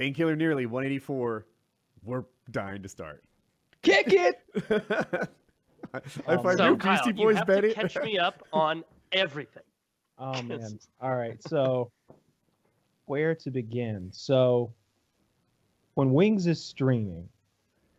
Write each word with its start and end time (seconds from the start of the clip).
Painkiller 0.00 0.32
Already 0.32 0.66
184. 0.66 1.46
We're 2.02 2.24
dying 2.50 2.82
to 2.82 2.88
start. 2.88 3.22
Kick 3.82 4.12
it. 4.12 4.40
if 4.54 6.22
Um, 6.28 6.46
I 6.46 6.54
so 6.54 6.70
knew 6.70 6.76
Kyle, 6.76 6.96
Beastie 6.96 7.08
you 7.08 7.14
Boys 7.14 7.36
have 7.36 7.46
Betty, 7.48 7.68
to 7.70 7.74
catch 7.74 7.96
me 7.96 8.16
up 8.16 8.46
on 8.52 8.84
everything. 9.12 9.62
Oh 10.18 10.40
man. 10.42 10.78
All 11.00 11.16
right. 11.16 11.42
So 11.42 11.90
where 13.06 13.34
to 13.34 13.50
begin? 13.50 14.08
So 14.12 14.72
when 15.94 16.12
Wings 16.12 16.46
is 16.46 16.62
streaming, 16.62 17.28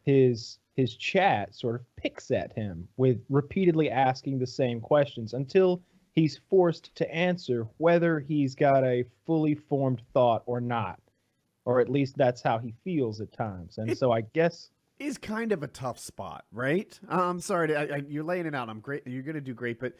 his 0.05 0.59
his 0.75 0.95
chat 0.95 1.53
sort 1.53 1.75
of 1.75 1.95
picks 1.97 2.31
at 2.31 2.53
him 2.53 2.87
with 2.95 3.19
repeatedly 3.29 3.89
asking 3.91 4.39
the 4.39 4.47
same 4.47 4.79
questions 4.79 5.33
until 5.33 5.81
he's 6.13 6.39
forced 6.49 6.95
to 6.95 7.13
answer 7.13 7.67
whether 7.77 8.19
he's 8.21 8.55
got 8.55 8.85
a 8.85 9.03
fully 9.25 9.53
formed 9.55 10.01
thought 10.13 10.43
or 10.45 10.61
not. 10.61 11.00
Or 11.65 11.79
at 11.79 11.89
least 11.89 12.17
that's 12.17 12.41
how 12.41 12.57
he 12.57 12.73
feels 12.83 13.21
at 13.21 13.31
times. 13.31 13.77
And 13.77 13.89
It- 13.91 13.97
so 13.97 14.11
I 14.11 14.21
guess 14.21 14.71
is 14.99 15.17
kind 15.17 15.51
of 15.51 15.63
a 15.63 15.67
tough 15.67 15.97
spot, 15.97 16.45
right? 16.51 16.99
I'm 17.09 17.39
sorry, 17.39 17.69
to, 17.69 17.75
I, 17.75 17.95
I, 17.97 18.01
you're 18.07 18.23
laying 18.23 18.45
it 18.45 18.53
out. 18.53 18.69
I'm 18.69 18.79
great. 18.79 19.05
You're 19.07 19.23
gonna 19.23 19.41
do 19.41 19.53
great, 19.55 19.79
but 19.79 19.93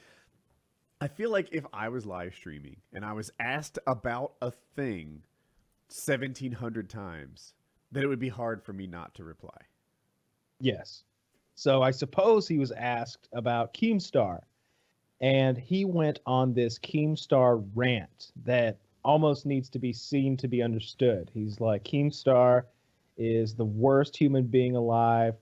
I 0.99 1.07
feel 1.07 1.31
like 1.31 1.49
if 1.51 1.65
I 1.73 1.89
was 1.89 2.05
live 2.05 2.35
streaming 2.35 2.77
and 2.93 3.03
I 3.03 3.13
was 3.13 3.31
asked 3.39 3.79
about 3.87 4.33
a 4.43 4.51
thing 4.75 5.23
1,700 5.89 6.87
times, 6.89 7.53
that 7.91 8.03
it 8.03 8.07
would 8.07 8.19
be 8.19 8.29
hard 8.29 8.63
for 8.63 8.73
me 8.73 8.85
not 8.85 9.15
to 9.15 9.23
reply. 9.23 9.57
Yes. 10.59 11.03
So 11.55 11.81
I 11.81 11.89
suppose 11.91 12.47
he 12.47 12.59
was 12.59 12.71
asked 12.71 13.27
about 13.33 13.73
Keemstar, 13.73 14.41
and 15.19 15.57
he 15.57 15.83
went 15.85 16.19
on 16.27 16.53
this 16.53 16.77
Keemstar 16.79 17.67
rant 17.73 18.31
that 18.45 18.77
almost 19.03 19.45
needs 19.45 19.69
to 19.69 19.79
be 19.79 19.93
seen 19.93 20.37
to 20.37 20.47
be 20.47 20.61
understood. 20.61 21.29
He's 21.33 21.59
like, 21.59 21.83
Keemstar 21.83 22.63
is 23.17 23.55
the 23.55 23.65
worst 23.65 24.15
human 24.15 24.43
being 24.45 24.75
alive. 24.75 25.35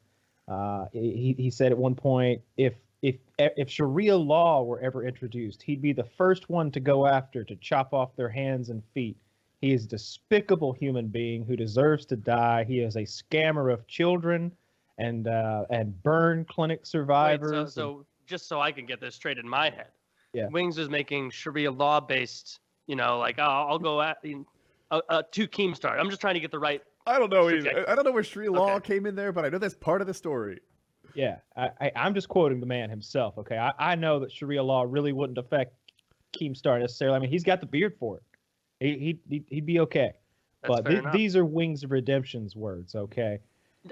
Uh, 0.48 0.86
he, 0.92 1.36
he 1.38 1.50
said 1.50 1.72
at 1.72 1.78
one 1.78 1.96
point, 1.96 2.42
if 2.58 2.74
if 3.02 3.16
if 3.38 3.70
Sharia 3.70 4.18
law 4.18 4.64
were 4.64 4.80
ever 4.82 5.06
introduced, 5.06 5.62
he'd 5.62 5.82
be 5.82 5.94
the 5.94 6.04
first 6.04 6.50
one 6.50 6.70
to 6.72 6.80
go 6.80 7.06
after 7.06 7.44
to 7.46 7.56
chop 7.58 7.94
off 7.94 8.16
their 8.16 8.30
hands 8.30 8.70
and 8.70 8.84
feet. 8.94 9.16
He 9.62 9.74
is 9.74 9.86
a 9.86 9.88
despicable 9.90 10.74
human 10.74 11.08
being 11.08 11.46
who 11.46 11.56
deserves 11.56 12.06
to 12.08 12.16
die. 12.16 12.64
He 12.66 12.80
is 12.80 12.96
a 12.96 13.02
scammer 13.04 13.72
of 13.74 13.86
children 13.88 14.52
and 14.98 15.28
uh, 15.28 15.66
and 15.70 16.02
burn 16.04 16.46
clinic 16.46 16.80
Wait, 16.82 16.88
survivors. 16.88 17.52
so, 17.52 17.60
and- 17.60 17.70
so 17.72 18.06
just 18.26 18.48
so 18.48 18.60
I 18.60 18.72
can 18.72 18.86
get 18.86 19.00
this 19.00 19.16
straight 19.16 19.38
in 19.38 19.48
my 19.48 19.70
head, 19.70 19.88
Yeah. 20.34 20.48
Wings 20.50 20.78
is 20.78 20.90
making 20.90 21.32
Sharia 21.32 21.72
law 21.72 22.00
based. 22.00 22.60
You 22.90 22.96
know, 22.96 23.20
like 23.20 23.36
oh, 23.38 23.44
I'll 23.44 23.78
go 23.78 24.02
at 24.02 24.18
uh, 24.90 25.02
uh, 25.10 25.22
to 25.32 25.48
Keemstar. 25.48 26.00
I'm 26.00 26.10
just 26.10 26.20
trying 26.20 26.34
to 26.34 26.40
get 26.40 26.50
the 26.50 26.58
right. 26.58 26.82
I 27.06 27.20
don't 27.20 27.30
know. 27.30 27.48
Either. 27.48 27.88
I 27.88 27.94
don't 27.94 28.04
know 28.04 28.12
where 28.12 28.24
Sharia 28.24 28.52
Law 28.52 28.74
Okay. 28.78 28.96
came 28.96 29.06
in 29.06 29.14
there, 29.16 29.32
but 29.32 29.46
I 29.46 29.50
know 29.50 29.60
that's 29.60 29.76
part 29.76 30.02
of 30.02 30.08
the 30.08 30.14
story. 30.14 30.60
yeah, 31.14 31.38
I, 31.56 31.70
I, 31.80 31.92
I'm 31.96 32.16
just 32.16 32.30
quoting 32.30 32.60
the 32.60 32.66
man 32.66 32.90
himself. 32.90 33.38
Okay, 33.38 33.60
I, 33.60 33.74
I 33.78 33.94
know 33.96 34.18
that 34.22 34.32
Sharia 34.32 34.64
law 34.64 34.86
really 34.90 35.14
wouldn't 35.14 35.38
affect 35.38 35.76
Keemstar 36.34 36.80
necessarily. 36.80 37.18
I 37.18 37.20
mean, 37.20 37.30
he's 37.30 37.44
got 37.44 37.60
the 37.60 37.68
beard 37.68 37.94
for 38.00 38.18
it. 38.18 38.24
He, 38.80 38.98
he 38.98 39.20
he'd, 39.30 39.46
he'd 39.50 39.66
be 39.68 39.80
okay. 39.82 40.14
That's 40.64 40.74
but 40.76 40.88
fair 40.88 41.02
th- 41.02 41.14
these 41.14 41.36
are 41.36 41.46
Wings 41.46 41.84
of 41.84 41.92
Redemption's 41.92 42.56
words. 42.56 42.96
Okay, 42.96 43.38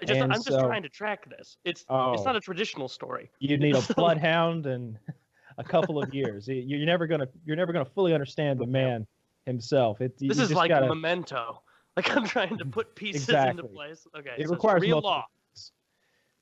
Just, 0.08 0.20
I'm 0.22 0.32
just 0.32 0.48
trying 0.48 0.82
to 0.82 0.90
track 0.90 1.30
this. 1.30 1.58
It's 1.66 1.86
Oh. 1.88 2.14
it's 2.14 2.26
not 2.26 2.36
a 2.36 2.40
traditional 2.42 2.88
story. 2.88 3.30
you 3.38 3.58
need 3.60 3.76
a 3.76 3.82
bloodhound 3.96 4.66
and 4.66 4.98
a 5.58 5.64
couple 5.64 6.02
of 6.02 6.14
years. 6.14 6.48
You- 6.48 6.56
You're 6.56 6.86
never 6.86 7.08
gonna 7.08 7.28
you're 7.46 7.56
never 7.56 7.74
gonna 7.74 7.86
fully 7.86 8.14
understand 8.14 8.60
the 8.60 8.68
man 8.68 9.06
himself. 9.46 10.02
It, 10.02 10.18
This 10.20 10.40
is 10.40 10.52
like 10.52 10.70
gotta, 10.70 10.86
a 10.86 10.90
memento. 10.90 11.62
Like 11.96 12.16
I'm 12.16 12.26
trying 12.26 12.58
to 12.60 12.66
put 12.66 12.96
pieces 12.96 13.24
Exactly. 13.24 13.62
into 13.62 13.74
place. 13.74 14.06
Okay. 14.16 14.34
It 14.38 14.48
so 14.48 14.54
requires 14.54 14.82
Sharia 14.82 14.92
multiple 14.96 15.10
law. 15.12 15.26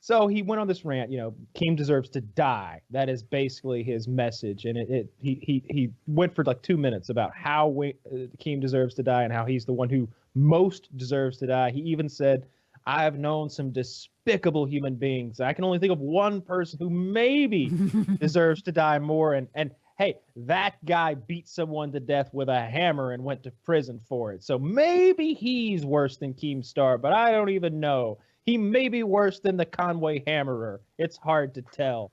So 0.02 0.28
he 0.28 0.44
went 0.44 0.62
on 0.62 0.68
this 0.68 0.86
rant, 0.86 1.10
you 1.12 1.18
know, 1.18 1.34
Keem 1.56 1.76
deserves 1.76 2.10
to 2.10 2.22
die. 2.22 2.82
That 2.92 3.10
is 3.10 3.24
basically 3.24 3.82
his 3.82 4.08
message. 4.08 4.66
And 4.66 4.78
it, 4.78 4.90
it 4.90 5.14
he, 5.20 5.40
he 5.42 5.64
he 5.70 5.90
went 6.06 6.36
for 6.36 6.44
like 6.44 6.62
two 6.62 6.78
minutes 6.78 7.10
about 7.10 7.32
how 7.34 7.68
we, 7.70 7.96
uh, 8.12 8.28
Keem 8.38 8.62
deserves 8.62 8.94
to 8.96 9.04
die 9.04 9.24
and 9.24 9.34
how 9.34 9.46
he's 9.46 9.66
the 9.66 9.74
one 9.74 9.90
who 9.90 10.08
most 10.36 10.96
deserves 10.98 11.38
to 11.38 11.48
die. 11.48 11.72
He 11.72 11.80
even 11.80 12.08
said, 12.08 12.46
I've 12.86 13.18
known 13.18 13.50
some 13.50 13.72
despicable 13.72 14.66
human 14.66 14.96
beings. 14.96 15.40
I 15.40 15.54
can 15.54 15.64
only 15.64 15.80
think 15.80 15.92
of 15.92 16.00
one 16.00 16.42
person 16.42 16.78
who 16.80 16.90
maybe 16.90 17.70
deserves 18.20 18.62
to 18.64 18.72
die 18.72 19.00
more. 19.00 19.34
And 19.34 19.48
and 19.56 19.72
hey, 19.98 20.16
that 20.36 20.74
guy 20.86 21.14
beat 21.16 21.48
someone 21.48 21.92
to 21.94 22.00
death 22.00 22.30
with 22.34 22.50
a 22.50 22.62
hammer 22.62 23.12
and 23.14 23.24
went 23.24 23.42
to 23.44 23.52
prison 23.64 24.00
for 24.08 24.34
it. 24.34 24.44
So 24.44 24.60
maybe 24.60 25.34
he's 25.34 25.86
worse 25.86 26.18
than 26.18 26.34
Keemstar, 26.34 27.02
but 27.02 27.14
I 27.14 27.32
don't 27.32 27.50
even 27.50 27.80
know. 27.80 28.18
He 28.46 28.58
may 28.58 28.90
be 28.90 29.02
worse 29.04 29.40
than 29.40 29.58
the 29.58 29.66
Conway 29.66 30.24
Hammerer. 30.28 30.80
It's 31.00 31.18
hard 31.18 31.56
to 31.56 31.64
tell. 31.64 32.12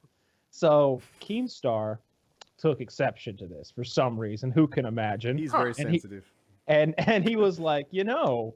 So 0.50 1.02
Keemstar 1.20 1.98
took 2.56 2.80
exception 2.80 3.36
to 3.38 3.46
this 3.46 3.70
for 3.70 3.84
some 3.84 4.16
reason. 4.18 4.50
Who 4.52 4.66
can 4.66 4.86
imagine? 4.86 5.36
He's 5.36 5.50
very 5.52 5.74
And 5.78 5.90
he- 5.90 5.98
sensitive. 5.98 6.24
and 6.68 6.94
and 6.98 7.28
he 7.28 7.36
was 7.36 7.58
like, 7.60 7.86
you 7.90 8.04
know, 8.04 8.54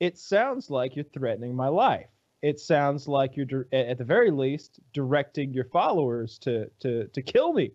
it 0.00 0.18
sounds 0.18 0.70
like 0.70 0.94
you're 0.96 1.04
threatening 1.06 1.54
my 1.54 1.68
life. 1.68 2.06
It 2.42 2.60
sounds 2.60 3.08
like 3.08 3.36
you're 3.36 3.66
at 3.72 3.98
the 3.98 4.04
very 4.04 4.30
least 4.30 4.78
directing 4.92 5.52
your 5.52 5.64
followers 5.64 6.38
to 6.40 6.70
to 6.80 7.08
to 7.08 7.22
kill 7.22 7.52
me. 7.52 7.72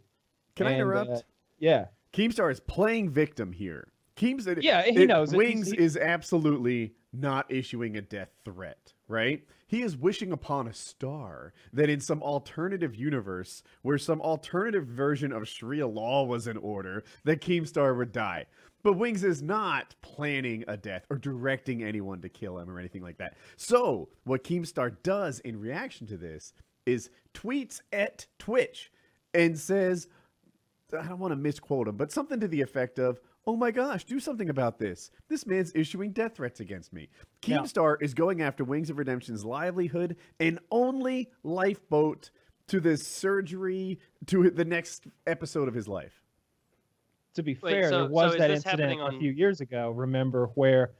Can 0.55 0.67
I 0.67 0.75
interrupt? 0.75 1.11
uh, 1.11 1.19
yeah, 1.59 1.85
Keemstar 2.13 2.51
is 2.51 2.59
playing 2.59 3.09
victim 3.09 3.51
here. 3.51 3.87
Keemstar, 4.15 4.61
Yeah, 4.61 4.83
he 4.83 5.03
it- 5.03 5.07
knows 5.07 5.33
it. 5.33 5.37
Wings 5.37 5.71
he- 5.71 5.79
is 5.79 5.97
absolutely 5.97 6.93
not 7.11 7.51
issuing 7.51 7.97
a 7.97 8.01
death 8.01 8.29
threat, 8.45 8.93
right? 9.07 9.43
He 9.73 9.81
is 9.81 9.97
wishing 9.97 10.31
upon 10.31 10.67
a 10.67 10.73
star 10.73 11.51
that 11.73 11.89
in 11.89 11.99
some 11.99 12.21
alternative 12.21 12.95
universe, 12.95 13.63
where 13.81 13.97
some 13.97 14.21
alternative 14.21 14.85
version 14.85 15.31
of 15.31 15.47
Sharia 15.47 15.87
law 15.87 16.25
was 16.25 16.45
in 16.45 16.57
order, 16.57 17.03
that 17.23 17.41
Keemstar 17.41 17.97
would 17.97 18.11
die. 18.11 18.45
But 18.83 18.99
Wings 18.99 19.23
is 19.23 19.41
not 19.41 19.95
planning 20.03 20.63
a 20.67 20.77
death 20.77 21.07
or 21.09 21.17
directing 21.17 21.81
anyone 21.81 22.21
to 22.21 22.29
kill 22.29 22.59
him 22.59 22.69
or 22.69 22.77
anything 22.77 23.01
like 23.01 23.17
that. 23.17 23.35
So, 23.57 24.09
what 24.25 24.43
Keemstar 24.43 24.95
does 25.01 25.39
in 25.39 25.59
reaction 25.59 26.05
to 26.05 26.17
this 26.17 26.53
is 26.85 27.09
tweets 27.33 27.81
at 27.91 28.27
Twitch 28.37 28.91
and 29.33 29.57
says, 29.57 30.07
I 30.95 31.07
don't 31.07 31.17
want 31.17 31.31
to 31.31 31.35
misquote 31.35 31.87
him, 31.87 31.97
but 31.97 32.11
something 32.11 32.39
to 32.41 32.47
the 32.47 32.61
effect 32.61 32.99
of, 32.99 33.19
"Oh 33.45 33.55
my 33.55 33.71
gosh, 33.71 34.05
do 34.05 34.19
something 34.19 34.49
about 34.49 34.79
this! 34.79 35.11
This 35.27 35.45
man's 35.45 35.71
issuing 35.75 36.11
death 36.11 36.35
threats 36.35 36.59
against 36.59 36.93
me." 36.93 37.09
Now- 37.47 37.63
Keemstar 37.63 38.01
is 38.01 38.13
going 38.13 38.41
after 38.41 38.63
Wings 38.63 38.89
of 38.89 38.97
Redemption's 38.97 39.43
livelihood 39.45 40.15
and 40.39 40.59
only 40.71 41.29
lifeboat 41.43 42.31
to 42.67 42.79
this 42.79 43.05
surgery 43.05 43.99
to 44.27 44.49
the 44.49 44.63
next 44.65 45.07
episode 45.27 45.67
of 45.67 45.73
his 45.73 45.87
life. 45.87 46.21
to 47.35 47.41
be 47.41 47.57
Wait, 47.63 47.71
fair, 47.71 47.89
so- 47.89 48.01
there 48.03 48.09
was 48.11 48.31
so 48.33 48.37
that 48.37 48.51
incident 48.51 48.79
happening 48.79 49.01
a 49.01 49.19
few 49.19 49.31
years 49.31 49.59
ago. 49.59 49.89
Remember 49.89 50.51
where, 50.53 50.91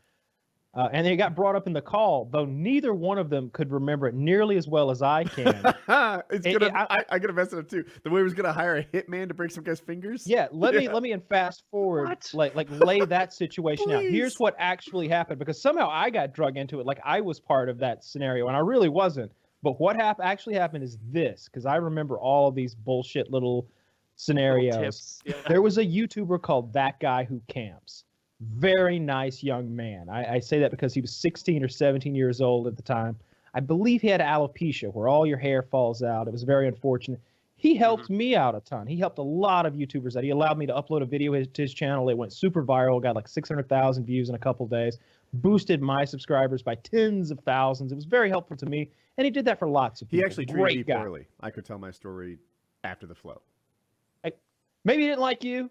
uh, 0.76 0.90
and 0.92 1.06
they 1.06 1.16
got 1.16 1.36
brought 1.36 1.56
up 1.56 1.68
in 1.68 1.74
the 1.74 1.82
call, 1.82 2.28
though 2.32 2.46
neither 2.46 2.94
one 2.96 3.18
of 3.20 3.30
them 3.30 3.50
could 3.54 3.72
remember 3.72 4.08
it 4.08 4.16
nearly 4.16 4.58
as 4.58 4.68
well 4.68 4.90
as 4.90 5.02
I 5.04 5.24
can. 5.24 5.48
it's 6.32 6.46
It- 6.46 6.60
gonna. 6.60 6.66
it- 6.66 6.74
I- 6.74 6.88
I, 6.90 7.06
I, 7.12 7.20
gotta 7.20 7.34
mess 7.34 7.54
it 7.54 7.60
up 7.60 7.70
too. 7.70 7.86
The 8.04 8.10
way 8.10 8.22
he 8.22 8.24
was 8.24 8.34
gonna 8.34 8.52
hire 8.54 8.78
a 8.78 8.84
hitman 8.86 9.28
to 9.28 9.34
break 9.34 9.52
some 9.52 9.64
guy's 9.64 9.80
fingers. 9.80 10.26
Yeah, 10.26 10.48
let 10.52 10.74
me 10.74 10.90
let 10.90 11.04
me 11.04 11.12
and 11.12 11.24
fast 11.28 11.64
forward 11.70 12.10
What? 12.10 12.30
like 12.34 12.56
like 12.56 12.70
lay 12.72 13.02
that 13.02 13.34
situation 13.44 13.92
out. 13.92 14.02
Here's 14.04 14.40
what 14.40 14.56
actually 14.58 15.08
happened 15.08 15.38
because 15.40 15.62
somehow 15.62 15.90
I 15.92 16.10
got 16.10 16.34
drug 16.34 16.58
into 16.58 16.80
it 16.80 16.86
like 16.88 17.00
I 17.04 17.22
was 17.22 17.40
part 17.40 17.70
of 17.70 17.78
that 17.80 18.04
scenario 18.04 18.48
and 18.48 18.56
I 18.58 18.62
really 18.62 18.90
wasn't. 18.90 19.32
But 19.62 19.80
what 19.80 19.96
hap- 19.96 20.20
actually 20.22 20.56
happened 20.56 20.84
is 20.84 20.98
this 21.12 21.46
because 21.46 21.66
I 21.66 21.76
remember 21.78 22.18
all 22.18 22.48
of 22.50 22.56
these 22.56 22.74
bullshit 22.76 23.32
little 23.32 23.58
Little 23.58 23.70
scenarios. 24.16 24.76
tips. 24.78 25.22
Yeah. 25.26 25.34
There 25.48 25.62
was 25.62 25.78
a 25.80 25.86
YouTuber 25.86 26.42
called 26.42 26.72
That 26.74 27.00
Guy 27.00 27.24
Who 27.24 27.42
Camps. 27.48 28.04
Very 28.44 29.00
nice 29.00 29.44
young 29.44 29.76
man. 29.76 30.10
I, 30.10 30.36
I 30.36 30.40
say 30.40 30.60
that 30.60 30.72
because 30.72 30.94
he 30.94 31.02
was 31.02 31.16
16 31.16 31.64
or 31.64 31.68
17 31.68 32.16
years 32.16 32.42
old 32.42 32.68
at 32.68 32.76
the 32.76 32.82
time. 32.82 33.18
I 33.54 33.60
believe 33.60 34.02
he 34.02 34.08
had 34.08 34.22
alopecia, 34.22 34.94
where 34.94 35.08
all 35.08 35.26
your 35.26 35.38
hair 35.38 35.62
falls 35.62 36.02
out. 36.02 36.28
It 36.28 36.32
was 36.32 36.44
very 36.44 36.68
unfortunate. 36.68 37.22
He 37.56 37.74
mm-hmm. 37.74 37.80
helped 37.80 38.10
me 38.10 38.36
out 38.36 38.56
a 38.56 38.60
ton. 38.62 38.88
He 38.88 38.98
helped 38.98 39.20
a 39.20 39.24
lot 39.24 39.66
of 39.66 39.74
YouTubers 39.74 40.18
out. 40.18 40.24
He 40.24 40.32
allowed 40.32 40.58
me 40.58 40.66
to 40.66 40.74
upload 40.74 41.04
a 41.04 41.06
video 41.06 41.32
to 41.44 41.62
his 41.62 41.74
channel. 41.74 42.10
It 42.10 42.18
went 42.18 42.34
super 42.34 42.64
viral, 42.64 43.02
got 43.02 43.16
like 43.16 43.28
600,000 43.28 44.06
views 44.06 44.30
in 44.30 44.36
a 44.36 44.40
couple 44.40 44.66
days, 44.68 44.98
boosted 45.34 45.82
my 45.82 46.04
subscribers 46.04 46.64
by 46.64 46.76
tens 46.76 47.30
of 47.32 47.40
thousands. 47.42 47.92
It 47.92 47.96
was 47.96 48.06
very 48.06 48.30
helpful 48.30 48.58
to 48.58 48.66
me, 48.66 48.90
and 49.18 49.26
he 49.26 49.32
did 49.32 49.46
that 49.46 49.60
for 49.60 49.68
lots 49.68 50.02
of 50.02 50.10
people. 50.10 50.24
He 50.24 50.26
actually 50.26 50.46
treated 50.48 50.62
Great 50.62 50.78
me 50.78 50.84
guy. 50.84 50.98
poorly. 50.98 51.28
I 51.42 51.52
could 51.52 51.66
tell 51.66 51.78
my 51.78 51.92
story 51.92 52.40
after 52.84 53.06
the 53.06 53.16
flow. 53.16 53.42
Maybe 54.86 55.04
he 55.04 55.08
didn't 55.08 55.22
like 55.22 55.44
you. 55.44 55.70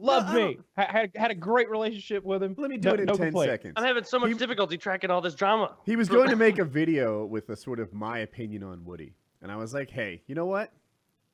Loved 0.00 0.28
I 0.28 0.34
me. 0.34 0.40
don't- 0.76 0.88
Had, 0.90 1.10
had 1.16 1.30
a 1.30 1.34
great 1.34 1.68
relationship 1.70 2.24
with 2.24 2.42
him. 2.42 2.54
Let 2.58 2.70
me 2.70 2.76
do 2.78 2.88
No- 2.88 2.94
it 2.94 3.00
in 3.00 3.06
no 3.06 3.14
ten 3.14 3.26
complaint. 3.26 3.50
seconds. 3.50 3.74
I'm 3.76 3.84
having 3.84 4.04
so 4.04 4.18
much 4.18 4.30
He- 4.32 4.38
difficulty 4.38 4.76
tracking 4.78 5.10
all 5.10 5.20
this 5.20 5.34
drama. 5.34 5.76
He 5.84 5.96
was 5.96 6.08
going 6.08 6.30
to 6.30 6.36
make 6.36 6.58
a 6.58 6.64
video 6.64 7.24
with 7.24 7.48
a 7.50 7.56
sort 7.56 7.80
of 7.80 7.92
my 7.92 8.18
opinion 8.20 8.62
on 8.62 8.84
Woody. 8.84 9.14
And 9.42 9.50
I 9.52 9.56
was 9.56 9.74
like, 9.74 9.90
hey, 9.90 10.22
you 10.26 10.34
know 10.34 10.46
what? 10.46 10.72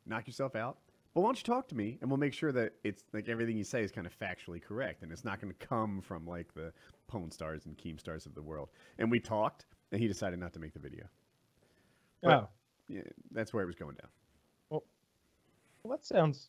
Knock 0.07 0.27
yourself 0.27 0.57
out. 0.57 0.79
But 1.15 1.21
why 1.21 1.29
don't 1.29 1.37
you 1.39 1.45
talk 1.45 1.69
to 1.69 1.75
me 1.77 1.99
and 2.01 2.11
we'll 2.11 2.19
make 2.19 2.33
sure 2.33 2.53
that 2.53 2.73
it's 2.85 3.05
like 3.13 3.29
everything 3.29 3.57
you 3.57 3.65
say 3.65 3.83
is 3.83 3.93
kind 3.93 4.07
of 4.07 4.19
factually 4.19 4.61
correct 4.63 5.03
and 5.03 5.13
it's 5.13 5.25
not 5.25 5.41
going 5.41 5.53
to 5.53 5.67
come 5.67 6.01
from 6.01 6.27
like 6.27 6.53
the 6.55 6.73
Pwn 7.11 7.31
stars 7.33 7.67
and 7.67 7.77
Keem 7.77 8.01
stars 8.01 8.25
of 8.27 8.35
the 8.35 8.41
world. 8.43 8.71
And 8.99 9.11
we 9.11 9.21
talked, 9.21 9.67
and 9.93 10.01
he 10.01 10.09
decided 10.09 10.39
not 10.41 10.53
to 10.55 10.59
make 10.59 10.73
the 10.73 10.79
video. 10.81 11.05
Oh, 12.25 12.49
Yeah, 12.89 13.03
that's 13.31 13.53
where 13.53 13.63
it 13.63 13.67
was 13.67 13.75
going 13.77 13.97
down. 13.97 14.09
well, 14.71 14.83
that 15.91 16.05
sounds 16.05 16.49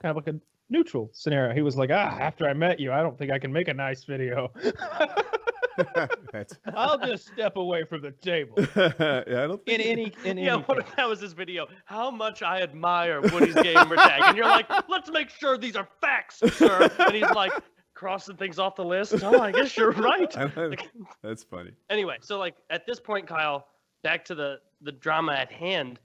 kind 0.00 0.10
of 0.10 0.16
like 0.16 0.34
a 0.34 0.40
neutral 0.70 1.10
scenario. 1.12 1.54
He 1.54 1.62
was 1.62 1.76
like, 1.76 1.90
ah, 1.92 2.16
after 2.18 2.48
I 2.48 2.52
met 2.54 2.80
you, 2.80 2.92
I 2.92 3.02
don't 3.02 3.16
think 3.18 3.30
I 3.30 3.38
can 3.38 3.52
make 3.52 3.68
a 3.68 3.74
nice 3.74 4.04
video. 4.04 4.50
I'll 6.74 6.98
just 6.98 7.26
step 7.28 7.56
away 7.56 7.84
from 7.84 8.02
the 8.02 8.12
table. 8.12 8.54
yeah, 8.76 9.22
I 9.26 9.46
don't 9.46 9.64
think 9.64 9.80
In 9.80 9.80
any, 9.80 10.12
in 10.24 10.38
Yeah, 10.38 10.54
any 10.54 10.62
what 10.62 10.78
if 10.78 10.96
that 10.96 11.08
was 11.08 11.20
his 11.20 11.32
video? 11.32 11.66
How 11.84 12.10
much 12.10 12.42
I 12.42 12.60
admire 12.62 13.20
Woody's 13.20 13.54
gamer 13.54 13.96
tag, 13.96 14.22
and 14.24 14.36
you're 14.36 14.46
like, 14.46 14.68
let's 14.88 15.10
make 15.10 15.30
sure 15.30 15.58
these 15.58 15.76
are 15.76 15.88
facts, 16.00 16.40
sir. 16.56 16.88
And 17.00 17.14
he's 17.14 17.30
like 17.30 17.52
crossing 17.94 18.36
things 18.36 18.58
off 18.58 18.76
the 18.76 18.84
list. 18.84 19.14
Oh, 19.22 19.40
I 19.40 19.52
guess 19.52 19.76
you're 19.76 19.92
right. 19.92 20.36
I 20.36 20.46
don't- 20.46 20.70
Like, 20.70 20.90
that's 21.22 21.42
funny. 21.44 21.72
anyway, 21.90 22.18
so 22.20 22.38
like 22.38 22.54
at 22.70 22.86
this 22.86 23.00
point, 23.00 23.26
Kyle, 23.26 23.66
back 24.02 24.24
to 24.26 24.34
the 24.34 24.58
the 24.82 24.92
drama 24.92 25.32
at 25.32 25.50
hand. 25.50 25.98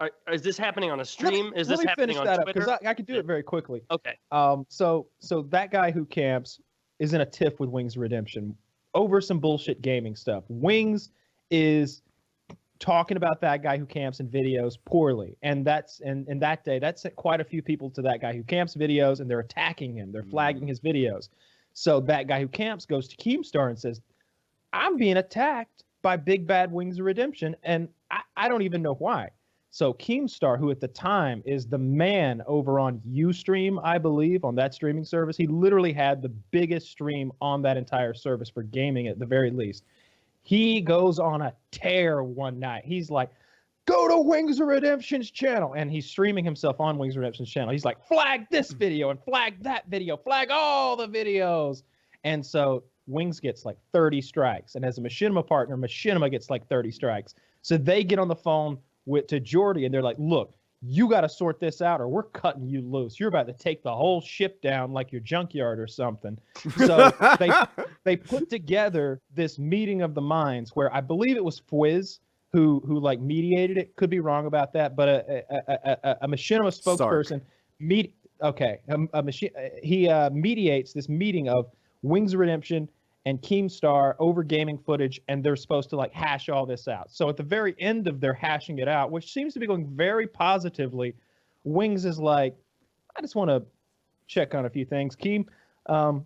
Are, 0.00 0.10
is 0.32 0.40
this 0.40 0.56
happening 0.56 0.90
on 0.90 1.00
a 1.00 1.04
stream? 1.04 1.52
is 1.54 1.68
let 1.68 1.76
this 1.76 1.84
me 1.84 1.88
happening 1.88 2.16
finish 2.16 2.24
that 2.24 2.38
up 2.38 2.44
Twitter? 2.44 2.60
because 2.60 2.78
I, 2.82 2.90
I 2.90 2.94
could 2.94 3.06
do 3.06 3.16
it 3.16 3.26
very 3.26 3.42
quickly. 3.42 3.82
Okay. 3.90 4.18
Um, 4.32 4.64
so 4.68 5.06
so 5.18 5.42
that 5.50 5.70
guy 5.70 5.90
who 5.90 6.06
camps 6.06 6.60
is 6.98 7.12
in 7.12 7.20
a 7.20 7.26
tiff 7.26 7.60
with 7.60 7.68
Wings 7.68 7.98
Redemption 7.98 8.56
over 8.94 9.20
some 9.20 9.38
bullshit 9.38 9.82
gaming 9.82 10.16
stuff. 10.16 10.44
Wings 10.48 11.10
is 11.50 12.00
talking 12.78 13.18
about 13.18 13.42
that 13.42 13.62
guy 13.62 13.76
who 13.76 13.84
camps 13.84 14.20
in 14.20 14.28
videos 14.28 14.78
poorly, 14.86 15.36
and 15.42 15.66
that's 15.66 16.00
and 16.00 16.26
and 16.28 16.40
that 16.40 16.64
day 16.64 16.78
that 16.78 16.98
sent 16.98 17.14
quite 17.16 17.42
a 17.42 17.44
few 17.44 17.60
people 17.62 17.90
to 17.90 18.02
that 18.02 18.22
guy 18.22 18.32
who 18.32 18.42
camps 18.42 18.74
videos, 18.74 19.20
and 19.20 19.30
they're 19.30 19.40
attacking 19.40 19.94
him. 19.94 20.10
They're 20.12 20.22
flagging 20.22 20.66
his 20.66 20.80
videos. 20.80 21.28
So 21.74 22.00
that 22.00 22.26
guy 22.26 22.40
who 22.40 22.48
camps 22.48 22.86
goes 22.86 23.06
to 23.08 23.16
Keemstar 23.16 23.68
and 23.68 23.78
says, 23.78 24.00
"I'm 24.72 24.96
being 24.96 25.18
attacked 25.18 25.84
by 26.00 26.16
Big 26.16 26.46
Bad 26.46 26.72
Wings 26.72 26.98
of 26.98 27.04
Redemption, 27.04 27.54
and 27.62 27.88
I, 28.10 28.22
I 28.34 28.48
don't 28.48 28.62
even 28.62 28.80
know 28.80 28.94
why." 28.94 29.30
So 29.72 29.94
Keemstar, 29.94 30.58
who 30.58 30.70
at 30.70 30.80
the 30.80 30.88
time 30.88 31.42
is 31.46 31.66
the 31.66 31.78
man 31.78 32.42
over 32.46 32.80
on 32.80 33.00
UStream, 33.08 33.80
I 33.84 33.98
believe, 33.98 34.44
on 34.44 34.56
that 34.56 34.74
streaming 34.74 35.04
service, 35.04 35.36
he 35.36 35.46
literally 35.46 35.92
had 35.92 36.22
the 36.22 36.28
biggest 36.28 36.90
stream 36.90 37.30
on 37.40 37.62
that 37.62 37.76
entire 37.76 38.12
service 38.12 38.50
for 38.50 38.64
gaming 38.64 39.06
at 39.06 39.20
the 39.20 39.26
very 39.26 39.50
least. 39.50 39.84
He 40.42 40.80
goes 40.80 41.20
on 41.20 41.42
a 41.42 41.54
tear 41.70 42.24
one 42.24 42.58
night. 42.58 42.84
He's 42.84 43.10
like, 43.10 43.30
go 43.86 44.08
to 44.08 44.18
Wings 44.18 44.58
of 44.58 44.66
Redemption's 44.66 45.30
channel. 45.30 45.74
And 45.74 45.88
he's 45.88 46.06
streaming 46.06 46.44
himself 46.44 46.80
on 46.80 46.98
Wings 46.98 47.14
of 47.14 47.20
Redemption's 47.20 47.50
channel. 47.50 47.70
He's 47.70 47.84
like, 47.84 48.04
flag 48.08 48.46
this 48.50 48.72
hmm. 48.72 48.78
video 48.78 49.10
and 49.10 49.22
flag 49.22 49.62
that 49.62 49.86
video, 49.88 50.16
flag 50.16 50.48
all 50.50 50.96
the 50.96 51.06
videos. 51.06 51.84
And 52.24 52.44
so 52.44 52.82
Wings 53.06 53.38
gets 53.38 53.64
like 53.64 53.78
30 53.92 54.20
strikes. 54.20 54.74
And 54.74 54.84
as 54.84 54.98
a 54.98 55.00
Machinima 55.00 55.46
partner, 55.46 55.76
Machinima 55.76 56.28
gets 56.28 56.50
like 56.50 56.66
30 56.68 56.90
strikes. 56.90 57.34
So 57.62 57.76
they 57.76 58.02
get 58.02 58.18
on 58.18 58.28
the 58.28 58.36
phone 58.36 58.78
with 59.10 59.26
to 59.28 59.40
Jordy 59.40 59.84
and 59.84 59.92
they're 59.92 60.02
like, 60.02 60.16
look, 60.18 60.54
you 60.82 61.08
got 61.08 61.20
to 61.20 61.28
sort 61.28 61.60
this 61.60 61.82
out 61.82 62.00
or 62.00 62.08
we're 62.08 62.22
cutting 62.22 62.66
you 62.66 62.80
loose. 62.80 63.20
You're 63.20 63.28
about 63.28 63.46
to 63.48 63.52
take 63.52 63.82
the 63.82 63.94
whole 63.94 64.20
ship 64.20 64.62
down 64.62 64.92
like 64.92 65.12
your 65.12 65.20
junkyard 65.20 65.78
or 65.78 65.86
something. 65.86 66.38
So 66.78 67.12
they 67.38 67.50
they 68.04 68.16
put 68.16 68.48
together 68.48 69.20
this 69.34 69.58
meeting 69.58 70.00
of 70.00 70.14
the 70.14 70.22
minds 70.22 70.70
where 70.74 70.94
I 70.94 71.02
believe 71.02 71.36
it 71.36 71.44
was 71.44 71.60
Fwiz 71.60 72.20
who 72.52 72.82
who 72.86 72.98
like 72.98 73.20
mediated 73.20 73.76
it. 73.76 73.94
Could 73.96 74.10
be 74.10 74.20
wrong 74.20 74.46
about 74.46 74.72
that, 74.72 74.96
but 74.96 75.08
a 75.08 75.44
a, 75.50 75.98
a, 76.02 76.16
a, 76.22 76.28
machinima 76.28 76.72
spokesperson 76.72 77.42
meet 77.78 78.14
okay 78.42 78.80
a, 78.88 78.98
a 79.18 79.22
machine 79.22 79.50
he 79.82 80.08
uh, 80.08 80.30
mediates 80.30 80.94
this 80.94 81.08
meeting 81.10 81.48
of 81.48 81.66
Wings 82.02 82.32
of 82.32 82.40
Redemption 82.40 82.88
and 83.26 83.40
Keemstar 83.42 84.14
over 84.18 84.42
gaming 84.42 84.78
footage, 84.78 85.20
and 85.28 85.44
they're 85.44 85.56
supposed 85.56 85.90
to 85.90 85.96
like 85.96 86.10
hash 86.12 86.48
all 86.48 86.64
this 86.64 86.88
out. 86.88 87.10
So 87.10 87.28
at 87.28 87.36
the 87.36 87.42
very 87.42 87.74
end 87.78 88.08
of 88.08 88.18
their 88.20 88.32
hashing 88.32 88.78
it 88.78 88.88
out, 88.88 89.10
which 89.10 89.30
seems 89.32 89.52
to 89.54 89.60
be 89.60 89.66
going 89.66 89.86
very 89.88 90.26
positively, 90.26 91.14
Wings 91.64 92.06
is 92.06 92.18
like, 92.18 92.56
I 93.16 93.20
just 93.20 93.34
want 93.34 93.50
to 93.50 93.62
check 94.26 94.54
on 94.54 94.64
a 94.64 94.70
few 94.70 94.86
things. 94.86 95.16
Keem, 95.16 95.44
um, 95.86 96.24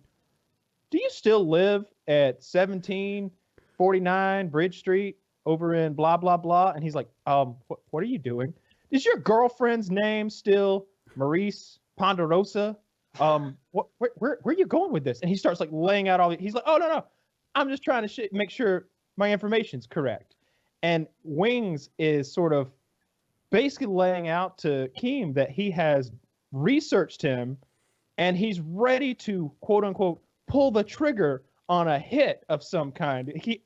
do 0.89 0.97
you 0.97 1.09
still 1.09 1.45
live 1.47 1.85
at 2.07 2.35
1749 2.35 4.47
Bridge 4.47 4.79
Street 4.79 5.17
over 5.45 5.75
in 5.75 5.93
blah 5.93 6.15
blah 6.15 6.37
blah? 6.37 6.71
And 6.71 6.83
he's 6.83 6.95
like, 6.95 7.09
um, 7.25 7.57
what, 7.67 7.79
what 7.89 8.03
are 8.03 8.07
you 8.07 8.19
doing? 8.19 8.53
Is 8.91 9.03
your 9.03 9.17
girlfriend's 9.17 9.91
name 9.91 10.29
still 10.29 10.85
Maurice 11.17 11.79
Ponderosa? 11.97 12.77
Um, 13.19 13.57
what, 13.71 13.87
where, 13.97 14.11
where, 14.17 14.39
where 14.43 14.55
are 14.55 14.57
you 14.57 14.65
going 14.65 14.91
with 14.91 15.03
this? 15.03 15.21
And 15.21 15.29
he 15.29 15.35
starts 15.35 15.59
like 15.59 15.69
laying 15.71 16.09
out 16.09 16.19
all. 16.19 16.29
The, 16.29 16.37
he's 16.37 16.53
like, 16.53 16.63
oh 16.65 16.77
no 16.77 16.87
no, 16.87 17.05
I'm 17.55 17.69
just 17.69 17.83
trying 17.83 18.03
to 18.03 18.07
sh- 18.07 18.31
make 18.31 18.49
sure 18.49 18.87
my 19.17 19.31
information's 19.31 19.87
correct. 19.87 20.35
And 20.83 21.07
Wings 21.23 21.89
is 21.97 22.31
sort 22.31 22.53
of 22.53 22.71
basically 23.49 23.87
laying 23.87 24.27
out 24.27 24.57
to 24.59 24.89
Keem 24.99 25.33
that 25.35 25.49
he 25.49 25.71
has 25.71 26.11
researched 26.51 27.21
him 27.21 27.57
and 28.17 28.37
he's 28.37 28.59
ready 28.59 29.13
to 29.13 29.51
quote 29.61 29.83
unquote 29.83 30.21
pull 30.47 30.71
the 30.71 30.83
trigger 30.83 31.43
on 31.67 31.87
a 31.87 31.99
hit 31.99 32.43
of 32.49 32.63
some 32.63 32.91
kind. 32.91 33.31
He 33.35 33.61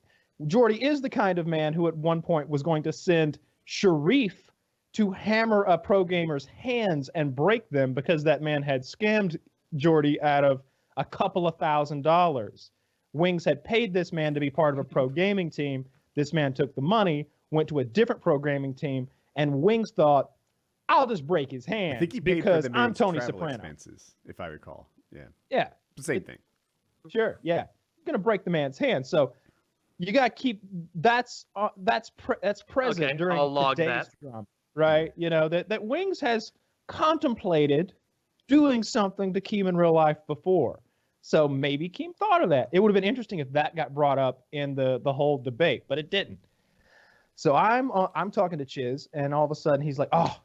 Jordy 0.48 0.82
is 0.84 1.02
the 1.02 1.10
kind 1.10 1.38
of 1.38 1.48
man 1.48 1.74
who 1.74 1.88
at 1.88 1.98
one 1.98 2.22
point 2.22 2.48
was 2.48 2.64
going 2.64 2.84
to 2.84 2.94
send 2.94 3.40
Sharif 3.66 4.49
to 4.94 5.12
hammer 5.12 5.64
a 5.64 5.78
pro 5.78 6.04
gamer's 6.04 6.46
hands 6.46 7.10
and 7.16 7.36
break 7.36 7.70
them 7.70 7.94
because 7.94 8.24
that 8.24 8.42
man 8.42 8.62
had 8.64 8.82
scammed 8.82 9.38
Jordy 9.76 10.20
out 10.22 10.44
of 10.44 10.62
a 10.98 11.06
couple 11.06 11.48
of 11.48 11.58
thousand 11.58 12.02
dollars. 12.04 12.72
Wings 13.14 13.46
had 13.46 13.64
paid 13.64 13.94
this 13.94 14.12
man 14.12 14.34
to 14.34 14.40
be 14.40 14.50
part 14.50 14.74
of 14.74 14.80
a 14.80 14.84
pro 14.84 15.08
gaming 15.10 15.50
team. 15.50 15.86
This 16.16 16.34
man 16.34 16.54
took 16.54 16.74
the 16.76 16.82
money, 16.82 17.28
went 17.52 17.70
to 17.70 17.80
a 17.80 17.84
different 17.84 18.22
programming 18.22 18.74
team, 18.74 19.08
and 19.36 19.62
Wings 19.62 19.92
thought, 19.92 20.32
I'll 20.90 21.08
just 21.08 21.26
break 21.26 21.52
his 21.52 21.66
hand 21.66 21.98
I 21.98 22.00
think 22.00 22.14
he 22.14 22.20
paid 22.22 22.36
because 22.36 22.66
for 22.66 22.70
the 22.72 22.78
I'm 22.78 22.86
man's 22.90 22.98
Tony 22.98 23.20
travel 23.20 23.34
Soprano. 23.34 23.54
expenses, 23.56 24.16
if 24.26 24.40
I 24.40 24.48
recall. 24.48 24.90
Yeah, 25.12 25.26
Yeah, 25.50 25.70
same 26.00 26.18
It- 26.18 26.26
thing. 26.26 26.38
Sure. 27.10 27.40
Yeah. 27.44 27.66
Gonna 28.06 28.18
break 28.18 28.44
the 28.44 28.50
man's 28.50 28.78
hand. 28.78 29.06
So 29.06 29.34
you 30.00 30.12
got 30.12 30.36
to 30.36 30.42
keep 30.44 30.62
that's 30.96 31.46
uh, 31.56 31.70
that's 31.78 32.10
pre- 32.12 32.36
that's 32.42 32.62
present 32.64 33.06
Okay, 33.06 33.18
during 33.18 33.38
I'll 33.38 33.52
log 33.52 33.78
today's 33.78 34.08
that. 34.08 34.20
drama, 34.22 34.48
right? 34.80 35.14
You 35.16 35.30
know 35.30 35.48
that 35.50 35.70
that 35.70 35.84
Wings 35.84 36.20
has 36.22 36.52
contemplated 36.88 37.94
doing 38.48 38.82
something 38.82 39.34
to 39.34 39.42
Keem 39.42 39.70
in 39.70 39.78
real 39.78 39.94
life 39.94 40.18
before. 40.26 40.80
So 41.22 41.48
maybe 41.48 41.90
Keem 41.90 42.16
thought 42.16 42.44
of 42.44 42.50
that. 42.50 42.70
It 42.72 42.80
would 42.80 42.90
have 42.90 42.96
been 42.96 43.08
interesting 43.08 43.40
if 43.40 43.52
that 43.52 43.76
got 43.76 43.94
brought 43.94 44.18
up 44.18 44.46
in 44.52 44.74
the 44.74 45.00
the 45.04 45.14
whole 45.14 45.38
debate, 45.38 45.84
but 45.88 46.00
it 46.00 46.10
didn't. 46.10 46.40
So 47.36 47.56
I'm 47.56 47.92
uh, 47.92 48.08
I'm 48.16 48.32
talking 48.32 48.58
to 48.58 48.66
Chiz, 48.66 49.08
and 49.14 49.34
all 49.34 49.46
of 49.46 49.52
a 49.52 49.56
sudden 49.56 49.82
he's 49.82 50.00
like, 50.00 50.10
"Oh, 50.12 50.40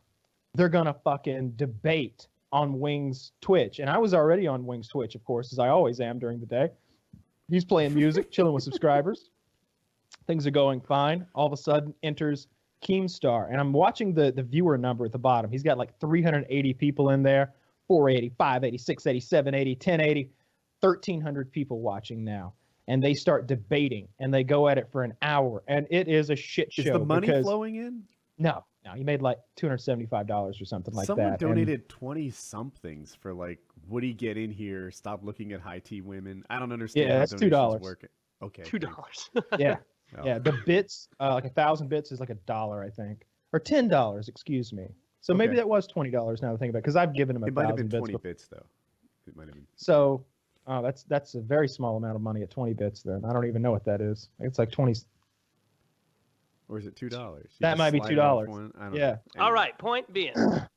they're 0.55 0.69
gonna 0.69 0.95
fucking 1.05 1.53
debate 1.53 2.29
on 2.53 2.79
Wings 2.79 3.33
Twitch," 3.41 3.79
and 3.79 3.89
I 3.89 3.99
was 3.99 4.15
already 4.15 4.47
on 4.47 4.67
Wings 4.67 4.89
Twitch, 4.89 5.15
of 5.15 5.25
course, 5.25 5.53
as 5.53 5.59
I 5.59 5.69
always 5.69 6.01
am 6.01 6.19
during 6.19 6.41
the 6.41 6.47
day. 6.47 6.69
He's 7.49 7.65
playing 7.65 7.95
music, 7.95 8.31
chilling 8.31 8.53
with 8.53 8.63
subscribers. 8.63 9.31
Things 10.27 10.47
are 10.47 10.51
going 10.53 10.81
fine. 10.81 11.27
All 11.35 11.47
of 11.47 11.53
a 11.53 11.57
sudden, 11.57 11.95
enters 12.03 12.49
Keemstar, 12.85 13.51
and 13.51 13.59
I'm 13.61 13.73
watching 13.73 14.13
the 14.15 14.31
the 14.33 14.43
viewer 14.43 14.79
number 14.79 15.05
at 15.05 15.13
the 15.13 15.19
bottom. 15.19 15.51
He's 15.51 15.63
got 15.63 15.79
like 15.79 15.99
380 16.01 16.75
people 16.75 17.11
in 17.11 17.23
there, 17.23 17.53
480, 17.89 18.35
580, 18.39 18.79
680, 18.79 19.21
780, 19.21 19.71
1080, 19.73 20.31
1,300 20.81 21.53
people 21.53 21.81
watching 21.81 22.25
now. 22.25 22.53
And 22.87 23.03
they 23.03 23.15
start 23.15 23.47
debating, 23.47 24.09
and 24.19 24.33
they 24.33 24.45
go 24.45 24.69
at 24.69 24.77
it 24.77 24.89
for 24.93 25.03
an 25.05 25.15
hour, 25.23 25.63
and 25.69 25.87
it 25.91 26.07
is 26.07 26.29
a 26.29 26.37
shit 26.37 26.71
show. 26.71 26.83
Is 26.83 26.89
the 26.93 26.99
money 26.99 27.27
because, 27.29 27.45
flowing 27.45 27.77
in? 27.77 28.03
No, 28.37 28.63
no, 28.85 28.93
he 28.93 29.03
made 29.03 29.23
like 29.23 29.39
275 29.57 30.27
dollars 30.27 30.61
or 30.61 30.67
something 30.67 30.93
like 30.93 31.07
Someone 31.07 31.27
that. 31.31 31.31
and- 31.43 31.55
donated 31.55 31.89
twenty 31.89 32.29
somethings 32.29 33.15
for 33.15 33.33
like, 33.33 33.59
would 33.89 34.03
he 34.03 34.13
get 34.13 34.37
in 34.37 34.51
here? 34.51 34.91
Stop 34.91 35.25
looking 35.25 35.53
at 35.53 35.61
high 35.61 35.79
tea 35.79 36.03
women. 36.03 36.45
I 36.51 36.59
don't 36.59 36.73
understand. 36.73 37.09
Yeah, 37.09 37.15
how 37.15 37.19
that's 37.21 37.33
$2. 37.33 37.81
work. 37.81 38.07
Okay, 38.43 38.65
two 38.65 38.79
dollars. 38.79 39.31
yeah, 39.59 39.77
you. 40.17 40.23
Oh. 40.23 40.27
yeah. 40.27 40.39
The 40.39 40.53
bits, 40.67 41.09
uh, 41.21 41.35
like 41.35 41.45
a 41.45 41.51
thousand 41.51 41.89
bits, 41.89 42.13
is 42.13 42.21
like 42.21 42.31
a 42.31 42.35
dollar, 42.47 42.83
I 42.83 42.91
think, 42.91 43.23
or 43.53 43.59
ten 43.59 43.89
dollars. 43.89 44.29
Excuse 44.29 44.73
me. 44.73 44.87
So 45.21 45.33
maybe 45.33 45.57
that 45.57 45.69
was 45.69 45.87
twenty 45.87 46.11
dollars. 46.11 46.43
Now 46.43 46.53
I 46.53 46.57
think 46.57 46.71
about 46.71 46.81
it 46.81 46.83
because 46.83 46.97
I've 46.97 47.15
given 47.15 47.37
him 47.37 47.43
a 47.43 47.47
It 47.47 47.55
might 47.55 47.63
have 47.63 47.71
thousand 47.71 47.89
been 47.89 47.89
bits. 47.89 47.99
twenty 48.01 48.13
before. 48.13 48.31
bits 48.31 48.47
though. 48.49 48.67
It 49.27 49.37
might 49.37 49.47
have 49.47 49.55
been. 49.55 49.67
So, 49.77 50.25
oh, 50.67 50.83
that's 50.83 51.05
that's 51.05 51.35
a 51.35 51.41
very 51.41 51.69
small 51.69 51.97
amount 51.97 52.17
of 52.17 52.23
money 52.23 52.43
at 52.43 52.51
twenty 52.51 52.75
bits. 52.75 53.03
Then 53.03 53.25
I 53.25 53.33
don't 53.33 53.47
even 53.47 53.63
know 53.63 53.73
what 53.73 53.85
that 53.87 54.01
is. 54.01 54.29
It's 54.41 54.59
like 54.59 54.71
twenty. 54.71 54.95
Or 56.69 56.79
is 56.79 56.87
it 56.87 56.97
two 56.97 57.09
dollars? 57.09 57.53
That 57.61 57.77
might 57.77 57.91
be 57.91 58.01
$2. 58.01 58.95
Yeah. 58.95 59.17
All 59.39 59.53
right. 59.53 59.77
Point 59.77 60.11
being, 60.13 60.33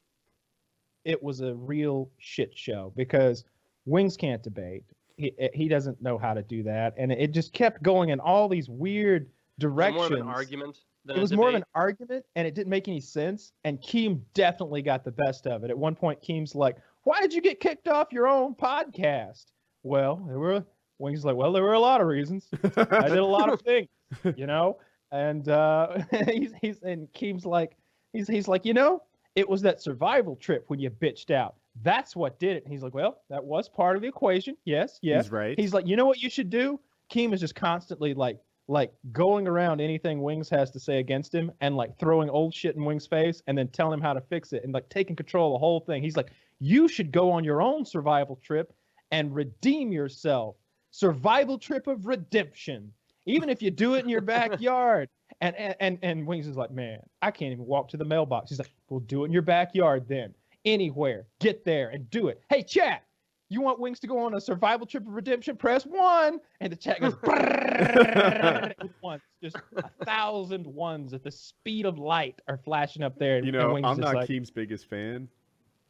It 1.05 1.23
was 1.23 1.39
a 1.39 1.55
real 1.55 2.09
shit 2.17 2.51
show 2.57 2.91
because 2.97 3.45
Wings 3.85 4.17
can't 4.17 4.43
debate. 4.43 4.83
He 5.17 5.33
he 5.53 5.67
doesn't 5.67 6.01
know 6.01 6.17
how 6.17 6.33
to 6.33 6.43
do 6.43 6.63
that, 6.63 6.93
and 6.97 7.11
it 7.11 7.31
just 7.31 7.53
kept 7.53 7.83
going 7.83 8.09
in 8.09 8.19
all 8.19 8.47
these 8.47 8.69
weird 8.69 9.29
directions. 9.59 10.09
more 10.09 10.19
of 10.19 10.25
an 10.25 10.27
argument 10.27 10.77
than 11.05 11.17
it 11.17 11.19
was 11.19 11.33
more 11.33 11.49
of 11.49 11.55
an 11.55 11.63
argument 11.73 12.23
and 12.35 12.45
it 12.45 12.53
didn't 12.53 12.69
make 12.69 12.87
any 12.87 12.99
sense 12.99 13.53
and 13.63 13.79
keem 13.81 14.21
definitely 14.35 14.83
got 14.83 15.03
the 15.03 15.11
best 15.11 15.47
of 15.47 15.63
it 15.63 15.71
at 15.71 15.77
one 15.77 15.95
point 15.95 16.21
keem's 16.21 16.53
like 16.53 16.75
why 17.05 17.19
did 17.21 17.33
you 17.33 17.41
get 17.41 17.59
kicked 17.59 17.87
off 17.87 18.11
your 18.11 18.27
own 18.27 18.53
podcast 18.53 19.45
well 19.81 20.17
there 20.27 20.37
were 20.37 20.63
Wings 20.99 21.23
like, 21.23 21.35
well, 21.35 21.51
there 21.51 21.63
were 21.63 21.73
a 21.73 21.79
lot 21.79 22.01
of 22.01 22.07
reasons. 22.07 22.47
I 22.75 23.09
did 23.09 23.17
a 23.17 23.25
lot 23.25 23.51
of 23.51 23.61
things, 23.65 23.87
you 24.35 24.47
know. 24.47 24.79
And 25.11 25.47
uh, 25.47 25.99
he's 26.27 26.53
he's 26.61 26.81
and 26.81 27.11
Keem's 27.13 27.45
like, 27.45 27.77
he's 28.13 28.27
he's 28.27 28.47
like, 28.47 28.65
you 28.65 28.73
know, 28.73 29.03
it 29.35 29.47
was 29.47 29.61
that 29.61 29.81
survival 29.81 30.35
trip 30.35 30.65
when 30.67 30.79
you 30.79 30.89
bitched 30.89 31.31
out. 31.31 31.55
That's 31.83 32.15
what 32.15 32.39
did 32.39 32.57
it. 32.57 32.63
And 32.63 32.71
he's 32.71 32.83
like, 32.83 32.93
well, 32.93 33.21
that 33.29 33.43
was 33.43 33.69
part 33.69 33.95
of 33.95 34.01
the 34.01 34.07
equation. 34.07 34.55
Yes, 34.65 34.99
yes. 35.01 35.25
He's 35.25 35.31
right. 35.31 35.59
He's 35.59 35.73
like, 35.73 35.87
you 35.87 35.95
know 35.95 36.05
what 36.05 36.21
you 36.21 36.29
should 36.29 36.49
do? 36.49 36.79
Keem 37.11 37.33
is 37.33 37.39
just 37.39 37.55
constantly 37.55 38.13
like 38.13 38.39
like 38.67 38.91
going 39.13 39.47
around 39.47 39.79
anything 39.79 40.21
Wings 40.21 40.49
has 40.49 40.71
to 40.71 40.79
say 40.79 40.99
against 40.99 41.33
him 41.33 41.51
and 41.61 41.77
like 41.77 41.97
throwing 41.97 42.29
old 42.29 42.53
shit 42.53 42.75
in 42.75 42.83
Wings' 42.83 43.07
face 43.07 43.41
and 43.47 43.57
then 43.57 43.69
telling 43.69 43.93
him 43.93 44.01
how 44.01 44.13
to 44.13 44.21
fix 44.21 44.51
it 44.51 44.63
and 44.63 44.73
like 44.73 44.89
taking 44.89 45.15
control 45.15 45.53
of 45.53 45.59
the 45.59 45.59
whole 45.59 45.79
thing. 45.79 46.03
He's 46.03 46.17
like, 46.17 46.31
you 46.59 46.87
should 46.87 47.11
go 47.11 47.31
on 47.31 47.43
your 47.43 47.61
own 47.61 47.85
survival 47.85 48.37
trip 48.43 48.73
and 49.11 49.33
redeem 49.33 49.91
yourself. 49.91 50.55
Survival 50.91 51.57
trip 51.57 51.87
of 51.87 52.05
redemption. 52.05 52.91
Even 53.25 53.49
if 53.49 53.61
you 53.61 53.71
do 53.71 53.95
it 53.95 54.03
in 54.03 54.09
your 54.09 54.21
backyard. 54.35 55.09
And 55.39 55.55
and 55.55 55.75
and, 55.79 55.99
and 56.01 56.27
Wings 56.27 56.47
is 56.47 56.57
like, 56.57 56.71
man, 56.71 56.99
I 57.21 57.31
can't 57.31 57.51
even 57.51 57.65
walk 57.65 57.89
to 57.89 57.97
the 57.97 58.05
mailbox. 58.05 58.49
He's 58.49 58.59
like, 58.59 58.71
well, 58.89 58.99
do 59.01 59.23
it 59.23 59.27
in 59.27 59.33
your 59.33 59.41
backyard 59.41 60.07
then. 60.07 60.33
Anywhere. 60.65 61.27
Get 61.39 61.63
there 61.65 61.89
and 61.89 62.09
do 62.09 62.27
it. 62.27 62.41
Hey, 62.49 62.63
chat. 62.63 63.03
You 63.49 63.61
want 63.61 63.79
Wings 63.79 64.01
to 64.01 64.07
go 64.07 64.19
on 64.19 64.33
a 64.33 64.41
survival 64.41 64.85
trip 64.85 65.07
of 65.07 65.13
redemption? 65.13 65.55
Press 65.55 65.85
one, 65.85 66.39
and 66.59 66.69
the 66.69 66.75
chat 66.75 66.99
goes 66.99 67.15
once. 69.01 69.23
Just 69.41 69.55
a 69.77 70.05
thousand 70.05 70.65
ones 70.67 71.13
at 71.13 71.23
the 71.23 71.31
speed 71.31 71.85
of 71.85 71.97
light 71.97 72.41
are 72.49 72.57
flashing 72.57 73.03
up 73.03 73.17
there. 73.17 73.41
You 73.43 73.53
know, 73.53 73.75
I'm 73.77 73.99
not 73.99 74.15
like, 74.15 74.27
Keem's 74.29 74.51
biggest 74.51 74.89
fan, 74.89 75.29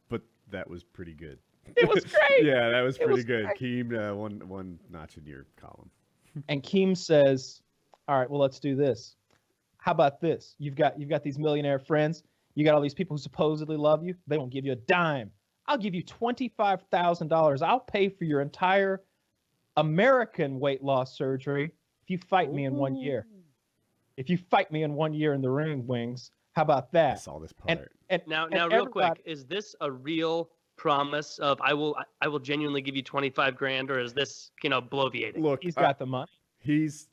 but 0.10 0.22
that 0.52 0.70
was 0.70 0.84
pretty 0.84 1.14
good. 1.14 1.40
It 1.76 1.88
was 1.90 2.04
great. 2.30 2.46
yeah, 2.46 2.70
that 2.70 2.82
was 2.82 2.96
It 2.98 3.00
pretty 3.00 3.14
was 3.16 3.26
good. 3.26 3.46
great. 3.46 3.58
Keem, 3.60 4.12
uh, 4.12 4.16
one 4.16 4.48
one 4.48 4.80
notch 4.92 5.18
in 5.18 5.26
your 5.26 5.46
column. 5.56 5.90
And 6.50 6.62
Keem 6.62 6.96
says, 6.96 7.62
"All 8.08 8.20
right, 8.20 8.30
well, 8.30 8.40
let's 8.40 8.60
do 8.60 8.76
this. 8.76 9.16
How 9.80 9.94
about 9.94 10.22
this? 10.22 10.54
You've 10.60 10.76
got 10.76 11.00
you've 11.00 11.10
got 11.10 11.24
these 11.24 11.40
millionaire 11.40 11.80
friends. 11.80 12.22
You 12.58 12.64
got 12.66 12.74
all 12.74 12.82
these 12.82 12.96
people 12.96 13.16
who 13.16 13.22
supposedly 13.22 13.78
love 13.78 14.04
you. 14.04 14.16
They 14.26 14.40
won't 14.40 14.50
give 14.52 14.66
you 14.66 14.72
a 14.72 14.76
dime. 14.78 15.30
I'll 15.68 15.78
give 15.78 15.94
you 15.94 16.02
twenty 16.02 16.50
five 16.58 16.82
thousand 16.90 17.28
dollars. 17.28 17.62
I'll 17.62 17.80
pay 17.82 18.10
for 18.10 18.24
your 18.24 18.42
entire 18.42 19.04
American 19.76 20.60
weight 20.60 20.84
loss 20.84 21.16
surgery 21.16 21.66
if 22.02 22.10
you 22.10 22.18
fight 22.18 22.52
me 22.52 22.66
in 22.66 22.74
one 22.74 22.96
year. 22.96 23.28
If 24.18 24.28
you 24.28 24.38
fight 24.50 24.72
me 24.72 24.82
in 24.82 24.96
one 24.96 25.14
year 25.14 25.34
in 25.34 25.42
the 25.44 25.52
ring, 25.52 25.86
Wings. 25.86 26.32
How 26.54 26.64
about 26.64 26.92
that? 26.94 27.18
I 27.18 27.20
saw 27.20 27.38
this 27.38 27.54
And- 27.68 27.78
part. 27.82 27.92
And 28.10 28.24
Now, 28.26 28.46
and 28.46 28.54
now, 28.56 28.68
real 28.70 28.88
quick, 28.88 29.22
is 29.24 29.46
this 29.46 29.76
a 29.82 29.92
real 29.92 30.50
promise 30.78 31.38
of 31.38 31.62
I 31.62 31.76
will 31.76 31.96
I- 31.96 32.06
I 32.22 32.28
will 32.28 32.40
genuinely 32.40 32.82
give 32.82 32.96
you 32.96 33.04
twenty 33.04 33.30
five 33.30 33.56
grand, 33.56 33.92
or 33.92 34.00
is 34.00 34.16
this 34.16 34.50
you 34.64 34.72
know 34.72 34.82
bloviating? 34.82 35.42
Look, 35.44 35.62
he's 35.62 35.76
got 35.76 36.00
the 36.00 36.08
money. 36.08 36.32
he's. 36.58 37.08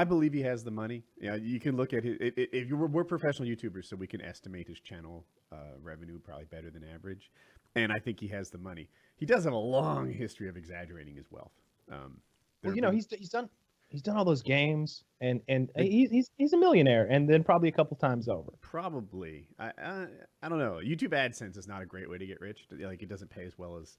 I 0.00 0.04
believe 0.04 0.32
he 0.34 0.42
has 0.42 0.62
the 0.62 0.70
money. 0.70 1.02
Yeah, 1.20 1.36
you 1.36 1.58
can 1.58 1.74
look 1.76 1.92
at 1.94 2.04
his. 2.04 2.16
i- 2.20 2.24
i- 2.40 2.48
If 2.52 2.68
you 2.68 2.76
were, 2.76 2.86
we're 2.86 3.04
professional 3.04 3.48
YouTubers, 3.48 3.86
so 3.86 3.96
we 3.96 4.06
can 4.06 4.20
estimate 4.20 4.68
his 4.68 4.78
channel 4.80 5.24
uh, 5.52 5.56
revenue 5.82 6.18
probably 6.18 6.44
better 6.44 6.70
than 6.70 6.84
average, 6.84 7.30
and 7.76 7.90
I 7.90 7.98
think 7.98 8.20
he 8.20 8.28
has 8.28 8.50
the 8.50 8.58
money. 8.58 8.88
He 9.16 9.24
does 9.26 9.44
have 9.44 9.54
a 9.54 9.64
long 9.78 10.12
history 10.12 10.48
of 10.48 10.56
exaggerating 10.56 11.14
his 11.16 11.30
wealth. 11.30 11.52
Um, 11.90 12.20
Well, 12.62 12.74
you 12.74 12.82
know, 12.82 12.88
been- 12.88 12.96
he's 12.96 13.08
he's 13.10 13.30
done 13.30 13.48
he's 13.88 14.02
done 14.02 14.16
all 14.18 14.24
those 14.26 14.42
games, 14.42 15.04
and 15.22 15.40
and 15.48 15.70
he's 15.78 16.10
he's 16.10 16.30
he's 16.36 16.52
a 16.52 16.58
millionaire, 16.58 17.06
and 17.10 17.26
then 17.30 17.42
probably 17.42 17.68
a 17.70 17.72
couple 17.72 17.96
times 17.96 18.28
over. 18.28 18.52
Probably. 18.60 19.48
I, 19.58 19.72
I 19.78 20.06
I 20.42 20.48
don't 20.50 20.58
know. 20.58 20.74
YouTube 20.84 21.12
AdSense 21.14 21.56
is 21.56 21.66
not 21.66 21.80
a 21.80 21.86
great 21.86 22.10
way 22.10 22.18
to 22.18 22.26
get 22.26 22.40
rich. 22.40 22.66
Like 22.70 23.02
it 23.02 23.08
doesn't 23.08 23.30
pay 23.30 23.44
as 23.44 23.56
well 23.56 23.78
as 23.78 23.96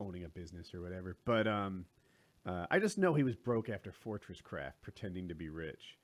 owning 0.00 0.24
a 0.24 0.28
business 0.28 0.72
or 0.74 0.80
whatever. 0.80 1.16
But 1.24 1.46
um, 1.46 1.84
uh, 2.46 2.66
I 2.70 2.78
just 2.78 2.98
know 2.98 3.14
he 3.14 3.22
was 3.22 3.36
broke 3.36 3.68
after 3.68 3.92
Fortress 3.92 4.40
Craft, 4.40 4.82
pretending 4.82 5.28
to 5.28 5.34
be 5.34 5.48
rich. 5.48 5.96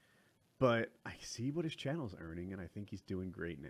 But 0.59 0.91
I 1.07 1.13
see 1.21 1.51
what 1.51 1.65
his 1.65 1.75
channel's 1.75 2.15
earning, 2.19 2.53
and 2.53 2.61
I 2.61 2.67
think 2.67 2.91
he's 2.91 3.03
doing 3.03 3.31
great 3.31 3.61
now. 3.63 3.69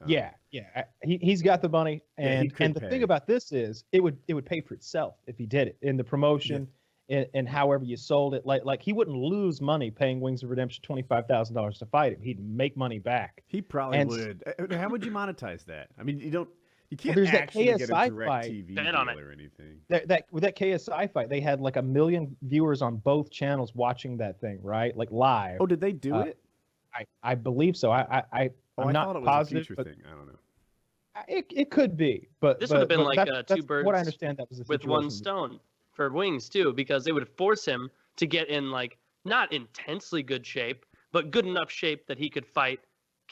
Um, 0.00 0.08
yeah, 0.08 0.30
yeah, 0.50 0.62
I- 0.76 0.84
he 1.02 1.18
he's 1.18 1.42
got 1.42 1.60
the 1.60 1.68
money, 1.68 2.02
and 2.16 2.54
could 2.54 2.66
and 2.66 2.74
the 2.74 2.80
pay. 2.80 2.88
thing 2.88 3.02
about 3.02 3.26
this 3.26 3.52
is 3.52 3.84
it 3.92 4.00
would 4.02 4.16
it 4.28 4.34
would 4.34 4.46
pay 4.46 4.60
for 4.60 4.74
itself 4.74 5.16
if 5.26 5.36
he 5.36 5.46
did 5.46 5.68
it 5.68 5.76
in 5.82 5.96
the 5.96 6.04
promotion. 6.04 6.68
And, 7.08 7.26
and 7.34 7.48
however 7.48 7.84
you 7.84 7.96
sold 7.96 8.34
it, 8.34 8.46
like 8.46 8.64
like 8.64 8.80
he 8.80 8.92
wouldn't 8.92 9.16
lose 9.16 9.60
money 9.60 9.90
paying 9.90 10.20
Wings 10.20 10.44
of 10.44 10.50
Redemption 10.50 10.80
twenty 10.84 11.02
five 11.02 11.26
thousand 11.26 11.56
dollars 11.56 11.76
to 11.78 11.86
fight 11.86 12.12
him. 12.12 12.22
He'd 12.22 12.38
make 12.38 12.76
money 12.76 13.00
back. 13.00 13.42
he 13.48 13.60
probably 13.60 13.98
And 13.98 14.08
would. 14.10 14.44
Uh, 14.46 14.76
How 14.76 14.88
would 14.88 15.04
you 15.04 15.10
monetize 15.10 15.64
that? 15.64 15.88
I 15.98 16.04
mean, 16.04 16.20
you 16.20 16.30
don't. 16.30 16.48
You 16.90 16.96
can't 16.96 17.14
there's 17.16 17.30
that 17.30 17.42
actually 17.42 17.66
get 17.66 17.80
a 17.82 17.86
KSI 17.86 18.08
direct 18.08 18.28
fight. 18.28 18.50
TV 18.50 18.74
Bet 18.74 18.84
deal 18.84 18.96
on 18.96 19.08
it. 19.08 19.18
or 19.20 19.30
anything. 19.30 19.76
That 19.88 20.08
that 20.08 20.26
with 20.32 20.42
that 20.42 20.56
KSI 20.56 21.12
fight, 21.12 21.28
they 21.28 21.40
had 21.40 21.60
like 21.60 21.76
a 21.76 21.82
million 21.82 22.36
viewers 22.42 22.82
on 22.82 22.96
both 22.96 23.30
channels 23.30 23.74
watching 23.76 24.16
that 24.18 24.40
thing, 24.40 24.58
right? 24.62 24.96
Like 24.96 25.10
live. 25.12 25.58
Oh, 25.60 25.66
did 25.66 25.80
they 25.80 25.92
do 25.92 26.14
Uh, 26.16 26.20
it? 26.22 26.38
I, 26.92 27.04
I 27.22 27.34
believe 27.36 27.76
so. 27.76 27.90
I 27.92 28.00
I, 28.18 28.22
I 28.32 28.50
Oh, 28.78 28.82
I'm 28.84 28.88
I 28.88 28.92
not 28.92 29.06
thought 29.08 29.16
it 29.16 29.20
was 29.20 29.26
positive, 29.26 29.62
a 29.62 29.64
future 29.66 29.84
thing. 29.84 29.96
I 30.06 30.14
don't 30.16 30.26
know. 30.26 30.38
It, 31.28 31.46
it 31.50 31.70
could 31.70 31.96
be, 31.96 32.28
but 32.40 32.58
This 32.60 32.70
but- 32.70 32.76
would 32.76 32.80
have 32.80 32.88
been 32.88 33.04
like, 33.04 33.16
that's- 33.18 33.36
uh, 33.36 33.42
two 33.42 33.62
that's 33.62 33.68
What 33.68 33.94
I 33.94 33.98
birds 33.98 33.98
understand 33.98 34.38
that 34.38 34.48
was 34.48 34.58
the 34.58 34.64
with 34.68 34.86
one 34.86 35.10
stone 35.10 35.60
for 35.92 36.10
wings 36.10 36.48
too, 36.48 36.72
because 36.72 37.06
it 37.06 37.12
would 37.12 37.28
force 37.28 37.64
him 37.64 37.90
to 38.16 38.26
get 38.26 38.48
in 38.48 38.70
like 38.70 38.96
not 39.24 39.52
intensely 39.52 40.22
good 40.22 40.46
shape, 40.46 40.86
but 41.12 41.30
good 41.30 41.46
enough 41.46 41.70
shape 41.70 42.06
that 42.06 42.16
he 42.18 42.30
could 42.30 42.46
fight 42.46 42.80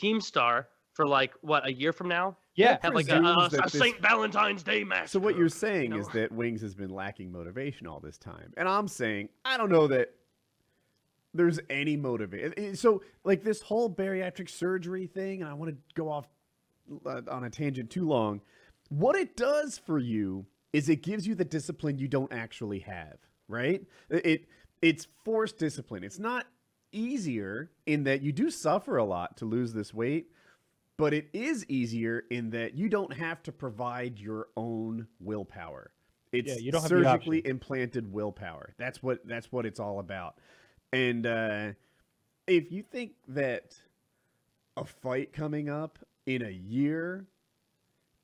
Keemstar 0.00 0.66
for 0.98 1.06
like 1.06 1.32
what 1.42 1.64
a 1.64 1.72
year 1.72 1.92
from 1.92 2.08
now. 2.08 2.36
Yeah, 2.56 2.76
Have 2.82 2.92
like 2.92 3.08
a, 3.08 3.22
a, 3.22 3.46
a 3.46 3.48
this- 3.50 3.72
Saint 3.72 4.00
Valentine's 4.02 4.64
Day 4.64 4.82
match. 4.82 5.10
So 5.10 5.20
what 5.20 5.36
you're 5.36 5.48
saying 5.48 5.90
know? 5.90 5.98
is 5.98 6.08
that 6.08 6.32
Wings 6.32 6.60
has 6.62 6.74
been 6.74 6.90
lacking 6.90 7.30
motivation 7.30 7.86
all 7.86 8.00
this 8.00 8.18
time, 8.18 8.52
and 8.56 8.68
I'm 8.68 8.88
saying 8.88 9.28
I 9.44 9.56
don't 9.56 9.70
know 9.70 9.86
that 9.86 10.08
there's 11.32 11.60
any 11.70 11.96
motivation. 11.96 12.74
So 12.74 13.02
like 13.22 13.44
this 13.44 13.62
whole 13.62 13.88
bariatric 13.88 14.50
surgery 14.50 15.06
thing, 15.06 15.40
and 15.40 15.48
I 15.48 15.54
want 15.54 15.70
to 15.70 15.76
go 15.94 16.10
off 16.10 16.26
uh, 17.06 17.22
on 17.30 17.44
a 17.44 17.50
tangent 17.50 17.90
too 17.90 18.06
long. 18.08 18.40
What 18.88 19.14
it 19.14 19.36
does 19.36 19.78
for 19.78 20.00
you 20.00 20.46
is 20.72 20.88
it 20.88 21.04
gives 21.04 21.28
you 21.28 21.36
the 21.36 21.44
discipline 21.44 21.98
you 21.98 22.08
don't 22.08 22.32
actually 22.32 22.80
have, 22.80 23.18
right? 23.46 23.82
It 24.10 24.46
it's 24.82 25.06
forced 25.24 25.58
discipline. 25.58 26.02
It's 26.02 26.18
not 26.18 26.46
easier 26.90 27.70
in 27.86 28.02
that 28.04 28.20
you 28.20 28.32
do 28.32 28.50
suffer 28.50 28.96
a 28.96 29.04
lot 29.04 29.36
to 29.36 29.44
lose 29.44 29.72
this 29.72 29.94
weight, 29.94 30.32
but 30.98 31.14
it 31.14 31.28
is 31.32 31.64
easier 31.68 32.24
in 32.30 32.50
that 32.50 32.74
you 32.74 32.88
don't 32.88 33.12
have 33.12 33.42
to 33.44 33.52
provide 33.52 34.18
your 34.18 34.48
own 34.56 35.06
willpower. 35.20 35.92
It's 36.32 36.60
you 36.60 36.72
don't 36.72 36.86
surgically 36.86 37.46
implanted 37.46 38.12
willpower. 38.12 38.74
That's 38.76 39.02
what 39.02 39.26
that's 39.26 39.50
what 39.50 39.64
it's 39.64 39.80
all 39.80 40.00
about. 40.00 40.34
And 40.92 41.26
uh, 41.26 41.68
if 42.46 42.70
you 42.70 42.82
think 42.82 43.12
that 43.28 43.74
a 44.76 44.84
fight 44.84 45.32
coming 45.32 45.70
up 45.70 45.98
in 46.26 46.42
a 46.42 46.50
year 46.50 47.26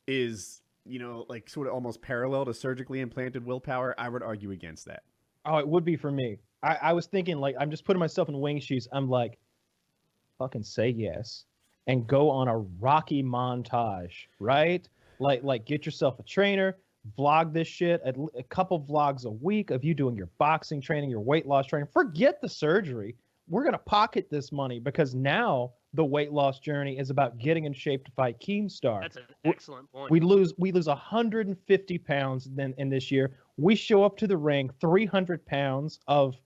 is 0.06 0.60
you 0.84 0.98
know 0.98 1.24
like 1.30 1.48
sort 1.48 1.66
of 1.66 1.72
almost 1.72 2.02
parallel 2.02 2.44
to 2.44 2.52
surgically 2.52 3.00
implanted 3.00 3.46
willpower, 3.46 3.94
I 3.96 4.10
would 4.10 4.22
argue 4.22 4.50
against 4.50 4.84
that. 4.86 5.04
Oh, 5.46 5.56
it 5.58 5.68
would 5.68 5.84
be 5.84 5.96
for 5.96 6.10
me. 6.10 6.38
I, 6.62 6.78
I 6.82 6.92
was 6.92 7.06
thinking 7.06 7.38
like 7.38 7.54
I'm 7.58 7.70
just 7.70 7.84
putting 7.84 8.00
myself 8.00 8.28
in 8.28 8.38
wing 8.38 8.60
shoes. 8.60 8.86
I'm 8.92 9.08
like, 9.08 9.38
fucking 10.38 10.64
say 10.64 10.90
yes 10.90 11.44
and 11.86 12.06
go 12.06 12.30
on 12.30 12.48
a 12.48 12.58
rocky 12.58 13.22
montage, 13.22 14.26
right? 14.38 14.88
Like 15.18 15.42
like 15.42 15.64
get 15.64 15.86
yourself 15.86 16.18
a 16.18 16.22
trainer, 16.22 16.76
vlog 17.18 17.52
this 17.52 17.68
shit, 17.68 18.00
a, 18.04 18.14
a 18.38 18.42
couple 18.44 18.80
vlogs 18.80 19.24
a 19.24 19.30
week 19.30 19.70
of 19.70 19.84
you 19.84 19.94
doing 19.94 20.16
your 20.16 20.28
boxing 20.38 20.80
training, 20.80 21.10
your 21.10 21.20
weight 21.20 21.46
loss 21.46 21.66
training. 21.66 21.88
Forget 21.92 22.40
the 22.40 22.48
surgery. 22.48 23.16
We're 23.48 23.64
gonna 23.64 23.78
pocket 23.78 24.28
this 24.30 24.50
money 24.52 24.80
because 24.80 25.14
now 25.14 25.72
the 25.92 26.04
weight 26.04 26.32
loss 26.32 26.58
journey 26.58 26.98
is 26.98 27.10
about 27.10 27.38
getting 27.38 27.64
in 27.64 27.72
shape 27.72 28.04
to 28.04 28.10
fight 28.12 28.40
Keemstar. 28.40 29.02
That's 29.02 29.16
an 29.16 29.24
excellent 29.44 29.90
point. 29.92 30.10
We 30.10 30.20
lose 30.20 30.52
we 30.58 30.72
lose 30.72 30.88
150 30.88 31.98
pounds 31.98 32.48
then 32.52 32.74
in 32.78 32.88
this 32.88 33.10
year. 33.10 33.36
We 33.56 33.76
show 33.76 34.02
up 34.02 34.16
to 34.18 34.26
the 34.26 34.36
ring 34.36 34.70
300 34.80 35.44
pounds 35.46 36.00
of 36.08 36.36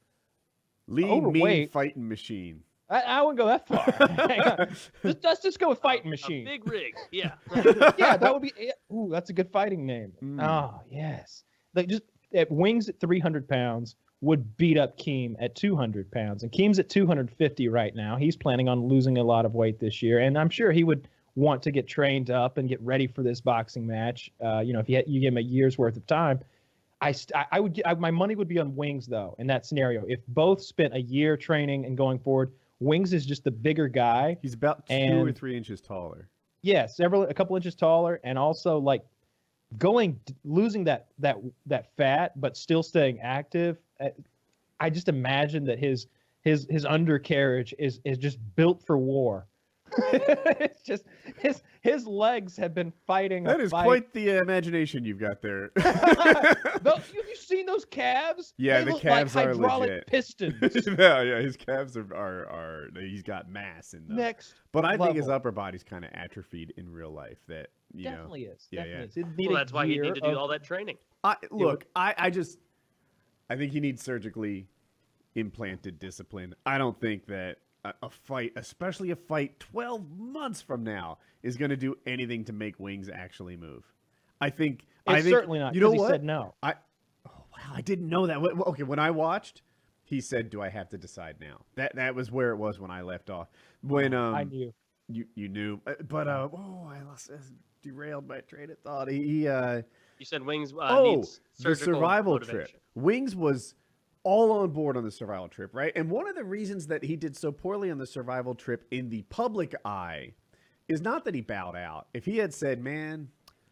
Lean, 0.89 1.33
mean 1.33 1.69
fighting 1.69 2.09
machine. 2.09 2.63
I, 2.91 3.01
I 3.03 3.23
wouldn't 3.23 3.39
go 3.39 3.47
that 3.47 3.69
far. 3.69 3.83
Hang. 4.29 4.69
Let's, 5.03 5.23
let's 5.23 5.43
just 5.43 5.59
go 5.59 5.69
with 5.69 5.81
fighting 5.81 6.07
a 6.07 6.11
machine. 6.11 6.45
big 6.45 6.67
rig. 6.71 6.95
Yeah. 7.11 7.33
yeah, 7.99 8.17
that 8.17 8.33
would 8.33 8.43
be. 8.43 8.53
yeah, 8.59 8.73
Ooh, 8.93 9.09
that's 9.11 9.31
a 9.31 9.33
good 9.33 9.51
fighting 9.51 9.85
name. 9.85 10.13
Mm. 10.23 10.43
Oh 10.43 10.81
yes, 10.91 11.45
like 11.75 11.89
just 11.89 12.03
at 12.35 12.51
wings 12.51 12.89
at 12.89 12.99
300 13.01 13.49
pounds 13.49 13.97
would 14.21 14.57
beat 14.57 14.77
up 14.79 14.99
Keem 14.99 15.37
at 15.39 15.55
200 15.55 16.11
pounds, 16.11 16.43
and 16.43 16.51
Keem's 16.51 16.79
at 16.79 16.89
250 16.89 17.69
right 17.69 17.95
now. 17.95 18.17
He's 18.17 18.37
planning 18.37 18.69
on 18.69 18.89
losing 18.89 19.19
a 19.19 19.23
lot 19.23 19.45
of 19.45 19.55
weight 19.55 19.79
this 19.79 20.03
year, 20.03 20.21
and 20.21 20.37
I'm 20.39 20.51
sure 20.51 20.73
he 20.73 20.83
would 20.85 21.09
want 21.37 21.63
to 21.63 21.71
get 21.71 21.87
trained 21.87 22.31
up 22.31 22.59
and 22.59 22.69
get 22.69 22.81
ready 22.81 23.07
for 23.07 23.23
this 23.23 23.41
boxing 23.41 23.87
match. 23.87 24.31
Uh, 24.45 24.59
you 24.59 24.73
know, 24.73 24.81
if 24.81 24.89
you 24.89 24.97
had, 24.97 25.05
you 25.07 25.21
give 25.21 25.29
him 25.33 25.37
a 25.39 25.43
year's 25.43 25.79
worth 25.79 25.97
of 25.97 26.05
time. 26.07 26.41
I, 27.01 27.13
st- 27.13 27.37
I- 27.37 27.47
I 27.53 27.61
would 27.61 27.75
gi- 27.75 27.87
I, 27.87 27.95
my 27.95 28.11
money 28.11 28.35
would 28.35 28.49
be 28.49 28.59
on 28.59 28.75
Wings 28.75 29.07
though 29.07 29.37
in 29.39 29.47
that 29.47 29.65
scenario. 29.65 30.05
If 30.09 30.19
both 30.27 30.61
spent 30.61 30.95
a 30.95 31.01
year 31.01 31.37
training 31.37 31.85
and 31.85 31.97
going 31.97 32.19
forward, 32.19 32.51
Wings 32.81 33.13
is 33.13 33.27
just 33.27 33.45
the 33.45 33.51
bigger 33.51 33.89
guy. 33.89 34.37
He's 34.41 34.55
about 34.55 34.87
two 34.87 35.25
or 35.25 35.33
three 35.33 35.57
inches 35.57 35.81
taller. 35.81 36.29
Yeah, 36.63 36.87
several 36.87 37.23
a 37.23 37.35
couple 37.35 37.57
inches 37.57 37.75
taller, 37.75 38.21
and 38.25 38.39
also 38.39 38.79
like 38.79 39.03
going 39.77 40.19
losing 40.45 40.85
that 40.85 41.09
that 41.19 41.37
that 41.67 41.95
fat 41.97 42.41
but 42.41 42.57
still 42.57 42.83
staying 42.83 43.21
active 43.21 43.77
uh, 44.01 44.09
i 44.81 44.89
just 44.89 45.09
imagine 45.09 45.65
that 45.65 45.79
his 45.79 46.07
his 46.43 46.67
his 46.71 46.87
undercarriage 46.87 47.75
is 47.79 48.01
is 48.05 48.17
just 48.17 48.39
built 48.57 48.83
for 48.87 48.97
war 48.97 49.47
it's 49.97 50.83
just 50.83 51.05
his 51.39 51.63
his 51.81 52.07
legs 52.07 52.57
have 52.57 52.75
been 52.75 52.93
fighting 53.07 53.47
a 53.47 53.51
That 53.51 53.61
is 53.61 53.71
fight. 53.71 53.85
quite 53.85 54.13
the 54.13 54.39
uh, 54.39 54.43
imagination 54.43 55.05
you've 55.05 55.19
got 55.21 55.41
there. 55.43 55.71
Those- 55.77 56.97
have 56.97 57.15
you 57.29 57.37
seen 57.37 57.67
those 57.67 57.85
calves 57.85 58.55
Yeah, 58.57 58.79
they 58.81 58.85
the 58.87 58.93
look 58.93 59.03
calves 59.03 59.35
like 59.35 59.47
are 59.47 59.51
hydraulic 59.51 59.89
legit. 59.91 60.07
pistons 60.07 60.87
yeah, 60.99 61.23
yeah, 61.23 61.41
his 61.41 61.57
calves 61.57 61.97
are, 61.97 62.15
are 62.15 62.47
are 62.49 62.89
he's 63.01 63.23
got 63.23 63.49
mass 63.51 63.95
in 63.95 64.07
them. 64.07 64.17
next 64.17 64.55
But 64.73 64.85
I 64.85 64.97
think 64.97 65.17
his 65.17 65.29
upper 65.29 65.51
body's 65.53 65.83
kind 65.85 66.05
of 66.05 66.11
atrophied 66.15 66.75
in 66.77 66.91
real 66.91 67.11
life. 67.11 67.39
That 67.49 67.69
you 67.95 68.05
know, 68.05 68.11
definitely 68.11 68.43
is 68.45 68.69
Yeah, 68.71 68.85
definitely 68.85 69.11
yeah. 69.17 69.25
is. 69.25 69.49
Well, 69.49 69.57
that's 69.57 69.73
why 69.73 69.87
he 69.87 69.95
year 69.95 70.03
need 70.05 70.15
to 70.17 70.21
do 70.21 70.27
of- 70.29 70.37
all 70.39 70.49
that 70.49 70.63
training. 70.65 70.99
I 71.25 71.37
look, 71.51 71.85
I, 71.97 72.15
I 72.17 72.31
just 72.31 72.59
I 73.51 73.57
think 73.57 73.73
he 73.73 73.81
needs 73.81 74.03
surgically 74.03 74.67
implanted 75.35 75.99
discipline. 75.99 76.55
I 76.67 76.79
don't 76.79 77.01
think 77.01 77.27
that 77.27 77.57
a, 77.85 77.95
a 78.03 78.11
fight, 78.11 78.53
especially 78.57 79.11
a 79.11 79.17
fight 79.17 79.59
12 79.61 80.11
months 80.19 80.61
from 80.61 80.85
now, 80.85 81.19
is 81.43 81.57
going 81.57 81.71
to 81.71 81.77
do 81.77 81.97
anything 82.07 82.45
to 82.45 82.53
make 82.53 82.79
Wings 82.79 83.09
actually 83.09 83.57
move. 83.57 83.85
I 84.41 84.51
think 84.51 84.85
I 85.07 85.17
it's 85.19 85.25
think 85.25 85.35
certainly 85.35 85.59
not 85.59 85.75
You 85.75 85.81
know 85.81 85.93
he 85.93 85.99
what? 85.99 86.11
said 86.11 86.23
no 86.25 86.55
I 86.63 86.75
oh 87.27 87.31
wow, 87.57 87.73
I 87.75 87.81
didn't 87.81 88.09
know 88.09 88.27
that. 88.27 88.39
Wh- 88.39 88.57
wh- 88.57 88.69
Okay, 88.69 88.83
when 88.85 88.99
I 88.99 89.11
watched, 89.11 89.63
he 90.05 90.21
said, 90.21 90.49
"Do 90.51 90.63
I 90.63 90.69
have 90.69 90.89
to 90.91 90.99
decide 90.99 91.37
now?" 91.41 91.63
That 91.75 91.97
that 91.97 92.15
was 92.15 92.31
where 92.31 92.51
it 92.51 92.57
was 92.57 92.79
when 92.79 92.91
I 92.91 93.03
left 93.03 93.31
off. 93.31 93.49
When 93.83 94.15
um 94.15 94.35
i 94.35 94.45
knew 94.45 94.73
you 95.09 95.27
you 95.35 95.49
knew, 95.49 95.81
Uh, 95.87 95.95
but 96.09 96.29
uh 96.29 96.49
oh, 96.53 96.89
I 96.89 97.03
lost, 97.03 97.31
uh, 97.31 97.37
derailed 97.83 98.29
my 98.29 98.41
train 98.41 98.71
of 98.71 98.79
thought. 98.79 99.09
He, 99.09 99.23
he 99.27 99.49
uh 99.49 99.83
You 100.19 100.25
said 100.25 100.43
Wings 100.43 100.73
uh, 100.73 100.77
oh, 100.81 101.17
needs 101.17 101.41
the 101.59 101.75
survival 101.75 102.35
motivation. 102.35 102.61
trip. 102.61 102.83
Wings 102.95 103.35
was 103.35 103.75
all 104.25 104.53
on 104.53 104.71
board 104.71 104.97
on 104.97 105.05
the 105.05 105.11
survival 105.11 105.49
trip, 105.49 105.71
right? 105.75 105.93
And 105.97 106.11
one 106.11 106.29
of 106.29 106.35
the 106.35 106.45
reasons 106.45 106.87
that 106.89 107.05
he 107.05 107.17
did 107.17 107.37
so 107.37 107.53
poorly 107.53 107.91
on 107.91 107.99
the 107.99 108.07
survival 108.07 108.55
trip 108.55 108.87
in 108.91 109.09
the 109.09 109.23
public 109.23 109.75
eye 109.85 110.33
is 110.89 111.01
not 111.01 111.25
that 111.25 111.35
he 111.35 111.41
bowed 111.41 111.77
out. 111.77 112.09
If 112.15 112.25
he 112.25 112.39
had 112.39 112.53
said, 112.53 112.83
"Man, 112.83 113.29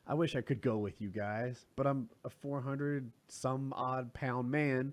I 0.07 0.15
wish 0.15 0.37
I 0.37 0.41
could 0.41 0.61
go 0.61 0.79
with 0.79 1.01
you 1.01 1.09
guys, 1.09 1.67
but 1.77 1.87
I'm 1.87 2.09
a 2.25 2.31
400 2.31 3.11
some 3.29 3.73
odd 3.77 4.13
pound 4.15 4.51
man." 4.51 4.93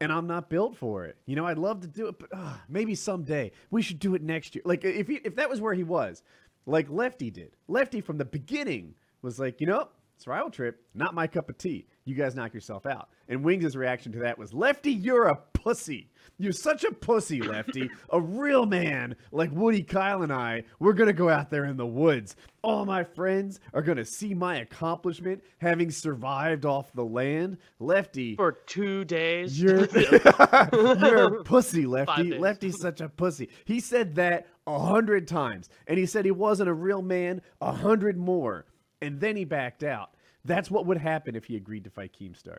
And 0.00 0.12
I'm 0.12 0.26
not 0.26 0.50
built 0.50 0.76
for 0.76 1.06
it. 1.06 1.16
You 1.24 1.36
know, 1.36 1.46
I'd 1.46 1.56
love 1.56 1.80
to 1.82 1.86
do 1.86 2.08
it, 2.08 2.18
but 2.18 2.28
uh, 2.32 2.54
maybe 2.68 2.94
someday 2.94 3.52
we 3.70 3.80
should 3.80 4.00
do 4.00 4.14
it 4.14 4.22
next 4.22 4.54
year. 4.54 4.62
Like 4.66 4.84
if 4.84 5.06
he, 5.06 5.14
if 5.24 5.36
that 5.36 5.48
was 5.48 5.60
where 5.60 5.72
he 5.72 5.84
was, 5.84 6.22
like 6.66 6.90
Lefty 6.90 7.30
did. 7.30 7.52
Lefty 7.68 8.00
from 8.00 8.18
the 8.18 8.24
beginning 8.24 8.94
was 9.22 9.38
like, 9.38 9.60
you 9.60 9.66
know, 9.66 9.88
survival 10.16 10.50
trip, 10.50 10.80
not 10.94 11.14
my 11.14 11.26
cup 11.26 11.48
of 11.48 11.58
tea. 11.58 11.86
You 12.04 12.14
guys 12.14 12.34
knock 12.34 12.52
yourself 12.52 12.86
out. 12.86 13.08
And 13.28 13.42
Wings' 13.42 13.76
reaction 13.76 14.12
to 14.12 14.18
that 14.20 14.38
was, 14.38 14.52
Lefty, 14.52 14.92
you're 14.92 15.28
a 15.28 15.36
pussy. 15.54 16.10
You're 16.36 16.52
such 16.52 16.84
a 16.84 16.92
pussy, 16.92 17.40
Lefty. 17.40 17.88
a 18.10 18.20
real 18.20 18.66
man 18.66 19.16
like 19.32 19.50
Woody 19.52 19.82
Kyle 19.82 20.22
and 20.22 20.32
I, 20.32 20.64
we're 20.78 20.92
going 20.92 21.06
to 21.06 21.14
go 21.14 21.30
out 21.30 21.48
there 21.48 21.64
in 21.64 21.76
the 21.76 21.86
woods. 21.86 22.36
All 22.62 22.84
my 22.84 23.04
friends 23.04 23.60
are 23.72 23.82
going 23.82 23.98
to 23.98 24.04
see 24.04 24.34
my 24.34 24.56
accomplishment 24.56 25.42
having 25.58 25.90
survived 25.90 26.66
off 26.66 26.92
the 26.92 27.04
land. 27.04 27.58
Lefty, 27.78 28.36
for 28.36 28.52
two 28.52 29.04
days. 29.04 29.60
you're, 29.60 29.86
you're 30.72 31.40
a 31.40 31.44
pussy, 31.44 31.86
Lefty. 31.86 32.36
Lefty's 32.38 32.80
such 32.80 33.00
a 33.00 33.08
pussy. 33.08 33.48
He 33.64 33.80
said 33.80 34.16
that 34.16 34.46
a 34.66 34.78
hundred 34.78 35.28
times, 35.28 35.68
and 35.86 35.98
he 35.98 36.06
said 36.06 36.24
he 36.24 36.30
wasn't 36.30 36.68
a 36.68 36.74
real 36.74 37.02
man 37.02 37.42
a 37.60 37.72
hundred 37.72 38.16
more, 38.16 38.66
and 39.04 39.20
then 39.20 39.36
he 39.36 39.44
backed 39.44 39.84
out. 39.84 40.10
That's 40.44 40.70
what 40.70 40.86
would 40.86 40.98
happen 40.98 41.36
if 41.36 41.44
he 41.44 41.56
agreed 41.56 41.84
to 41.84 41.90
fight 41.90 42.14
Keemstar. 42.18 42.58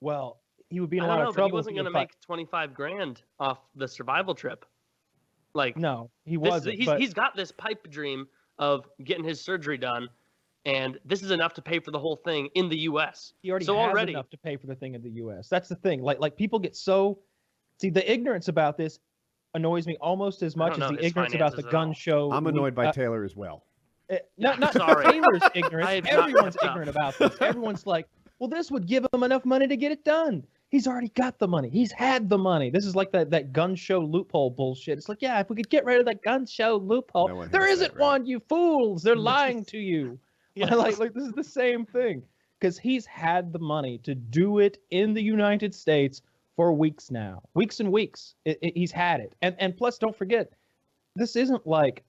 well 0.00 0.40
he 0.70 0.80
would 0.80 0.90
be 0.90 0.96
in 0.98 1.04
I 1.04 1.06
a 1.06 1.08
don't 1.10 1.16
lot 1.18 1.22
know, 1.24 1.28
of 1.30 1.36
but 1.36 1.46
he 1.46 1.52
wasn't 1.52 1.76
going 1.76 1.84
to 1.84 1.90
make 1.90 2.18
25 2.20 2.72
grand 2.72 3.22
off 3.38 3.58
the 3.76 3.86
survival 3.86 4.34
trip. 4.34 4.64
Like, 5.54 5.76
no 5.76 6.10
he 6.24 6.36
this, 6.36 6.50
wasn't 6.50 6.76
he's, 6.76 6.86
but 6.86 6.98
he's 7.00 7.12
got 7.12 7.36
this 7.36 7.52
pipe 7.52 7.90
dream 7.90 8.26
of 8.58 8.88
getting 9.04 9.24
his 9.24 9.38
surgery 9.40 9.76
done, 9.76 10.08
and 10.64 10.98
this 11.04 11.22
is 11.22 11.30
enough 11.30 11.52
to 11.54 11.62
pay 11.62 11.78
for 11.78 11.90
the 11.90 11.98
whole 11.98 12.16
thing 12.16 12.48
in 12.54 12.68
the 12.70 12.78
U.S. 12.80 13.34
he 13.42 13.50
already 13.50 13.66
so 13.66 13.76
has 13.76 13.90
already- 13.90 14.12
enough 14.12 14.30
to 14.30 14.38
pay 14.38 14.56
for 14.56 14.66
the 14.66 14.74
thing 14.74 14.94
in 14.94 15.02
the 15.02 15.10
us 15.10 15.48
that's 15.48 15.68
the 15.68 15.76
thing 15.76 16.02
like 16.02 16.18
like 16.20 16.36
people 16.36 16.58
get 16.58 16.74
so 16.74 17.18
see 17.78 17.90
the 17.90 18.10
ignorance 18.10 18.48
about 18.48 18.78
this 18.78 18.98
annoys 19.54 19.86
me 19.86 19.96
almost 20.00 20.42
as 20.42 20.56
much 20.56 20.78
as 20.78 20.90
the 20.90 21.04
ignorance 21.04 21.34
about 21.34 21.54
the 21.54 21.62
gun 21.64 21.88
all. 21.88 21.94
show. 21.94 22.32
I'm 22.32 22.44
we- 22.44 22.50
annoyed 22.50 22.74
by 22.74 22.86
uh, 22.86 22.92
Taylor 22.92 23.22
as 23.24 23.36
well. 23.36 23.64
Uh, 24.12 24.16
not 24.38 24.58
not 24.60 24.72
Sorry. 24.74 25.04
Taylor's 25.10 25.42
ignorant. 25.54 25.88
I 25.88 25.94
have 25.94 26.04
not 26.04 26.12
Everyone's 26.28 26.56
ignorant 26.62 26.90
about 26.90 27.18
this. 27.18 27.34
Everyone's 27.40 27.86
like, 27.86 28.06
well, 28.38 28.48
this 28.48 28.70
would 28.70 28.86
give 28.86 29.06
him 29.12 29.22
enough 29.22 29.44
money 29.44 29.66
to 29.66 29.76
get 29.76 29.90
it 29.92 30.04
done. 30.04 30.44
He's 30.70 30.86
already 30.86 31.08
got 31.10 31.38
the 31.38 31.46
money. 31.48 31.68
He's 31.68 31.92
had 31.92 32.28
the 32.30 32.38
money. 32.38 32.70
This 32.70 32.86
is 32.86 32.96
like 32.96 33.12
that 33.12 33.30
that 33.30 33.52
gun 33.52 33.74
show 33.74 34.00
loophole 34.00 34.50
bullshit. 34.50 34.96
It's 34.98 35.08
like, 35.08 35.20
yeah, 35.20 35.38
if 35.40 35.50
we 35.50 35.56
could 35.56 35.68
get 35.68 35.84
rid 35.84 35.98
of 36.00 36.06
that 36.06 36.22
gun 36.22 36.46
show 36.46 36.76
loophole, 36.76 37.28
No 37.28 37.34
one 37.36 37.50
there 37.50 37.66
has 37.66 37.78
that, 37.80 37.84
isn't 37.86 37.98
right? 37.98 38.02
one. 38.02 38.26
You 38.26 38.40
fools! 38.48 39.02
They're 39.02 39.16
lying 39.34 39.64
to 39.66 39.78
you. 39.78 40.18
Yes. 40.54 40.70
like, 40.74 40.98
like 40.98 41.14
this 41.14 41.24
is 41.24 41.32
the 41.32 41.42
same 41.42 41.86
thing 41.86 42.22
because 42.60 42.78
he's 42.78 43.06
had 43.06 43.54
the 43.54 43.58
money 43.58 43.96
to 44.04 44.14
do 44.14 44.58
it 44.58 44.76
in 44.90 45.14
the 45.14 45.22
United 45.22 45.74
States 45.74 46.20
for 46.56 46.74
weeks 46.74 47.10
now, 47.10 47.40
weeks 47.54 47.80
and 47.80 47.90
weeks. 47.90 48.34
It, 48.44 48.58
it- 48.60 48.76
he's 48.76 48.92
had 48.92 49.20
it, 49.20 49.34
and 49.40 49.56
and 49.58 49.74
plus, 49.74 49.96
don't 49.96 50.14
forget, 50.14 50.52
this 51.16 51.36
isn't 51.36 51.66
like 51.66 52.02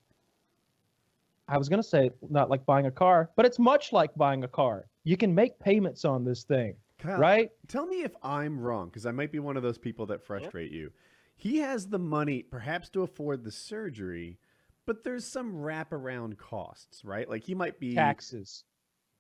I 1.54 1.58
was 1.58 1.70
gonna 1.70 1.84
say 1.84 2.10
not 2.32 2.50
like 2.50 2.66
buying 2.66 2.88
a 2.88 2.92
car, 2.92 3.30
but 3.36 3.46
it's 3.46 3.60
much 3.60 3.94
like 3.94 4.14
buying 4.16 4.44
a 4.44 4.48
car. 4.48 4.88
You 5.04 5.18
can 5.18 5.36
make 5.36 5.60
payments 5.60 6.04
on 6.04 6.26
this 6.26 6.44
thing, 6.44 6.76
Kyle, 6.98 7.20
right? 7.20 7.52
Tell 7.68 7.86
me 7.86 8.02
if 8.02 8.16
I'm 8.24 8.60
wrong, 8.60 8.88
because 8.88 9.06
I 9.06 9.12
might 9.12 9.32
be 9.32 9.38
one 9.38 9.56
of 9.56 9.62
those 9.62 9.78
people 9.78 10.08
that 10.08 10.24
frustrate 10.24 10.72
you. 10.72 10.92
He 11.36 11.58
has 11.58 11.86
the 11.88 12.00
money, 12.00 12.42
perhaps, 12.42 12.90
to 12.90 13.04
afford 13.04 13.44
the 13.44 13.52
surgery, 13.52 14.40
but 14.88 15.04
there's 15.04 15.26
some 15.28 15.54
wraparound 15.54 16.38
costs, 16.40 17.06
right? 17.06 17.30
Like 17.30 17.44
he 17.44 17.54
might 17.54 17.80
be 17.80 17.94
Taxes, 17.94 18.64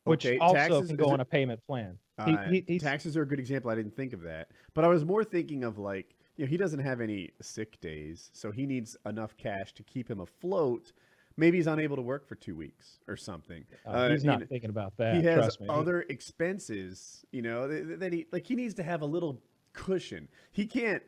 which 0.05 0.25
Okay, 0.25 0.39
also 0.39 0.55
taxes- 0.55 0.87
can 0.87 0.95
is 0.95 1.05
go 1.05 1.09
it- 1.11 1.13
on 1.13 1.19
a 1.19 1.25
payment 1.25 1.63
plan. 1.67 1.99
He- 2.25 2.31
Uh, 2.31 2.49
he- 2.49 2.63
he's- 2.67 2.81
taxes 2.81 3.15
are 3.15 3.21
a 3.23 3.27
good 3.27 3.39
example. 3.39 3.69
I 3.69 3.75
didn't 3.75 3.95
think 3.95 4.13
of 4.13 4.21
that, 4.23 4.49
but 4.73 4.83
I 4.83 4.87
was 4.87 5.05
more 5.05 5.23
thinking 5.23 5.63
of 5.63 5.77
like 5.77 6.15
you 6.35 6.45
know 6.45 6.49
he 6.49 6.57
doesn't 6.57 6.79
have 6.79 6.99
any 6.99 7.29
sick 7.41 7.79
days, 7.79 8.31
so 8.33 8.49
he 8.49 8.65
needs 8.65 8.97
enough 9.05 9.37
cash 9.37 9.71
to 9.75 9.83
keep 9.83 10.09
him 10.09 10.19
afloat. 10.19 10.91
Maybe 11.37 11.57
he's 11.57 11.67
unable 11.67 11.95
to 11.95 12.01
work 12.01 12.27
for 12.27 12.35
two 12.35 12.55
weeks 12.55 12.99
or 13.07 13.17
something. 13.17 13.63
uh, 13.85 14.09
he's 14.09 14.23
you 14.23 14.29
not 14.29 14.41
know, 14.41 14.45
thinking 14.45 14.69
about 14.69 14.95
that. 14.97 15.15
he 15.15 15.23
has 15.23 15.35
trust 15.39 15.61
me. 15.61 15.67
Other 15.69 16.01
expenses, 16.09 17.25
you 17.31 17.41
know, 17.41 17.67
that, 17.67 17.99
that 17.99 18.13
he 18.13 18.27
like 18.31 18.45
he 18.45 18.55
needs 18.55 18.73
to 18.75 18.83
have 18.83 19.01
a 19.01 19.05
little 19.05 19.41
cushion. 19.73 20.27
He 20.51 20.65
can't 20.67 21.01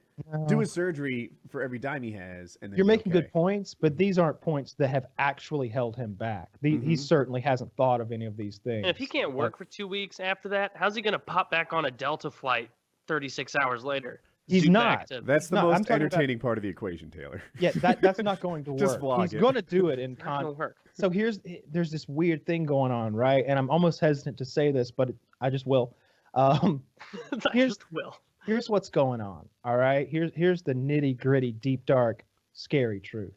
do 0.48 0.56
No. 0.56 0.62
a 0.62 0.66
surgery 0.66 1.32
for 1.50 1.62
every 1.62 1.78
dime 1.78 2.02
he 2.02 2.12
has, 2.14 2.58
and 2.62 2.72
then 2.72 2.78
You're 2.78 2.86
be 2.86 2.88
making 2.94 3.12
good 3.12 3.32
points, 3.32 3.76
but 3.76 3.98
these 3.98 4.18
aren't 4.18 4.42
points 4.42 4.74
that 4.76 4.88
have 4.88 5.06
actually 5.20 5.68
held 5.68 5.96
him 5.96 6.14
back. 6.14 6.50
The, 6.62 6.72
He 6.80 6.94
Mhm. 6.94 7.00
certainly 7.00 7.42
hasn't 7.42 7.76
thought 7.76 8.02
of 8.02 8.12
any 8.12 8.26
of 8.26 8.36
these 8.38 8.58
things. 8.58 8.78
And 8.88 8.88
if 8.88 8.98
he 8.98 9.06
can't 9.06 9.30
But- 9.32 9.36
work 9.38 9.58
for 9.58 9.66
two 9.66 9.88
weeks 9.88 10.20
after 10.20 10.50
that, 10.50 10.72
how's 10.74 10.96
he 10.96 11.02
going 11.04 11.12
to 11.14 11.20
pop 11.20 11.52
back 11.52 11.74
on 11.74 11.86
a 11.86 11.92
Delta 11.92 12.32
flight 12.32 12.72
36 13.08 13.56
hours 13.56 13.84
later? 13.84 14.22
He's 14.48 14.70
not. 14.70 15.08
to- 15.08 15.22
That's 15.22 15.48
the 15.50 15.56
No, 15.56 15.62
most 15.64 15.72
talking 15.80 15.86
about- 15.88 16.02
entertaining 16.04 16.40
part 16.40 16.58
of 16.58 16.62
the 16.62 16.70
equation, 16.70 17.10
Taylor. 17.10 17.42
yeah, 17.60 17.72
that, 17.76 18.02
that's 18.02 18.20
not 18.22 18.40
going 18.42 18.64
to 18.66 18.72
work. 18.72 18.80
Just 18.80 19.00
vlog 19.00 19.22
He's 19.22 19.34
it. 19.34 19.40
going 19.42 19.56
to 19.56 19.62
do 19.62 19.88
it 19.90 19.98
in 20.00 20.12
not 20.20 20.44
con. 20.44 20.56
work. 20.58 20.78
So 20.94 21.10
here's 21.10 21.40
there's 21.72 21.92
this 21.92 22.08
weird 22.08 22.46
thing 22.46 22.64
going 22.66 22.92
on, 22.92 23.16
right? 23.16 23.44
And 23.48 23.58
I'm 23.60 23.70
almost 23.70 24.00
hesitant 24.00 24.38
to 24.38 24.46
say 24.46 24.72
this, 24.72 24.92
but 24.92 25.10
I 25.42 25.50
just 25.50 25.66
will. 25.66 25.96
Um, 26.36 26.84
I 27.32 27.38
Here's- 27.54 27.72
just 27.78 27.92
will. 27.92 28.16
here's 28.46 28.70
what's 28.70 28.90
going 28.90 29.20
on. 29.22 29.48
All 29.64 29.78
right. 29.78 30.08
Here's 30.08 30.32
here's 30.36 30.62
the 30.62 30.74
nitty 30.74 31.18
gritty, 31.18 31.52
deep 31.54 31.86
dark, 31.86 32.24
scary 32.54 33.00
truth. 33.00 33.34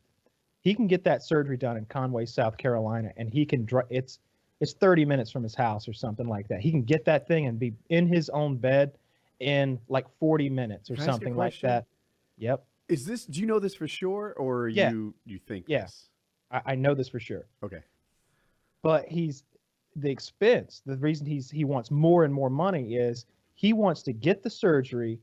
He 0.60 0.74
can 0.74 0.86
get 0.86 1.04
that 1.04 1.22
surgery 1.22 1.56
done 1.56 1.76
in 1.78 1.86
Conway, 1.86 2.26
South 2.26 2.58
Carolina, 2.58 3.12
and 3.16 3.30
he 3.30 3.46
can. 3.46 3.64
Dr- 3.64 3.86
it's 3.90 4.18
it's 4.60 4.72
30 4.74 5.04
minutes 5.04 5.30
from 5.30 5.42
his 5.44 5.54
house 5.54 5.88
or 5.88 5.92
something 5.92 6.26
like 6.28 6.48
that. 6.48 6.60
He 6.60 6.70
can 6.70 6.82
get 6.82 7.04
that 7.06 7.26
thing 7.28 7.46
and 7.46 7.58
be 7.58 7.72
in 7.90 8.06
his 8.08 8.28
own 8.30 8.56
bed 8.56 8.92
in 9.40 9.78
like 9.88 10.06
40 10.18 10.50
minutes 10.50 10.90
or 10.90 10.94
Can 10.94 11.02
I 11.02 11.04
ask 11.04 11.06
you 11.06 11.10
a 11.10 11.14
something 11.14 11.36
like 11.36 11.52
question? 11.52 11.68
that. 11.68 11.86
Yep. 12.38 12.64
Is 12.88 13.04
this? 13.04 13.24
Do 13.26 13.40
you 13.40 13.46
know 13.46 13.58
this 13.58 13.74
for 13.74 13.86
sure, 13.88 14.34
or 14.38 14.68
Yeah. 14.68 14.90
you 14.90 15.14
you 15.26 15.38
think 15.38 15.66
Yeah. 15.68 15.82
this? 15.82 16.08
I, 16.50 16.62
I 16.66 16.74
know 16.74 16.94
this 16.94 17.08
for 17.08 17.20
sure. 17.20 17.46
Okay. 17.62 17.80
but 18.82 19.06
he's 19.08 19.42
the 19.96 20.08
expense 20.10 20.82
the 20.86 20.96
reason 20.98 21.26
he's 21.26 21.50
he 21.50 21.64
wants 21.64 21.90
more 21.90 22.24
and 22.24 22.32
more 22.32 22.48
money 22.50 22.94
is 22.94 23.26
he 23.54 23.72
wants 23.72 24.02
to 24.04 24.12
get 24.12 24.42
the 24.42 24.50
surgery 24.50 25.18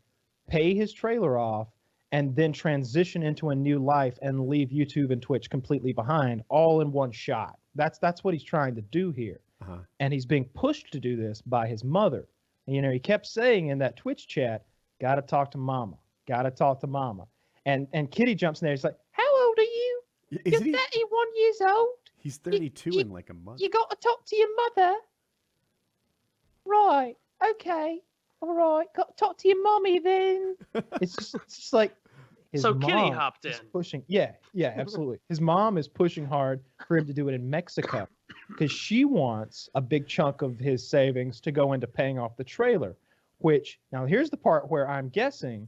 pay 0.50 0.74
his 0.76 0.92
trailer 0.92 1.38
off 1.38 1.70
and 2.12 2.36
then 2.36 2.52
transition 2.52 3.24
into 3.24 3.52
a 3.52 3.56
new 3.56 3.80
life 3.80 4.20
and 4.22 4.48
leave 4.50 4.70
youtube 4.70 5.12
and 5.12 5.22
twitch 5.22 5.50
completely 5.50 5.94
behind 5.94 6.44
all 6.50 6.82
in 6.82 6.92
one 6.92 7.12
shot 7.12 7.58
that's 7.76 7.98
that's 8.00 8.22
what 8.26 8.34
he's 8.34 8.44
trying 8.44 8.76
to 8.76 8.82
do 8.82 9.12
here 9.12 9.40
Uh-huh. 9.62 9.78
and 10.02 10.12
he's 10.12 10.26
being 10.26 10.46
pushed 10.54 10.92
to 10.92 11.00
do 11.00 11.16
this 11.16 11.42
by 11.42 11.66
his 11.68 11.86
mother 11.86 12.28
you 12.68 12.82
know 12.82 12.92
he 12.92 13.00
kept 13.00 13.26
saying 13.28 13.68
in 13.68 13.78
that 13.80 13.96
twitch 13.96 14.28
chat 14.28 14.66
gotta 15.02 15.22
talk 15.22 15.52
to 15.52 15.58
mama 15.58 15.96
gotta 16.28 16.50
talk 16.52 16.80
to 16.80 16.88
mama 16.88 17.26
and 17.66 17.88
and 17.94 18.10
kitty 18.12 18.34
jumps 18.36 18.62
in 18.62 18.66
there 18.66 18.74
he's 18.74 18.84
like 18.84 18.96
how 19.12 19.46
old 19.48 19.58
are 19.58 19.62
you 19.64 20.02
Y- 20.32 20.40
you're 20.46 20.64
he? 20.64 20.72
31 20.72 21.26
years 21.38 21.62
old 21.62 21.88
He's 22.18 22.38
32 22.38 22.90
you- 22.92 23.00
in 23.02 23.10
like 23.12 23.30
a 23.30 23.36
month. 23.36 23.62
you 23.62 23.70
got 23.70 23.88
to 23.92 23.96
talk 23.98 24.26
to 24.26 24.36
your 24.36 24.48
mother. 24.56 24.96
right, 26.66 27.16
okay, 27.52 28.00
all 28.42 28.56
right. 28.56 28.88
Go, 28.96 29.04
talk 29.18 29.38
to 29.40 29.48
your 29.48 29.62
mommy 29.62 30.00
then. 30.00 30.56
It's 31.02 31.16
just, 31.16 31.36
it's 31.36 31.58
just 31.58 31.74
like 31.74 31.96
his 32.52 32.64
So 32.64 32.74
Kitty 32.74 32.94
mom 32.94 33.12
hopped 33.14 33.46
is 33.46 33.60
in. 33.60 33.66
pushing. 33.72 34.04
Yeah, 34.08 34.32
yeah, 34.54 34.74
absolutely. 34.76 35.20
His 35.30 35.40
mom 35.40 35.78
is 35.78 35.88
pushing 35.88 36.26
hard 36.26 36.64
for 36.88 36.98
him 36.98 37.06
to 37.06 37.14
do 37.14 37.30
it 37.30 37.34
in 37.36 37.48
Mexico 37.48 38.08
because 38.48 38.72
she 38.72 39.06
wants 39.06 39.70
a 39.76 39.82
big 39.82 40.08
chunk 40.08 40.42
of 40.42 40.60
his 40.60 40.88
savings 40.88 41.40
to 41.42 41.52
go 41.52 41.74
into 41.74 41.88
paying 41.88 42.20
off 42.20 42.38
the 42.38 42.44
trailer. 42.44 42.96
Which 43.40 43.80
now 43.92 44.06
here's 44.06 44.30
the 44.30 44.38
part 44.38 44.70
where 44.70 44.90
I'm 44.90 45.10
guessing. 45.10 45.68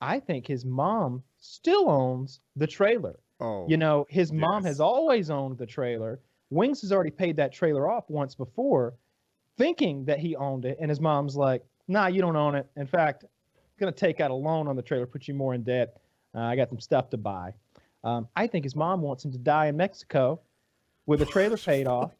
I 0.00 0.20
think 0.20 0.46
his 0.46 0.64
mom 0.64 1.22
still 1.38 1.88
owns 1.90 2.40
the 2.56 2.66
trailer. 2.66 3.18
Oh, 3.40 3.66
You 3.68 3.76
know, 3.76 4.06
his 4.08 4.32
mom 4.32 4.64
has 4.64 4.80
always 4.80 5.30
owned 5.30 5.58
the 5.58 5.66
trailer. 5.66 6.20
Wings 6.50 6.80
has 6.80 6.92
already 6.92 7.10
paid 7.10 7.36
that 7.36 7.52
trailer 7.52 7.88
off 7.88 8.08
once 8.08 8.34
before, 8.34 8.94
thinking 9.56 10.04
that 10.06 10.18
he 10.18 10.34
owned 10.36 10.64
it. 10.64 10.78
And 10.80 10.88
his 10.88 11.00
mom's 11.00 11.36
like, 11.36 11.64
nah, 11.88 12.06
you 12.06 12.20
don't 12.20 12.36
own 12.36 12.54
it. 12.54 12.66
In 12.76 12.86
fact, 12.86 13.24
I'm 13.24 13.30
going 13.78 13.92
to 13.92 13.98
take 13.98 14.20
out 14.20 14.30
a 14.30 14.34
loan 14.34 14.66
on 14.66 14.76
the 14.76 14.82
trailer, 14.82 15.06
put 15.06 15.28
you 15.28 15.34
more 15.34 15.54
in 15.54 15.62
debt. 15.62 16.00
Uh, 16.34 16.40
I 16.40 16.56
got 16.56 16.68
some 16.68 16.80
stuff 16.80 17.10
to 17.10 17.16
buy. 17.16 17.52
Um, 18.04 18.28
I 18.36 18.46
think 18.46 18.64
his 18.64 18.76
mom 18.76 19.02
wants 19.02 19.24
him 19.24 19.32
to 19.32 19.38
die 19.38 19.66
in 19.66 19.76
Mexico 19.76 20.40
with 21.08 21.22
a 21.22 21.26
trailer 21.34 21.56
paid 21.56 21.88
off. 21.88 22.12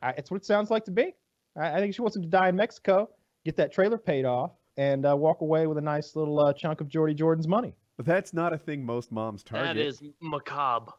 I, 0.00 0.10
it's 0.10 0.30
what 0.30 0.36
it 0.36 0.46
sounds 0.46 0.70
like 0.70 0.84
to 0.84 0.92
me. 0.92 1.14
I, 1.56 1.72
I 1.72 1.80
think 1.80 1.94
she 1.94 2.02
wants 2.02 2.14
him 2.14 2.22
to 2.22 2.28
die 2.28 2.50
in 2.50 2.54
Mexico, 2.54 3.10
get 3.44 3.56
that 3.56 3.72
trailer 3.72 3.98
paid 3.98 4.24
off, 4.24 4.52
and 4.76 5.04
uh, 5.04 5.16
walk 5.16 5.40
away 5.40 5.66
with 5.66 5.78
a 5.78 5.82
nice 5.82 6.14
little 6.14 6.38
uh, 6.38 6.52
chunk 6.52 6.80
of 6.80 6.88
Jordy 6.88 7.14
Jordan's 7.14 7.48
money. 7.48 7.74
But 7.96 8.06
that's 8.06 8.32
not 8.32 8.52
a 8.52 8.58
thing 8.58 8.86
most 8.86 9.10
moms 9.10 9.42
target. 9.42 9.76
That 9.76 9.82
is 9.82 10.00
macabre. 10.20 10.92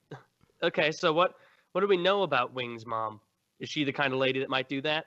okay, 0.62 0.90
so 0.90 1.12
what 1.12 1.34
what 1.72 1.82
do 1.82 1.86
we 1.86 1.98
know 1.98 2.22
about 2.22 2.54
Wing's 2.54 2.86
mom? 2.86 3.20
Is 3.60 3.68
she 3.68 3.84
the 3.84 3.92
kind 3.92 4.14
of 4.14 4.18
lady 4.18 4.40
that 4.40 4.48
might 4.48 4.68
do 4.68 4.80
that? 4.82 5.06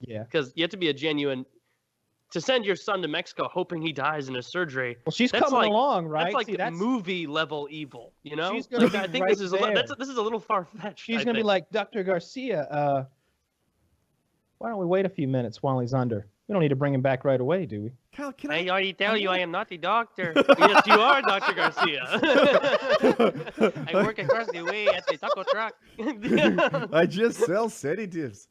Yeah. 0.00 0.24
Because 0.24 0.52
you 0.54 0.62
have 0.62 0.70
to 0.70 0.76
be 0.76 0.88
a 0.90 0.94
genuine 0.94 1.46
to 2.32 2.40
send 2.40 2.64
your 2.64 2.76
son 2.76 3.00
to 3.02 3.08
Mexico 3.08 3.48
hoping 3.52 3.80
he 3.80 3.92
dies 3.92 4.28
in 4.28 4.36
a 4.36 4.42
surgery. 4.42 4.96
Well, 5.06 5.12
she's 5.12 5.30
coming 5.32 5.52
like- 5.52 5.68
along, 5.68 6.06
right? 6.06 6.24
That's 6.24 6.34
like 6.34 6.46
See, 6.46 6.56
that's 6.56 6.76
movie 6.76 7.26
level 7.26 7.68
evil, 7.70 8.12
you 8.24 8.34
know? 8.36 8.52
She's 8.52 8.66
gonna 8.66 8.84
Like, 8.84 8.92
be 8.92 8.98
I 8.98 9.06
think 9.06 9.24
right 9.24 9.30
this 9.32 9.40
is 9.40 9.52
a 9.52 9.56
that's 9.58 9.88
there. 9.88 9.96
this 9.98 10.08
is 10.08 10.16
a 10.16 10.22
little 10.22 10.40
far 10.40 10.64
fetched. 10.64 11.04
she's 11.04 11.24
gonna 11.24 11.38
be 11.38 11.42
like 11.44 11.70
Dr. 11.70 12.02
Garcia. 12.02 12.62
Uh, 12.62 13.04
why 14.58 14.70
don't 14.70 14.78
we 14.78 14.86
wait 14.86 15.06
a 15.06 15.08
few 15.10 15.28
minutes 15.28 15.62
while 15.62 15.78
he's 15.80 15.94
under? 15.94 16.26
We 16.48 16.52
don't 16.52 16.62
need 16.62 16.68
to 16.68 16.76
bring 16.76 16.94
him 16.94 17.02
back 17.02 17.24
right 17.24 17.40
away, 17.40 17.66
do 17.66 17.82
we? 17.82 17.92
Kyle, 18.12 18.32
can 18.32 18.50
I 18.52 18.64
I? 18.64 18.68
already 18.68 18.92
tell 18.92 19.12
I 19.14 19.16
you 19.16 19.28
I 19.30 19.38
am 19.38 19.50
not 19.50 19.68
the 19.68 19.76
doctor. 19.76 20.32
yes, 20.58 20.86
you 20.86 20.94
are, 20.94 21.20
Dr. 21.20 21.54
Garcia. 21.54 22.02
I 23.88 23.90
work 23.94 24.18
across 24.18 24.46
the 24.52 24.62
way 24.62 24.86
at 24.88 25.04
the 25.06 25.16
taco 25.16 25.42
truck. 25.44 25.74
I 26.92 27.04
just 27.06 27.40
sell 27.40 27.68
sedatives. 27.68 28.48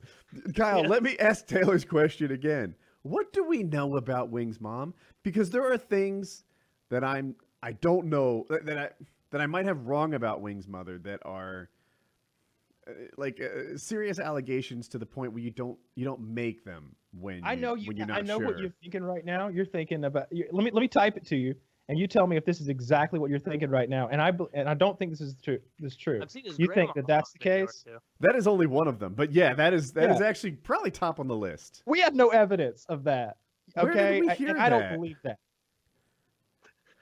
Kyle, 0.55 0.81
Yeah. 0.83 0.87
let 0.89 1.03
me 1.03 1.17
ask 1.19 1.47
Taylor's 1.47 1.85
question 1.85 2.31
again. 2.31 2.75
What 3.05 3.31
do 3.33 3.43
we 3.43 3.61
know 3.61 3.97
about 3.97 4.31
Wing's 4.31 4.59
mom? 4.59 4.95
Because 5.21 5.51
there 5.51 5.71
are 5.71 5.77
things 5.77 6.43
that 6.89 7.03
I'm 7.03 7.35
I 7.61 7.73
don't 7.73 8.07
know 8.07 8.47
that 8.49 8.65
that 8.65 8.77
I 8.79 8.89
that 9.29 9.41
I 9.41 9.45
might 9.45 9.65
have 9.65 9.85
wrong 9.85 10.15
about 10.15 10.41
Wing's 10.41 10.67
mother 10.67 10.97
that 11.03 11.19
are 11.23 11.69
uh, 12.87 12.93
like 13.15 13.39
uh, 13.39 13.77
serious 13.77 14.17
allegations 14.17 14.87
to 14.87 14.97
the 14.97 15.05
point 15.05 15.33
where 15.33 15.43
you 15.43 15.51
don't 15.51 15.77
you 15.93 16.03
don't 16.03 16.19
make 16.19 16.65
them 16.65 16.95
when 17.19 17.41
I 17.43 17.53
know 17.53 17.75
you. 17.75 17.89
when 17.89 17.97
you're 17.97 18.11
I 18.11 18.21
know 18.21 18.39
what 18.39 18.57
you're 18.57 18.73
thinking 18.81 19.03
right 19.03 19.23
now. 19.23 19.49
You're 19.49 19.67
thinking 19.67 20.03
about. 20.03 20.25
You, 20.31 20.47
let 20.51 20.63
me 20.63 20.71
let 20.73 20.81
me 20.81 20.87
type 20.87 21.15
it 21.15 21.27
to 21.27 21.35
you, 21.35 21.53
and 21.87 21.99
you 21.99 22.07
tell 22.07 22.25
me 22.27 22.35
if 22.37 22.45
this 22.45 22.61
is 22.61 22.67
exactly 22.67 23.19
what 23.19 23.29
you're 23.29 23.39
thinking 23.39 23.69
right 23.69 23.89
now. 23.89 24.07
And 24.09 24.21
I 24.21 24.31
and 24.53 24.67
I 24.67 24.73
don't 24.73 24.97
think 24.97 25.11
this 25.11 25.21
is 25.21 25.35
true. 25.43 25.59
This 25.79 25.93
is 25.93 25.97
true. 25.97 26.19
I've 26.21 26.31
seen 26.31 26.45
his 26.45 26.57
You 26.59 26.67
think 26.73 26.93
that 26.95 27.05
that's 27.07 27.31
the 27.31 27.39
case? 27.39 27.85
That 28.21 28.35
is 28.35 28.47
only 28.47 28.65
one 28.67 28.87
of 28.87 28.99
them, 28.99 29.13
but 29.13 29.31
yeah, 29.31 29.53
that 29.53 29.73
is 29.73 29.91
that 29.93 30.09
is 30.11 30.19
Yeah. 30.19 30.25
actually 30.27 30.51
probably 30.53 30.91
top 30.91 31.19
on 31.19 31.27
the 31.27 31.35
list. 31.35 31.83
We 31.85 31.99
have 32.01 32.15
no 32.15 32.29
evidence 32.29 32.85
of 32.89 33.03
that. 33.05 33.37
Where 33.73 33.85
did 33.91 33.97
Okay, 33.97 34.21
we 34.21 34.29
I- 34.29 34.35
hear 34.35 34.49
and 34.49 34.59
I 34.59 34.69
don't 34.69 34.81
that? 34.81 34.93
believe 34.95 35.17
that. 35.23 35.37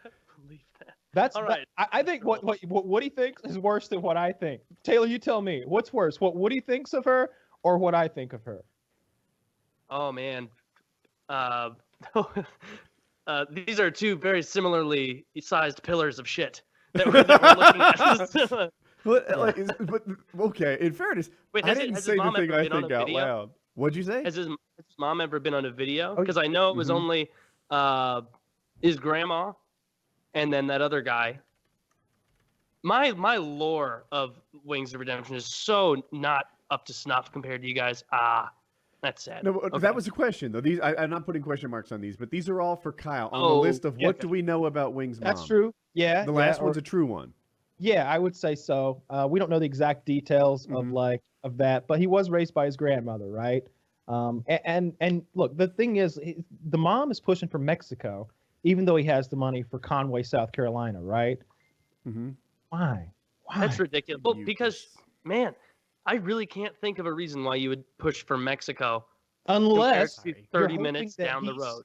Believe 0.46 0.60
that. 0.80 0.94
That's 1.14 1.36
All 1.36 1.44
that- 1.44 1.50
right. 1.50 1.68
I, 1.78 1.88
I 2.00 2.04
think 2.04 2.26
what, 2.26 2.44
what 2.44 2.60
what 2.66 2.86
Woody 2.88 3.10
thinks 3.10 3.44
is 3.44 3.58
worse 3.60 3.88
than 3.88 4.02
what 4.02 4.18
I 4.18 4.32
think. 4.34 4.62
Taylor, 4.84 5.08
you 5.08 5.20
tell 5.20 5.42
me 5.42 5.64
what's 5.66 5.94
worse, 5.94 6.20
what 6.20 6.36
Woody 6.36 6.60
thinks 6.60 6.94
of 6.94 7.06
her 7.06 7.30
or 7.64 7.78
what 7.78 7.94
I 7.96 8.08
think 8.08 8.34
of 8.34 8.44
her. 8.44 8.64
Oh 9.90 10.12
man, 10.12 10.50
uh, 11.30 11.70
uh, 13.28 13.46
these 13.52 13.80
are 13.80 13.90
two 13.92 14.16
very 14.16 14.42
similarly 14.42 15.26
sized 15.40 15.82
pillars 15.84 16.20
of 16.20 16.28
shit 16.28 16.62
that 16.94 17.06
we're, 17.08 17.24
that 17.24 17.42
we're 17.42 17.56
looking 17.56 18.60
at. 18.62 18.70
But, 19.06 19.38
like, 19.38 19.58
is- 19.58 19.70
but 19.82 20.04
okay, 20.40 20.78
in 20.80 20.94
fairness, 20.94 21.30
Wait, 21.54 21.66
I 21.66 21.70
has, 21.70 21.78
it, 21.78 21.82
didn't 21.82 21.96
has 21.96 22.06
say 22.06 22.12
his 22.14 22.20
the 22.20 22.24
mom 22.24 22.36
thing 22.36 22.44
ever 22.50 22.54
I 22.60 22.64
been 22.64 22.72
on 22.72 22.82
think 22.84 22.92
a 22.94 22.96
out 22.96 23.06
video? 23.08 23.22
loud. 23.22 23.50
What'd 23.76 23.98
you 23.98 24.04
say? 24.04 24.24
Has 24.24 24.36
his, 24.36 24.48
has 24.48 24.56
his 24.78 24.96
mom 24.98 25.20
ever 25.20 25.42
been 25.42 25.54
on 25.54 25.66
a 25.66 25.72
video? 25.72 26.14
Oh, 26.14 26.22
Because 26.22 26.38
I 26.38 26.48
know 26.48 26.70
it 26.70 26.78
was 26.78 26.88
mhm. 26.88 26.94
only 26.96 27.32
uh, 27.70 28.22
his 28.82 28.96
grandma, 28.96 29.52
and 30.36 30.54
then 30.54 30.68
that 30.68 30.82
other 30.82 31.02
guy. 31.02 31.38
My 32.82 33.12
my 33.12 33.36
lore 33.36 34.06
of 34.14 34.40
Wings 34.64 34.94
of 34.94 35.02
Redemption 35.02 35.36
is 35.36 35.46
so 35.46 36.02
not 36.14 36.46
up 36.72 36.86
to 36.86 36.94
snuff 36.94 37.30
compared 37.30 37.62
to 37.62 37.68
you 37.68 37.74
guys. 37.74 38.06
Ah, 38.14 38.52
that's 39.04 39.24
sad. 39.24 39.44
No, 39.44 39.60
Okay. 39.60 39.78
that 39.80 39.94
was 39.94 40.08
a 40.08 40.12
question 40.12 40.52
though. 40.52 40.62
These 40.62 40.80
I, 40.80 40.96
I'm 40.96 41.10
not 41.12 41.26
putting 41.26 41.44
question 41.44 41.70
marks 41.70 41.92
on 41.92 42.02
these, 42.02 42.18
but 42.18 42.32
these 42.32 42.50
are 42.50 42.60
all 42.62 42.76
for 42.76 42.92
Kyle 42.92 43.30
on 43.32 43.40
the 43.42 43.48
Oh, 43.48 43.60
list 43.60 43.86
of 43.86 44.00
yeah. 44.00 44.08
what 44.08 44.20
do 44.20 44.28
we 44.28 44.42
know 44.42 44.66
about 44.66 44.94
Wings 44.94 45.20
mom. 45.20 45.28
That's 45.28 45.46
true. 45.46 45.74
Yeah. 45.94 46.26
The 46.26 46.32
yeah, 46.32 46.38
last 46.40 46.62
or- 46.62 46.66
one's 46.66 46.78
a 46.78 46.82
true 46.82 47.06
one. 47.06 47.34
Yeah, 47.78 48.10
I 48.10 48.18
would 48.18 48.36
say 48.36 48.56
so. 48.56 49.02
Uh, 49.10 49.28
we 49.30 49.40
don't 49.40 49.50
know 49.50 49.60
the 49.60 49.66
exact 49.66 50.06
details 50.06 50.66
of 50.68 50.86
Mhm. 50.86 50.94
like 50.94 51.22
of 51.44 51.58
that, 51.58 51.86
but 51.88 52.00
he 52.00 52.08
was 52.08 52.30
raised 52.30 52.54
by 52.54 52.66
his 52.66 52.78
grandmother, 52.78 53.28
right? 53.30 53.64
Um, 54.08 54.44
a- 54.48 54.66
and 54.68 54.94
and 55.02 55.24
look, 55.36 55.56
the 55.58 55.68
thing 55.68 55.98
is, 55.98 56.18
he- 56.24 56.44
the 56.70 56.78
mom 56.78 57.12
is 57.12 57.20
pushing 57.20 57.50
for 57.50 57.60
Mexico, 57.60 58.30
even 58.64 58.86
though 58.86 58.96
he 58.96 59.04
has 59.06 59.28
the 59.28 59.36
money 59.36 59.62
for 59.64 59.80
Conway, 59.80 60.24
South 60.24 60.52
Carolina, 60.54 61.02
right? 61.02 61.40
Mm-hmm. 62.08 62.30
Why? 62.70 63.12
Why? 63.44 63.60
That's 63.60 63.80
ridiculous. 63.80 64.22
Well, 64.24 64.36
because 64.46 64.88
man, 65.26 65.54
I 66.06 66.16
really 66.16 66.46
can't 66.46 66.76
think 66.78 67.00
of 67.00 67.06
a 67.06 67.14
reason 67.14 67.44
why 67.44 67.56
you 67.56 67.70
would 67.70 67.84
push 67.98 68.24
for 68.24 68.38
Mexico 68.38 69.06
unless 69.48 70.16
to 70.24 70.34
30 70.52 70.78
minutes 70.78 71.16
down 71.16 71.46
the 71.46 71.54
road. 71.54 71.84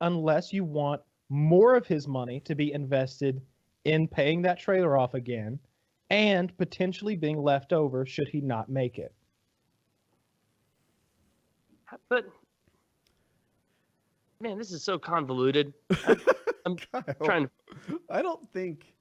unless 0.00 0.52
you 0.52 0.64
want 0.64 1.02
more 1.28 1.74
of 1.74 1.86
his 1.86 2.06
money 2.06 2.40
to 2.40 2.54
be 2.54 2.72
invested 2.72 3.42
in 3.84 4.08
paying 4.08 4.42
that 4.42 4.58
trailer 4.58 4.96
off 4.96 5.14
again, 5.14 5.58
and 6.10 6.56
potentially 6.56 7.16
being 7.16 7.38
left 7.38 7.72
over 7.72 8.06
should 8.06 8.28
he 8.28 8.40
not 8.40 8.68
make 8.68 8.98
it. 8.98 9.12
But 12.08 12.26
man, 14.40 14.58
this 14.58 14.72
is 14.72 14.82
so 14.82 14.98
convoluted. 14.98 15.72
I'm 16.66 16.76
Kyle, 16.76 17.04
trying 17.22 17.48
to 17.88 18.00
I 18.10 18.22
don't 18.22 18.50
think 18.52 18.95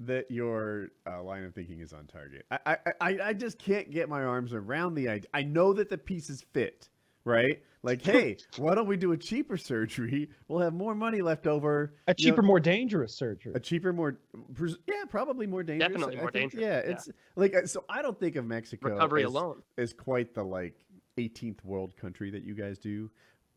that 0.00 0.30
your 0.30 0.88
uh, 1.06 1.22
line 1.22 1.44
of 1.44 1.54
thinking 1.54 1.80
is 1.80 1.92
on 1.92 2.06
target. 2.06 2.44
I, 2.50 2.58
I 2.66 2.76
I 3.00 3.18
I 3.28 3.32
just 3.32 3.58
can't 3.58 3.90
get 3.90 4.08
my 4.08 4.22
arms 4.24 4.52
around 4.52 4.94
the 4.94 5.08
idea. 5.08 5.28
I 5.34 5.42
know 5.42 5.72
that 5.74 5.88
the 5.88 5.98
pieces 5.98 6.44
fit, 6.52 6.88
right? 7.24 7.62
Like, 7.82 8.00
hey, 8.02 8.38
why 8.56 8.74
don't 8.74 8.86
we 8.86 8.96
do 8.96 9.12
a 9.12 9.16
cheaper 9.16 9.56
surgery? 9.58 10.30
We'll 10.48 10.60
have 10.60 10.72
more 10.72 10.94
money 10.94 11.20
left 11.20 11.46
over. 11.46 11.94
A 12.08 12.14
You 12.16 12.26
know, 12.26 12.30
cheaper, 12.32 12.42
more 12.42 12.58
dangerous 12.58 13.14
surgery. 13.14 13.52
a 13.54 13.60
cheaper, 13.60 13.92
more 13.92 14.18
pres- 14.54 14.78
yeah, 14.88 15.04
probably 15.08 15.46
more 15.46 15.62
dangerous. 15.62 15.92
Definitely 15.92 16.16
I 16.16 16.20
more 16.22 16.30
think, 16.30 16.52
dangerous, 16.52 16.62
Yeah, 16.84 16.88
yeah. 16.88 16.92
it's 16.96 17.08
like 17.36 17.54
uh, 17.54 17.66
so. 17.66 17.84
I 17.88 18.00
don't 18.02 18.18
think 18.18 18.36
of 18.36 18.46
Mexico 18.46 18.88
recovery 18.88 19.22
as, 19.24 19.28
alone. 19.30 19.62
as 19.78 19.92
quite 19.92 20.34
the 20.34 20.42
like 20.42 20.74
18th 21.18 21.62
world 21.62 21.94
country 21.96 22.30
that 22.30 22.42
you 22.42 22.54
guys 22.54 22.78
do, 22.78 23.10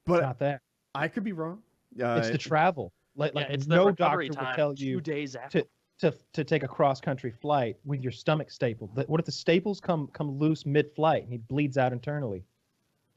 It's 0.07 0.21
not 0.21 0.39
that. 0.39 0.61
I 0.93 1.07
could 1.07 1.23
be 1.23 1.31
wrong. 1.31 1.63
Uh, 1.99 2.17
it's 2.19 2.29
the 2.29 2.37
travel. 2.37 2.91
Like, 3.15 3.31
Yeah, 3.33 3.41
like 3.41 3.49
it's 3.49 3.65
no 3.65 3.85
recovery 3.87 4.27
doctor 4.29 4.41
time. 4.43 4.49
will 4.51 4.55
tell 4.55 4.75
two 4.75 4.99
days 5.01 5.35
after. 5.35 5.61
to 5.61 5.67
to 5.99 6.13
to 6.33 6.43
take 6.43 6.63
a 6.63 6.67
cross 6.67 7.01
country 7.01 7.31
flight 7.31 7.77
with 7.85 8.01
your 8.01 8.11
stomach 8.11 8.51
stapled. 8.51 8.93
But 8.93 9.09
What 9.09 9.19
if 9.19 9.25
the 9.25 9.31
staples 9.31 9.79
come 9.79 10.07
come 10.13 10.37
loose 10.37 10.65
mid 10.65 10.93
flight 10.95 11.23
and 11.23 11.31
he 11.31 11.37
bleeds 11.37 11.77
out 11.77 11.91
internally? 11.93 12.43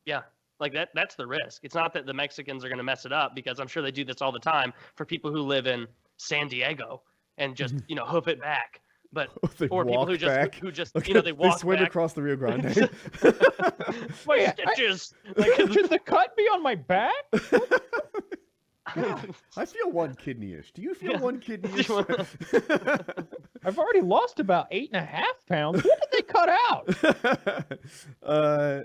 Yeah, 0.07 0.23
like 0.59 0.73
that. 0.75 0.89
That's 0.95 1.15
the 1.15 1.27
risk. 1.27 1.65
It's 1.65 1.75
not 1.75 1.93
that 1.95 2.07
the 2.07 2.15
Mexicans 2.15 2.65
are 2.65 2.69
going 2.69 2.79
to 2.79 2.85
mess 2.85 3.05
it 3.05 3.13
up 3.13 3.35
because 3.35 3.61
I'm 3.61 3.69
sure 3.69 3.83
they 3.83 3.91
do 3.91 4.05
this 4.05 4.23
all 4.23 4.33
the 4.33 4.39
time 4.39 4.73
for 4.95 5.05
people 5.05 5.31
who 5.31 5.43
live 5.43 5.67
in 5.67 5.87
San 6.17 6.49
Diego 6.49 7.03
and 7.39 7.55
just 7.55 7.75
mm-hmm. 7.75 7.85
you 7.89 7.97
know 7.97 8.05
hoof 8.05 8.29
it 8.29 8.41
back. 8.41 8.81
But 9.13 9.31
they 9.59 9.69
or 9.69 9.85
people 9.85 10.07
who 10.07 10.17
just 10.17 10.35
back. 10.35 10.55
who 10.55 10.71
just 10.71 10.95
Look 10.95 11.09
you 11.09 11.15
know 11.15 11.21
they 11.21 11.33
walk 11.33 11.59
swim 11.59 11.79
back. 11.79 11.89
across 11.89 12.13
the 12.13 12.23
Rio 12.23 12.37
Grande. 12.37 12.65
My 14.27 14.37
Yeah, 14.37 14.53
I- 14.67 14.73
stitches. 14.75 15.15
Like, 15.37 15.57
Should 15.57 15.91
the 15.91 15.99
cut 15.99 16.37
be 16.37 16.45
on 16.45 16.63
my 16.63 16.77
back? 16.77 17.13
I 19.57 19.65
feel 19.65 19.91
one 19.91 20.15
kidney-ish. 20.15 20.73
Do 20.73 20.83
you 20.83 20.95
feel 20.95 21.13
Yeah. 21.13 21.19
one 21.21 21.41
kidney-ish? 21.47 21.91
I've 23.65 23.79
already 23.79 24.01
lost 24.01 24.41
about 24.41 24.67
eight 24.71 24.91
and 24.93 25.03
a 25.03 25.07
half 25.07 25.47
pounds. 25.49 25.85
What 25.85 26.01
did 26.01 26.11
they 26.13 26.23
cut 26.23 26.49
out? 26.49 27.79
uh, 28.23 28.81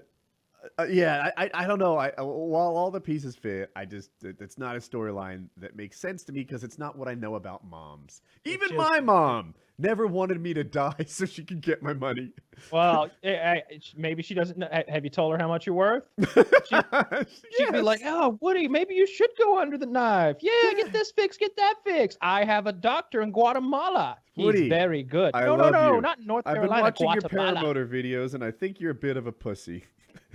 Uh, 0.77 0.83
yeah, 0.89 1.31
I, 1.37 1.45
I 1.45 1.49
I 1.63 1.67
don't 1.67 1.79
know. 1.79 1.97
I 1.97 2.09
uh, 2.09 2.23
while 2.25 2.75
all 2.75 2.91
the 2.91 3.01
pieces 3.01 3.35
fit, 3.35 3.71
I 3.75 3.85
just 3.85 4.11
it's 4.23 4.57
not 4.57 4.75
a 4.75 4.79
storyline 4.79 5.47
that 5.57 5.75
makes 5.75 5.99
sense 5.99 6.23
to 6.25 6.31
me 6.31 6.41
because 6.41 6.63
it's 6.63 6.77
not 6.77 6.97
what 6.97 7.07
I 7.07 7.13
know 7.13 7.35
about 7.35 7.65
moms. 7.65 8.21
Even 8.45 8.69
just- 8.69 8.75
my 8.75 8.99
mom 8.99 9.53
never 9.77 10.07
wanted 10.07 10.39
me 10.39 10.53
to 10.53 10.63
die 10.63 10.95
so 11.07 11.25
she 11.25 11.43
could 11.43 11.61
get 11.61 11.81
my 11.81 11.93
money. 11.93 12.31
Well, 12.71 13.09
eh, 13.23 13.33
eh, 13.33 13.61
maybe 13.95 14.23
she 14.23 14.33
doesn't. 14.33 14.57
Know, 14.57 14.69
have 14.87 15.03
you 15.03 15.09
told 15.09 15.33
her 15.33 15.37
how 15.37 15.47
much 15.47 15.65
you're 15.65 15.75
worth? 15.75 16.07
She'd 16.33 17.71
be 17.71 17.81
like, 17.81 18.01
"Oh, 18.05 18.37
Woody, 18.41 18.67
maybe 18.67 18.95
you 18.95 19.05
should 19.05 19.31
go 19.37 19.59
under 19.59 19.77
the 19.77 19.85
knife. 19.85 20.37
Yeah, 20.39 20.51
get 20.75 20.91
this 20.93 21.11
fixed, 21.11 21.39
get 21.39 21.55
that 21.57 21.75
fixed. 21.83 22.17
I 22.21 22.45
have 22.45 22.67
a 22.67 22.71
doctor 22.71 23.21
in 23.21 23.31
Guatemala. 23.31 24.17
He's 24.33 24.45
Woody, 24.45 24.69
very 24.69 25.03
good. 25.03 25.35
I 25.35 25.45
no, 25.45 25.55
no, 25.55 25.69
no, 25.69 25.95
you. 25.95 26.01
not 26.01 26.19
North 26.21 26.45
Carolina. 26.45 26.83
I've 26.83 26.95
been 26.95 27.07
watching 27.07 27.21
your 27.21 27.53
paramotor 27.53 27.87
videos, 27.87 28.33
and 28.33 28.43
I 28.43 28.51
think 28.51 28.79
you're 28.79 28.91
a 28.91 28.95
bit 28.95 29.17
of 29.17 29.27
a 29.27 29.31
pussy. 29.31 29.83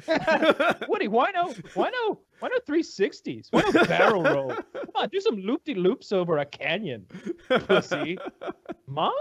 Woody, 0.89 1.09
why 1.09 1.31
no? 1.33 1.55
Why 1.75 1.91
no? 1.91 2.21
Why 2.41 2.49
no 2.49 2.59
360s? 2.69 3.49
Why 3.51 3.63
no 3.73 3.85
barrel 3.85 4.23
roll? 4.23 4.49
Come 4.55 4.87
on, 4.95 5.09
do 5.11 5.21
some 5.21 5.37
loop 5.37 5.65
de 5.65 5.75
loops 5.75 6.13
over 6.13 6.39
a 6.39 6.47
canyon, 6.47 7.07
pussy. 7.49 8.19
Mom, 8.87 9.13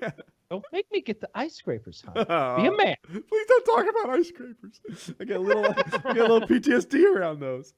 Yeah. 0.00 0.10
don't 0.50 0.64
make 0.72 0.90
me 0.90 1.00
get 1.00 1.20
the 1.20 1.28
ice 1.36 1.54
scrapers, 1.54 2.02
huh? 2.04 2.56
Be 2.60 2.66
a 2.66 2.72
man. 2.76 2.96
Please 3.08 3.46
don't 3.46 3.64
talk 3.64 3.86
about 3.88 4.10
ice 4.18 4.28
scrapers. 4.28 4.80
I 5.20 5.24
get 5.24 5.36
a 5.36 5.40
little, 5.40 5.66
I 5.66 6.12
get 6.12 6.18
a 6.28 6.32
little 6.32 6.40
PTSD 6.40 7.04
around 7.14 7.38
those. 7.38 7.74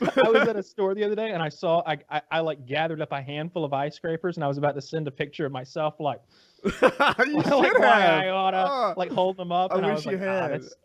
I 0.00 0.28
was 0.28 0.48
at 0.48 0.56
a 0.56 0.62
store 0.64 0.96
the 0.96 1.04
other 1.04 1.14
day 1.14 1.30
and 1.30 1.40
I 1.40 1.48
saw 1.48 1.82
I, 1.86 1.98
I 2.10 2.22
I 2.32 2.40
like 2.40 2.66
gathered 2.66 3.00
up 3.00 3.12
a 3.12 3.22
handful 3.22 3.64
of 3.64 3.72
ice 3.72 3.94
scrapers 3.94 4.36
and 4.36 4.42
I 4.44 4.48
was 4.48 4.58
about 4.58 4.74
to 4.74 4.80
send 4.82 5.06
a 5.06 5.12
picture 5.12 5.46
of 5.46 5.52
myself 5.52 6.00
like 6.00 6.20
you 6.64 6.70
like 6.82 7.16
should 7.26 7.78
why 7.78 8.00
have. 8.00 8.20
I 8.24 8.28
oughta 8.30 8.56
Ah. 8.68 8.94
like 8.96 9.12
hold 9.12 9.36
them 9.36 9.52
up 9.52 9.72
I 9.72 9.76
and 9.76 9.86
I, 9.86 9.90
wish 9.94 10.06
was 10.06 10.06
you 10.06 10.18
like, 10.18 10.28
"Ah, 10.28 10.48
had." 10.48 10.62
stupid." 10.64 10.78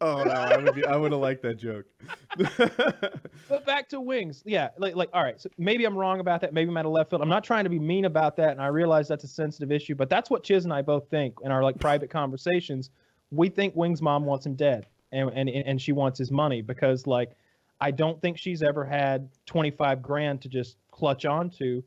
Oh 0.00 0.22
no, 0.22 0.30
I 0.30 0.56
would 0.56 0.74
be. 0.74 0.84
I 0.84 0.96
would 0.96 1.12
have 1.12 1.20
liked 1.20 1.42
that 1.42 1.54
joke. 1.54 1.86
But 3.48 3.64
back 3.64 3.88
to 3.90 4.00
wings. 4.00 4.42
Yeah, 4.44 4.68
like 4.76 4.94
like 4.94 5.08
all 5.12 5.22
right. 5.22 5.40
So 5.40 5.48
maybe 5.56 5.84
I'm 5.84 5.96
wrong 5.96 6.20
about 6.20 6.42
that. 6.42 6.52
Maybe 6.52 6.68
I'm 6.68 6.76
out 6.76 6.84
of 6.84 6.92
left 6.92 7.10
field. 7.10 7.22
I'm 7.22 7.28
not 7.28 7.44
trying 7.44 7.64
to 7.64 7.70
be 7.70 7.78
mean 7.78 8.04
about 8.04 8.36
that, 8.36 8.50
and 8.50 8.60
I 8.60 8.66
realize 8.66 9.08
that's 9.08 9.24
a 9.24 9.28
sensitive 9.28 9.72
issue. 9.72 9.94
But 9.94 10.10
that's 10.10 10.28
what 10.28 10.42
Chiz 10.42 10.64
and 10.64 10.72
I 10.72 10.82
both 10.82 11.08
think 11.08 11.36
in 11.42 11.50
our 11.50 11.62
like 11.62 11.78
private 11.78 12.10
conversations. 12.10 12.90
We 13.30 13.48
think 13.48 13.74
Wing's 13.74 14.02
mom 14.02 14.24
wants 14.24 14.44
him 14.44 14.54
dead, 14.54 14.86
and 15.12 15.30
and 15.30 15.48
and 15.48 15.80
she 15.80 15.92
wants 15.92 16.18
his 16.18 16.30
money 16.30 16.60
because 16.60 17.06
like 17.06 17.32
I 17.80 17.90
don't 17.90 18.20
think 18.20 18.38
she's 18.38 18.62
ever 18.62 18.84
had 18.84 19.30
25 19.46 20.02
grand 20.02 20.42
to 20.42 20.48
just 20.48 20.76
clutch 20.90 21.24
onto. 21.24 21.82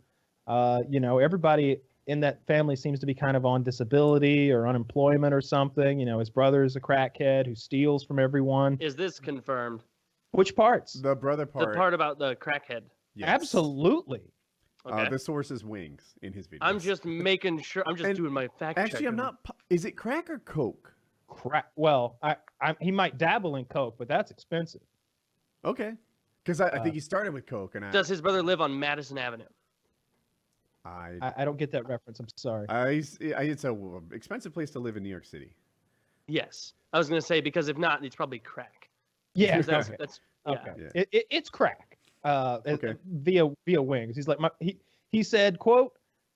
Uh, 0.47 0.81
you 0.89 0.99
know, 0.99 1.19
everybody 1.19 1.77
in 2.07 2.19
that 2.21 2.45
family 2.47 2.75
seems 2.75 2.99
to 2.99 3.05
be 3.05 3.13
kind 3.13 3.37
of 3.37 3.45
on 3.45 3.63
disability 3.63 4.51
or 4.51 4.67
unemployment 4.67 5.33
or 5.33 5.41
something. 5.41 5.99
You 5.99 6.05
know, 6.05 6.19
his 6.19 6.29
brother 6.29 6.63
is 6.63 6.75
a 6.75 6.81
crackhead 6.81 7.45
who 7.45 7.55
steals 7.55 8.03
from 8.03 8.19
everyone. 8.19 8.77
Is 8.79 8.95
this 8.95 9.19
confirmed? 9.19 9.83
Which 10.31 10.55
parts? 10.55 10.93
the 10.93 11.15
brother 11.15 11.45
part. 11.45 11.69
The 11.69 11.75
part 11.77 11.93
about 11.93 12.17
the 12.17 12.35
crackhead. 12.37 12.81
yes. 13.15 13.29
Absolutely. 13.29 14.21
Okay. 14.85 15.05
Uh, 15.05 15.09
the 15.09 15.19
source 15.19 15.51
is 15.51 15.63
wings 15.63 16.15
in 16.23 16.33
his 16.33 16.47
video. 16.47 16.65
I'm 16.65 16.79
just 16.79 17.05
making 17.05 17.61
sure. 17.61 17.83
I'm 17.85 17.95
just 17.95 18.07
And 18.07 18.17
doing 18.17 18.33
my 18.33 18.47
fact 18.57 18.79
actually. 18.79 19.05
I'm 19.05 19.15
not. 19.15 19.35
Is 19.69 19.85
it 19.85 19.91
crack 19.91 20.29
or 20.29 20.39
coke? 20.39 20.91
Crack. 21.27 21.67
Well, 21.75 22.17
I, 22.23 22.37
I 22.61 22.75
he 22.81 22.91
might 22.91 23.17
dabble 23.17 23.57
in 23.57 23.65
coke, 23.65 23.95
but 23.99 24.07
that's 24.07 24.31
expensive. 24.31 24.81
Okay. 25.63 25.93
Because 26.43 26.59
I, 26.61 26.69
I 26.69 26.79
Uh, 26.79 26.83
think 26.83 26.95
he 26.95 26.99
started 26.99 27.31
with 27.33 27.45
coke, 27.45 27.75
and 27.75 27.85
I, 27.85 27.91
Does 27.91 28.07
his 28.07 28.21
brother 28.21 28.41
live 28.41 28.59
on 28.59 28.77
Madison 28.79 29.19
Avenue? 29.19 29.45
I, 30.85 31.11
I, 31.21 31.33
I 31.37 31.45
don't 31.45 31.57
get 31.57 31.71
that 31.71 31.87
reference. 31.87 32.19
I'm 32.19 32.27
sorry. 32.35 32.67
I, 32.69 32.95
s- 32.97 33.17
I- 33.21 33.43
it's 33.43 33.63
a 33.65 33.67
w- 33.67 34.01
expensive 34.13 34.53
place 34.53 34.71
to 34.71 34.79
live 34.79 34.97
in 34.97 35.03
New 35.03 35.09
York 35.09 35.25
City. 35.25 35.53
Yes. 36.27 36.73
I 36.93 36.97
was 36.97 37.07
gonna 37.09 37.21
say 37.21 37.39
because 37.41 37.67
if 37.67 37.77
not, 37.77 38.03
it's 38.03 38.15
probably 38.15 38.39
crack. 38.39 38.89
yeah. 39.35 39.57
Because 39.57 39.67
That's, 39.67 39.87
okay. 39.89 39.95
that's 39.99 40.19
yeah. 40.45 40.51
okay. 40.53 40.71
Yeah. 40.79 40.89
It, 41.01 41.09
it, 41.11 41.25
it's 41.29 41.49
crack. 41.49 41.97
Uh, 42.23 42.59
it- 42.65 42.73
Okay. 42.83 42.93
Via 43.05 43.49
via 43.65 43.81
wings. 43.81 44.15
He's 44.15 44.27
like 44.27 44.39
my 44.39 44.49
he 44.59 44.77
he 45.11 45.23
said 45.23 45.59
quote. 45.59 45.93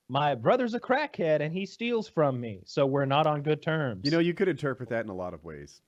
My 0.07 0.35
brother's 0.35 0.75
a 0.75 0.79
crackhead 0.79 1.41
and 1.41 1.51
he 1.51 1.65
steals 1.65 2.07
from 2.07 2.39
me, 2.39 2.61
so 2.65 2.85
we're 2.85 3.05
not 3.05 3.25
on 3.25 3.41
good 3.41 3.63
terms. 3.63 4.01
You 4.03 4.11
know, 4.11 4.19
you 4.19 4.35
could 4.35 4.47
interpret 4.47 4.87
that 4.89 5.03
in 5.03 5.09
a 5.09 5.15
lot 5.15 5.33
of 5.33 5.43
ways. 5.43 5.81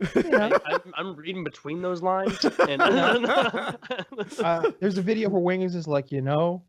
you 0.14 0.22
know, 0.30 0.58
I, 0.66 0.74
I'm, 0.74 0.80
I'm 0.94 1.16
reading 1.16 1.42
between 1.44 1.80
those 1.80 2.02
lines, 2.02 2.38
and 2.68 2.82
uh, 2.82 3.72
there's 4.80 4.98
a 4.98 5.02
video 5.02 5.28
where 5.30 5.40
Wings 5.40 5.74
is 5.74 5.86
like, 5.88 6.10
you 6.12 6.20
know, 6.22 6.62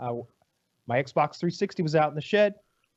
uh, 0.00 0.14
my 0.86 1.02
Xbox 1.02 1.38
360 1.38 1.82
was 1.82 1.94
out 1.94 2.08
in 2.10 2.14
the 2.14 2.20
shed, 2.20 2.54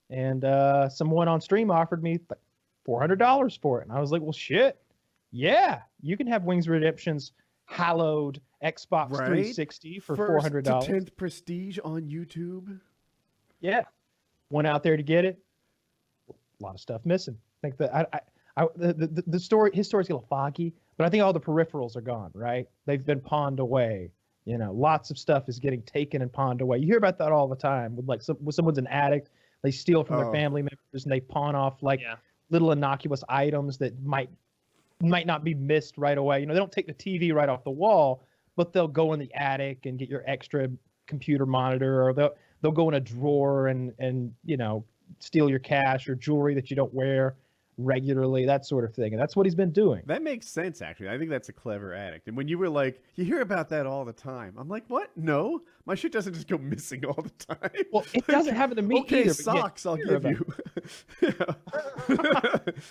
and 0.09 0.45
uh, 0.45 0.89
someone 0.89 1.27
on 1.27 1.41
stream 1.41 1.71
offered 1.71 2.03
me 2.03 2.19
like 2.29 2.39
$400 2.87 3.59
for 3.61 3.81
it, 3.81 3.87
and 3.87 3.95
I 3.95 3.99
was 3.99 4.11
like, 4.11 4.21
well, 4.21 4.31
shit, 4.31 4.77
yeah, 5.31 5.81
you 6.01 6.17
can 6.17 6.27
have 6.27 6.43
Wings 6.43 6.67
Redemption's 6.67 7.31
hallowed 7.65 8.39
Xbox 8.63 9.11
Right? 9.11 9.27
360 9.27 9.99
for 9.99 10.15
First 10.15 10.47
$400. 10.47 10.63
to 10.81 10.85
tenth 10.85 11.17
prestige 11.17 11.79
on 11.83 12.03
YouTube. 12.03 12.79
Yeah, 13.59 13.81
went 14.49 14.67
out 14.67 14.83
there 14.83 14.97
to 14.97 15.03
get 15.03 15.25
it. 15.25 15.39
A 16.29 16.63
lot 16.63 16.75
of 16.75 16.79
stuff 16.81 17.05
missing. 17.05 17.35
I 17.35 17.57
think 17.61 17.77
that 17.77 17.95
I, 17.95 18.05
I, 18.13 18.19
I 18.63 18.67
the, 18.75 18.93
the 18.93 19.23
the 19.27 19.39
story 19.39 19.71
his 19.73 19.87
story's 19.87 20.09
a 20.09 20.13
little 20.13 20.27
foggy, 20.27 20.73
but 20.97 21.05
I 21.05 21.09
think 21.09 21.23
all 21.23 21.33
the 21.33 21.39
peripherals 21.39 21.95
are 21.95 22.01
gone. 22.01 22.31
Right? 22.33 22.67
They've 22.85 23.03
been 23.05 23.21
pawned 23.21 23.59
away. 23.59 24.11
You 24.45 24.57
know, 24.57 24.73
lots 24.73 25.09
of 25.09 25.17
stuff 25.17 25.47
is 25.47 25.57
getting 25.59 25.81
taken 25.83 26.21
and 26.21 26.31
pawned 26.31 26.61
away. 26.61 26.77
You 26.79 26.85
hear 26.87 26.97
about 26.97 27.17
that 27.19 27.31
all 27.31 27.47
the 27.47 27.55
time. 27.55 27.95
With 27.95 28.07
like, 28.07 28.21
some, 28.21 28.35
when 28.37 28.51
someone's 28.51 28.77
an 28.77 28.87
addict, 28.87 29.29
they 29.61 29.71
steal 29.71 30.03
from 30.03 30.17
Oh. 30.17 30.23
their 30.23 30.31
family 30.33 30.61
members 30.61 31.05
and 31.05 31.11
they 31.11 31.21
pawn 31.21 31.55
off 31.55 31.81
like 31.81 32.01
yeah. 32.01 32.15
little 32.49 32.71
innocuous 32.71 33.23
items 33.29 33.77
that 33.77 34.01
might 34.03 34.29
might 35.01 35.25
not 35.27 35.43
be 35.43 35.53
missed 35.53 35.97
right 35.97 36.17
away. 36.17 36.39
You 36.39 36.45
know, 36.45 36.53
they 36.53 36.59
don't 36.59 36.71
take 36.71 36.87
the 36.87 36.93
TV 36.93 37.33
right 37.33 37.49
off 37.49 37.63
the 37.63 37.71
wall, 37.71 38.23
but 38.55 38.71
they'll 38.73 38.87
go 38.87 39.13
in 39.13 39.19
the 39.19 39.33
attic 39.33 39.85
and 39.85 39.97
get 39.97 40.07
your 40.09 40.23
extra 40.27 40.69
computer 41.07 41.45
monitor, 41.45 42.05
or 42.05 42.13
they'll 42.13 42.35
they'll 42.61 42.71
go 42.71 42.87
in 42.89 42.95
a 42.95 42.99
drawer 42.99 43.67
and 43.67 43.93
and 43.99 44.33
you 44.45 44.57
know 44.57 44.83
steal 45.19 45.49
your 45.49 45.59
cash 45.59 46.07
or 46.09 46.15
jewelry 46.15 46.53
that 46.53 46.69
you 46.69 46.75
don't 46.75 46.93
wear 46.93 47.35
regularly, 47.77 48.45
that 48.45 48.65
sort 48.65 48.83
of 48.85 48.93
thing. 48.93 49.13
And 49.13 49.21
that's 49.21 49.35
what 49.35 49.45
he's 49.45 49.55
been 49.55 49.71
doing. 49.71 50.03
That 50.05 50.21
makes 50.21 50.47
sense, 50.47 50.81
actually. 50.81 51.09
I 51.09 51.17
think 51.17 51.29
that's 51.29 51.49
a 51.49 51.53
clever 51.53 51.93
addict. 51.93 52.27
And 52.27 52.37
when 52.37 52.47
you 52.47 52.57
were 52.57 52.69
like, 52.69 53.01
you 53.15 53.25
hear 53.25 53.41
about 53.41 53.69
that 53.69 53.85
all 53.85 54.05
the 54.05 54.13
time, 54.13 54.53
I'm 54.57 54.67
like, 54.69 54.83
what? 54.87 55.09
No, 55.15 55.61
my 55.85 55.95
shit 55.95 56.11
doesn't 56.11 56.33
just 56.33 56.47
go 56.47 56.57
missing 56.61 57.03
all 57.05 57.21
the 57.21 57.45
time. 57.55 57.71
Well, 57.91 58.05
it 58.13 58.25
doesn't 58.27 58.55
happen 58.55 58.75
to 58.77 58.81
me 58.81 58.99
okay, 59.01 59.21
either. 59.21 59.33
socks, 59.33 59.85
I'll 59.85 59.97
give 59.97 60.23
you. 60.23 60.45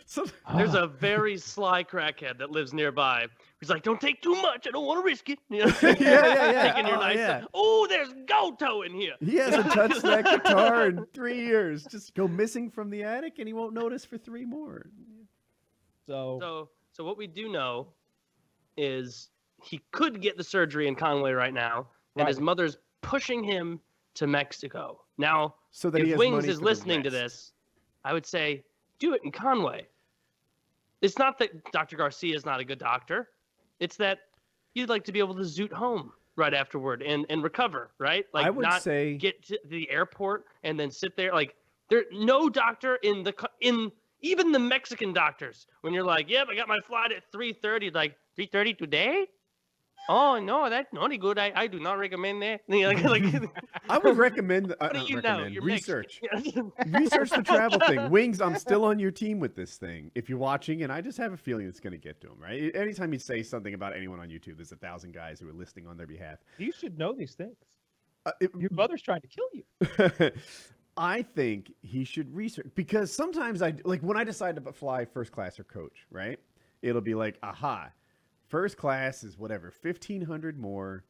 So- 0.07 0.27
There's 0.57 0.75
Ah. 0.75 0.85
a 0.85 0.87
very 0.87 1.37
sly 1.39 1.85
crackhead 1.85 2.39
that 2.39 2.51
lives 2.51 2.73
nearby. 2.73 3.27
He's 3.63 3.71
like, 3.71 3.85
"Don't 3.85 4.01
take 4.01 4.21
too 4.21 4.35
much. 4.43 4.67
I 4.67 4.73
don't 4.73 4.85
want 4.87 4.99
to 5.01 5.05
risk 5.05 5.31
it." 5.31 5.39
You 5.49 5.67
know? 5.67 5.73
Yeah, 5.83 5.95
yeah, 6.01 6.51
yeah. 6.51 6.73
Taking 6.73 6.87
your 6.89 6.97
Oh, 6.97 7.01
nice. 7.01 7.17
yeah. 7.17 7.45
Oh, 7.55 7.87
there's 7.89 8.13
Goto 8.27 8.83
in 8.83 8.93
here. 8.93 9.15
he 9.21 9.37
hasn't 9.37 9.71
touched 9.73 10.03
that 10.03 10.25
guitar 10.25 10.89
in 10.89 11.07
three 11.15 11.39
years. 11.47 11.85
Just 11.85 12.13
go 12.15 12.27
missing 12.27 12.69
from 12.73 12.91
the 12.91 13.05
attic 13.05 13.35
and 13.39 13.47
he 13.47 13.53
won't 13.53 13.73
notice 13.73 14.05
for 14.05 14.19
three 14.19 14.45
more. 14.45 14.91
so, 16.09 16.39
So, 16.41 16.71
so 16.91 17.05
what 17.05 17.17
we 17.17 17.29
do 17.29 17.49
know 17.53 17.87
is 18.77 19.29
he 19.63 19.81
could 19.93 20.21
get 20.21 20.37
the 20.37 20.43
surgery 20.43 20.89
in 20.89 20.97
Conway 20.97 21.31
right 21.31 21.55
now, 21.55 21.87
and 22.17 22.27
his 22.27 22.41
mother's 22.41 22.79
pushing 23.01 23.45
him 23.45 23.79
to 24.15 24.27
Mexico. 24.27 25.03
Now, 25.19 25.55
So 25.71 25.89
that 25.91 25.99
he 26.01 26.07
if 26.07 26.11
has 26.11 26.19
Wings 26.19 26.47
is 26.47 26.61
listening 26.61 27.05
to 27.05 27.11
this, 27.11 27.53
I 28.05 28.13
would 28.13 28.27
say 28.27 28.65
do 28.99 29.15
it 29.15 29.21
in 29.23 29.31
Conway. 29.31 29.87
It's 31.01 31.17
not 31.17 31.39
that 31.39 31.51
Dr. 31.71 31.97
Garcia 31.97 32.35
is 32.35 32.45
not 32.45 32.59
a 32.59 32.65
good 32.65 32.81
doctor. 32.81 33.29
It's 33.83 33.97
that 33.97 34.21
you'd 34.75 34.89
like 34.89 35.03
to 35.05 35.13
be 35.13 35.19
able 35.19 35.35
to 35.35 35.43
zoot 35.43 35.73
home 35.73 36.13
right 36.37 36.55
afterward 36.55 37.03
and, 37.03 37.27
and 37.29 37.43
recover, 37.43 37.91
right? 37.99 38.25
Like 38.33 38.47
I 38.47 38.51
would 38.51 38.63
not 38.63 38.81
say 38.81 39.17
get 39.17 39.45
to 39.47 39.59
the 39.67 39.91
airport 39.91 40.45
and 40.63 40.79
then 40.79 40.91
sit 40.91 41.17
there 41.17 41.33
like 41.33 41.57
there 41.91 42.05
no 42.13 42.49
doctor 42.49 42.97
in 43.03 43.25
the 43.25 43.35
in 43.61 43.91
even 44.21 44.53
the 44.53 44.59
Mexican 44.61 45.13
doctors 45.13 45.67
when 45.81 45.93
you're 45.93 46.05
like, 46.05 46.31
"Yep, 46.31 46.47
I 46.49 46.55
got 46.55 46.69
my 46.69 46.79
flight 46.87 47.11
at 47.11 47.25
3:30." 47.33 47.93
Like 47.93 48.17
3:30 48.39 48.79
today? 48.79 49.27
Oh 50.09 50.39
no, 50.41 50.69
that's 50.69 50.93
not 50.93 51.05
any 51.05 51.17
good. 51.19 51.39
I, 51.39 51.53
I 51.55 51.67
do 51.69 51.79
not 51.79 51.99
recommend 51.99 52.43
that. 52.43 52.63
Like, 52.69 53.03
like, 53.05 53.23
I 53.89 53.99
would 53.99 54.17
recommend. 54.29 54.75
I 54.81 54.87
what 54.87 54.93
do 54.95 55.13
you 55.13 55.23
know? 55.23 55.45
You're 55.45 55.63
research. 55.63 56.21
Research 56.89 57.31
the 57.31 57.43
travel 57.45 57.79
thing. 57.81 58.11
Wings, 58.11 58.41
I'm 58.41 58.57
still 58.57 58.85
on 58.85 58.99
your 58.99 59.11
team 59.13 59.39
with 59.39 59.55
this 59.55 59.77
thing. 59.77 60.11
If 60.15 60.29
you're 60.29 60.39
watching, 60.39 60.83
and 60.83 60.93
I 60.93 61.01
just 61.01 61.19
have 61.19 61.33
a 61.33 61.37
feeling 61.37 61.67
it's 61.69 61.81
going 61.81 61.93
to 61.93 61.99
get 61.99 62.21
to 62.23 62.29
him, 62.29 62.39
right? 62.41 62.75
Anytime 62.75 63.13
you 63.13 63.19
say 63.19 63.43
something 63.43 63.75
about 63.75 63.95
anyone 63.97 64.19
on 64.21 64.29
YouTube, 64.29 64.57
there's 64.57 64.73
a 64.73 64.77
thousand 64.77 65.15
guys 65.15 65.39
who 65.41 65.49
are 65.49 65.53
listening 65.53 65.87
on 65.87 65.97
their 65.97 66.07
behalf. 66.07 66.39
you 66.59 66.73
should 66.73 66.99
know 66.99 67.13
these 67.13 67.35
things. 67.35 67.57
Uh, 68.27 68.33
it- 68.41 68.51
Your 68.59 68.71
mother's 68.73 69.03
trying 69.03 69.21
to 69.23 69.29
kill 69.29 69.49
you. 69.53 70.31
I 70.97 71.23
think 71.23 71.73
he 71.83 72.05
should 72.05 72.35
research 72.35 72.69
because 72.75 73.13
sometimes 73.13 73.63
I 73.63 73.75
like 73.85 74.01
when 74.03 74.17
I 74.17 74.25
decide 74.25 74.57
to 74.63 74.73
fly 74.73 75.05
first 75.07 75.33
class 75.33 75.59
or 75.59 75.65
coach, 75.65 76.07
right? 76.11 76.39
It'll 76.83 77.01
be 77.01 77.15
like, 77.15 77.39
aha, 77.43 77.89
first 78.53 78.77
class 78.77 79.25
is 79.25 79.39
whatever, 79.39 79.71
fifteen 79.71 80.21
hundred 80.21 80.61
more 80.61 81.05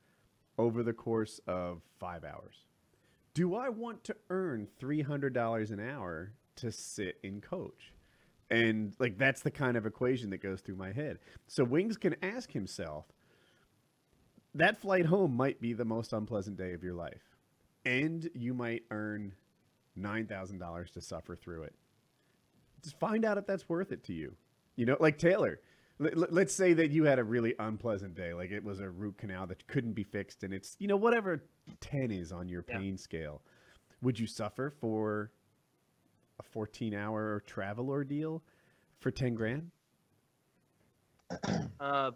over 0.56 0.84
the 0.84 0.92
course 0.92 1.40
of 1.48 1.82
five 1.98 2.24
hours. 2.24 2.64
Do 3.34 3.56
I 3.56 3.68
want 3.68 4.04
to 4.04 4.16
earn 4.30 4.68
three 4.78 5.02
hundred 5.02 5.34
dollars 5.34 5.72
an 5.72 5.80
hour 5.80 6.32
to 6.56 6.70
sit 6.70 7.18
in 7.24 7.40
coach? 7.40 7.92
And 8.48 8.94
like 9.00 9.18
that's 9.18 9.42
the 9.42 9.50
kind 9.50 9.76
of 9.76 9.86
equation 9.86 10.30
that 10.30 10.42
goes 10.42 10.60
through 10.60 10.76
my 10.76 10.92
head. 10.92 11.18
So 11.48 11.64
Wings 11.64 11.96
can 11.96 12.14
ask 12.22 12.52
himself, 12.52 13.06
that 14.54 14.80
flight 14.80 15.06
home 15.06 15.36
might 15.36 15.60
be 15.60 15.72
the 15.72 15.84
most 15.84 16.12
unpleasant 16.12 16.56
day 16.56 16.74
of 16.74 16.84
your 16.84 16.94
life. 16.94 17.22
And 17.84 18.30
you 18.34 18.54
might 18.54 18.82
earn 18.92 19.32
nine 19.96 20.26
thousand 20.28 20.58
dollars 20.58 20.92
to 20.92 21.00
suffer 21.00 21.34
through 21.34 21.64
it. 21.64 21.74
Just 22.84 23.00
find 23.00 23.24
out 23.24 23.36
if 23.36 23.46
that's 23.46 23.68
worth 23.68 23.90
it 23.90 24.04
to 24.04 24.12
you. 24.12 24.32
You 24.76 24.86
know, 24.86 24.96
like 25.00 25.18
Taylor. 25.18 25.58
Let, 25.98 26.16
let- 26.16 26.32
let's 26.32 26.54
say 26.54 26.72
that 26.74 26.90
you 26.90 27.04
had 27.04 27.18
a 27.18 27.24
really 27.24 27.54
unpleasant 27.58 28.14
day, 28.14 28.32
like 28.34 28.50
it 28.50 28.64
was 28.64 28.80
a 28.80 28.88
root 28.90 29.18
canal 29.18 29.46
that 29.48 29.66
couldn't 29.66 29.92
be 29.92 30.02
fixed, 30.04 30.42
and 30.42 30.52
it's 30.52 30.76
you 30.78 30.88
know 30.88 30.96
whatever 30.96 31.42
ten 31.80 32.10
is 32.10 32.32
on 32.32 32.48
your 32.48 32.64
Yeah. 32.68 32.78
pain 32.78 32.96
scale. 32.98 33.42
Would 34.02 34.18
you 34.18 34.26
suffer 34.26 34.70
for 34.70 35.30
a 36.40 36.42
fourteen-hour 36.42 37.44
travel 37.46 37.88
ordeal 37.90 38.42
for 38.98 39.10
ten 39.10 39.34
grand? 39.34 39.70
Uh, 41.80 42.10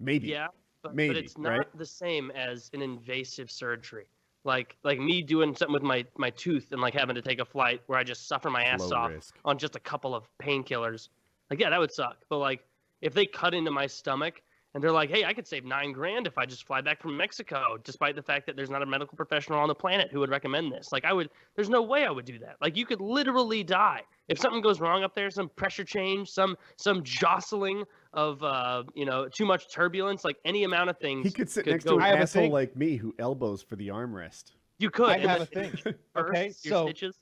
Maybe. 0.00 0.28
yeah, 0.28 0.46
but, 0.82 0.94
Maybe, 0.94 1.14
but 1.14 1.24
it's 1.24 1.36
not 1.38 1.48
right? 1.50 1.78
the 1.78 1.86
same 1.86 2.30
as 2.32 2.70
an 2.72 2.82
invasive 2.82 3.50
surgery. 3.50 4.06
Like 4.44 4.76
like 4.84 4.98
me 5.00 5.22
doing 5.22 5.54
something 5.56 5.72
with 5.72 5.82
my 5.82 6.04
my 6.16 6.30
tooth 6.30 6.70
and 6.70 6.80
like 6.80 6.94
having 6.94 7.16
to 7.16 7.22
take 7.22 7.40
a 7.40 7.44
flight 7.44 7.82
where 7.86 7.98
I 7.98 8.04
just 8.04 8.28
suffer 8.28 8.48
my 8.50 8.62
ass 8.62 8.80
Low 8.80 8.96
off 8.96 9.10
risk. 9.10 9.36
on 9.44 9.58
just 9.58 9.74
a 9.74 9.80
couple 9.80 10.14
of 10.14 10.28
painkillers. 10.40 11.08
Like 11.50 11.58
yeah, 11.60 11.70
that 11.70 11.80
would 11.80 11.92
suck. 11.92 12.18
But 12.28 12.38
like 12.38 12.60
if 13.00 13.14
they 13.14 13.26
cut 13.26 13.54
into 13.54 13.70
my 13.70 13.86
stomach 13.86 14.42
and 14.74 14.84
they're 14.84 14.92
like, 14.92 15.08
"Hey, 15.10 15.24
I 15.24 15.32
could 15.32 15.46
save 15.46 15.64
9 15.64 15.92
grand 15.92 16.26
if 16.26 16.36
I 16.36 16.44
just 16.44 16.66
fly 16.66 16.80
back 16.82 17.00
from 17.00 17.16
Mexico," 17.16 17.78
despite 17.84 18.14
the 18.16 18.22
fact 18.22 18.46
that 18.46 18.54
there's 18.56 18.68
not 18.70 18.82
a 18.82 18.86
medical 18.86 19.16
professional 19.16 19.58
on 19.58 19.68
the 19.68 19.74
planet 19.74 20.10
who 20.12 20.20
would 20.20 20.28
recommend 20.30 20.70
this. 20.70 20.92
Like 20.92 21.04
I 21.04 21.12
would 21.12 21.30
there's 21.56 21.70
no 21.70 21.82
way 21.82 22.04
I 22.04 22.10
would 22.10 22.26
do 22.26 22.38
that. 22.40 22.56
Like 22.60 22.76
you 22.76 22.84
could 22.84 23.00
literally 23.00 23.64
die. 23.64 24.02
If 24.28 24.38
something 24.38 24.60
goes 24.60 24.78
wrong 24.78 25.04
up 25.04 25.14
there, 25.14 25.30
some 25.30 25.48
pressure 25.56 25.84
change, 25.84 26.28
some 26.28 26.54
some 26.76 27.02
jostling 27.02 27.84
of 28.12 28.42
uh, 28.42 28.84
you 28.94 29.06
know, 29.06 29.26
too 29.28 29.46
much 29.46 29.72
turbulence, 29.72 30.22
like 30.24 30.36
any 30.44 30.64
amount 30.64 30.90
of 30.90 30.98
things 30.98 31.24
He 31.26 31.32
could 31.32 31.48
sit 31.48 31.64
could 31.64 31.72
next 31.72 31.84
go- 31.84 31.92
to 31.92 31.96
an 31.96 32.02
I 32.02 32.08
have 32.08 32.18
a 32.18 32.22
asshole 32.22 32.42
thing. 32.44 32.52
like 32.52 32.76
me 32.76 32.96
who 32.96 33.14
elbows 33.18 33.62
for 33.62 33.76
the 33.76 33.88
armrest. 33.88 34.52
You 34.78 34.90
could. 34.90 35.08
I 35.10 35.18
have 35.18 35.40
a 35.40 35.46
thing. 35.46 35.70
burst 36.14 36.28
Okay, 36.30 36.50
so- 36.50 36.84
stitches. 36.84 37.18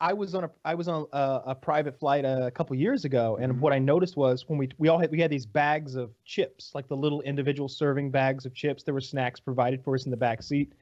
I 0.00 0.14
was 0.14 0.34
on 0.34 0.44
a 0.44 0.50
I 0.64 0.74
was 0.74 0.88
on 0.88 1.06
a, 1.12 1.40
a 1.48 1.54
private 1.54 1.98
flight 1.98 2.24
a 2.24 2.50
couple 2.54 2.74
years 2.76 3.04
ago, 3.04 3.36
and 3.40 3.52
Mhm. 3.52 3.60
what 3.60 3.72
I 3.72 3.78
noticed 3.78 4.16
was 4.16 4.48
when 4.48 4.58
we 4.58 4.68
we 4.78 4.88
all 4.88 4.98
had 4.98 5.10
we 5.10 5.20
had 5.20 5.30
these 5.30 5.46
bags 5.46 5.94
of 5.94 6.12
chips, 6.24 6.74
like 6.74 6.88
the 6.88 6.96
little 6.96 7.20
individual 7.22 7.68
serving 7.68 8.10
bags 8.10 8.46
of 8.46 8.54
chips. 8.54 8.82
There 8.82 8.94
were 8.94 9.00
snacks 9.00 9.40
provided 9.40 9.84
for 9.84 9.94
us 9.94 10.06
in 10.06 10.10
the 10.10 10.16
back 10.16 10.42
seat, 10.42 10.72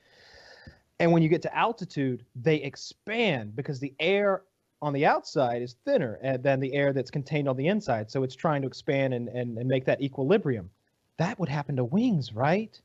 and 1.00 1.10
when 1.12 1.22
you 1.22 1.28
get 1.28 1.42
to 1.42 1.56
altitude, 1.56 2.24
they 2.36 2.56
expand 2.56 3.56
because 3.56 3.80
the 3.80 3.94
air 3.98 4.44
on 4.80 4.92
the 4.92 5.04
outside 5.04 5.62
is 5.62 5.74
thinner 5.84 6.20
uh, 6.24 6.36
than 6.36 6.60
the 6.60 6.72
air 6.72 6.92
that's 6.92 7.10
contained 7.10 7.48
on 7.48 7.56
the 7.56 7.66
inside. 7.66 8.08
So 8.10 8.22
it's 8.22 8.36
trying 8.36 8.62
to 8.62 8.68
expand 8.68 9.14
and 9.14 9.28
and, 9.28 9.58
and 9.58 9.68
make 9.68 9.84
that 9.86 10.00
equilibrium. 10.00 10.70
That 11.16 11.38
would 11.40 11.48
happen 11.48 11.74
to 11.76 11.84
wings, 11.84 12.32
right? 12.32 12.80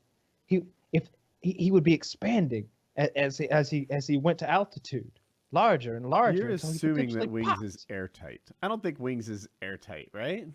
He 0.46 0.62
if 0.92 1.08
he, 1.42 1.52
he 1.52 1.70
would 1.70 1.84
be 1.84 1.94
expanding 1.94 2.68
as 2.96 3.38
he, 3.38 3.48
as 3.50 3.70
he 3.70 3.86
as 3.90 4.06
he 4.08 4.16
went 4.16 4.38
to 4.40 4.50
altitude 4.50 5.12
larger 5.54 5.96
and 5.96 6.06
larger. 6.10 6.38
You're 6.38 6.50
assuming 6.50 7.08
that 7.10 7.30
potentially 7.30 7.42
Wings 7.42 7.62
is 7.62 7.86
airtight. 7.88 8.42
I 8.62 8.68
don't 8.68 8.82
think 8.82 8.98
Wings 9.00 9.28
is 9.28 9.48
airtight, 9.62 10.10
right? 10.12 10.46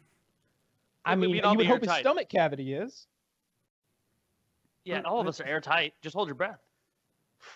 I 1.06 1.16
mean, 1.16 1.32
you 1.32 1.42
would 1.44 1.58
be 1.58 1.66
hope 1.66 1.84
his 1.84 1.92
stomach 1.92 2.30
cavity 2.30 2.74
is. 2.74 3.08
Yeah, 4.84 5.02
all 5.06 5.20
of 5.20 5.28
us 5.28 5.40
are 5.40 5.46
airtight. 5.46 5.94
Just 6.02 6.16
hold 6.16 6.28
your 6.28 6.36
breath. 6.36 6.60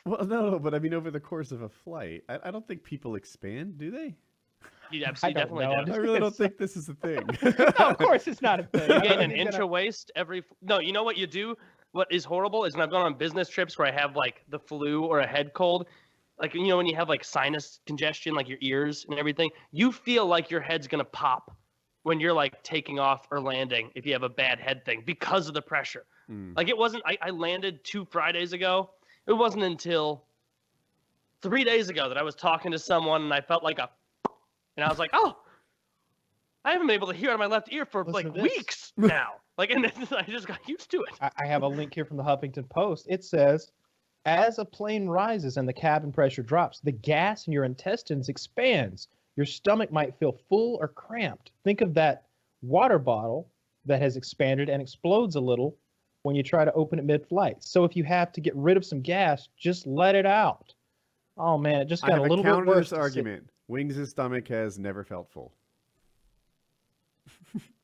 Well, 0.06 0.26
no, 0.26 0.60
but 0.60 0.74
I 0.74 0.80
mean, 0.80 0.94
over 0.94 1.12
the 1.12 1.20
course 1.20 1.52
of 1.52 1.62
a 1.62 1.70
flight, 1.70 2.24
I, 2.30 2.40
I 2.46 2.52
don't 2.52 2.68
think 2.68 2.84
people 2.84 3.16
expand, 3.16 3.78
do 3.78 3.92
they? 3.92 4.16
You 4.92 5.04
absolutely 5.06 5.42
don't 5.42 5.44
definitely 5.44 5.66
know, 5.66 5.74
I'm 5.74 5.86
do. 5.86 5.94
I 5.94 5.98
really 5.98 6.20
don't 6.20 6.36
think 6.36 6.58
this 6.58 6.78
is 6.78 6.90
a 6.90 6.94
thing. 6.94 7.22
no, 7.80 7.90
of 7.90 7.98
course 7.98 8.28
it's 8.28 8.42
not 8.42 8.60
a 8.60 8.64
thing. 8.64 8.90
You 8.90 9.02
gain 9.02 9.20
an 9.20 9.32
inch 9.32 9.52
gonna- 9.52 9.66
of 9.66 9.70
waist 9.70 10.12
every. 10.16 10.44
No, 10.62 10.80
you 10.80 10.94
know 10.94 11.04
what 11.04 11.18
you 11.18 11.28
do. 11.28 11.56
What 11.92 12.08
is 12.12 12.26
horrible 12.26 12.66
is 12.66 12.74
when 12.74 12.82
I've 12.82 12.90
gone 12.90 13.06
on 13.06 13.14
business 13.14 13.50
trips 13.50 13.78
where 13.78 13.88
I 13.88 13.92
have 13.92 14.16
like 14.16 14.44
the 14.50 14.58
flu 14.58 15.04
or 15.06 15.20
a 15.20 15.28
head 15.28 15.54
cold, 15.54 15.88
like 16.44 16.54
you 16.54 16.68
know 16.68 16.76
when 16.76 16.86
you 16.86 16.96
have 16.96 17.08
like 17.08 17.24
sinus 17.24 17.80
congestion, 17.86 18.36
like 18.36 18.50
your 18.50 18.58
ears 18.60 19.06
and 19.10 19.18
everything. 19.18 19.50
You 19.72 19.94
feel 19.94 20.28
like 20.28 20.52
your 20.52 20.60
head's 20.60 20.88
gonna 20.88 21.06
pop 21.06 21.56
when 22.04 22.20
you're 22.20 22.34
like 22.34 22.62
taking 22.64 23.00
off 23.00 23.26
or 23.32 23.40
landing 23.40 23.90
if 23.96 24.06
you 24.06 24.12
have 24.12 24.24
a 24.24 24.30
bad 24.30 24.60
head 24.60 24.84
thing 24.84 25.04
because 25.06 25.48
of 25.48 25.54
the 25.54 25.62
pressure. 25.62 26.06
Mm. 26.30 26.56
Like 26.58 26.68
it 26.68 26.78
wasn't. 26.78 27.02
I, 27.06 27.18
I 27.22 27.30
landed 27.30 27.82
two 27.86 28.06
Fridays 28.12 28.52
ago. 28.52 28.90
It 29.26 29.32
wasn't 29.32 29.64
until 29.64 30.26
three 31.42 31.64
days 31.64 31.88
ago 31.88 32.10
that 32.10 32.18
I 32.18 32.24
was 32.24 32.36
talking 32.36 32.74
to 32.74 32.80
someone 32.80 33.22
and 33.22 33.34
I 33.34 33.40
felt 33.40 33.64
like 33.64 33.80
a, 33.80 33.90
and 34.76 34.84
I 34.86 34.90
was 34.90 35.00
like, 35.00 35.12
oh, 35.14 35.38
I 36.66 36.74
haven't 36.74 36.88
been 36.88 36.96
able 36.96 37.08
to 37.08 37.14
hear 37.14 37.30
out 37.30 37.36
of 37.36 37.40
my 37.40 37.46
left 37.46 37.72
ear 37.72 37.86
for 37.86 38.04
Listen 38.04 38.34
like 38.34 38.44
weeks 38.44 38.92
now. 38.98 39.36
Like, 39.58 39.70
and 39.70 39.86
then 39.86 40.08
I 40.12 40.24
just 40.24 40.48
got 40.48 40.68
used 40.68 40.92
to 40.92 41.04
it. 41.04 41.14
I, 41.22 41.32
I 41.42 41.48
have 41.48 41.64
a 41.64 41.68
link 41.68 41.94
here 41.94 42.04
from 42.04 42.18
the 42.18 42.24
Huffington 42.24 42.70
Post. 42.70 43.06
It 43.10 43.24
says, 43.24 43.72
as 44.26 44.60
a 44.60 44.66
plane 44.66 45.08
rises 45.08 45.58
and 45.58 45.68
the 45.68 45.74
cabin 45.74 46.12
pressure 46.12 46.44
drops, 46.44 46.80
the 46.80 46.92
gas 46.92 47.48
in 47.48 47.54
your 47.54 47.66
intestines 47.66 48.30
expands. 48.30 49.08
Your 49.36 49.46
stomach 49.46 49.92
might 49.92 50.18
feel 50.20 50.38
full 50.50 50.78
or 50.80 50.88
cramped. 50.88 51.52
Think 51.64 51.82
of 51.82 51.94
that 51.96 52.26
water 52.62 53.00
bottle 53.00 53.50
that 53.86 54.02
has 54.02 54.16
expanded 54.16 54.70
and 54.70 54.82
explodes 54.82 55.36
a 55.36 55.42
little 55.42 55.76
when 56.22 56.36
you 56.36 56.44
try 56.44 56.64
to 56.64 56.72
open 56.74 57.00
it 57.00 57.06
mid-flight. 57.06 57.62
So 57.62 57.84
if 57.84 57.98
you 57.98 58.04
have 58.06 58.32
to 58.34 58.42
get 58.42 58.56
rid 58.56 58.78
of 58.78 58.86
some 58.86 59.02
gas, 59.02 59.50
just 59.58 59.86
let 59.86 60.16
it 60.16 60.26
out. 60.26 60.74
Oh 61.38 61.58
man, 61.58 61.82
it 61.82 61.86
just 61.86 62.06
got 62.06 62.20
a 62.20 62.22
little 62.22 62.44
bit 62.44 62.66
worse. 62.66 62.92
this 62.92 62.98
argument. 62.98 63.50
Wings' 63.68 64.10
stomach 64.10 64.48
has 64.50 64.78
never 64.80 65.04
felt 65.04 65.30
full. 65.32 65.54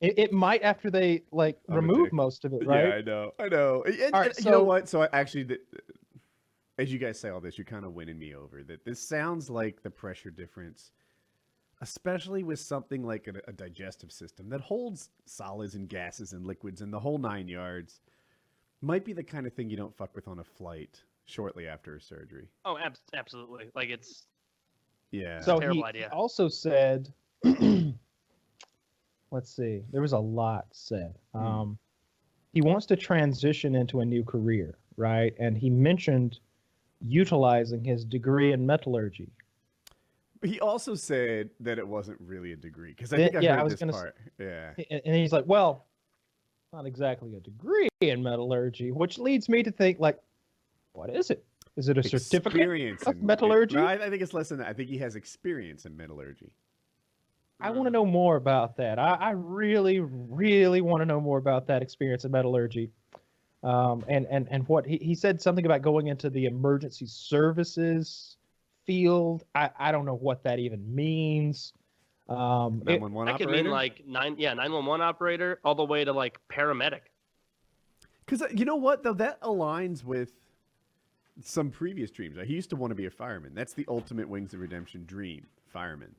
It, 0.00 0.18
it 0.18 0.32
might 0.32 0.62
after 0.62 0.90
they 0.90 1.22
like 1.30 1.58
I'm 1.68 1.76
remove 1.76 2.12
most 2.12 2.44
of 2.46 2.54
it, 2.54 2.66
right? 2.66 2.88
Yeah. 2.88 2.94
I 2.94 3.00
know. 3.02 3.32
I 3.38 3.48
know. 3.48 3.82
And- 3.82 4.12
right, 4.14 4.34
and 4.34 4.44
you 4.44 4.50
know 4.50 4.64
what? 4.64 4.88
So 4.88 5.02
I 5.02 5.08
actually, 5.12 5.58
as 6.80 6.90
you 6.92 6.98
guys 6.98 7.18
say 7.20 7.28
all 7.28 7.40
this, 7.40 7.58
you're 7.58 7.64
kind 7.64 7.84
of 7.84 7.92
winning 7.94 8.18
me 8.18 8.34
over. 8.34 8.62
That 8.62 8.84
this 8.84 9.00
sounds 9.00 9.50
like 9.50 9.82
the 9.82 9.90
pressure 9.90 10.30
difference, 10.30 10.92
especially 11.82 12.42
with 12.42 12.58
something 12.58 13.04
like 13.04 13.28
a, 13.28 13.34
a 13.48 13.52
digestive 13.52 14.10
system 14.10 14.48
that 14.48 14.60
holds 14.60 15.10
solids 15.26 15.74
and 15.74 15.88
gases 15.88 16.32
and 16.32 16.46
liquids 16.46 16.80
and 16.80 16.92
the 16.92 16.98
whole 16.98 17.18
nine 17.18 17.48
yards, 17.48 18.00
might 18.80 19.04
be 19.04 19.12
the 19.12 19.22
kind 19.22 19.46
of 19.46 19.52
thing 19.52 19.68
you 19.68 19.76
don't 19.76 19.94
fuck 19.94 20.14
with 20.16 20.26
on 20.26 20.38
a 20.38 20.44
flight 20.44 21.02
shortly 21.26 21.68
after 21.68 21.96
a 21.96 22.00
surgery. 22.00 22.48
Oh, 22.64 22.78
ab- 22.78 22.96
absolutely. 23.14 23.66
Like 23.74 23.90
it's 23.90 24.26
Yeah. 25.10 25.40
So 25.40 25.58
Terrible 25.60 25.82
he 25.82 25.84
idea. 25.84 26.08
also 26.12 26.48
said, 26.48 27.12
let's 29.30 29.54
see, 29.54 29.82
there 29.92 30.00
was 30.00 30.12
a 30.12 30.18
lot 30.18 30.66
said. 30.72 31.18
Hmm. 31.34 31.46
Um, 31.46 31.78
he 32.52 32.62
wants 32.62 32.86
to 32.86 32.96
transition 32.96 33.74
into 33.76 34.00
a 34.00 34.04
new 34.04 34.24
career, 34.24 34.78
right? 34.96 35.34
And 35.38 35.56
he 35.56 35.70
mentioned 35.70 36.40
utilizing 37.00 37.84
his 37.84 38.04
degree 38.04 38.52
in 38.52 38.66
metallurgy. 38.66 39.30
he 40.42 40.60
also 40.60 40.94
said 40.94 41.50
that 41.60 41.78
it 41.78 41.86
wasn't 41.86 42.18
really 42.20 42.52
a 42.52 42.56
degree 42.56 42.90
because 42.90 43.12
I 43.12 43.16
think 43.16 43.36
I 43.36 43.40
yeah, 43.40 43.60
I 43.60 43.62
was 43.62 43.74
this 43.74 43.80
gonna 43.80 43.92
part. 43.92 44.16
Yeah. 44.38 44.72
And 44.90 45.14
he's 45.14 45.32
like, 45.32 45.44
well, 45.46 45.86
not 46.72 46.86
exactly 46.86 47.34
a 47.34 47.40
degree 47.40 47.88
in 48.00 48.22
metallurgy, 48.22 48.92
which 48.92 49.18
leads 49.18 49.48
me 49.48 49.62
to 49.62 49.70
think, 49.70 49.98
like, 49.98 50.18
what 50.92 51.10
is 51.10 51.30
it? 51.30 51.44
Is 51.76 51.88
it 51.88 51.98
a 51.98 52.02
certificate? 52.02 52.60
Experience 52.60 53.02
of 53.04 53.16
in- 53.16 53.26
metallurgy? 53.26 53.76
No, 53.76 53.86
I, 53.86 53.94
I 53.94 54.10
think 54.10 54.22
it's 54.22 54.34
less 54.34 54.48
than 54.48 54.58
that. 54.58 54.68
I 54.68 54.72
think 54.72 54.88
he 54.88 54.98
has 54.98 55.16
experience 55.16 55.84
in 55.84 55.96
metallurgy. 55.96 56.52
I 57.60 57.70
want 57.70 57.84
to 57.84 57.88
um, 57.88 57.92
know 57.92 58.06
more 58.06 58.36
about 58.36 58.76
that. 58.78 58.98
I, 58.98 59.14
I 59.14 59.30
really, 59.30 60.00
really 60.00 60.80
want 60.80 61.02
to 61.02 61.06
know 61.06 61.20
more 61.20 61.38
about 61.38 61.66
that 61.66 61.82
experience 61.82 62.24
in 62.24 62.30
metallurgy. 62.30 62.90
Um, 63.62 64.04
and, 64.08 64.26
and, 64.30 64.48
and 64.50 64.66
what 64.68 64.86
he, 64.86 64.96
he 64.96 65.14
said 65.14 65.40
something 65.40 65.66
about 65.66 65.82
going 65.82 66.06
into 66.06 66.30
the 66.30 66.46
emergency 66.46 67.06
services 67.06 68.36
field. 68.86 69.44
I, 69.54 69.70
I 69.78 69.92
don't 69.92 70.06
know 70.06 70.14
what 70.14 70.42
that 70.44 70.58
even 70.58 70.94
means. 70.94 71.72
Um, 72.28 72.82
it- 72.86 73.00
911 73.00 73.32
that 73.32 73.38
could 73.38 73.50
mean 73.50 73.70
like 73.70 74.06
nine, 74.06 74.36
yeah, 74.38 74.54
nine 74.54 74.72
one 74.72 74.86
one 74.86 75.02
operator, 75.02 75.60
all 75.64 75.74
the 75.74 75.84
way 75.84 76.04
to 76.04 76.12
like 76.12 76.38
paramedic. 76.48 77.00
Because 78.24 78.42
you 78.54 78.64
know 78.64 78.76
what 78.76 79.02
though, 79.02 79.14
that 79.14 79.40
aligns 79.42 80.04
with 80.04 80.32
some 81.42 81.70
previous 81.70 82.10
dreams. 82.10 82.36
He 82.44 82.54
used 82.54 82.70
to 82.70 82.76
want 82.76 82.92
to 82.92 82.94
be 82.94 83.06
a 83.06 83.10
fireman. 83.10 83.54
That's 83.54 83.72
the 83.72 83.84
ultimate 83.88 84.28
Wings 84.28 84.54
of 84.54 84.60
Redemption 84.60 85.04
dream, 85.06 85.46
fireman. 85.66 86.14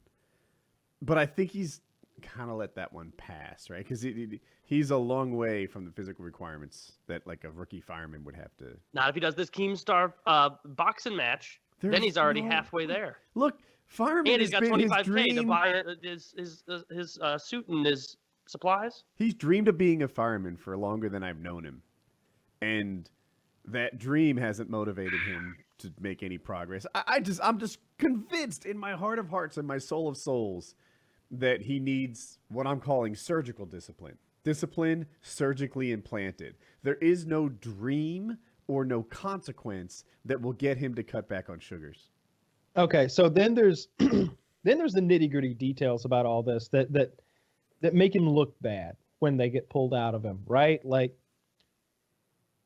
But 1.01 1.17
I 1.17 1.25
think 1.25 1.51
he's 1.51 1.81
kind 2.21 2.49
of 2.49 2.57
let 2.57 2.75
that 2.75 2.91
one 2.93 3.11
pass, 3.17 3.69
right? 3.69 3.79
Because 3.83 4.01
he, 4.01 4.11
he- 4.13 4.41
he's 4.63 4.91
a 4.91 4.97
long 4.97 5.35
way 5.35 5.65
from 5.67 5.85
the 5.85 5.91
physical 5.91 6.23
requirements 6.25 6.93
that 7.07 7.25
like 7.27 7.43
a 7.43 7.51
rookie 7.51 7.81
fireman 7.81 8.23
would 8.23 8.35
have 8.35 8.55
to. 8.57 8.77
Not 8.93 9.09
if 9.09 9.15
he 9.15 9.21
does 9.21 9.35
this 9.35 9.49
Keemstar 9.49 10.13
uh, 10.25 10.51
boxing 10.65 11.15
match. 11.15 11.59
then 11.81 12.01
he's 12.01 12.17
already 12.17 12.41
no- 12.41 12.49
halfay 12.51 12.85
there. 12.85 13.17
Look, 13.35 13.59
fireman 13.87 14.31
And 14.33 14.41
he's 14.41 14.51
has 14.51 14.61
got 14.61 14.67
twenty 14.67 14.87
five 14.87 15.05
k 15.05 15.29
to 15.29 15.43
buy 15.43 15.81
his 16.01 16.33
his 16.37 16.63
his, 16.67 16.83
his 16.89 17.19
uh, 17.21 17.37
suit 17.37 17.67
and 17.67 17.85
his 17.85 18.17
supplies. 18.47 19.03
He's 19.15 19.33
dreamed 19.33 19.67
of 19.67 19.77
being 19.77 20.03
a 20.03 20.07
fireman 20.07 20.57
for 20.57 20.77
longer 20.77 21.09
than 21.09 21.23
I've 21.23 21.39
known 21.39 21.63
him. 21.65 21.81
And 22.61 23.09
that 23.65 23.97
dream 23.97 24.37
hasn't 24.37 24.69
motivated 24.69 25.19
him 25.21 25.55
to 25.79 25.91
make 25.99 26.21
any 26.23 26.37
progress. 26.37 26.85
I, 26.93 27.03
I 27.07 27.19
just 27.19 27.39
I'm 27.43 27.59
just 27.59 27.79
convinced 27.97 28.65
in 28.65 28.77
my 28.77 28.93
heart 28.93 29.19
of 29.19 29.29
hearts 29.29 29.57
and 29.57 29.67
my 29.67 29.77
soul 29.77 30.07
of 30.07 30.17
souls 30.17 30.75
that 31.31 31.61
he 31.61 31.79
needs 31.79 32.39
what 32.49 32.67
I'm 32.67 32.79
calling 32.79 33.15
surgical 33.15 33.65
discipline. 33.65 34.17
Discipline 34.43 35.05
surgically 35.21 35.91
implanted. 35.91 36.55
There 36.83 36.95
is 36.95 37.25
no 37.25 37.47
dream 37.49 38.37
or 38.67 38.85
no 38.85 39.03
consequence 39.03 40.03
that 40.25 40.41
will 40.41 40.53
get 40.53 40.77
him 40.77 40.95
to 40.95 41.03
cut 41.03 41.29
back 41.29 41.49
on 41.49 41.59
sugars. 41.59 42.09
Okay, 42.75 43.07
so 43.07 43.29
then 43.29 43.53
there's 43.53 43.87
then 43.97 44.31
there's 44.63 44.93
the 44.93 45.01
nitty 45.01 45.29
gritty 45.29 45.53
details 45.53 46.05
about 46.05 46.25
all 46.25 46.41
this 46.41 46.67
that 46.69 46.91
that 46.93 47.13
that 47.81 47.93
make 47.93 48.15
him 48.15 48.29
look 48.29 48.55
bad 48.61 48.95
when 49.19 49.37
they 49.37 49.49
get 49.49 49.69
pulled 49.69 49.93
out 49.93 50.15
of 50.15 50.23
him, 50.23 50.39
right? 50.47 50.83
Like 50.85 51.15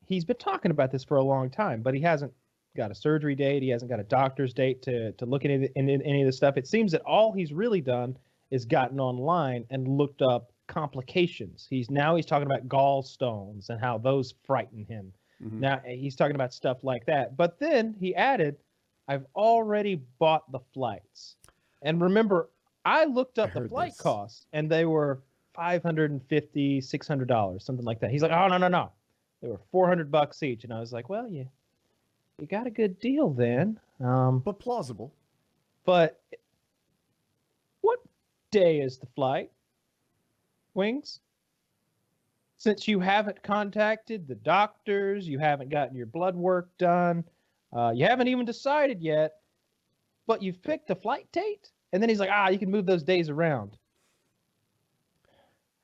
he's 0.06 0.24
been 0.24 0.36
talking 0.36 0.70
about 0.70 0.90
this 0.90 1.04
for 1.04 1.16
a 1.16 1.22
long 1.22 1.50
time, 1.50 1.82
but 1.82 1.94
he 1.94 2.00
hasn't 2.00 2.32
got 2.76 2.90
a 2.90 2.94
surgery 2.94 3.34
date. 3.34 3.62
He 3.62 3.70
hasn't 3.70 3.90
got 3.90 4.00
a 4.00 4.04
doctor's 4.04 4.54
date 4.54 4.82
to 4.82 5.12
to 5.12 5.26
look 5.26 5.44
at 5.44 5.50
any, 5.50 5.68
in 5.74 5.90
any 5.90 6.22
of 6.22 6.26
this 6.26 6.36
stuff. 6.36 6.56
It 6.56 6.66
seems 6.66 6.92
that 6.92 7.02
all 7.02 7.32
he's 7.32 7.52
really 7.52 7.80
done 7.80 8.16
is 8.50 8.64
gotten 8.64 9.00
online 9.00 9.64
and 9.70 9.86
looked 9.88 10.22
up 10.22 10.50
complications. 10.66 11.66
He's 11.68 11.90
now 11.90 12.16
he's 12.16 12.26
talking 12.26 12.46
about 12.46 12.68
gallstones 12.68 13.70
and 13.70 13.80
how 13.80 13.98
those 13.98 14.34
frighten 14.44 14.84
him. 14.84 15.12
Mhm. 15.42 15.60
Now 15.60 15.80
he's 15.84 16.16
talking 16.16 16.34
about 16.34 16.52
stuff 16.52 16.82
like 16.82 17.04
that. 17.06 17.36
But 17.36 17.58
then 17.58 17.94
he 18.00 18.14
added, 18.14 18.56
I've 19.08 19.26
already 19.34 19.96
bought 20.18 20.50
the 20.52 20.60
flights. 20.74 21.36
And 21.82 22.00
remember, 22.00 22.48
I 22.84 23.04
looked 23.04 23.38
up 23.38 23.50
I 23.56 23.60
the 23.60 23.68
flight 23.68 23.92
this. 23.92 24.00
costs 24.00 24.46
and 24.52 24.70
they 24.70 24.84
were 24.84 25.20
550 25.54 26.80
$600, 26.80 27.62
something 27.62 27.84
like 27.84 28.00
that. 28.00 28.10
He's 28.10 28.22
like, 28.22 28.32
oh, 28.32 28.48
no, 28.48 28.58
no, 28.58 28.68
no. 28.68 28.92
They 29.42 29.48
were 29.48 29.60
400 29.70 30.10
bucks 30.10 30.42
each. 30.42 30.64
And 30.64 30.72
I 30.72 30.80
was 30.80 30.92
like, 30.92 31.08
well, 31.08 31.28
you, 31.28 31.46
you 32.38 32.46
got 32.46 32.66
a 32.66 32.70
good 32.70 32.98
deal 33.00 33.30
then. 33.30 33.78
Um, 34.00 34.40
But 34.40 34.58
plausible. 34.58 35.12
but 35.84 36.20
day 38.56 38.80
is 38.80 38.96
the 38.96 39.06
flight? 39.14 39.50
Wings? 40.72 41.20
Since 42.56 42.88
you 42.88 43.00
haven't 43.00 43.42
contacted 43.42 44.26
the 44.26 44.34
doctors, 44.34 45.28
you 45.28 45.38
haven't 45.38 45.68
gotten 45.68 45.94
your 45.94 46.06
blood 46.06 46.34
work 46.34 46.70
done, 46.78 47.22
uh, 47.76 47.92
you 47.94 48.06
haven't 48.06 48.28
even 48.28 48.46
decided 48.46 49.02
yet, 49.02 49.40
but 50.26 50.42
you've 50.42 50.62
picked 50.62 50.88
a 50.88 50.94
flight 50.94 51.30
date? 51.32 51.70
And 51.92 52.02
then 52.02 52.08
he's 52.08 52.18
like, 52.18 52.30
ah, 52.32 52.48
you 52.48 52.58
can 52.58 52.70
move 52.70 52.86
those 52.86 53.02
days 53.02 53.28
around. 53.28 53.76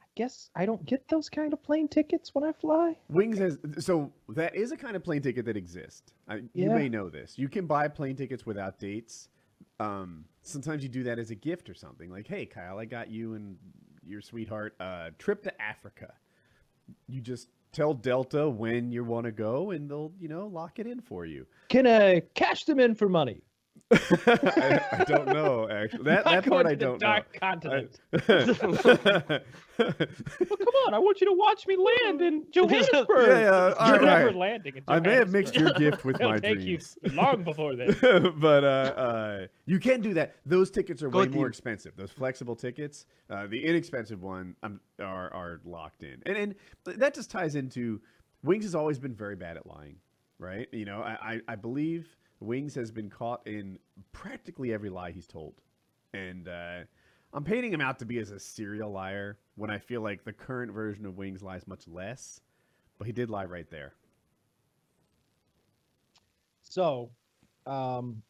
I 0.01 0.07
guess 0.15 0.51
I 0.57 0.65
don't 0.65 0.85
get 0.87 1.07
those 1.09 1.29
kind 1.29 1.53
of 1.53 1.63
plane 1.63 1.89
tickets 1.89 2.35
when 2.35 2.43
I 2.43 2.53
fly. 2.53 2.97
Wings 3.11 3.39
has 3.39 3.59
so 3.79 4.11
that 4.31 4.55
is 4.55 4.73
a 4.73 4.77
kind 4.79 4.97
of 4.97 5.05
plane 5.05 5.21
ticket 5.21 5.45
that 5.45 5.57
exists. 5.59 6.15
I, 6.27 6.43
You 6.55 6.71
may 6.71 6.89
know 6.89 7.11
this. 7.11 7.39
You 7.39 7.49
can 7.49 7.67
buy 7.67 7.89
plane 7.89 8.17
tickets 8.17 8.47
without 8.47 8.79
dates. 8.79 9.29
Um, 9.79 10.25
sometimes 10.43 10.83
you 10.83 10.89
do 10.89 11.05
that 11.05 11.19
as 11.19 11.31
a 11.31 11.35
gift 11.35 11.69
or 11.71 11.75
something. 11.75 12.11
Like, 12.11 12.27
hey, 12.27 12.47
Kyle, 12.47 12.79
I 12.79 12.85
got 12.85 13.11
you 13.11 13.35
and 13.35 13.57
your 14.07 14.21
sweetheart 14.21 14.75
a 14.81 15.11
trip 15.19 15.43
to 15.45 15.63
Africa. 15.63 16.13
You 17.09 17.21
just 17.21 17.49
tell 17.73 17.95
Delta 17.95 18.49
when 18.49 18.93
you 18.93 19.05
want 19.05 19.27
to 19.27 19.33
go, 19.33 19.71
and 19.71 19.91
they'll 19.91 20.13
you 20.21 20.29
know 20.29 20.47
lock 20.47 20.79
it 20.79 20.87
in 20.87 21.01
for 21.01 21.25
you. 21.25 21.47
Can 21.69 21.87
I 21.87 22.21
cash 22.35 22.65
them 22.65 22.81
in 22.81 22.95
for 22.95 23.09
money? 23.09 23.43
I, 23.93 24.81
I 24.93 25.05
don't 25.05 25.27
know 25.29 25.69
actually. 25.71 26.05
That 26.05 26.25
that 26.25 26.47
part 26.47 26.67
I 26.67 26.75
don't 26.75 27.01
know. 27.01 27.21
continent. 27.39 28.01
I- 28.13 29.41
Well, 29.79 29.89
come 30.59 30.75
on, 30.87 30.95
I 30.95 30.99
want 30.99 31.21
you 31.21 31.27
to 31.29 31.33
watch 31.37 31.67
me 31.67 31.77
land 31.77 32.21
in 32.21 32.45
Johannesburg. 32.53 33.07
Yeah, 33.29 33.39
yeah, 33.41 33.75
all 33.79 33.89
You're 33.89 34.01
never 34.03 34.33
landing 34.33 34.77
in 34.77 34.83
I 34.87 35.01
may 35.01 35.15
have 35.15 35.31
mixed 35.33 35.55
your 35.57 35.73
gift 35.73 36.05
with 36.05 36.17
It'll 36.17 36.31
my 36.33 36.39
take 36.39 36.61
dreams. 36.61 36.97
you 37.03 37.11
long 37.13 37.43
before 37.43 37.75
that. 37.77 38.35
but 38.39 38.65
uh, 38.65 38.67
uh, 39.01 39.47
you 39.67 39.79
can 39.79 40.01
do 40.01 40.15
that. 40.15 40.37
Those 40.47 40.71
tickets 40.71 41.03
are 41.03 41.09
Go 41.09 41.21
way 41.21 41.29
more 41.29 41.47
you. 41.47 41.49
expensive. 41.49 41.97
Those 41.97 42.11
flexible 42.13 42.55
tickets, 42.55 43.07
uh, 43.31 43.47
the 43.47 43.65
inexpensive 43.65 44.23
one, 44.23 44.55
um, 44.63 44.81
are 45.01 45.33
are 45.33 45.61
locked 45.65 46.03
in, 46.03 46.23
and 46.27 46.37
and 46.37 46.55
that 46.99 47.15
just 47.15 47.31
ties 47.31 47.55
into 47.57 48.01
Wings 48.45 48.65
has 48.65 48.75
always 48.75 48.99
been 48.99 49.15
very 49.15 49.37
bad 49.37 49.57
at 49.57 49.67
lying, 49.67 49.97
right? 50.39 50.69
You 50.73 50.85
know, 50.85 51.01
I 51.03 51.17
I, 51.35 51.41
I 51.49 51.57
believe 51.57 52.09
Wings 52.43 52.75
has 52.75 52.91
been 52.91 53.11
caught 53.11 53.47
in 53.47 53.79
practically 54.13 54.73
every 54.73 54.91
lie 54.91 55.11
he's 55.11 55.27
told, 55.27 55.55
and 56.13 56.49
uh, 56.49 56.81
I'm 57.33 57.45
painting 57.45 57.73
him 57.73 57.81
out 57.81 57.99
to 58.01 58.05
be 58.05 58.19
as 58.19 58.31
a 58.31 58.39
serial 58.39 58.93
liar 58.93 59.39
when 59.57 59.71
I 59.71 59.79
feel 59.79 60.03
like 60.03 60.25
the 60.25 60.33
current 60.33 60.73
version 60.73 61.07
of 61.07 61.17
Wings 61.17 61.43
lies 61.43 61.67
much 61.67 61.89
less, 61.89 62.41
but 62.99 63.07
he 63.07 63.13
did 63.13 63.31
lie 63.31 63.45
right 63.45 63.71
there. 63.71 63.95
So, 66.63 67.11
um, 67.67 68.23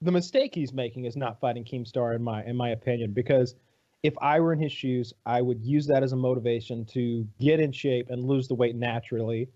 the 0.00 0.12
mistake 0.12 0.54
he's 0.54 0.72
making 0.72 1.04
is 1.04 1.16
not 1.16 1.40
fighting 1.40 1.64
Keemstar, 1.64 2.14
in 2.14 2.22
my 2.22 2.44
in 2.44 2.56
my 2.56 2.70
opinion, 2.70 3.12
because 3.12 3.54
if 4.02 4.14
I 4.20 4.40
were 4.40 4.52
in 4.52 4.60
his 4.60 4.72
shoes, 4.72 5.12
I 5.26 5.42
would 5.42 5.60
use 5.60 5.86
that 5.86 6.02
as 6.02 6.12
a 6.12 6.16
motivation 6.16 6.84
to 6.86 7.26
get 7.40 7.60
in 7.60 7.72
shape 7.72 8.10
and 8.10 8.24
lose 8.24 8.46
the 8.46 8.54
weight 8.54 8.76
naturally. 8.76 9.48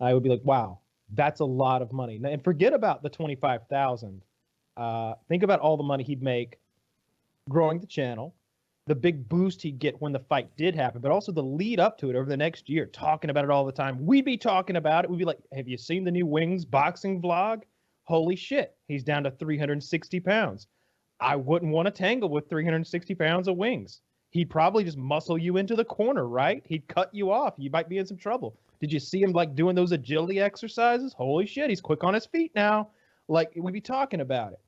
I 0.00 0.14
would 0.14 0.22
be 0.22 0.30
like, 0.30 0.44
wow, 0.44 0.78
that's 1.14 1.40
a 1.40 1.44
lot 1.44 1.82
of 1.82 1.92
money. 1.92 2.20
And 2.22 2.42
forget 2.42 2.72
about 2.72 3.02
the 3.02 3.10
twenty 3.10 3.34
five 3.34 3.66
thousand. 3.68 4.22
Uh, 4.76 5.14
think 5.28 5.42
about 5.42 5.60
all 5.60 5.76
the 5.76 5.82
money 5.82 6.02
he'd 6.02 6.22
make 6.22 6.58
growing 7.48 7.78
the 7.78 7.86
channel, 7.86 8.34
the 8.86 8.94
big 8.94 9.28
boost 9.28 9.62
he'd 9.62 9.78
get 9.78 10.00
when 10.00 10.12
the 10.12 10.18
fight 10.18 10.48
did 10.56 10.74
happen, 10.74 11.00
but 11.00 11.10
also 11.10 11.30
the 11.32 11.42
lead 11.42 11.78
up 11.78 11.98
to 11.98 12.10
it 12.10 12.16
over 12.16 12.28
the 12.28 12.36
next 12.36 12.68
year, 12.68 12.86
talking 12.86 13.30
about 13.30 13.44
it 13.44 13.50
all 13.50 13.64
the 13.64 13.72
time. 13.72 14.04
We'd 14.04 14.24
be 14.24 14.36
talking 14.36 14.76
about 14.76 15.04
it. 15.04 15.10
We'd 15.10 15.18
be 15.18 15.24
like, 15.24 15.38
have 15.54 15.68
you 15.68 15.76
seen 15.76 16.04
the 16.04 16.10
new 16.10 16.26
Wings 16.26 16.64
boxing 16.64 17.20
vlog? 17.20 17.62
Holy 18.04 18.34
shit, 18.34 18.74
he's 18.88 19.04
down 19.04 19.24
to 19.24 19.30
360 19.30 20.20
pounds. 20.20 20.66
I 21.20 21.36
wouldn't 21.36 21.72
want 21.72 21.86
to 21.86 21.92
tangle 21.92 22.28
with 22.28 22.48
360 22.48 23.14
pounds 23.14 23.46
of 23.46 23.56
wings. 23.56 24.00
He'd 24.30 24.50
probably 24.50 24.82
just 24.82 24.98
muscle 24.98 25.38
you 25.38 25.56
into 25.56 25.76
the 25.76 25.84
corner, 25.84 26.26
right? 26.26 26.64
He'd 26.66 26.88
cut 26.88 27.14
you 27.14 27.30
off. 27.30 27.54
You 27.58 27.70
might 27.70 27.88
be 27.88 27.98
in 27.98 28.06
some 28.06 28.16
trouble. 28.16 28.56
Did 28.82 28.92
you 28.92 28.98
see 28.98 29.22
him 29.22 29.30
like 29.30 29.54
doing 29.54 29.76
those 29.76 29.92
agility 29.92 30.40
exercises? 30.40 31.12
Holy 31.12 31.46
shit, 31.46 31.70
he's 31.70 31.80
quick 31.80 32.02
on 32.02 32.14
his 32.14 32.26
feet 32.26 32.50
now. 32.56 32.88
Like 33.28 33.52
we'd 33.54 33.72
be 33.72 33.80
talking 33.80 34.20
about 34.20 34.54
it. 34.54 34.60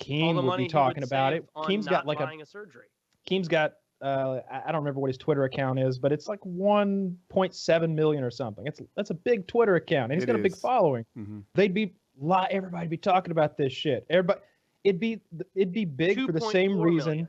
Keem 0.00 0.42
would 0.42 0.56
be 0.56 0.66
talking 0.66 1.02
would 1.02 1.08
about 1.08 1.32
it. 1.32 1.48
Keem's 1.64 1.86
got 1.86 2.04
like 2.04 2.18
a 2.18 2.24
a 2.24 2.44
surgery. 2.44 2.86
Keem's 3.24 3.46
got 3.46 3.74
uh, 4.02 4.40
I 4.50 4.62
I 4.66 4.72
don't 4.72 4.80
remember 4.80 4.98
what 4.98 5.06
his 5.06 5.18
Twitter 5.18 5.44
account 5.44 5.78
is, 5.78 6.00
but 6.00 6.10
it's 6.10 6.26
like 6.26 6.40
1.7 6.40 7.94
million 7.94 8.24
or 8.24 8.30
something. 8.32 8.66
It's 8.66 8.80
that's 8.96 9.10
a 9.10 9.14
big 9.14 9.46
Twitter 9.46 9.76
account, 9.76 10.10
and 10.10 10.14
he's 10.14 10.24
It 10.24 10.26
got 10.26 10.34
a 10.34 10.40
big 10.40 10.56
following. 10.56 11.06
Mm-hmm. 11.16 11.38
They'd 11.54 11.72
be 11.72 11.94
lot 12.20 12.50
everybody'd 12.50 12.90
be 12.90 12.96
talking 12.96 13.30
about 13.30 13.56
this 13.56 13.72
shit. 13.72 14.04
Everybody, 14.10 14.40
it'd 14.82 15.00
be 15.00 15.20
it'd 15.54 15.72
be 15.72 15.84
big 15.84 16.26
for 16.26 16.32
the 16.32 16.40
same 16.40 16.76
reason. 16.80 17.08
million. 17.08 17.28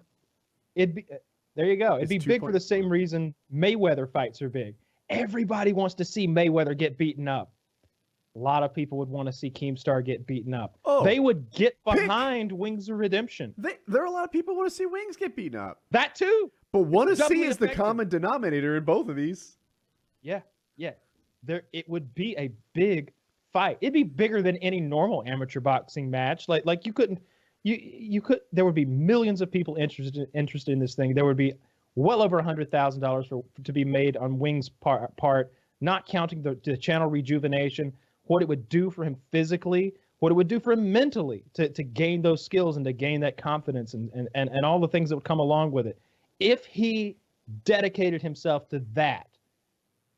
It'd 0.73 0.95
be 0.95 1.05
uh, 1.13 1.17
there 1.55 1.67
you 1.67 1.77
go. 1.77 1.97
It'd 1.97 2.11
It's 2.11 2.25
be 2.25 2.33
big 2.33 2.41
for 2.41 2.51
the 2.51 2.59
same 2.59 2.89
reason 2.89 3.35
Mayweather 3.53 4.11
fights 4.11 4.41
are 4.41 4.49
big. 4.49 4.73
Everybody 5.13 5.73
wants 5.73 5.95
to 5.95 6.05
see 6.05 6.27
Mayweather 6.27 6.77
get 6.77 6.97
beaten 6.97 7.27
up. 7.27 7.51
A 8.35 8.39
lot 8.39 8.63
of 8.63 8.73
people 8.73 8.97
would 8.97 9.09
want 9.09 9.27
to 9.27 9.31
see 9.31 9.51
Keemstar 9.51 10.03
get 10.03 10.25
beaten 10.25 10.53
up. 10.55 10.79
Oh, 10.85 11.03
they 11.03 11.19
would 11.19 11.51
get 11.51 11.77
pick- 11.87 12.01
behind 12.01 12.51
Wings 12.51 12.89
of 12.89 12.97
Redemption. 12.97 13.53
They, 13.57 13.77
there 13.87 14.01
are 14.01 14.07
a 14.07 14.11
lot 14.11 14.23
of 14.23 14.31
people 14.31 14.53
who 14.55 14.59
want 14.59 14.71
to 14.71 14.75
see 14.75 14.87
Wings 14.87 15.15
get 15.15 15.35
beaten 15.35 15.59
up. 15.59 15.81
That 15.91 16.15
too. 16.15 16.51
But 16.71 16.81
want 16.83 17.15
to 17.15 17.15
see 17.15 17.43
is 17.43 17.57
the 17.57 17.69
common 17.69 18.09
denominator 18.09 18.77
in 18.77 18.83
both 18.83 19.07
of 19.07 19.15
these. 19.15 19.57
Yeah, 20.23 20.41
yeah. 20.77 20.93
There, 21.43 21.63
it 21.73 21.87
would 21.87 22.15
be 22.15 22.35
a 22.37 22.49
big 22.73 23.13
fight. 23.51 23.77
It'd 23.81 23.93
be 23.93 24.01
bigger 24.03 24.41
than 24.41 24.57
any 24.57 24.79
normal 24.79 25.23
amateur 25.27 25.59
boxing 25.59 26.09
match. 26.09 26.49
Like, 26.49 26.65
like 26.65 26.87
you 26.87 26.93
couldn't, 26.93 27.21
you, 27.61 27.75
you 27.79 28.21
could. 28.21 28.39
There 28.51 28.65
would 28.65 28.73
be 28.73 28.85
millions 28.85 29.41
of 29.41 29.51
people 29.51 29.75
interested 29.75 30.27
interested 30.33 30.71
in 30.71 30.79
this 30.79 30.95
thing. 30.95 31.13
There 31.13 31.25
would 31.25 31.37
be 31.37 31.53
well 31.95 32.21
over 32.21 32.39
a 32.39 32.43
hundred 32.43 32.71
thousand 32.71 33.01
dollars 33.01 33.27
for 33.27 33.43
to 33.63 33.73
be 33.73 33.85
made 33.85 34.17
on 34.17 34.39
Wings' 34.39 34.69
part, 34.69 35.15
part, 35.17 35.51
not 35.81 36.07
counting 36.07 36.41
the, 36.41 36.57
the 36.63 36.77
channel 36.77 37.09
rejuvenation. 37.09 37.93
What 38.25 38.41
it 38.41 38.47
would 38.47 38.69
do 38.69 38.89
for 38.89 39.03
him 39.03 39.17
physically, 39.31 39.93
what 40.19 40.31
it 40.31 40.35
would 40.35 40.47
do 40.47 40.59
for 40.59 40.71
him 40.71 40.91
mentally 40.91 41.43
to, 41.55 41.67
to 41.67 41.83
gain 41.83 42.21
those 42.21 42.43
skills 42.43 42.77
and 42.77 42.85
to 42.85 42.93
gain 42.93 43.19
that 43.21 43.35
confidence 43.35 43.93
and, 43.93 44.09
and, 44.13 44.29
and, 44.33 44.49
and 44.49 44.65
all 44.65 44.79
the 44.79 44.87
things 44.87 45.09
that 45.09 45.15
would 45.15 45.25
come 45.25 45.39
along 45.39 45.71
with 45.71 45.85
it. 45.85 45.99
If 46.39 46.65
he 46.65 47.17
dedicated 47.65 48.21
himself 48.21 48.69
to 48.69 48.81
that, 48.93 49.27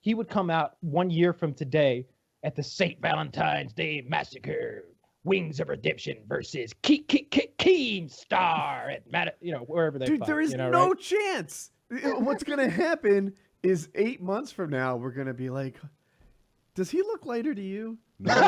he 0.01 0.13
would 0.13 0.30
come 0.30 0.51
out 0.51 0.78
one 0.82 1.09
year 1.09 1.34
from 1.34 1.55
today 1.55 2.05
at 2.43 2.55
the 2.55 2.61
St. 2.61 3.01
Valentine's 3.01 3.73
Day 3.73 4.05
Massacre. 4.07 4.86
Wings 5.26 5.59
of 5.59 5.67
Redemption 5.69 6.17
versus 6.28 6.71
Ke- 6.84 7.05
Ke- 7.07 7.30
Ke- 7.30 7.51
Keemstar 7.57 8.93
at 8.93 9.11
Mad- 9.11 9.34
you 9.41 9.51
know 9.51 9.59
wherever 9.67 9.99
they 9.99 10.05
Dude, 10.05 10.19
fight, 10.19 10.28
there 10.28 10.39
is 10.39 10.51
you 10.51 10.57
know, 10.57 10.69
no 10.69 10.89
right? 10.89 10.99
chance. 10.99 11.71
What's 11.89 12.43
going 12.43 12.59
to 12.59 12.69
happen 12.69 13.34
is 13.63 13.89
eight 13.95 14.21
months 14.21 14.51
from 14.51 14.69
now, 14.69 14.95
we're 14.95 15.11
going 15.11 15.28
to 15.28 15.34
be 15.34 15.49
like, 15.49 15.76
does 16.76 16.89
he 16.89 17.01
look 17.01 17.26
lighter 17.26 17.53
to 17.53 17.61
you? 17.61 17.97
No. 18.19 18.32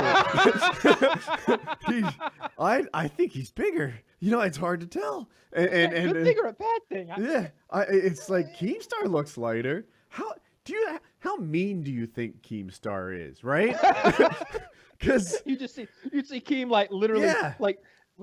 I, 2.59 2.83
I 2.93 3.07
think 3.07 3.31
he's 3.31 3.51
bigger. 3.51 3.93
You 4.19 4.31
know, 4.31 4.41
it's 4.41 4.57
hard 4.57 4.79
to 4.81 4.87
tell. 4.87 5.29
And, 5.53 5.67
and, 5.69 5.93
and, 5.93 6.13
good 6.13 6.25
thing 6.25 6.37
or 6.41 6.47
a 6.47 6.53
bad 6.53 6.81
thing? 6.89 7.11
I- 7.11 7.19
Yeah, 7.19 7.47
I, 7.69 7.81
it's 7.83 8.29
like 8.29 8.47
Keemstar 8.59 9.05
looks 9.05 9.37
lighter. 9.37 9.85
How 10.09 10.33
do 10.65 10.73
you? 10.73 10.99
How 11.19 11.37
mean 11.37 11.81
do 11.83 11.91
you 11.91 12.05
think 12.05 12.41
Keemstar 12.41 13.15
is? 13.29 13.43
Right? 13.43 13.75
Because 14.99 15.41
you 15.45 15.57
just 15.57 15.75
see 15.75 15.87
you 16.11 16.23
see 16.23 16.39
Keem 16.39 16.69
like 16.69 16.91
literally 16.91 17.23
Yeah. 17.25 17.53
like 17.59 17.79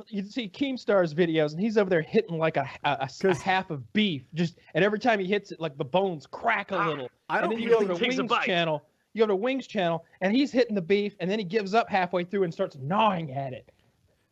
You 0.08 0.22
see 0.24 0.48
Keemstar's 0.48 1.14
videos, 1.14 1.52
and 1.52 1.60
he's 1.60 1.78
over 1.78 1.88
there 1.88 2.02
hitting 2.02 2.36
like 2.38 2.56
a, 2.56 2.68
a- 2.84 2.88
a 2.90 3.02
s- 3.04 3.20
a 3.22 3.28
'Cause- 3.28 3.40
half 3.42 3.70
of 3.70 3.92
beef, 3.92 4.24
just 4.34 4.58
and 4.74 4.84
every 4.84 4.98
time 4.98 5.20
he 5.20 5.26
hits 5.26 5.52
it, 5.52 5.60
like 5.60 5.76
the 5.78 5.84
bones 5.84 6.26
crack 6.26 6.72
a 6.72 6.76
Ah, 6.76 6.88
little. 6.88 7.10
I 7.28 7.38
and 7.38 7.44
don't 7.44 7.50
then 7.54 7.62
you 7.62 7.68
go 7.70 7.86
to 7.86 7.94
Wings 7.94 8.32
channel. 8.44 8.84
You 9.12 9.22
go 9.22 9.26
to 9.28 9.36
Wings 9.36 9.68
channel, 9.68 10.04
and 10.20 10.34
he's 10.34 10.50
hitting 10.50 10.74
the 10.74 10.82
beef, 10.82 11.14
and 11.20 11.30
then 11.30 11.38
he 11.38 11.44
gives 11.44 11.72
up 11.74 11.88
halfway 11.88 12.24
through 12.24 12.42
and 12.42 12.52
starts 12.52 12.76
gnawing 12.76 13.30
at 13.32 13.52
it. 13.52 13.70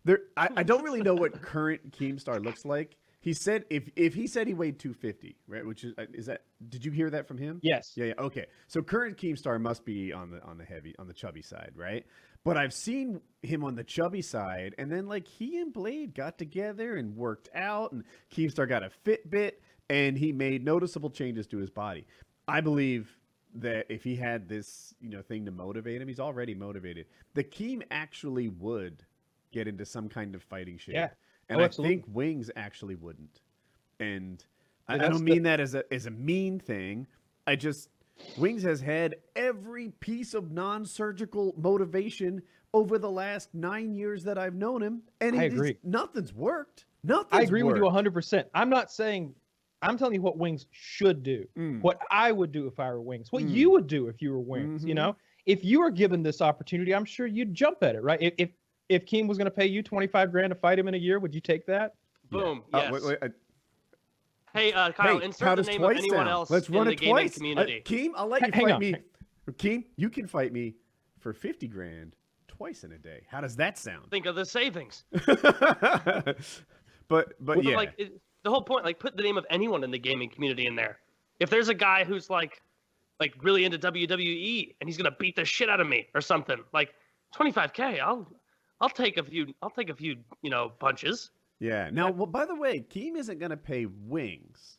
There, 0.05 0.23
I, 0.37 0.49
I 0.57 0.63
don't 0.65 0.83
really 0.85 1.03
know 1.03 1.15
what 1.15 1.41
current 1.41 1.93
Keemstar 1.93 2.43
looks 2.45 2.65
like. 2.65 2.97
He 3.23 3.33
said 3.35 3.65
if 3.71 3.89
if 3.95 4.15
he 4.15 4.27
said 4.27 4.49
he 4.49 4.53
weighed 4.53 4.81
250, 4.81 5.37
right? 5.47 5.65
Which 5.65 5.85
is 5.85 5.95
uh, 5.97 6.07
is 6.13 6.27
that? 6.27 6.43
Did 6.69 6.85
you 6.85 6.91
hear 6.91 7.09
that 7.11 7.29
from 7.29 7.39
him? 7.39 7.61
Yes. 7.63 7.93
Yeah, 7.95 8.07
yeah. 8.07 8.15
Okay. 8.19 8.47
So 8.67 8.83
current 8.83 9.17
Keemstar 9.17 9.61
must 9.61 9.85
be 9.85 10.13
on 10.13 10.33
the 10.33 10.43
on 10.43 10.59
the 10.59 10.65
heavy 10.65 10.95
on 10.99 11.07
the 11.07 11.15
chubby 11.15 11.41
side, 11.41 11.71
right? 11.77 12.05
But 12.45 12.57
I've 12.57 12.75
seen 12.75 13.21
him 13.43 13.63
on 13.63 13.77
the 13.77 13.85
chubby 13.85 14.23
side, 14.23 14.75
and 14.77 14.91
then 14.91 15.07
like 15.07 15.29
he 15.29 15.61
and 15.61 15.73
Blade 15.73 16.15
got 16.15 16.37
together 16.37 16.97
and 16.97 17.17
worked 17.17 17.49
out, 17.55 17.93
and 17.93 18.03
Keemstar 18.35 18.69
got 18.69 18.83
a 18.83 18.91
Fitbit, 19.07 19.53
and 19.89 20.19
he 20.19 20.33
made 20.33 20.65
noticeable 20.65 21.11
changes 21.11 21.47
to 21.47 21.59
his 21.59 21.71
body. 21.71 22.09
I 22.49 22.61
believe 22.61 23.17
that 23.55 23.87
if 23.89 24.03
he 24.03 24.17
had 24.17 24.49
this, 24.49 24.95
you 25.01 25.11
know, 25.11 25.23
thing 25.23 25.45
to 25.45 25.53
motivate 25.53 26.03
him, 26.03 26.09
he's 26.09 26.19
already 26.19 26.55
motivated. 26.55 27.07
The 27.35 27.45
Keem 27.45 27.83
actually 27.93 28.49
would 28.49 29.05
get 29.53 29.69
into 29.69 29.85
some 29.85 30.09
kind 30.09 30.35
of 30.35 30.43
fighting 30.43 30.79
shape. 30.79 30.95
Yeah. 30.97 31.09
And 31.49 31.61
Oh, 31.61 31.65
I 31.65 31.69
think 31.69 32.05
Wings 32.09 32.51
actually 32.57 32.95
wouldn't. 32.95 33.41
And 34.01 34.45
I, 34.89 34.95
I 34.95 34.99
don't 34.99 35.19
the- 35.25 35.33
mean 35.33 35.43
that 35.45 35.61
as 35.61 35.75
a 35.75 35.85
as 35.93 36.07
a 36.07 36.11
mean 36.11 36.59
thing. 36.59 37.07
I 37.47 37.57
just 37.57 37.89
Wings 38.37 38.63
has 38.63 38.81
had 38.81 39.17
every 39.37 39.89
piece 40.01 40.35
of 40.35 40.53
non-surgical 40.53 41.55
motivation 41.57 42.43
over 42.75 42.99
the 42.99 43.11
last 43.11 43.53
nine 43.55 43.93
years 43.93 44.23
that 44.25 44.39
I've 44.39 44.55
known 44.55 44.83
him, 44.83 45.03
and 45.21 45.39
I 45.39 45.45
agree. 45.45 45.77
nothing's 45.83 46.33
worked. 46.33 46.87
Nothing's 47.05 47.33
I 47.33 47.43
agree 47.43 47.63
with 47.63 47.77
you 47.77 47.83
100%. 47.83 48.45
I'm 48.55 48.71
not 48.71 48.93
saying, 48.93 49.35
I'm 49.83 49.99
telling 49.99 50.15
you 50.15 50.23
what 50.23 50.39
Wings 50.39 50.67
should 50.71 51.23
do, 51.23 51.45
Mm. 51.57 51.81
what 51.83 52.01
I 52.11 52.31
would 52.33 52.53
do 52.53 52.67
if 52.69 52.79
I 52.79 52.91
were 52.91 53.01
Wings, 53.03 53.33
what 53.33 53.43
Mm. 53.43 53.51
you 53.51 53.71
would 53.71 53.89
do 53.89 54.07
if 54.09 54.23
you 54.23 54.31
were 54.31 54.41
Wings. 54.41 54.85
You 54.85 54.93
Mhm. 54.93 54.97
know, 54.97 55.17
if 55.45 55.65
you 55.65 55.81
were 55.81 55.91
given 55.91 56.23
this 56.23 56.41
opportunity, 56.41 56.95
I'm 56.95 57.05
sure 57.05 57.27
you'd 57.27 57.53
jump 57.53 57.83
at 57.83 57.97
it, 57.97 58.03
right? 58.03 58.23
If 58.23 58.35
if, 58.39 58.51
if 58.95 59.05
Keem 59.07 59.27
was 59.29 59.39
going 59.39 59.47
to 59.47 59.51
pay 59.51 59.67
you 59.67 59.83
25 59.83 60.31
grand 60.33 60.51
to 60.51 60.55
fight 60.55 60.79
him 60.79 60.89
in 60.89 60.95
a 60.95 60.99
year, 60.99 61.19
would 61.19 61.35
you 61.35 61.41
take 61.41 61.67
that? 61.67 61.95
Yeah. 62.31 62.39
Boom. 62.41 62.63
Uh, 62.73 62.79
Yes. 62.79 62.93
wait, 62.93 63.05
wait, 63.05 63.19
uh, 63.23 63.29
Hey, 64.55 64.73
uh, 64.75 64.93
Kyle, 64.93 65.19
hey, 65.19 65.25
insert 65.25 65.49
how 65.49 65.55
the 65.55 65.63
does 65.63 65.67
name 65.69 65.79
twice 65.81 65.93
of 65.93 65.99
anyone 65.99 66.19
sound? 66.19 66.29
else 66.29 66.51
Let's 66.51 66.69
in 66.69 66.75
run 66.75 66.87
the 66.87 66.93
it 66.93 67.01
gaming 67.01 67.15
twice. 67.15 67.39
Uh. 67.41 67.65
Keem, 67.85 68.11
I'll 68.15 68.27
let 68.29 68.43
you 68.43 68.51
Hang 68.53 68.65
fight 68.67 68.73
on. 68.75 68.81
me. 68.81 68.95
Keem, 69.53 69.85
you 69.97 70.11
can 70.11 70.27
fight 70.27 70.53
me 70.53 70.75
for 71.21 71.33
fifty 71.33 71.67
grand 71.67 72.15
twice 72.49 72.85
in 72.85 72.93
a 72.93 72.99
day. 72.99 73.23
How 73.31 73.41
does 73.41 73.57
that 73.57 73.79
sound? 73.79 74.11
Think 74.11 74.27
of 74.27 74.35
the 74.35 74.45
savings. 74.45 75.05
but 75.13 76.37
but 77.09 77.33
Well, 77.41 77.63
yeah, 77.63 77.77
Like 77.77 77.95
it, 77.99 78.21
the 78.43 78.51
whole 78.51 78.63
point, 78.63 78.85
like 78.85 78.99
put 78.99 79.17
the 79.17 79.23
name 79.23 79.37
of 79.39 79.47
anyone 79.51 79.85
in 79.85 79.91
the 79.91 79.99
gaming 79.99 80.29
community 80.29 80.67
in 80.67 80.75
there. 80.77 80.99
If 81.41 81.51
there's 81.51 81.69
a 81.69 81.75
guy 81.75 82.05
who's 82.05 82.29
like, 82.31 82.61
like 83.21 83.35
really 83.43 83.65
into 83.65 83.79
WWE 83.79 84.75
and 84.81 84.89
he's 84.89 84.97
gonna 84.97 85.15
beat 85.19 85.37
the 85.37 85.45
shit 85.45 85.69
out 85.69 85.81
of 85.81 85.87
me 85.89 86.09
or 86.15 86.21
something, 86.21 86.59
like 86.73 86.91
25k, 87.35 88.01
I'll, 88.01 88.31
I'll 88.83 88.91
take 88.91 89.17
a 89.17 89.23
few, 89.23 89.55
I'll 89.63 89.71
take 89.71 89.89
a 89.91 89.95
few, 89.95 90.17
you 90.43 90.51
know, 90.51 90.73
punches. 90.81 91.31
yeah. 91.61 91.89
Now, 91.93 92.11
well, 92.11 92.27
by 92.27 92.45
the 92.45 92.55
way, 92.57 92.81
Keem 92.81 93.17
isn't 93.17 93.39
going 93.39 93.51
to 93.51 93.57
pay 93.57 93.87
wings. 93.87 94.79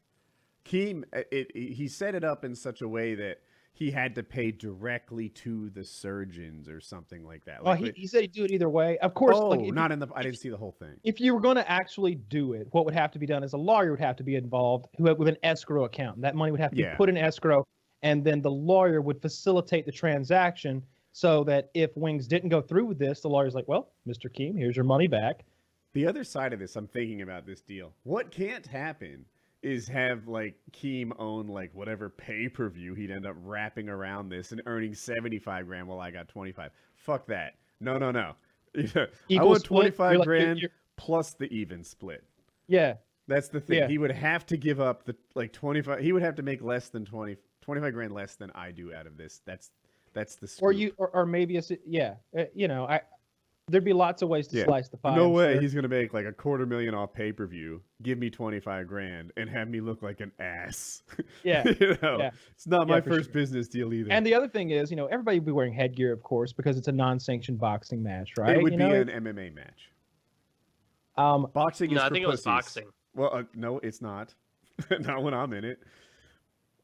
Keem, 0.66 1.04
uh, 1.16 1.20
it, 1.32 1.50
it, 1.56 1.74
he 1.74 1.88
set 1.88 2.14
it 2.14 2.24
up 2.24 2.44
in 2.46 2.54
such 2.54 2.82
a 2.82 2.88
way 2.88 3.16
that 3.16 3.40
he 3.76 3.90
had 3.90 4.14
to 4.16 4.22
pay 4.24 4.52
directly 4.52 5.30
to 5.30 5.70
the 5.72 5.84
surgeons 5.84 6.70
or 6.70 6.80
something 6.80 7.26
like 7.26 7.44
that. 7.46 7.64
Well, 7.64 7.74
he, 7.76 7.92
he 7.96 8.06
said 8.08 8.22
he'd 8.22 8.32
do 8.34 8.44
it 8.44 8.52
either 8.52 8.70
way. 8.70 8.98
Of 9.00 9.14
course, 9.14 9.38
oh, 9.40 9.48
like, 9.50 9.62
if 9.62 9.66
you- 9.68 9.72
not 9.72 9.92
in 9.94 10.00
the. 10.00 10.08
I 10.14 10.22
didn't 10.22 10.38
see 10.38 10.50
the 10.50 10.58
whole 10.58 10.76
thing. 10.78 10.96
if 11.04 11.20
you 11.22 11.34
were 11.34 11.42
going 11.42 11.56
to 11.56 11.70
actually 11.72 12.16
do 12.16 12.54
it, 12.54 12.68
what 12.72 12.84
would 12.86 12.94
have 12.94 13.10
to 13.12 13.20
be 13.20 13.26
done 13.26 13.42
is 13.44 13.54
a 13.54 13.58
lawyer 13.58 13.92
would 13.92 14.00
have 14.02 14.18
to 14.18 14.24
be 14.24 14.36
involved 14.36 14.88
who 14.98 15.08
had, 15.08 15.18
with 15.18 15.28
an 15.30 15.38
escrow 15.44 15.86
account. 15.86 16.22
That 16.22 16.36
money 16.36 16.52
would 16.52 16.60
have 16.62 16.72
to 16.72 16.78
Yeah. 16.78 16.92
be 16.92 16.98
put 16.98 17.10
in 17.10 17.18
escrow, 17.18 17.66
and 18.04 18.24
then 18.24 18.42
the 18.42 18.52
lawyer 18.52 19.02
would 19.02 19.22
facilitate 19.22 19.86
the 19.86 19.92
transaction 19.92 20.84
so 21.14 21.44
that 21.46 21.70
if 21.74 21.96
Wings 21.96 22.28
didn't 22.28 22.50
go 22.50 22.60
through 22.62 22.86
with 22.86 23.00
this, 23.00 23.22
the 23.22 23.30
lawyer's 23.30 23.56
like, 23.56 23.68
"Well, 23.70 23.90
Mr. 24.08 24.30
Keem, 24.30 24.58
here's 24.58 24.76
your 24.76 24.84
money 24.86 25.08
back." 25.08 25.46
The 25.94 26.06
other 26.06 26.24
side 26.24 26.52
of 26.54 26.60
this, 26.60 26.76
I'm 26.76 26.88
thinking 26.88 27.22
about 27.22 27.46
this 27.46 27.62
deal. 27.62 27.94
What 28.04 28.32
can't 28.32 28.66
happen 28.68 29.24
is 29.62 29.88
have 29.88 30.28
like 30.28 30.56
Keem 30.74 31.12
own 31.20 31.48
like 31.48 31.74
whatever 31.74 32.10
pay 32.10 32.50
per 32.50 32.68
view 32.68 32.96
he'd 32.96 33.12
end 33.12 33.26
up 33.26 33.36
wrapping 33.44 33.88
around 33.88 34.28
this 34.28 34.52
and 34.52 34.62
earning 34.66 34.94
75 34.94 35.68
grand 35.68 35.88
while 35.88 36.02
I 36.02 36.12
got 36.12 36.28
25. 36.28 36.72
Fuck 36.96 37.28
that. 37.28 37.54
No, 37.80 37.98
no, 37.98 38.12
no. 38.12 38.34
I 38.76 39.44
want 39.44 39.64
25 39.64 40.12
you're 40.12 40.20
like- 40.20 40.26
grand 40.26 40.60
you're- 40.60 40.74
plus 40.98 41.34
the 41.36 41.46
even 41.46 41.84
split. 41.84 42.24
Yeah, 42.68 42.96
That's 43.28 43.48
the 43.50 43.60
thing. 43.62 43.78
Yeah. 43.80 43.88
He 43.88 43.98
would 43.98 44.12
have 44.12 44.46
to 44.48 44.58
give 44.58 44.82
up 44.82 45.06
the 45.06 45.16
like 45.36 45.54
25. 45.54 46.00
He 46.00 46.12
would 46.12 46.24
have 46.24 46.36
to 46.36 46.44
make 46.44 46.62
less 46.62 46.90
than 46.90 47.06
20, 47.06 47.38
25 47.62 47.94
grand 47.94 48.12
less 48.14 48.36
than 48.36 48.52
I 48.56 48.72
do 48.72 48.94
out 48.94 49.06
of 49.08 49.16
this. 49.18 49.42
That's 49.46 49.70
that's 50.14 50.36
the. 50.36 50.52
or 50.62 50.72
you, 50.72 50.94
or, 50.98 51.10
or 51.10 51.26
maybe 51.26 51.58
it's 51.58 51.72
yeah, 51.86 52.16
uh, 52.38 52.44
you 52.54 52.68
know, 52.68 52.86
I 52.88 53.02
there'd 53.70 53.84
be 53.86 53.94
lots 53.94 54.22
of 54.22 54.28
ways 54.30 54.48
to 54.50 54.58
Yeah. 54.58 54.66
slice 54.66 54.90
the 54.90 54.98
pie. 54.98 55.16
No 55.16 55.28
I'm 55.28 55.32
way 55.34 55.54
sure. 55.54 55.62
he's 55.62 55.74
gonna 55.74 55.88
make 55.88 56.14
like 56.14 56.26
a 56.26 56.34
quarter 56.34 56.66
million 56.66 56.94
off 56.94 57.14
pay 57.14 57.32
per 57.32 57.46
view, 57.48 57.82
give 58.02 58.18
me 58.18 58.30
twenty 58.30 58.60
five 58.60 58.88
grand, 58.88 59.32
and 59.38 59.50
have 59.50 59.68
me 59.70 59.80
look 59.82 60.02
like 60.02 60.20
an 60.20 60.32
ass. 60.40 61.02
Yeah, 61.44 61.64
you 61.80 61.98
know, 62.02 62.18
yeah. 62.20 62.32
it's 62.52 62.68
not 62.68 62.88
Yeah, 62.88 62.96
my 62.96 63.02
first 63.02 63.26
sure. 63.28 63.34
business 63.34 63.68
deal 63.68 63.94
either. 63.94 64.12
And 64.12 64.26
the 64.26 64.34
other 64.34 64.48
thing 64.48 64.70
is, 64.72 64.90
you 64.92 64.96
know, 64.98 65.06
everybody 65.08 65.40
would 65.40 65.46
be 65.46 65.52
wearing 65.52 65.74
headgear, 65.74 66.12
of 66.14 66.24
course, 66.24 66.54
because 66.54 66.78
it's 66.78 66.88
a 66.88 66.92
non-sanctioned 66.92 67.60
boxing 67.60 68.02
match, 68.04 68.32
right? 68.38 68.58
it 68.58 68.64
would 68.64 68.74
you 68.74 68.78
be 68.80 68.84
know? 68.86 68.94
an 68.96 69.08
MMA 69.10 69.54
match. 69.54 69.92
um, 71.18 71.48
Boxing 71.54 71.92
is 71.92 71.96
No, 71.98 72.04
I 72.04 72.08
for 72.08 72.14
think 72.14 72.24
it 72.24 72.28
was 72.28 72.42
boxing. 72.42 72.88
Well, 73.16 73.30
uh, 73.34 73.44
no, 73.54 73.80
it's 73.80 74.02
not. 74.02 74.34
not 75.02 75.22
when 75.24 75.34
I'm 75.34 75.54
in 75.54 75.64
it. 75.66 75.80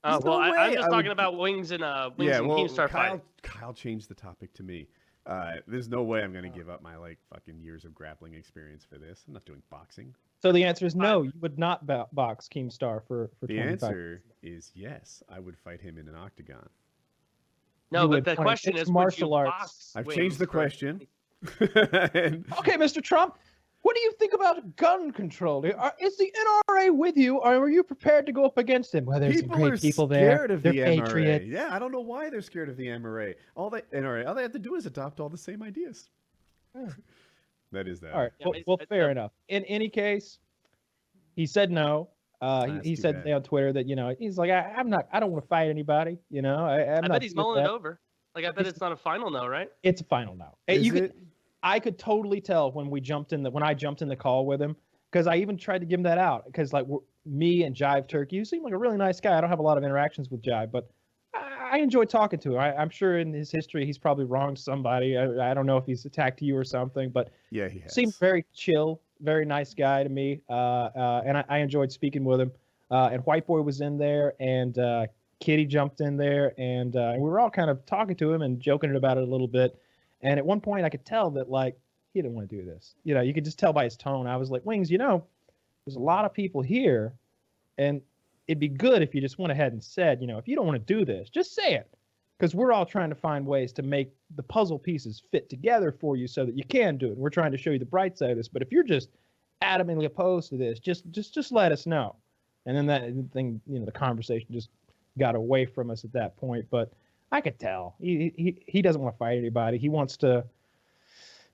Uh, 0.04 0.20
well, 0.24 0.40
no 0.40 0.46
I, 0.46 0.68
I'm 0.68 0.74
just 0.74 0.86
I 0.88 0.90
talking 0.90 1.08
would- 1.08 1.12
about 1.12 1.38
wings 1.38 1.72
and 1.72 1.84
uh, 1.84 2.10
wings 2.18 2.30
yeah, 2.30 2.38
and 2.38 2.48
well, 2.48 2.58
Keemstar 2.60 2.90
Kyle, 2.90 3.12
fight. 3.18 3.22
Kyle 3.44 3.74
changed 3.74 4.10
the 4.10 4.16
topic 4.16 4.54
to 4.54 4.64
me. 4.64 4.88
Uh, 5.26 5.56
there's 5.68 5.90
no 5.90 6.02
way 6.04 6.22
I'm 6.24 6.34
gonna 6.34 6.50
give 6.50 6.70
up 6.70 6.82
my 6.82 6.96
like 6.96 7.20
fucking 7.32 7.60
years 7.60 7.84
of 7.86 7.94
grappling 7.94 8.34
experience 8.34 8.86
for 8.90 8.98
this. 8.98 9.24
I'm 9.28 9.34
not 9.34 9.46
doing 9.46 9.62
boxing. 9.70 10.16
so 10.42 10.52
the 10.52 10.64
answer 10.64 10.86
is 10.86 10.96
no. 10.96 11.24
You 11.24 11.34
would 11.42 11.60
not 11.60 11.86
bo- 11.86 12.08
box 12.14 12.48
Keemstar 12.48 13.04
for 13.06 13.30
for 13.40 13.48
The 13.48 13.56
25. 13.58 13.72
answer 13.84 14.24
is 14.42 14.72
yes. 14.74 15.22
I 15.30 15.40
would 15.40 15.58
fight 15.58 15.82
him 15.82 15.98
in 15.98 16.08
an 16.08 16.16
octagon. 16.16 16.68
No, 17.92 18.04
you 18.04 18.08
but 18.10 18.24
the 18.26 18.36
point- 18.36 18.46
question 18.48 18.74
it's 18.74 18.84
is, 18.84 18.88
would 18.88 18.94
martial 18.94 19.30
you 19.30 19.36
arts. 19.36 19.50
box 19.52 19.94
I've 19.96 20.06
Wings 20.08 20.18
changed 20.18 20.40
the 20.40 20.48
question. 20.48 21.02
and 21.60 22.46
Okay, 22.60 22.74
Mr. 22.78 23.04
Trump, 23.04 23.38
what 23.82 23.96
do 23.96 24.02
you 24.02 24.12
think 24.20 24.34
about 24.34 24.76
gun 24.76 25.12
control? 25.12 25.66
Are- 25.78 25.94
Is 26.02 26.18
the 26.18 26.32
NRA 26.70 26.96
with 26.96 27.16
you, 27.18 27.38
or 27.38 27.56
are 27.56 27.70
you 27.70 27.84
prepared 27.84 28.26
to 28.26 28.32
go 28.32 28.46
up 28.46 28.58
against 28.58 28.94
him? 28.94 29.06
Well, 29.06 29.20
there's 29.20 29.36
some 29.40 29.44
people 29.50 29.58
great 29.58 29.74
are 29.74 29.78
people 29.78 30.08
there. 30.08 30.36
scared 30.36 30.52
of 30.52 30.62
They're 30.64 30.72
the 30.74 30.80
NRA. 30.80 31.06
patriots. 31.06 31.46
Yeah, 31.48 31.70
I 31.72 31.80
don't 31.80 31.92
know 31.92 32.02
why 32.02 32.30
they're 32.30 32.42
scared 32.42 32.70
of 32.70 32.78
the 32.78 32.88
NRA. 32.88 33.36
All 33.56 33.70
they 33.70 33.82
NRA, 33.94 34.28
all 34.28 34.36
they 34.36 34.42
have 34.42 34.52
to 34.54 34.60
do 34.60 34.76
is 34.76 34.86
adopt 34.86 35.20
all 35.20 35.30
the 35.30 35.38
same 35.38 35.64
ideas. 35.64 36.10
Yeah. 36.76 36.88
that 37.72 37.88
is 37.88 38.00
that. 38.02 38.14
All 38.14 38.22
right. 38.22 38.32
Yeah, 38.40 38.46
well, 38.48 38.54
it's- 38.54 38.64
well, 38.68 38.78
it's 38.82 38.90
fair 38.90 39.08
a- 39.08 39.12
enough. 39.12 39.32
In 39.48 39.64
any 39.66 39.90
case, 39.90 40.40
he 41.36 41.46
said 41.46 41.72
no. 41.72 42.10
Uh, 42.42 42.66
he, 42.82 42.90
he 42.92 42.96
said 42.96 43.28
on 43.28 43.44
Twitter 43.44 43.74
that 43.74 43.86
you 43.86 43.98
know 43.98 44.16
he's 44.18 44.38
like 44.38 44.50
I, 44.50 44.74
I'm 44.78 44.90
not 44.90 45.08
I 45.12 45.20
don't 45.20 45.32
want 45.32 45.44
to 45.44 45.48
fight 45.50 45.68
anybody. 45.70 46.18
You 46.30 46.42
know 46.42 46.66
I, 46.66 46.84
I'm 46.84 46.98
I 47.04 47.08
not 47.08 47.12
bet 47.12 47.22
he's 47.24 47.32
with 47.32 47.38
mulling 47.38 47.66
it 47.66 47.70
over. 47.70 48.00
Like 48.34 48.46
I 48.46 48.52
bet 48.52 48.60
He's- 48.60 48.70
it's 48.74 48.80
not 48.82 48.92
a 48.94 48.96
final 48.96 49.30
no, 49.30 49.46
right? 49.48 49.70
It's 49.84 50.00
a 50.00 50.06
final 50.06 50.36
no. 50.36 50.56
Hey, 50.68 50.78
Is 50.78 50.86
you 50.86 50.92
could 50.94 51.04
it? 51.06 51.16
I 51.64 51.80
could 51.80 51.98
totally 51.98 52.42
tell 52.42 52.72
when 52.72 52.90
we 52.90 53.02
jumped 53.02 53.34
in 53.34 53.44
the 53.44 53.52
when 53.52 53.64
I 53.64 53.74
jumped 53.74 54.02
in 54.02 54.08
the 54.08 54.16
call 54.16 54.46
with 54.46 54.62
him 54.62 54.76
because 55.12 55.28
I 55.28 55.36
even 55.38 55.58
tried 55.58 55.80
to 55.80 55.86
give 55.86 56.00
him 56.00 56.04
that 56.04 56.18
out 56.18 56.46
because 56.46 56.72
like 56.74 56.86
we're, 56.86 57.00
me 57.26 57.64
and 57.64 57.76
Jive 57.76 58.08
Turkey, 58.08 58.38
you 58.38 58.46
seem 58.46 58.64
like 58.64 58.74
a 58.74 58.78
really 58.78 58.98
nice 58.98 59.20
guy. 59.20 59.38
I 59.38 59.42
don't 59.42 59.50
have 59.50 59.60
a 59.60 59.64
lot 59.64 59.78
of 59.78 59.84
interactions 59.84 60.30
with 60.30 60.42
Jive, 60.42 60.72
but 60.72 60.90
I, 61.34 61.72
I 61.74 61.78
enjoy 61.80 62.06
talking 62.06 62.40
to 62.40 62.54
him. 62.54 62.60
I, 62.60 62.76
I'm 62.76 62.90
sure 62.90 63.20
in 63.20 63.34
his 63.34 63.52
history 63.52 63.86
he's 63.86 63.98
probably 63.98 64.26
wronged 64.26 64.58
somebody. 64.58 65.18
I, 65.18 65.52
I 65.52 65.54
don't 65.54 65.66
know 65.66 65.78
if 65.78 65.86
he's 65.86 66.06
attacked 66.06 66.42
you 66.42 66.56
or 66.56 66.64
something, 66.64 67.10
but 67.10 67.30
Yeah, 67.52 67.68
he 67.68 67.80
has. 67.80 67.94
seemed 67.94 68.16
very 68.18 68.46
chill, 68.54 69.02
very 69.22 69.46
nice 69.46 69.74
guy 69.74 70.04
to 70.04 70.10
me, 70.10 70.42
uh, 70.50 70.54
uh, 70.54 71.24
and 71.26 71.38
I, 71.38 71.46
I 71.50 71.58
enjoyed 71.60 71.92
speaking 71.92 72.24
with 72.24 72.40
him. 72.40 72.52
Uh, 72.92 73.10
and 73.12 73.24
White 73.26 73.46
Boy 73.46 73.62
was 73.62 73.82
in 73.82 73.98
there, 74.00 74.34
and 74.40 74.80
uh, 74.80 75.06
Kitty 75.40 75.66
jumped 75.66 76.02
in 76.02 76.18
there, 76.18 76.54
and, 76.58 76.96
uh, 76.96 77.12
and 77.14 77.22
we 77.22 77.30
were 77.30 77.40
all 77.40 77.52
kind 77.52 77.70
of 77.70 77.86
talking 77.86 78.16
to 78.16 78.34
him 78.34 78.42
and 78.42 78.60
joking 78.60 78.96
about 78.96 79.18
it 79.18 79.24
a 79.24 79.30
little 79.30 79.48
bit. 79.48 79.78
And 80.22 80.38
at 80.38 80.46
one 80.46 80.62
point, 80.62 80.86
I 80.86 80.90
could 80.90 81.06
tell 81.06 81.30
that 81.32 81.50
like 81.50 81.78
he 82.14 82.22
didn't 82.22 82.36
want 82.36 82.50
to 82.50 82.56
do 82.56 82.66
this. 82.66 82.96
You 83.04 83.14
know, 83.14 83.22
you 83.22 83.34
could 83.34 83.46
just 83.46 83.60
tell 83.60 83.74
by 83.74 83.86
his 83.86 83.96
tone. 83.96 84.28
I 84.28 84.38
was 84.38 84.50
like, 84.50 84.66
Wings, 84.66 84.92
you 84.92 84.98
know, 84.98 85.26
there's 85.86 85.96
a 85.96 86.00
lot 86.00 86.26
of 86.26 86.34
people 86.34 86.62
here, 86.62 87.14
and 87.78 88.02
it'd 88.48 88.60
be 88.60 88.68
good 88.68 89.02
if 89.02 89.14
you 89.14 89.22
just 89.22 89.40
went 89.40 89.52
ahead 89.52 89.72
and 89.72 89.84
said, 89.84 90.22
you 90.22 90.28
know, 90.28 90.38
if 90.38 90.48
you 90.48 90.56
don't 90.56 90.66
want 90.66 90.86
to 90.86 90.94
do 90.94 91.06
this, 91.06 91.30
just 91.30 91.54
say 91.56 91.76
it, 91.76 91.88
because 92.38 92.56
we're 92.56 92.72
all 92.72 92.86
trying 92.86 93.10
to 93.10 93.16
find 93.16 93.46
ways 93.46 93.72
to 93.74 93.82
make 93.84 94.12
the 94.36 94.44
puzzle 94.44 94.80
pieces 94.80 95.24
fit 95.32 95.50
together 95.50 95.92
for 95.92 96.16
you 96.16 96.28
so 96.28 96.46
that 96.46 96.58
you 96.58 96.64
can 96.64 96.98
do 96.98 97.12
it. 97.12 97.18
We're 97.18 97.30
trying 97.30 97.52
to 97.52 97.58
show 97.58 97.72
you 97.72 97.80
the 97.80 97.86
bright 97.86 98.18
side 98.18 98.32
of 98.32 98.38
this. 98.38 98.48
But 98.48 98.62
if 98.62 98.72
you're 98.72 98.84
just 98.84 99.10
adamantly 99.62 100.06
opposed 100.06 100.50
to 100.50 100.58
this, 100.58 100.80
just 100.80 101.10
just 101.12 101.34
just 101.34 101.52
let 101.52 101.72
us 101.72 101.86
know. 101.86 102.16
And 102.66 102.76
then 102.76 102.86
that 102.88 103.04
thing, 103.32 103.62
you 103.68 103.80
know, 103.80 103.86
the 103.86 103.92
conversation 103.92 104.48
just 104.52 104.70
got 105.18 105.36
away 105.36 105.66
from 105.66 105.90
us 105.90 106.04
at 106.04 106.14
that 106.14 106.38
point. 106.38 106.66
But 106.70 106.92
I 107.32 107.42
could 107.42 107.60
tell 107.60 107.96
he 108.00 108.34
he 108.36 108.58
he 108.66 108.82
doesn't 108.82 109.02
want 109.02 109.14
to 109.14 109.18
fight 109.18 109.38
anybody. 109.38 109.78
He 109.78 109.90
wants 109.90 110.18
to 110.18 110.44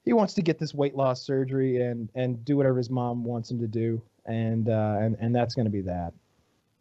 he 0.05 0.13
wants 0.13 0.33
to 0.35 0.41
get 0.41 0.57
this 0.59 0.73
weight 0.73 0.95
loss 0.95 1.21
surgery 1.21 1.81
and 1.81 2.09
and 2.15 2.43
do 2.45 2.55
whatever 2.57 2.77
his 2.77 2.89
mom 2.89 3.23
wants 3.23 3.51
him 3.51 3.59
to 3.59 3.67
do, 3.67 4.01
and 4.25 4.69
uh, 4.69 4.97
and 4.99 5.17
and 5.19 5.35
that's 5.35 5.53
going 5.53 5.65
to 5.65 5.71
be 5.71 5.81
that. 5.81 6.13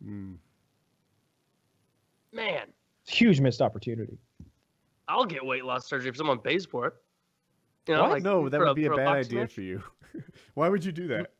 Mm. 0.06 0.36
Man, 2.32 2.66
Huge 3.06 3.40
missed 3.40 3.60
opportunity. 3.62 4.18
I'll 5.08 5.24
get 5.26 5.44
weight 5.44 5.64
loss 5.64 5.86
surgery 5.86 6.08
if 6.08 6.16
someone 6.16 6.38
pays 6.38 6.64
for 6.64 6.86
it. 6.86 6.94
You 7.86 7.94
know, 7.94 8.02
What? 8.02 8.10
like 8.12 8.22
no, 8.22 8.48
that 8.48 8.58
for 8.58 8.66
would 8.66 8.76
be 8.76 8.86
a 8.86 8.90
bad 8.90 9.04
boxing 9.04 9.26
idea 9.32 9.40
match. 9.40 9.52
for 9.52 9.60
you. 9.60 9.82
Why 10.54 10.68
would 10.68 10.84
you 10.84 10.92
do 10.92 11.06
that? 11.08 11.32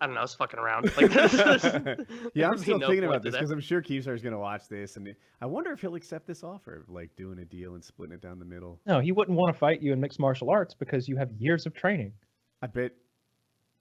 I 0.00 0.06
don't 0.06 0.14
know. 0.14 0.20
I 0.20 0.24
was 0.24 0.34
fucking 0.34 0.58
around. 0.58 0.84
Like, 0.96 1.10
this, 1.12 1.32
this, 1.32 1.64
yeah, 2.34 2.50
I'm 2.50 2.58
still 2.58 2.78
no 2.78 2.86
thinking 2.86 3.04
about 3.04 3.22
this 3.22 3.34
because 3.34 3.50
I'm 3.50 3.60
sure 3.60 3.80
Keemstar's 3.80 4.22
going 4.22 4.34
to 4.34 4.38
watch 4.38 4.68
this, 4.68 4.96
and 4.96 5.14
I 5.40 5.46
wonder 5.46 5.72
if 5.72 5.80
he'll 5.80 5.94
accept 5.94 6.26
this 6.26 6.44
offer 6.44 6.76
of 6.80 6.90
like 6.90 7.14
doing 7.16 7.38
a 7.38 7.44
deal 7.46 7.74
and 7.74 7.82
splitting 7.84 8.14
it 8.14 8.20
down 8.20 8.38
the 8.38 8.44
middle. 8.44 8.78
No, 8.86 9.00
he 9.00 9.12
wouldn't 9.12 9.38
want 9.38 9.54
to 9.54 9.58
fight 9.58 9.80
you 9.80 9.92
in 9.94 10.00
mixed 10.00 10.18
martial 10.18 10.50
arts 10.50 10.74
because 10.74 11.08
you 11.08 11.16
have 11.16 11.30
years 11.38 11.64
of 11.64 11.72
training. 11.74 12.12
I 12.62 12.66
bet. 12.66 12.92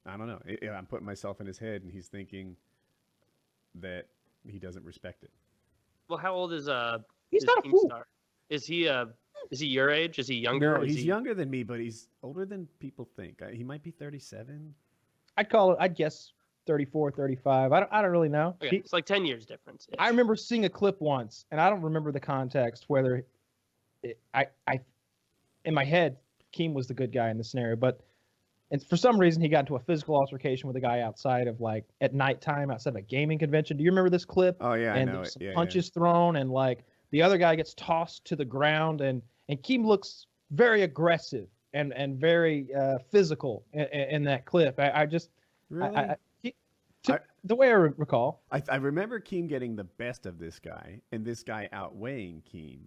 I 0.06 0.16
don't 0.16 0.28
know. 0.28 0.40
I- 0.48 0.70
I'm 0.70 0.86
putting 0.86 1.06
myself 1.06 1.42
in 1.42 1.48
his 1.48 1.58
head, 1.58 1.82
and 1.82 1.92
he's 1.92 2.08
thinking 2.08 2.56
that 3.82 4.08
he 4.48 4.58
doesn't 4.58 4.86
respect 4.86 5.24
it. 5.24 5.32
Well, 6.08 6.20
how 6.20 6.34
old 6.34 6.54
is 6.54 6.70
uh? 6.70 7.00
He's 7.32 7.44
is 7.44 7.48
not 7.48 7.66
a 7.66 7.70
fool. 7.70 7.92
Is 8.50 8.66
he 8.66 8.88
uh? 8.88 9.08
Is 9.52 9.60
he 9.60 9.68
your 9.68 9.90
age? 9.90 10.18
Is 10.18 10.28
he 10.28 10.36
younger? 10.36 10.78
No, 10.78 10.84
Is 10.84 10.94
he's 10.94 11.02
he- 11.02 11.08
younger 11.08 11.34
than 11.34 11.50
me, 11.50 11.64
but 11.64 11.80
he's 11.80 12.08
older 12.24 12.46
than 12.46 12.68
people 12.80 13.08
think. 13.18 13.42
He 13.52 13.64
might 13.64 13.84
be 13.84 13.92
37. 13.92 14.74
I'd 15.38 15.50
call 15.50 15.72
it. 15.72 15.78
I'd 15.80 15.96
guess 15.96 16.32
34, 16.68 17.12
35. 17.12 17.72
I 17.72 17.80
don't. 17.80 17.94
I 17.94 18.02
don't 18.02 18.12
really 18.12 18.30
know. 18.30 18.56
Okay, 18.62 18.70
He- 18.70 18.78
it's 18.78 18.94
like 18.94 19.06
ten 19.06 19.26
years 19.26 19.46
difference. 19.46 19.88
I 20.00 20.08
remember 20.10 20.36
seeing 20.36 20.66
a 20.66 20.70
clip 20.70 21.00
once, 21.02 21.46
and 21.52 21.60
I 21.62 21.70
don't 21.70 21.82
remember 21.82 22.12
the 22.12 22.20
context. 22.20 22.86
Whether 22.88 23.26
it, 24.04 24.20
I, 24.34 24.48
I, 24.68 24.80
in 25.66 25.74
my 25.74 25.84
head, 25.84 26.18
Keem 26.56 26.74
was 26.74 26.88
the 26.88 26.94
good 26.94 27.12
guy 27.12 27.30
in 27.30 27.38
the 27.38 27.44
scenario, 27.44 27.76
but 27.76 28.00
and 28.72 28.84
for 28.84 28.98
some 28.98 29.20
reason 29.20 29.42
he 29.42 29.48
got 29.50 29.60
into 29.62 29.76
a 29.76 29.80
physical 29.80 30.16
altercation 30.16 30.68
with 30.68 30.76
a 30.76 30.82
guy 30.82 31.02
outside 31.02 31.48
of 31.48 31.62
like 31.62 31.86
at 32.02 32.14
nighttime 32.14 32.72
outside 32.72 32.92
of 32.92 32.96
a 32.96 33.02
gaming 33.02 33.38
convention. 33.38 33.78
Do 33.78 33.84
you 33.84 33.92
remember 33.92 34.10
this 34.10 34.26
clip? 34.26 34.58
Oh 34.62 34.74
yeah, 34.74 34.96
and 34.96 35.10
I 35.10 35.14
know 35.14 35.18
there's 35.20 35.28
it. 35.30 35.34
some 35.34 35.42
Yeah, 35.44 35.50
yeah. 35.50 35.56
punches 35.56 35.90
thrown, 35.90 36.38
and 36.38 36.50
like 36.50 36.84
the 37.12 37.22
other 37.22 37.38
guy 37.38 37.56
gets 37.56 37.74
tossed 37.76 38.26
to 38.26 38.36
the 38.36 38.46
ground, 38.46 39.02
and 39.02 39.22
and 39.50 39.62
Keem 39.62 39.86
looks 39.86 40.26
very 40.52 40.82
aggressive 40.84 41.48
and 41.76 41.94
and 41.94 42.18
very 42.18 42.74
uh, 42.74 42.98
physical 43.12 43.64
in, 43.74 43.82
in 43.86 44.24
that 44.24 44.46
clip. 44.46 44.80
I, 44.80 45.02
I 45.02 45.06
just 45.06 45.30
Really? 45.70 45.96
I, 45.96 46.02
I, 46.02 46.16
he, 46.42 46.56
to, 47.04 47.14
I- 47.16 47.20
the 47.44 47.56
way 47.56 47.70
I 47.70 47.74
re- 47.74 47.92
recall. 47.98 48.42
I, 48.52 48.62
I 48.70 48.78
remember 48.78 49.20
Keem 49.20 49.48
getting 49.48 49.76
the 49.76 49.84
best 49.84 50.26
of 50.26 50.40
this 50.40 50.58
guy, 50.60 51.02
and 51.12 51.24
this 51.26 51.44
guy 51.44 51.70
outweighing 51.72 52.42
Keem. 52.52 52.80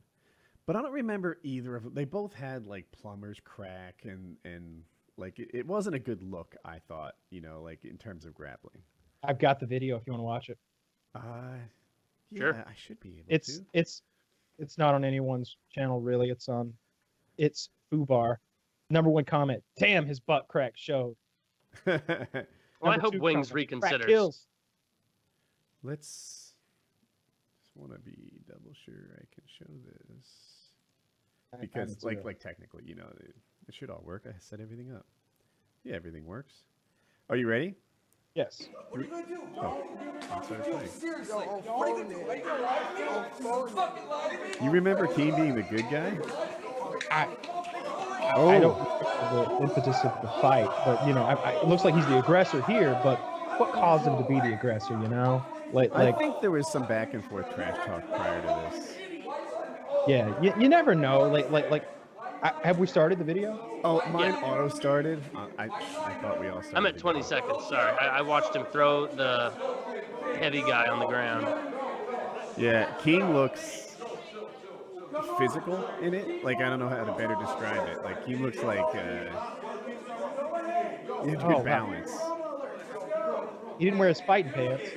But 0.67 0.77
I 0.77 0.83
don't 0.83 0.93
remember 0.93 1.39
either 1.45 1.77
of 1.77 1.85
them. 1.85 1.95
They 1.95 2.05
both 2.05 2.35
had 2.35 2.67
like 2.67 2.87
plumber's 2.93 3.41
crack, 3.45 4.03
and 4.05 4.37
and 4.45 4.83
like 5.17 5.39
it, 5.39 5.51
it 5.55 5.67
wasn't 5.67 5.97
a 5.97 5.99
good 5.99 6.23
look. 6.23 6.55
I 6.65 6.79
thought, 6.89 7.15
you 7.31 7.41
know, 7.41 7.63
like 7.63 7.85
in 7.85 7.99
terms 7.99 8.25
of 8.25 8.35
grappling. 8.35 8.83
I've 9.25 9.39
got 9.39 9.59
the 9.61 9.67
video 9.67 9.97
if 9.97 10.03
you 10.07 10.13
want 10.13 10.21
to 10.21 10.25
watch 10.25 10.49
it. 10.51 10.59
Uh, 11.15 11.57
yeah, 12.31 12.39
Sure. 12.39 12.65
I 12.67 12.73
should 12.77 13.01
be 13.01 13.11
able 13.19 13.25
It's 13.29 13.61
it's 13.73 14.03
it's 14.59 14.79
not 14.79 14.95
on 14.95 15.05
anyone's 15.05 15.57
channel 15.73 16.01
really. 16.01 16.31
It's 16.31 16.49
on 16.49 16.73
it's 17.39 17.71
Fubar. 17.93 18.37
Number 18.91 19.11
one 19.11 19.25
comment. 19.25 19.63
Damn, 19.79 20.07
his 20.07 20.21
butt 20.21 20.47
crack 20.49 20.73
showed. 20.77 21.17
Well, 22.81 22.93
I 22.93 22.99
hope 22.99 23.17
Wings 23.17 23.49
comment, 23.49 23.71
reconsiders. 23.71 24.07
kills. 24.07 24.47
Let's. 25.83 26.55
Just 27.61 27.77
want 27.77 27.93
to 27.93 27.99
be 27.99 28.41
double 28.47 28.71
sure 28.85 28.95
I 29.17 29.25
can 29.35 29.43
show 29.47 29.67
this 30.15 30.29
I- 31.53 31.57
I 31.57 31.61
because, 31.61 32.05
like, 32.05 32.25
like 32.25 32.39
technically, 32.39 32.85
you 32.87 32.95
know, 32.95 33.09
it, 33.19 33.35
it 33.67 33.75
should 33.75 33.91
all 33.91 34.03
work. 34.05 34.27
I 34.29 34.33
set 34.39 34.61
everything 34.61 34.93
up. 34.95 35.07
Yeah, 35.83 35.97
everything 35.97 36.25
works. 36.25 36.55
Are 37.29 37.37
you 37.37 37.49
ready? 37.49 37.75
yes. 38.37 38.69
What 38.91 39.01
are 39.01 39.05
you 39.05 39.11
gonna 39.11 39.27
do? 39.27 39.41
Oh, 39.57 39.83
I 40.31 40.45
started 40.45 40.71
playing. 40.71 40.89
Seriously, 40.89 41.35
what 41.35 41.67
are 41.67 41.89
you 41.89 42.05
gonna 42.05 42.15
do? 42.15 42.31
Are 42.31 42.37
you 42.37 42.45
gonna 42.45 42.63
lie 42.63 43.29
to 43.37 43.43
me? 43.43 43.73
Fucking 43.75 44.09
lie 44.09 44.37
to 44.55 44.61
me? 44.61 44.65
You 44.65 44.71
remember 44.71 45.09
Keem 45.09 45.35
being 45.35 45.57
the 45.57 45.63
good 45.63 45.91
guy? 45.91 46.17
I 47.11 47.27
Oh, 48.35 48.49
I 48.49 48.59
don't 48.59 48.79
remember 48.79 49.57
the 49.57 49.63
impetus 49.63 49.97
of 50.05 50.23
the 50.23 50.29
fight, 50.41 50.69
but 50.85 51.07
you 51.07 51.15
know, 51.15 51.23
I, 51.23 51.35
I, 51.35 51.51
it 51.63 51.69
looks 51.69 51.85
like 51.85 51.95
he's 51.95 52.07
the 52.07 52.19
aggressor 52.19 52.63
here. 52.63 52.99
But 53.03 53.17
what 53.59 53.73
caused 53.73 54.07
him 54.07 54.17
to 54.17 54.25
be 54.29 54.41
the 54.41 54.55
aggressor? 54.55 54.95
You 55.01 55.09
know, 55.09 55.45
like 55.73 55.93
like 55.93 56.15
I 56.15 56.19
think 56.19 56.41
there 56.41 56.51
was 56.51 56.71
some 56.71 56.87
back 56.87 57.15
and 57.15 57.25
forth 57.25 57.53
trash 57.55 57.77
talk 57.87 58.07
prior 58.09 58.41
to 58.43 58.77
this. 58.77 58.95
yeah, 60.07 60.41
you, 60.41 60.53
you 60.59 60.69
never 60.69 60.95
know. 60.95 61.23
Like 61.29 61.51
like 61.51 61.71
like, 61.71 61.89
I, 62.43 62.53
have 62.65 62.79
we 62.79 62.87
started 62.87 63.19
the 63.19 63.25
video? 63.25 63.81
Oh, 63.85 64.03
mine 64.11 64.35
auto 64.35 64.69
started. 64.69 65.23
Uh, 65.35 65.47
I, 65.59 65.65
I 65.65 66.15
thought 66.21 66.41
we 66.41 66.49
all 66.49 66.63
started. 66.63 66.77
I'm 66.77 66.87
at 66.87 66.99
20 66.99 67.23
together. 67.23 67.43
seconds. 67.43 67.69
Sorry, 67.69 67.97
I, 67.99 68.19
I 68.19 68.23
watched 68.23 68.55
him 68.55 68.67
throw 68.67 69.07
the 69.07 69.53
heavy 70.39 70.61
guy 70.63 70.87
on 70.89 70.99
the 71.01 71.07
ground. 71.07 71.47
Yeah, 72.57 72.93
King 73.03 73.35
looks 73.35 73.88
physical 75.39 75.85
in 76.03 76.15
it. 76.15 76.45
Like 76.45 76.61
I 76.61 76.69
don't 76.69 76.79
know 76.79 76.89
how 76.89 77.05
to 77.05 77.13
better 77.13 77.35
describe 77.35 77.89
it. 77.89 78.03
Like 78.05 78.25
he 78.27 78.37
looks 78.37 78.63
like 78.63 78.85
uh, 78.95 79.25
he 81.25 81.31
has 81.31 81.39
Oh, 81.43 81.49
good 81.49 81.59
wow. 81.59 81.63
balance. 81.65 82.11
He 83.79 83.85
didn't 83.85 83.99
wear 83.99 84.09
his 84.09 84.21
fighting 84.21 84.53
pants. 84.53 84.91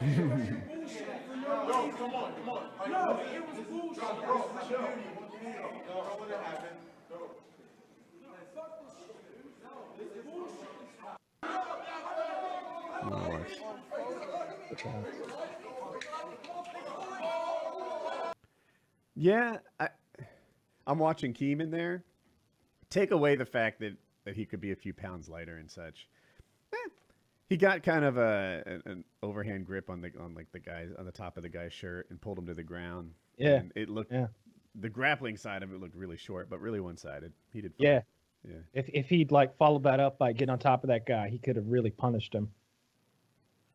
I'm 13.02 13.10
gonna 13.10 13.44
Yeah, 19.14 19.58
I, 19.78 19.88
I'm 20.86 20.98
watching 20.98 21.34
Keem 21.34 21.60
in 21.60 21.70
there. 21.70 22.04
Take 22.90 23.10
away 23.10 23.36
the 23.36 23.44
fact 23.44 23.80
that, 23.80 23.96
that 24.24 24.36
he 24.36 24.44
could 24.44 24.60
be 24.60 24.72
a 24.72 24.76
few 24.76 24.92
pounds 24.92 25.28
lighter 25.28 25.56
and 25.58 25.70
such. 25.70 26.08
Eh, 26.72 26.88
he 27.48 27.56
got 27.56 27.82
kind 27.82 28.04
of 28.04 28.16
a 28.16 28.62
an, 28.66 28.82
an 28.86 29.04
overhand 29.22 29.66
grip 29.66 29.90
on 29.90 30.00
the 30.00 30.10
on 30.20 30.34
like 30.34 30.50
the 30.52 30.58
guy 30.58 30.86
on 30.98 31.04
the 31.04 31.12
top 31.12 31.36
of 31.36 31.42
the 31.42 31.48
guy's 31.48 31.72
shirt 31.72 32.06
and 32.10 32.20
pulled 32.20 32.38
him 32.38 32.46
to 32.46 32.54
the 32.54 32.62
ground. 32.62 33.12
Yeah, 33.36 33.56
and 33.56 33.72
it 33.74 33.88
looked 33.88 34.12
yeah. 34.12 34.26
the 34.74 34.88
grappling 34.88 35.36
side 35.36 35.62
of 35.62 35.72
it 35.72 35.80
looked 35.80 35.94
really 35.94 36.16
short, 36.16 36.48
but 36.48 36.60
really 36.60 36.80
one 36.80 36.96
sided. 36.96 37.32
He 37.52 37.60
did. 37.60 37.72
fine. 37.72 37.86
Yeah. 37.86 38.00
yeah. 38.46 38.58
If 38.72 38.88
if 38.92 39.08
he'd 39.08 39.32
like 39.32 39.56
followed 39.56 39.82
that 39.84 40.00
up 40.00 40.18
by 40.18 40.32
getting 40.32 40.50
on 40.50 40.58
top 40.58 40.84
of 40.84 40.88
that 40.88 41.06
guy, 41.06 41.28
he 41.28 41.38
could 41.38 41.56
have 41.56 41.66
really 41.68 41.90
punished 41.90 42.34
him. 42.34 42.50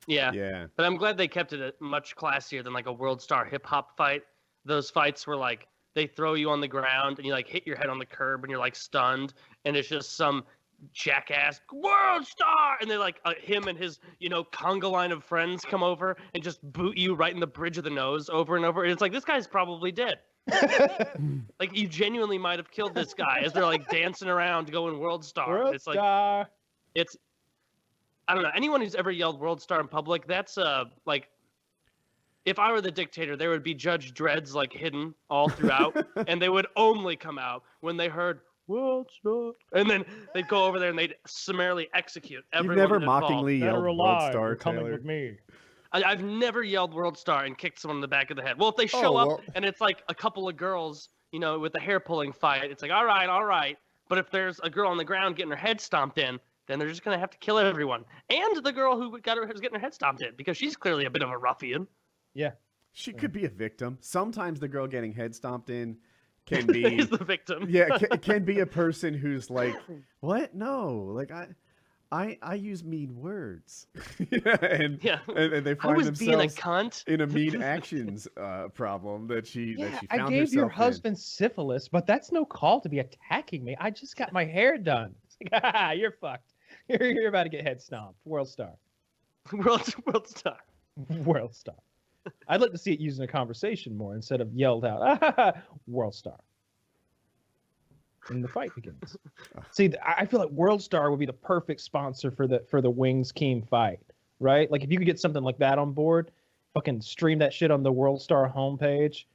Yeah. 0.07 0.31
Yeah. 0.31 0.67
But 0.75 0.85
I'm 0.85 0.95
glad 0.95 1.17
they 1.17 1.27
kept 1.27 1.53
it 1.53 1.75
much 1.81 2.15
classier 2.15 2.63
than 2.63 2.73
like 2.73 2.87
a 2.87 2.93
world 2.93 3.21
star 3.21 3.45
hip 3.45 3.65
hop 3.65 3.95
fight. 3.97 4.23
Those 4.67 4.89
fights 4.89 5.25
were 5.25 5.35
like 5.35 5.67
they 5.95 6.05
throw 6.05 6.35
you 6.35 6.51
on 6.51 6.61
the 6.61 6.67
ground 6.67 7.17
and 7.17 7.25
you 7.25 7.33
like 7.33 7.47
hit 7.47 7.65
your 7.65 7.75
head 7.75 7.87
on 7.87 7.97
the 7.97 8.05
curb 8.05 8.43
and 8.43 8.51
you're 8.51 8.59
like 8.59 8.75
stunned 8.75 9.33
and 9.65 9.75
it's 9.75 9.87
just 9.87 10.15
some 10.15 10.43
jackass 10.93 11.59
world 11.73 12.23
star 12.23 12.77
and 12.79 12.91
they 12.91 12.97
like 12.97 13.19
uh, 13.25 13.33
him 13.41 13.67
and 13.67 13.79
his 13.79 13.99
you 14.19 14.29
know 14.29 14.43
conga 14.43 14.89
line 14.89 15.11
of 15.11 15.23
friends 15.23 15.65
come 15.65 15.81
over 15.81 16.15
and 16.35 16.43
just 16.43 16.61
boot 16.71 16.95
you 16.95 17.15
right 17.15 17.33
in 17.33 17.39
the 17.39 17.47
bridge 17.47 17.79
of 17.79 17.83
the 17.83 17.89
nose 17.89 18.29
over 18.29 18.55
and 18.55 18.63
over 18.63 18.83
and 18.83 18.91
it's 18.91 19.01
like 19.01 19.11
this 19.11 19.25
guy's 19.25 19.47
probably 19.47 19.91
dead 19.91 20.19
like 21.59 21.75
you 21.75 21.87
genuinely 21.87 22.37
might 22.37 22.59
have 22.59 22.69
killed 22.69 22.93
this 22.93 23.15
guy 23.15 23.41
as 23.43 23.51
they're 23.51 23.65
like 23.65 23.89
dancing 23.89 24.27
around 24.27 24.71
going 24.71 24.99
world 24.99 25.25
star 25.25 25.49
World 25.49 25.73
it's 25.73 25.87
like 25.87 25.95
star. 25.95 26.47
it's 26.93 27.17
I 28.27 28.33
don't 28.33 28.43
know 28.43 28.51
anyone 28.55 28.81
who's 28.81 28.95
ever 28.95 29.11
yelled 29.11 29.39
world 29.39 29.61
star 29.61 29.79
in 29.79 29.87
public. 29.87 30.27
That's 30.27 30.57
uh 30.57 30.85
like 31.05 31.29
if 32.47 32.59
I 32.59 32.71
were 32.71 32.79
the 32.79 32.91
dictator, 32.91 33.35
there 33.35 33.49
would 33.49 33.61
be 33.61 33.73
Judge 33.73 34.13
Dreads 34.13 34.55
like 34.55 34.71
hidden 34.71 35.13
all 35.29 35.49
throughout, 35.49 36.07
and 36.27 36.41
they 36.41 36.47
would 36.47 36.65
only 36.77 37.17
come 37.17 37.37
out 37.37 37.63
when 37.81 37.97
they 37.97 38.07
heard 38.07 38.39
world 38.67 39.11
star, 39.19 39.51
and 39.73 39.89
then 39.89 40.05
they'd 40.33 40.47
go 40.47 40.63
over 40.63 40.79
there 40.79 40.89
and 40.89 40.97
they'd 40.97 41.15
summarily 41.27 41.89
execute 41.93 42.45
everyone. 42.53 42.77
You've 42.77 42.83
never 42.83 42.95
involved. 43.01 43.23
mockingly 43.23 43.57
yelled 43.57 43.83
World 43.83 44.21
Star, 44.31 44.55
coming 44.55 44.85
Taylor. 44.85 44.99
me. 45.01 45.37
I, 45.91 46.03
I've 46.03 46.23
never 46.23 46.63
yelled 46.63 46.93
world 46.93 47.17
star 47.17 47.45
and 47.45 47.57
kicked 47.57 47.79
someone 47.79 47.97
in 47.97 48.01
the 48.01 48.07
back 48.07 48.29
of 48.31 48.37
the 48.37 48.43
head. 48.43 48.57
Well, 48.57 48.69
if 48.69 48.75
they 48.77 48.83
oh, 48.83 49.01
show 49.01 49.17
Oh, 49.17 49.31
up 49.31 49.41
and 49.55 49.65
it's 49.65 49.81
like 49.81 50.03
a 50.07 50.15
couple 50.15 50.47
of 50.47 50.55
girls, 50.55 51.09
you 51.31 51.39
know, 51.39 51.59
with 51.59 51.73
the 51.73 51.79
hair 51.79 51.99
pulling 51.99 52.31
fight, 52.31 52.71
it's 52.71 52.81
like 52.81 52.91
all 52.91 53.05
right, 53.05 53.27
all 53.27 53.45
right. 53.45 53.77
But 54.07 54.19
if 54.19 54.31
there's 54.31 54.59
a 54.63 54.69
girl 54.69 54.89
on 54.89 54.97
the 54.97 55.05
ground 55.05 55.35
getting 55.35 55.51
her 55.51 55.57
head 55.57 55.81
stomped 55.81 56.17
in, 56.17 56.39
then 56.67 56.79
they're 56.79 56.89
just 56.89 57.03
gonna 57.03 57.19
have 57.19 57.29
to 57.31 57.37
kill 57.39 57.57
everyone 57.57 58.05
and 58.29 58.63
the 58.63 58.71
girl 58.71 58.97
who 58.97 59.19
got 59.19 59.37
her 59.37 59.47
who's 59.47 59.59
getting 59.59 59.75
her 59.75 59.81
head 59.81 59.93
stomped 59.93 60.21
in 60.21 60.33
because 60.37 60.57
she's 60.57 60.75
clearly 60.77 61.05
a 61.05 61.09
bit 61.09 61.21
of 61.21 61.29
a 61.29 61.37
ruffian. 61.37 61.87
Yeah. 62.37 62.51
She 62.93 63.13
could 63.13 63.31
be 63.31 63.45
a 63.45 63.49
victim. 63.49 63.97
Sometimes 64.01 64.59
the 64.59 64.67
girl 64.67 64.87
getting 64.87 65.11
head 65.13 65.33
stomped 65.35 65.69
in 65.69 65.97
can 66.45 66.65
be 66.71 66.87
He's 66.89 67.09
the 67.09 67.23
victim. 67.23 67.65
yeah, 67.69 67.87
it 67.95 68.09
can, 68.09 68.19
can 68.21 68.45
be 68.45 68.59
a 68.61 68.65
person 68.65 69.13
who's 69.13 69.49
like, 69.49 69.75
"What? 70.21 70.53
No, 70.55 71.09
like 71.13 71.31
I, 71.31 71.47
I 72.11 72.37
I 72.41 72.53
use 72.55 72.83
mean 72.83 73.15
words, 73.17 73.87
and, 74.31 74.99
Yeah. 75.03 75.19
and 75.27 75.53
and 75.53 75.65
they 75.65 75.71
I 75.71 75.75
find 75.75 75.97
was 75.97 76.11
being 76.11 76.35
a 76.35 76.37
themselves 76.37 76.55
cunt. 76.55 77.07
in 77.07 77.21
a 77.21 77.27
mean 77.27 77.61
actions 77.61 78.27
uh, 78.37 78.69
problem 78.69 79.27
that 79.27 79.45
she 79.45 79.75
Yeah, 79.77 79.89
that 79.89 79.99
she 79.99 80.07
found 80.07 80.21
I 80.21 80.23
found 80.23 80.29
gave 80.29 80.53
your 80.53 80.65
herself 80.69 80.71
in. 80.79 80.83
husband 80.83 81.19
syphilis, 81.19 81.89
but 81.89 82.05
that's 82.07 82.31
no 82.31 82.45
call 82.45 82.79
to 82.81 82.89
be 82.89 82.99
attacking 82.99 83.63
me. 83.63 83.75
I 83.79 83.89
just 83.91 84.15
got 84.15 84.31
my 84.31 84.45
hair 84.45 84.77
done. 84.77 85.13
It's 85.25 85.37
like, 85.51 85.61
ah, 85.75 85.91
you're 85.91 86.11
fucked. 86.13 86.53
You're, 86.87 87.11
you're 87.11 87.27
about 87.29 87.43
to 87.43 87.49
get 87.49 87.63
head 87.67 87.81
stomped. 87.81 88.19
World 88.25 88.47
star. 88.49 88.73
World 89.51 89.93
World 90.05 90.27
Star. 90.29 90.57
World 91.09 91.53
star. 91.55 91.75
I'd 92.47 92.61
like 92.61 92.71
to 92.71 92.77
see 92.77 92.93
it 92.93 92.99
used 92.99 93.17
in 93.19 93.23
a 93.23 93.27
conversation 93.27 93.95
more 93.95 94.15
instead 94.15 94.41
of 94.41 94.51
yelled 94.53 94.85
out. 94.85 95.19
"Ah, 95.21 95.53
World 95.87 96.15
star. 96.15 96.37
And 98.29 98.43
the 98.43 98.47
fight 98.47 98.73
begins. 98.75 99.15
see, 99.71 99.91
I 100.05 100.25
feel 100.25 100.39
like 100.41 100.49
World 100.49 100.81
Star 100.81 101.09
would 101.09 101.19
be 101.19 101.25
the 101.25 101.31
perfect 101.33 101.79
sponsor 101.79 102.29
for 102.29 102.45
the 102.45 102.59
for 102.69 102.81
the 102.81 102.89
Wings 102.89 103.31
Keem 103.31 103.65
fight, 103.67 103.99
right? 104.39 104.69
Like 104.69 104.83
if 104.83 104.91
you 104.91 104.97
could 104.97 105.05
get 105.05 105.19
something 105.19 105.43
like 105.43 105.57
that 105.59 105.79
on 105.79 105.93
board, 105.93 106.31
fucking 106.73 107.01
stream 107.01 107.39
that 107.39 107.53
shit 107.53 107.71
on 107.71 107.83
the 107.83 107.91
World 107.91 108.21
Star 108.21 108.51
homepage. 108.53 109.25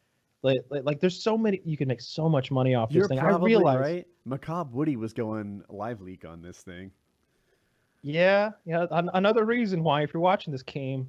Like, 0.43 0.59
like, 0.70 0.84
like 0.84 1.01
there's 1.01 1.22
so 1.22 1.38
many 1.38 1.62
you 1.64 1.76
can 1.76 1.88
make 1.88 2.01
so 2.03 2.28
much 2.28 2.51
money 2.51 2.74
off 2.74 2.90
You're 2.93 3.05
this 3.05 3.09
thing. 3.11 3.18
probably 3.20 3.55
I 3.55 3.59
realize. 3.59 3.78
right. 3.80 4.07
Macabre 4.26 4.70
Woody 4.76 4.97
was 4.97 5.12
going 5.12 5.62
live 5.68 6.01
leak 6.01 6.24
on 6.26 6.43
this 6.43 6.59
thing. 6.59 6.90
Yeah, 8.03 8.51
yeah. 8.66 8.86
An- 8.90 9.11
another 9.14 9.45
reason 9.45 9.82
why, 9.84 10.03
if 10.03 10.12
you're 10.12 10.20
watching 10.20 10.53
this, 10.53 10.62
Keem, 10.64 11.07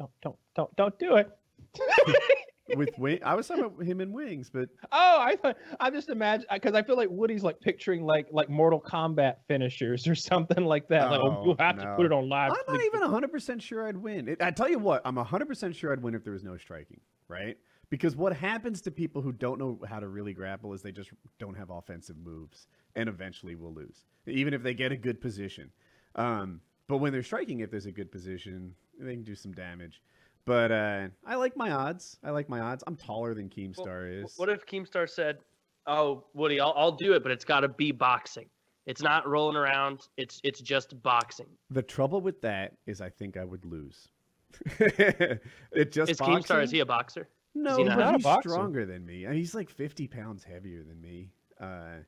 don't, 0.00 0.10
don't, 0.22 0.36
don't, 0.54 0.76
don't, 0.76 0.98
don't 0.98 1.18
it. 1.18 1.30
With 2.76 2.96
wing, 2.98 3.18
I 3.24 3.34
was 3.34 3.48
talking 3.48 3.64
about 3.64 3.82
him 3.84 4.00
in 4.00 4.12
wings, 4.12 4.48
but 4.48 4.68
Oh, 4.92 5.18
I 5.20 5.34
thought 5.34 5.56
I 5.80 5.90
just 5.90 6.08
imagine 6.08 6.46
because 6.52 6.72
I 6.72 6.82
feel 6.82 6.96
like 6.96 7.08
Woody's 7.10 7.42
like 7.42 7.60
picturing 7.60 8.04
like 8.06 8.28
like 8.30 8.48
Mortal 8.48 8.80
Kombat 8.80 9.36
finishers 9.48 10.06
or 10.06 10.14
something 10.30 10.64
like 10.64 10.86
that. 10.88 11.10
like, 11.10 11.20
oh, 11.20 11.38
Oh, 11.40 11.44
you 11.46 11.56
have 11.58 11.78
to 11.80 11.94
put 11.96 12.06
it 12.06 12.12
on 12.12 12.28
live. 12.28 12.52
I'm 12.52 12.58
not 12.58 12.66
click." 12.66 12.82
even 12.86 13.00
100% 13.00 13.60
sure 13.60 13.88
I'd 13.88 13.96
win. 13.96 14.28
It, 14.28 14.40
I 14.40 14.52
tell 14.52 14.68
you 14.70 14.78
what, 14.78 15.02
I'm 15.04 15.16
100% 15.16 15.74
sure 15.74 15.92
I'd 15.92 16.00
win 16.02 16.14
if 16.14 16.22
there 16.22 16.32
was 16.32 16.44
no 16.44 16.56
striking, 16.56 17.00
right? 17.26 17.58
Because 17.90 18.14
what 18.14 18.36
happens 18.36 18.80
to 18.82 18.92
people 18.92 19.20
who 19.20 19.32
don't 19.32 19.58
know 19.58 19.80
how 19.88 19.98
to 19.98 20.06
really 20.06 20.32
grapple 20.32 20.72
is 20.72 20.80
they 20.80 20.92
just 20.92 21.10
don't 21.40 21.56
have 21.56 21.70
offensive 21.70 22.16
moves 22.24 22.68
and 22.94 23.08
eventually 23.08 23.56
will 23.56 23.74
lose, 23.74 24.04
even 24.28 24.54
if 24.54 24.62
they 24.62 24.74
get 24.74 24.92
a 24.92 24.96
good 24.96 25.20
position. 25.20 25.70
Um, 26.14 26.60
but 26.86 26.98
when 26.98 27.12
they're 27.12 27.24
striking, 27.24 27.60
if 27.60 27.70
there's 27.72 27.86
a 27.86 27.92
good 27.92 28.12
position, 28.12 28.74
they 29.00 29.14
can 29.14 29.24
do 29.24 29.34
some 29.34 29.52
damage. 29.52 30.02
But 30.44 30.72
uh, 30.72 31.08
I 31.26 31.36
like 31.36 31.56
my 31.56 31.70
odds. 31.70 32.18
I 32.24 32.30
like 32.30 32.48
my 32.48 32.60
odds. 32.60 32.82
I'm 32.86 32.96
taller 32.96 33.34
than 33.34 33.48
Keemstar 33.48 34.24
is. 34.24 34.34
What 34.36 34.48
if 34.48 34.66
Keemstar 34.66 35.08
said, 35.08 35.38
"Oh, 35.86 36.24
Woody, 36.34 36.60
I'll, 36.60 36.74
I'll 36.76 36.92
do 36.92 37.12
it, 37.12 37.22
but 37.22 37.30
it's 37.30 37.44
got 37.44 37.60
to 37.60 37.68
be 37.68 37.92
boxing. 37.92 38.46
It's 38.86 39.02
not 39.02 39.28
rolling 39.28 39.56
around. 39.56 40.08
It's 40.16 40.40
it's 40.42 40.60
just 40.60 41.00
boxing." 41.02 41.46
The 41.70 41.82
trouble 41.82 42.20
with 42.20 42.40
that 42.40 42.72
is 42.86 43.00
I 43.00 43.10
think 43.10 43.36
I 43.36 43.44
would 43.44 43.64
lose. 43.64 44.08
it 44.80 45.92
just 45.92 46.10
Is 46.10 46.18
Keemstar 46.18 46.62
is 46.62 46.70
he 46.70 46.80
a 46.80 46.86
boxer? 46.86 47.28
No, 47.54 47.76
he 47.76 47.84
but 47.84 47.90
not? 47.90 47.98
Not 47.98 48.14
a 48.14 48.16
he's 48.18 48.24
boxer. 48.24 48.50
stronger 48.50 48.86
than 48.86 49.04
me. 49.04 49.24
and 49.24 49.34
He's 49.34 49.54
like 49.54 49.70
50 49.70 50.06
pounds 50.08 50.44
heavier 50.44 50.82
than 50.82 51.00
me. 51.00 51.30
Uh, 51.60 51.98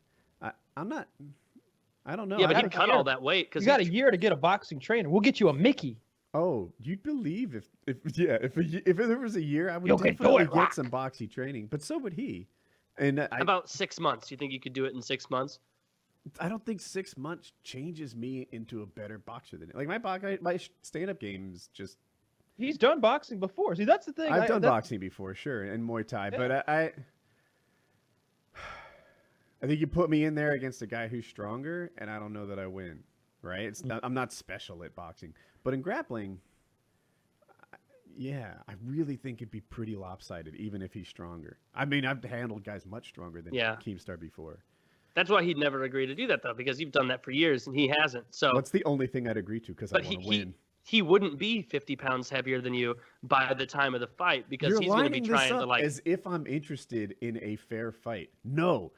I, 0.40 0.52
I'm 0.76 0.88
not. 0.88 1.08
I 2.04 2.16
don't 2.16 2.28
know. 2.28 2.38
yeah, 2.38 2.46
but 2.46 2.54
got 2.54 2.62
he 2.62 2.66
a 2.66 2.70
cut 2.70 2.90
all 2.90 3.04
that 3.04 3.22
weight 3.22 3.48
because 3.48 3.62
You 3.62 3.72
because 3.72 3.86
got 3.86 3.92
a 3.92 3.94
year 3.94 4.10
to 4.10 4.16
get 4.16 4.32
a 4.32 4.36
boxing 4.36 4.80
trainer. 4.80 5.08
We'll 5.08 5.20
get 5.20 5.38
you 5.38 5.48
a 5.48 5.52
Mickey. 5.52 6.00
Oh, 6.34 6.72
you'd 6.78 7.02
believe 7.02 7.54
if, 7.54 7.68
if 7.86 7.96
yeah, 8.18 8.38
if 8.40 8.56
a, 8.56 8.88
if 8.88 8.96
there 8.96 9.18
was 9.18 9.36
a 9.36 9.42
year, 9.42 9.70
I 9.70 9.76
would 9.76 9.88
You 9.88 9.96
definitely 9.96 10.44
it, 10.44 10.50
get 10.50 10.56
Rock. 10.56 10.72
some 10.72 10.90
boxy 10.90 11.30
training. 11.30 11.68
But 11.70 11.82
so 11.82 11.98
would 11.98 12.14
he. 12.14 12.48
And 12.98 13.20
I, 13.20 13.38
about 13.40 13.68
six 13.70 13.98
months. 13.98 14.30
You 14.30 14.36
think 14.36 14.52
you 14.52 14.60
could 14.60 14.72
do 14.72 14.84
it 14.84 14.94
in 14.94 15.02
six 15.02 15.30
months? 15.30 15.60
I 16.38 16.48
don't 16.48 16.64
think 16.64 16.80
six 16.80 17.16
months 17.16 17.52
changes 17.64 18.14
me 18.14 18.46
into 18.52 18.82
a 18.82 18.86
better 18.86 19.18
boxer 19.18 19.56
than 19.56 19.72
like 19.74 19.88
my 19.88 19.98
box. 19.98 20.24
My 20.40 20.58
stand 20.82 21.10
up 21.10 21.18
games 21.18 21.68
just. 21.72 21.98
He's 22.58 22.78
done 22.78 23.00
boxing 23.00 23.40
before. 23.40 23.74
See, 23.74 23.84
that's 23.84 24.06
the 24.06 24.12
thing. 24.12 24.30
I've 24.30 24.42
I- 24.42 24.46
done 24.46 24.60
that- 24.60 24.68
boxing 24.68 25.00
before, 25.00 25.34
sure, 25.34 25.64
and 25.64 25.88
Muay 25.88 26.06
Thai, 26.06 26.30
Yeah. 26.32 26.38
but 26.38 26.52
I, 26.52 26.62
I, 26.68 26.92
I 29.62 29.66
think 29.66 29.80
you 29.80 29.86
put 29.86 30.10
me 30.10 30.24
in 30.24 30.34
there 30.34 30.52
against 30.52 30.82
a 30.82 30.86
guy 30.86 31.08
who's 31.08 31.26
stronger, 31.26 31.90
and 31.98 32.10
I 32.10 32.18
don't 32.18 32.32
know 32.32 32.46
that 32.46 32.58
I 32.58 32.66
win. 32.66 33.00
Right? 33.40 33.62
It's 33.62 33.82
mm. 33.82 33.86
not, 33.86 34.00
I'm 34.04 34.14
not 34.14 34.32
special 34.32 34.84
at 34.84 34.94
boxing, 34.94 35.34
but 35.64 35.74
in 35.74 35.82
grappling, 35.82 36.40
yeah, 38.16 38.54
I 38.68 38.74
really 38.84 39.16
think 39.16 39.38
it'd 39.40 39.50
be 39.50 39.60
pretty 39.60 39.96
lopsided, 39.96 40.54
even 40.56 40.82
if 40.82 40.92
he's 40.92 41.08
stronger. 41.08 41.58
I 41.74 41.84
mean, 41.84 42.04
I've 42.04 42.22
handled 42.22 42.64
guys 42.64 42.84
much 42.84 43.08
stronger 43.08 43.40
than 43.40 43.54
Yeah. 43.54 43.76
Keemstar 43.76 44.20
before. 44.20 44.58
That's 45.14 45.30
why 45.30 45.42
he'd 45.42 45.58
never 45.58 45.84
agree 45.84 46.06
to 46.06 46.14
do 46.14 46.26
that 46.28 46.42
though, 46.42 46.54
because 46.54 46.80
you've 46.80 46.92
done 46.92 47.08
that 47.08 47.22
for 47.22 47.30
years 47.30 47.66
and 47.66 47.76
he 47.76 47.88
hasn't. 48.00 48.24
So, 48.30 48.52
That's 48.54 48.70
the 48.70 48.84
only 48.84 49.06
thing 49.06 49.28
I'd 49.28 49.36
agree 49.36 49.60
to 49.60 49.72
because 49.72 49.92
I 49.92 50.00
want 50.00 50.22
to 50.22 50.28
win. 50.28 50.54
he 50.84 51.02
wouldn't 51.02 51.38
be 51.38 51.62
50 51.62 51.96
pounds 51.96 52.28
heavier 52.30 52.60
than 52.60 52.74
you 52.74 52.96
by 53.22 53.52
the 53.54 53.66
time 53.66 53.94
of 53.94 54.00
the 54.00 54.06
fight 54.06 54.48
because 54.48 54.70
You're 54.70 54.80
he's 54.80 54.90
going 54.90 55.04
to 55.04 55.10
be 55.10 55.20
trying 55.20 55.50
to 55.50 55.64
like 55.66 55.82
as 55.82 56.00
if 56.04 56.26
I'm 56.26 56.46
interested 56.46 57.14
in 57.20 57.38
a 57.42 57.56
fair 57.56 57.92
fight. 57.92 58.30
No, 58.44 58.92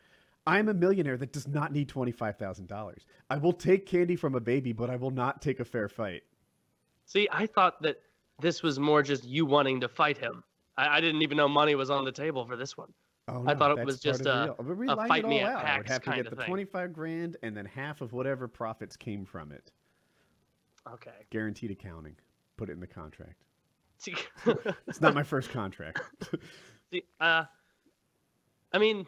I'm 0.46 0.68
a 0.68 0.74
millionaire 0.74 1.16
that 1.16 1.32
does 1.32 1.48
not 1.48 1.72
need 1.72 1.88
twenty 1.88 2.12
five 2.12 2.36
thousand 2.36 2.68
dollars. 2.68 3.06
I 3.30 3.36
will 3.38 3.52
take 3.52 3.86
candy 3.86 4.14
from 4.16 4.34
a 4.34 4.40
baby, 4.40 4.72
but 4.72 4.90
I 4.90 4.96
will 4.96 5.10
not 5.10 5.42
take 5.42 5.58
a 5.60 5.64
fair 5.64 5.88
fight. 5.88 6.22
See, 7.07 7.28
I 7.30 7.46
thought 7.46 7.82
that 7.82 7.96
this 8.40 8.62
was 8.62 8.78
more 8.78 9.02
just 9.02 9.24
you 9.24 9.46
wanting 9.46 9.80
to 9.80 9.88
fight 9.88 10.18
him. 10.18 10.42
I, 10.76 10.98
I 10.98 11.00
didn't 11.00 11.22
even 11.22 11.36
know 11.36 11.48
money 11.48 11.74
was 11.74 11.90
on 11.90 12.05
the 12.05 12.12
table 12.12 12.44
for 12.46 12.57
this 12.57 12.76
one. 12.76 12.92
Oh, 13.28 13.44
I 13.46 13.55
thought 13.55 13.78
it 13.78 13.84
was 13.84 14.00
just 14.00 14.26
a-. 14.26 14.55
A 14.59 14.96
fight 15.09 15.26
me 15.26 15.40
at 15.40 15.52
out. 15.52 15.64
I 15.64 15.78
would 15.78 15.86
PAX 15.86 15.90
have 15.90 16.02
to 16.02 16.22
get 16.22 16.30
the 16.30 16.36
thing. 16.36 16.46
twenty 16.46 16.64
five 16.64 16.92
grand 16.92 17.36
and 17.42 17.57
then 17.57 17.64
half 17.64 18.00
of 18.00 18.12
whatever 18.12 18.48
profits 18.48 18.96
came 18.96 19.24
from 19.24 19.52
it. 19.52 19.72
Okay. 20.92 21.11
Guaranteed 21.30 21.70
accounting. 21.70 22.16
Put 22.57 22.68
it 22.68 22.72
in 22.72 22.80
the 22.80 22.86
contract. 22.86 23.44
See, 23.98 24.14
It's 24.86 25.00
not 25.00 25.14
my 25.14 25.22
first 25.34 25.50
contract. 25.50 26.00
see, 26.92 27.02
uh, 27.20 27.44
I 28.72 28.78
mean, 28.78 29.07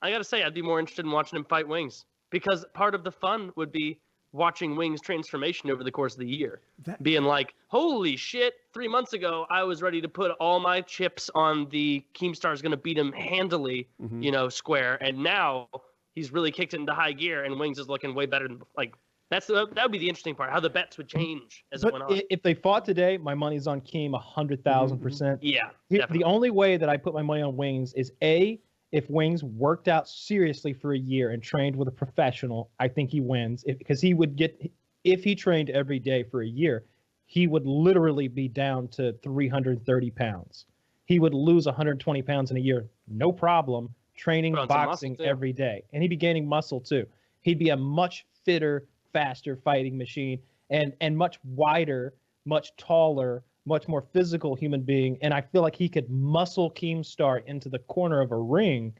I 0.00 0.10
gotta 0.10 0.24
say, 0.24 0.42
I'd 0.42 0.54
be 0.54 0.62
more 0.62 0.78
interested 0.78 1.04
in 1.04 1.10
watching 1.10 1.36
him 1.36 1.44
fight 1.44 1.68
Wings 1.68 2.06
because 2.30 2.64
part 2.72 2.94
of 2.94 3.04
the 3.04 3.12
fun 3.12 3.52
would 3.56 3.72
be 3.72 4.00
watching 4.32 4.76
Wings' 4.76 5.00
transformation 5.00 5.70
over 5.70 5.82
the 5.82 5.90
course 5.90 6.14
of 6.14 6.20
the 6.20 6.26
year. 6.28 6.60
That- 6.84 7.02
Being 7.02 7.24
like, 7.24 7.54
holy 7.68 8.16
shit, 8.16 8.54
three 8.74 8.88
months 8.88 9.12
ago, 9.12 9.46
I 9.50 9.62
was 9.64 9.80
ready 9.82 10.00
to 10.00 10.08
put 10.08 10.30
all 10.32 10.60
my 10.60 10.80
chips 10.82 11.30
on 11.34 11.68
the 11.70 12.04
Keemstar's 12.14 12.60
gonna 12.62 12.76
beat 12.76 12.98
him 12.98 13.12
handily, 13.12 13.88
Mhm. 14.00 14.22
you 14.22 14.30
know, 14.30 14.48
square. 14.48 14.98
And 15.02 15.18
now 15.22 15.68
he's 16.14 16.32
really 16.32 16.50
kicked 16.50 16.74
it 16.74 16.80
into 16.80 16.92
high 16.94 17.12
gear 17.12 17.44
and 17.44 17.58
Wings 17.58 17.78
is 17.78 17.88
looking 17.88 18.14
way 18.14 18.26
better 18.26 18.46
than, 18.48 18.60
like, 18.76 18.94
that's 19.30 19.46
the, 19.46 19.66
that 19.72 19.82
would 19.84 19.92
be 19.92 19.98
the 19.98 20.08
interesting 20.08 20.34
part, 20.34 20.50
how 20.50 20.58
the 20.60 20.70
bets 20.70 20.96
would 20.98 21.08
change 21.08 21.64
as 21.72 21.84
it 21.84 21.92
went 21.92 22.02
on. 22.04 22.20
if 22.30 22.42
they 22.42 22.54
fought 22.54 22.84
today, 22.84 23.18
my 23.18 23.34
money's 23.34 23.66
on 23.66 23.80
Keem 23.82 24.14
a 24.14 24.18
hundred 24.18 24.64
thousand 24.64 25.00
percent. 25.00 25.42
yeah. 25.42 25.70
Definitely. 25.90 26.18
The 26.18 26.24
only 26.24 26.50
way 26.50 26.76
that 26.78 26.88
I 26.88 26.96
put 26.96 27.12
my 27.14 27.22
money 27.22 27.42
on 27.42 27.56
Wings 27.56 27.92
is 27.94 28.12
a 28.22 28.58
if 28.92 29.08
Wings 29.10 29.44
worked 29.44 29.88
out 29.88 30.08
seriously 30.08 30.72
for 30.72 30.94
a 30.94 30.98
year 30.98 31.30
and 31.30 31.42
trained 31.42 31.76
with 31.76 31.88
a 31.88 31.92
professional, 31.92 32.70
I 32.78 32.88
think 32.88 33.10
he 33.10 33.20
wins. 33.20 33.64
Because 33.64 34.00
he 34.00 34.14
would 34.14 34.36
get 34.36 34.70
if 35.04 35.22
he 35.24 35.34
trained 35.34 35.70
every 35.70 35.98
day 35.98 36.22
for 36.22 36.42
a 36.42 36.46
year, 36.46 36.84
he 37.26 37.46
would 37.46 37.66
literally 37.66 38.28
be 38.28 38.48
down 38.48 38.88
to 38.88 39.12
330 39.22 40.10
pounds. 40.10 40.66
He 41.04 41.18
would 41.20 41.34
lose 41.34 41.66
120 41.66 42.22
pounds 42.22 42.50
in 42.50 42.56
a 42.56 42.60
year, 42.60 42.88
no 43.06 43.32
problem, 43.32 43.94
training 44.16 44.54
Put 44.54 44.62
on 44.62 44.68
some 44.68 44.76
muscle, 44.76 44.90
boxing 44.90 45.16
every 45.20 45.52
day. 45.52 45.84
And 45.92 46.02
he'd 46.02 46.08
be 46.08 46.16
gaining 46.16 46.46
muscle 46.46 46.80
too. 46.80 47.06
He'd 47.42 47.58
be 47.58 47.70
a 47.70 47.76
much 47.76 48.26
fitter, 48.44 48.86
faster 49.12 49.56
fighting 49.56 49.96
machine 49.96 50.40
and 50.70 50.92
and 51.00 51.16
much 51.16 51.38
wider, 51.44 52.14
much 52.44 52.76
taller, 52.76 53.42
much 53.68 53.86
more 53.86 54.02
physical 54.12 54.54
human 54.54 54.80
being. 54.80 55.18
And 55.22 55.32
I 55.32 55.42
feel 55.42 55.62
like 55.62 55.76
he 55.76 55.88
could 55.88 56.08
muscle 56.10 56.70
Keemstar 56.72 57.44
into 57.46 57.68
the 57.68 57.78
corner 57.80 58.20
of 58.20 58.32
a 58.32 58.36
ring 58.36 58.94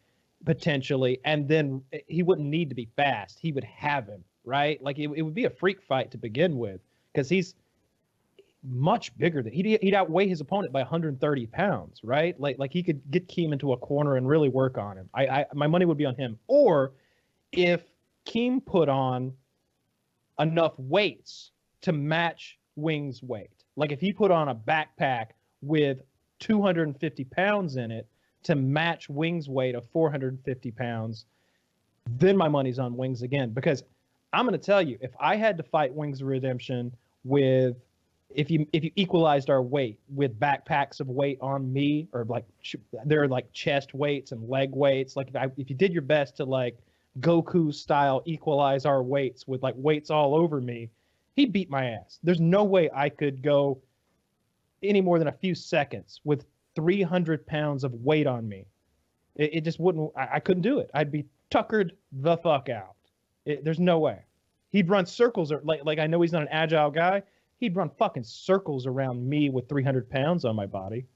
potentially, 0.44 1.18
and 1.24 1.48
then 1.48 1.82
he 2.06 2.22
wouldn't 2.22 2.46
need 2.46 2.68
to 2.68 2.74
be 2.74 2.88
fast. 2.94 3.38
He 3.40 3.50
would 3.50 3.64
have 3.64 4.06
him, 4.06 4.22
right? 4.44 4.80
Like 4.82 4.98
it, 4.98 5.10
it 5.16 5.22
would 5.22 5.34
be 5.34 5.46
a 5.46 5.50
freak 5.50 5.82
fight 5.82 6.10
to 6.12 6.18
begin 6.18 6.58
with 6.58 6.80
because 7.12 7.28
he's 7.28 7.54
much 8.62 9.16
bigger 9.16 9.42
than 9.42 9.52
he'd, 9.52 9.78
he'd 9.80 9.94
outweigh 9.94 10.28
his 10.28 10.40
opponent 10.40 10.72
by 10.72 10.80
130 10.80 11.46
pounds, 11.46 12.00
right? 12.04 12.38
Like 12.38 12.58
like 12.58 12.72
he 12.72 12.82
could 12.82 13.00
get 13.10 13.28
Keem 13.28 13.52
into 13.52 13.72
a 13.72 13.76
corner 13.76 14.16
and 14.16 14.28
really 14.28 14.48
work 14.48 14.78
on 14.78 14.96
him. 14.96 15.08
I, 15.14 15.26
I 15.26 15.46
my 15.54 15.66
money 15.66 15.84
would 15.84 15.98
be 15.98 16.06
on 16.06 16.14
him. 16.14 16.38
Or 16.46 16.92
if 17.52 17.82
Keem 18.26 18.64
put 18.64 18.88
on 18.88 19.32
enough 20.38 20.74
weights 20.78 21.50
to 21.82 21.92
match 21.92 22.58
Wing's 22.76 23.22
weight, 23.22 23.57
like 23.78 23.92
if 23.92 24.00
he 24.00 24.12
put 24.12 24.30
on 24.30 24.48
a 24.48 24.54
backpack 24.54 25.28
with 25.62 26.02
250 26.40 27.24
pounds 27.24 27.76
in 27.76 27.90
it 27.90 28.06
to 28.42 28.54
match 28.54 29.08
Wing's 29.08 29.48
weight 29.48 29.74
of 29.74 29.86
450 29.86 30.70
pounds, 30.72 31.26
then 32.18 32.36
my 32.36 32.48
money's 32.48 32.78
on 32.78 32.96
Wings 32.96 33.22
again. 33.22 33.50
Because 33.50 33.82
I'm 34.32 34.46
going 34.46 34.58
to 34.58 34.64
tell 34.64 34.82
you, 34.82 34.98
if 35.00 35.12
I 35.20 35.36
had 35.36 35.56
to 35.58 35.62
fight 35.62 35.94
Wings 35.94 36.20
of 36.20 36.28
Redemption 36.28 36.94
with 37.24 37.76
if 38.34 38.50
you 38.50 38.66
if 38.72 38.84
you 38.84 38.90
equalized 38.94 39.48
our 39.48 39.62
weight 39.62 39.98
with 40.14 40.38
backpacks 40.38 41.00
of 41.00 41.08
weight 41.08 41.38
on 41.40 41.72
me 41.72 42.08
or 42.12 42.24
like 42.24 42.44
ch- 42.62 42.76
there 43.06 43.22
are 43.22 43.28
like 43.28 43.50
chest 43.52 43.94
weights 43.94 44.32
and 44.32 44.48
leg 44.50 44.70
weights 44.74 45.16
like 45.16 45.28
if, 45.28 45.36
I, 45.36 45.46
if 45.56 45.70
you 45.70 45.76
did 45.76 45.94
your 45.94 46.02
best 46.02 46.36
to 46.36 46.44
like 46.44 46.76
Goku 47.20 47.72
style 47.74 48.22
equalize 48.26 48.84
our 48.84 49.02
weights 49.02 49.48
with 49.48 49.62
like 49.62 49.74
weights 49.76 50.10
all 50.10 50.34
over 50.34 50.60
me, 50.60 50.90
he 51.38 51.46
beat 51.46 51.70
my 51.70 51.90
ass. 51.90 52.18
There's 52.24 52.40
no 52.40 52.64
way 52.64 52.90
I 52.92 53.08
could 53.08 53.42
go 53.42 53.80
any 54.82 55.00
more 55.00 55.20
than 55.20 55.28
a 55.28 55.32
few 55.32 55.54
seconds 55.54 56.20
with 56.24 56.44
300 56.74 57.46
pounds 57.46 57.84
of 57.84 57.94
weight 57.94 58.26
on 58.26 58.48
me. 58.48 58.66
It, 59.36 59.50
it 59.54 59.60
just 59.64 59.78
wouldn't. 59.78 60.10
I, 60.16 60.28
I 60.34 60.40
couldn't 60.40 60.62
do 60.62 60.80
it. 60.80 60.90
I'd 60.94 61.12
be 61.12 61.26
tuckered 61.50 61.92
the 62.10 62.36
fuck 62.38 62.68
out. 62.68 62.96
It, 63.44 63.64
there's 63.64 63.78
no 63.78 64.00
way. 64.00 64.24
He'd 64.70 64.88
run 64.88 65.06
circles 65.06 65.52
or 65.52 65.60
like 65.64 65.84
like 65.84 66.00
I 66.00 66.08
know 66.08 66.20
he's 66.20 66.32
not 66.32 66.42
an 66.42 66.48
agile 66.50 66.90
guy. 66.90 67.22
He'd 67.58 67.76
run 67.76 67.90
fucking 67.98 68.24
circles 68.24 68.86
around 68.86 69.26
me 69.26 69.48
with 69.48 69.68
300 69.68 70.10
pounds 70.10 70.44
on 70.44 70.56
my 70.56 70.66
body. 70.66 71.06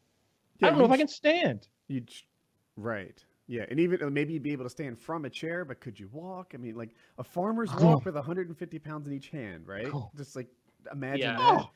I 0.62 0.70
don't 0.70 0.78
know 0.78 0.84
if 0.84 0.90
I 0.92 0.96
can 0.96 1.08
stand. 1.08 1.66
You'd, 1.88 2.10
right. 2.76 3.24
Yeah, 3.48 3.64
and 3.68 3.80
even 3.80 4.02
uh, 4.02 4.08
maybe 4.10 4.32
you'd 4.34 4.42
be 4.42 4.52
able 4.52 4.64
to 4.64 4.70
stand 4.70 4.98
from 4.98 5.24
a 5.24 5.30
chair, 5.30 5.64
but 5.64 5.80
could 5.80 5.98
you 5.98 6.08
walk? 6.12 6.52
I 6.54 6.58
mean, 6.58 6.74
like 6.76 6.94
a 7.18 7.24
farmer's 7.24 7.70
Oh. 7.76 7.84
walk 7.86 8.04
with 8.04 8.14
150 8.14 8.78
pounds 8.78 9.06
in 9.06 9.12
each 9.12 9.28
hand, 9.30 9.66
right? 9.66 9.88
Oh. 9.92 10.10
Just 10.16 10.36
like 10.36 10.48
imagine 10.92 11.20
Yeah. 11.30 11.36
that. 11.36 11.66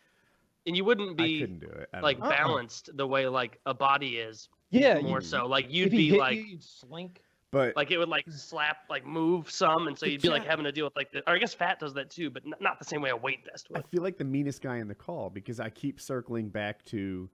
and 0.66 0.76
you 0.76 0.84
wouldn't 0.84 1.10
I 1.20 1.24
be 1.24 1.40
couldn't 1.40 1.58
do 1.60 1.66
it. 1.68 1.88
I 1.92 2.00
like 2.00 2.18
know. 2.18 2.24
Uh-uh. 2.26 2.30
balanced 2.30 2.96
the 2.96 3.06
way 3.06 3.26
like 3.28 3.60
a 3.66 3.74
body 3.74 4.16
is 4.18 4.48
Yeah, 4.70 4.98
more 5.00 5.18
you, 5.20 5.24
so. 5.24 5.46
Like 5.46 5.66
you'd 5.72 5.90
be 5.92 6.18
like 6.18 6.36
you, 6.36 6.42
you'd 6.42 6.62
slink. 6.64 7.22
but 7.52 7.76
like 7.76 7.90
it 7.92 7.98
would 7.98 8.08
like 8.08 8.24
slap 8.30 8.78
like 8.90 9.04
move 9.06 9.48
some, 9.50 9.86
and 9.86 9.96
so 9.98 10.06
you'd 10.06 10.22
be 10.22 10.28
like 10.28 10.44
having 10.44 10.64
to 10.64 10.72
deal 10.72 10.84
with 10.86 10.96
like 10.96 11.12
the. 11.12 11.18
Or 11.28 11.34
I 11.34 11.38
guess 11.38 11.54
fat 11.54 11.78
does 11.78 11.94
that 11.94 12.10
too, 12.10 12.30
but 12.30 12.44
n- 12.46 12.54
not 12.60 12.78
the 12.80 12.84
same 12.84 13.00
way 13.02 13.10
a 13.10 13.16
weight 13.16 13.44
vest 13.44 13.70
would. 13.70 13.78
I 13.78 13.82
feel 13.82 14.02
like 14.02 14.18
the 14.18 14.24
meanest 14.24 14.60
guy 14.62 14.78
in 14.78 14.88
the 14.88 14.94
call 14.94 15.30
because 15.30 15.60
I 15.60 15.70
keep 15.70 16.00
circling 16.00 16.48
back 16.48 16.84
to 16.86 17.28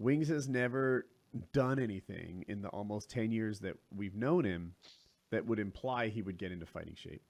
Wings 0.00 0.28
has 0.28 0.48
never 0.48 1.06
done 1.52 1.78
anything 1.78 2.44
in 2.48 2.62
the 2.62 2.68
almost 2.68 3.10
10 3.10 3.30
years 3.30 3.60
that 3.60 3.76
we've 3.96 4.14
known 4.14 4.44
him 4.44 4.74
that 5.30 5.44
would 5.44 5.58
imply 5.58 6.08
he 6.08 6.22
would 6.22 6.38
get 6.38 6.50
into 6.52 6.66
fighting 6.66 6.94
shape. 6.96 7.22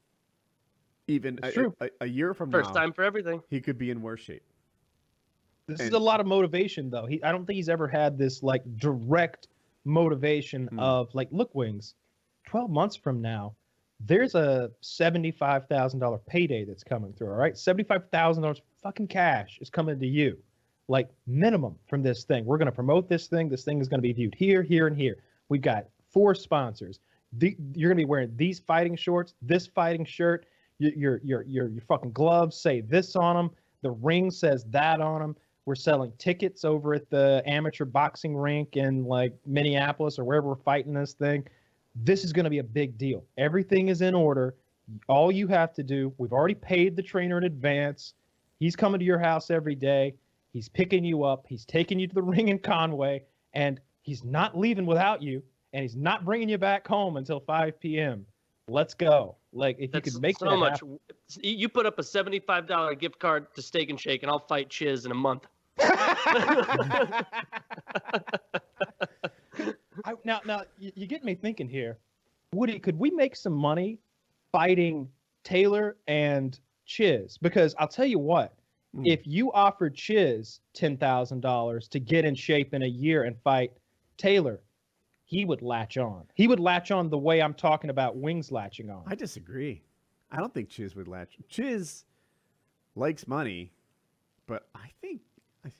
Even 1.09 1.39
a, 1.43 1.51
true. 1.51 1.75
a, 1.81 1.89
a 2.03 2.07
year 2.07 2.35
from 2.35 2.51
First 2.51 2.75
now, 2.75 2.81
time 2.81 2.93
for 2.93 3.03
everything. 3.03 3.41
he 3.49 3.61
could 3.61 3.79
be 3.79 3.91
in 3.91 4.03
worse 4.03 4.21
shape. 4.21 4.43
This 5.67 5.81
And- 5.81 5.89
is 5.89 5.95
a 5.95 5.99
lot 5.99 6.21
of 6.21 6.27
motivation, 6.27 6.91
though. 6.91 7.07
He, 7.07 7.23
I 7.23 7.33
don't 7.33 7.47
think 7.47 7.57
he's 7.57 7.69
ever 7.69 7.89
had 7.89 8.19
this 8.19 8.43
like 8.43 8.63
direct 8.77 9.49
motivation 9.85 10.67
Hmm. 10.69 10.79
of 10.79 11.15
like, 11.15 11.29
look, 11.31 11.55
Wings, 11.55 11.95
twelve 12.47 12.71
months 12.71 12.95
from 12.95 13.21
now, 13.23 13.55
there's 14.01 14.35
a 14.35 14.71
seventy-five 14.81 15.67
thousand 15.67 16.01
dollar 16.01 16.19
payday 16.27 16.65
that's 16.65 16.85
coming 16.85 17.13
through. 17.15 17.29
All 17.31 17.37
right, 17.37 17.57
seventy-five 17.57 18.11
thousand 18.13 18.43
dollars 18.43 18.61
fucking 18.83 19.09
cash 19.09 19.59
is 19.61 19.71
coming 19.71 19.99
to 19.99 20.07
you, 20.07 20.39
like 20.89 21.11
minimum 21.27 21.77
from 21.89 22.03
this 22.03 22.25
thing. 22.25 22.45
We're 22.45 22.59
gonna 22.59 22.73
promote 22.73 23.09
this 23.09 23.27
thing. 23.27 23.49
This 23.49 23.65
thing 23.65 23.81
is 23.81 23.89
gonna 23.89 24.03
be 24.03 24.13
viewed 24.13 24.35
here, 24.35 24.63
here, 24.63 24.87
and 24.87 24.97
here. 24.97 25.19
We've 25.49 25.63
got 25.63 25.87
four 26.11 26.35
sponsors. 26.35 27.01
The, 27.35 27.57
you're 27.75 27.91
gonna 27.91 27.97
be 27.97 28.05
wearing 28.07 28.33
these 28.37 28.59
fighting 28.59 28.97
shorts, 28.97 29.35
this 29.43 29.67
fighting 29.67 30.05
shirt. 30.05 30.47
Your 30.79 31.21
your 31.25 31.43
your, 31.45 31.69
your 31.69 31.83
fucking 31.83 32.13
gloves 32.13 32.57
say 32.57 32.81
this 32.81 33.17
on 33.17 33.37
them. 33.37 33.51
The 33.83 33.91
ring 33.91 34.31
says 34.31 34.65
that 34.71 35.01
on 35.01 35.21
them. 35.21 35.37
We're 35.69 35.75
selling 35.75 36.13
tickets 36.17 36.65
over 36.65 36.95
at 36.95 37.11
the 37.11 37.43
amateur 37.45 37.85
boxing 37.85 38.35
rink 38.35 38.79
in 38.79 39.05
like 39.05 39.35
Minneapolis 39.45 40.19
or 40.19 40.25
wherever 40.25 40.49
we're 40.49 40.57
fighting 40.57 40.95
this 40.95 41.13
thing. 41.13 41.47
This 41.95 42.25
is 42.25 42.33
going 42.33 42.45
to 42.45 42.51
be 42.51 42.59
a 42.59 42.65
big 42.65 42.97
deal. 42.97 43.23
Everything 43.37 43.89
is 43.89 44.01
in 44.01 44.15
order. 44.15 44.55
All 45.09 45.31
you 45.31 45.47
have 45.49 45.75
to 45.75 45.83
do, 45.83 46.15
we've 46.17 46.33
already 46.33 46.55
paid 46.55 46.97
the 46.97 47.03
trainer 47.03 47.37
in 47.37 47.45
advance. 47.45 48.15
He's 48.59 48.77
coming 48.77 48.99
to 48.99 49.05
your 49.05 49.19
house 49.19 49.51
every 49.51 49.75
day. 49.75 50.15
He's 50.53 50.69
picking 50.69 51.05
you 51.05 51.25
up. 51.25 51.47
He's 51.49 51.65
taking 51.65 51.99
you 51.99 52.07
to 52.07 52.15
the 52.15 52.23
ring 52.35 52.49
in 52.49 52.59
Conway, 52.59 53.25
and 53.55 53.81
he's 54.03 54.25
not 54.25 54.59
leaving 54.59 54.87
without 54.87 55.23
you. 55.23 55.43
And 55.75 55.83
he's 55.83 55.97
not 55.97 56.25
bringing 56.25 56.49
you 56.49 56.57
back 56.57 56.89
home 56.89 57.19
until 57.19 57.41
5 57.41 57.79
p.m. 57.79 58.25
Let's 58.69 58.95
go. 58.95 59.37
Like 59.53 59.77
if 59.79 59.93
That's 59.93 60.07
you 60.07 60.13
could 60.13 60.23
make 60.23 60.39
so 60.39 60.57
much. 60.57 60.81
happen- 60.81 60.99
You 61.41 61.53
you 61.53 61.69
put 61.69 61.87
up 61.87 61.99
a 61.99 62.03
seventy-five 62.03 62.67
dollar 62.67 62.95
gift 62.95 63.19
card 63.19 63.47
to 63.55 63.63
Steak 63.63 63.89
and 63.91 63.99
Shake, 63.99 64.23
and 64.23 64.31
I'll 64.31 64.47
fight 64.47 64.69
Chiz 64.69 65.07
in 65.07 65.11
a 65.11 65.15
month. 65.15 65.47
I, 65.79 67.25
now, 70.25 70.41
now 70.47 70.63
you, 70.79 70.93
you 70.95 71.07
get 71.07 71.25
me 71.25 71.35
thinking 71.35 71.69
here, 71.69 71.99
Woody. 72.53 72.79
Could 72.79 72.99
we 72.99 73.11
make 73.11 73.37
some 73.37 73.55
money 73.55 73.99
fighting 74.53 75.09
Taylor 75.45 75.97
and 76.07 76.59
Chiz? 76.85 77.39
Because 77.39 77.75
I'll 77.79 77.89
tell 77.89 78.05
you 78.07 78.19
what, 78.19 78.55
Hmm. 78.99 79.07
if 79.07 79.27
you 79.27 79.53
offered 79.53 79.95
Chiz 79.95 80.61
ten 80.75 80.97
thousand 80.97 81.41
dollars 81.41 81.89
to 81.89 82.01
get 82.01 82.25
in 82.25 82.35
shape 82.35 82.75
in 82.75 82.83
a 82.83 82.87
year 82.87 83.25
and 83.25 83.37
fight 83.43 83.73
Taylor, 84.17 84.61
he 85.25 85.45
would 85.45 85.63
latch 85.63 85.97
on. 85.99 86.25
He 86.35 86.49
would 86.49 86.61
latch 86.61 86.91
on 86.91 87.11
the 87.11 87.19
way 87.19 87.41
I'm 87.41 87.55
talking 87.55 87.91
about 87.91 88.17
Wings 88.17 88.51
latching 88.51 88.91
on. 88.91 89.05
I 89.07 89.15
disagree. 89.15 89.83
I 90.31 90.39
don't 90.39 90.53
think 90.53 90.69
Chiz 90.69 90.95
would 90.95 91.09
latch. 91.09 91.39
Chiz 91.49 92.05
likes 92.95 93.27
money, 93.27 93.73
but 94.47 94.69
I 94.75 94.91
think 95.01 95.21
I, 95.65 95.71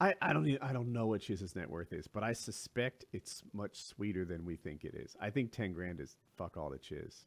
I, 0.00 0.14
I 0.22 0.32
don't 0.32 0.46
even, 0.48 0.62
I 0.62 0.72
don't 0.72 0.92
know 0.92 1.06
what 1.06 1.20
Chiz's 1.20 1.54
net 1.54 1.68
worth 1.68 1.92
is, 1.92 2.08
but 2.08 2.22
I 2.22 2.32
suspect 2.32 3.04
it's 3.12 3.42
much 3.52 3.84
sweeter 3.84 4.24
than 4.24 4.44
we 4.44 4.56
think 4.56 4.84
it 4.84 4.94
is. 4.94 5.16
I 5.20 5.30
think 5.30 5.52
ten 5.52 5.72
grand 5.72 6.00
is 6.00 6.16
fuck 6.36 6.56
all 6.56 6.70
to 6.70 6.78
Chiz. 6.78 7.24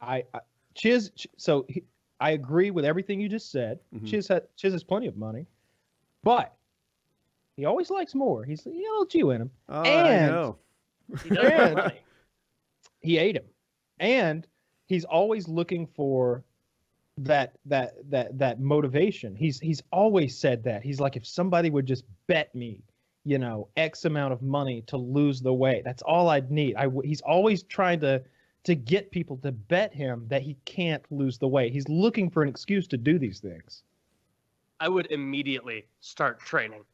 I, 0.00 0.24
I 0.34 0.40
Chiz. 0.74 1.10
So 1.36 1.64
he, 1.68 1.82
I 2.20 2.30
agree 2.30 2.70
with 2.70 2.84
everything 2.84 3.20
you 3.20 3.28
just 3.28 3.50
said. 3.50 3.78
Mhm. 3.94 4.06
Chiz 4.06 4.28
had 4.28 4.44
Chiz 4.56 4.72
has 4.72 4.82
plenty 4.82 5.06
of 5.06 5.16
money, 5.16 5.46
but 6.24 6.54
he 7.56 7.64
always 7.64 7.90
likes 7.90 8.14
more. 8.14 8.44
He's 8.44 8.66
a 8.66 8.70
little 8.70 9.04
Jew 9.06 9.30
in 9.30 9.42
him. 9.42 9.50
Oh, 9.68 9.82
And- 9.82 10.08
I 10.08 10.26
know. 10.26 10.56
He 11.24 11.38
And- 11.38 11.92
he 13.00 13.16
ate 13.18 13.36
him 13.36 13.44
and 14.00 14.46
he's 14.86 15.04
always 15.04 15.48
looking 15.48 15.86
for 15.86 16.44
that 17.16 17.54
that 17.64 17.94
that 18.10 18.36
that 18.38 18.60
motivation 18.60 19.34
he's 19.34 19.58
he's 19.60 19.82
always 19.92 20.36
said 20.36 20.62
that 20.64 20.82
he's 20.82 21.00
like 21.00 21.16
if 21.16 21.24
somebody 21.26 21.70
would 21.70 21.86
just 21.86 22.04
bet 22.26 22.54
me 22.54 22.82
you 23.24 23.38
know 23.38 23.68
x 23.76 24.04
amount 24.04 24.32
of 24.32 24.42
money 24.42 24.82
to 24.82 24.96
lose 24.96 25.40
the 25.40 25.52
weight 25.52 25.82
that's 25.84 26.02
all 26.02 26.28
i'd 26.28 26.50
need 26.50 26.76
i 26.76 26.82
w- 26.84 27.02
he's 27.08 27.20
always 27.22 27.62
trying 27.64 27.98
to 28.00 28.22
to 28.64 28.74
get 28.74 29.10
people 29.10 29.36
to 29.38 29.52
bet 29.52 29.94
him 29.94 30.26
that 30.28 30.42
he 30.42 30.56
can't 30.64 31.02
lose 31.10 31.38
the 31.38 31.48
weight 31.48 31.72
he's 31.72 31.88
looking 31.88 32.28
for 32.30 32.42
an 32.42 32.48
excuse 32.48 32.86
to 32.86 32.96
do 32.96 33.18
these 33.18 33.40
things 33.40 33.82
I 34.80 34.88
would 34.88 35.10
immediately 35.10 35.86
start 36.00 36.38
training. 36.38 36.84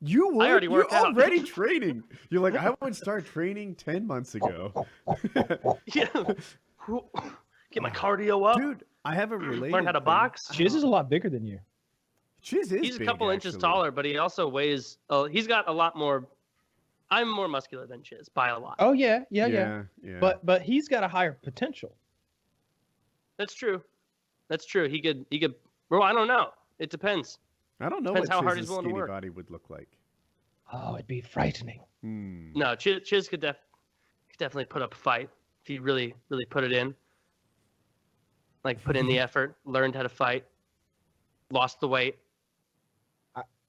You 0.00 0.28
would. 0.34 0.46
I 0.46 0.50
already 0.50 0.66
You're 0.66 0.92
out. 0.92 1.06
already 1.14 1.40
training. 1.44 2.02
You're 2.30 2.42
like 2.42 2.56
I 2.56 2.74
would 2.80 2.96
start 2.96 3.24
training 3.24 3.76
ten 3.76 4.06
months 4.06 4.34
ago. 4.34 4.86
Yeah. 5.94 6.08
Get 7.70 7.82
my 7.82 7.90
cardio 7.90 8.50
up. 8.50 8.56
Dude, 8.56 8.84
I 9.04 9.14
have 9.14 9.30
a 9.30 9.38
related. 9.38 9.72
Learn 9.72 9.84
how 9.86 9.92
to 9.92 10.00
thing. 10.00 10.04
box. 10.04 10.48
chiz 10.52 10.74
is 10.74 10.82
a 10.82 10.88
lot 10.88 11.08
bigger 11.08 11.30
than 11.30 11.46
you 11.46 11.60
Chiz 12.42 12.72
is. 12.72 12.80
He's 12.80 12.96
a 12.96 12.98
big, 12.98 13.08
couple 13.08 13.30
inches 13.30 13.56
taller, 13.56 13.92
but 13.92 14.04
he 14.04 14.18
also 14.18 14.48
weighs. 14.48 14.98
Uh, 15.08 15.24
he's 15.24 15.46
got 15.46 15.68
a 15.68 15.72
lot 15.72 15.96
more. 15.96 16.26
I'm 17.12 17.28
more 17.30 17.48
muscular 17.48 17.86
than 17.86 18.02
Chiz 18.02 18.28
by 18.28 18.48
a 18.48 18.58
lot. 18.58 18.76
oh 18.78 18.92
yeah 18.92 19.20
yeah 19.30 19.46
yeah, 19.46 19.58
Yeah, 19.58 19.82
yeah. 20.12 20.18
but 20.20 20.44
but 20.44 20.62
he's 20.62 20.88
got 20.88 21.02
a 21.04 21.08
higher 21.08 21.32
potential 21.42 21.94
That's 23.38 23.54
true. 23.54 23.82
That's 24.48 24.66
true. 24.66 24.88
He 24.88 25.00
could. 25.00 25.24
He 25.30 25.38
could. 25.40 25.54
Well, 25.90 26.02
I 26.02 26.12
don't 26.12 26.28
know. 26.28 26.50
It 26.78 26.90
depends. 26.90 27.38
I 27.80 27.88
don't 27.88 28.02
know 28.02 28.10
depends 28.12 28.28
what 28.28 28.36
how 28.36 28.42
hard 28.42 28.58
he's 28.58 28.68
willing 28.68 28.84
to 28.84 28.88
skinny 28.90 29.00
work. 29.00 29.08
body 29.08 29.30
would 29.30 29.50
look 29.50 29.68
like. 29.70 29.88
oh 30.72 30.94
it'd 30.94 31.06
be 31.06 31.20
frightening 31.20 31.80
Hmm. 32.02 32.52
No, 32.54 32.74
Chiz, 32.74 33.02
Chiz 33.08 33.28
could, 33.28 33.40
def- 33.40 33.64
could 34.28 34.38
definitely 34.38 34.64
put 34.66 34.82
up 34.82 34.92
a 34.92 34.96
fight 34.96 35.28
if 35.62 35.66
he 35.68 35.78
really, 35.78 36.14
really 36.30 36.44
put 36.46 36.64
it 36.64 36.72
in. 36.72 36.94
Like 38.64 38.82
put 38.84 38.96
in 38.96 39.06
the 39.06 39.18
effort, 39.26 39.56
learned 39.64 39.94
how 39.94 40.02
to 40.02 40.08
fight, 40.08 40.44
lost 41.50 41.78
the 41.80 41.88
weight, 41.88 42.16
I- 42.16 42.18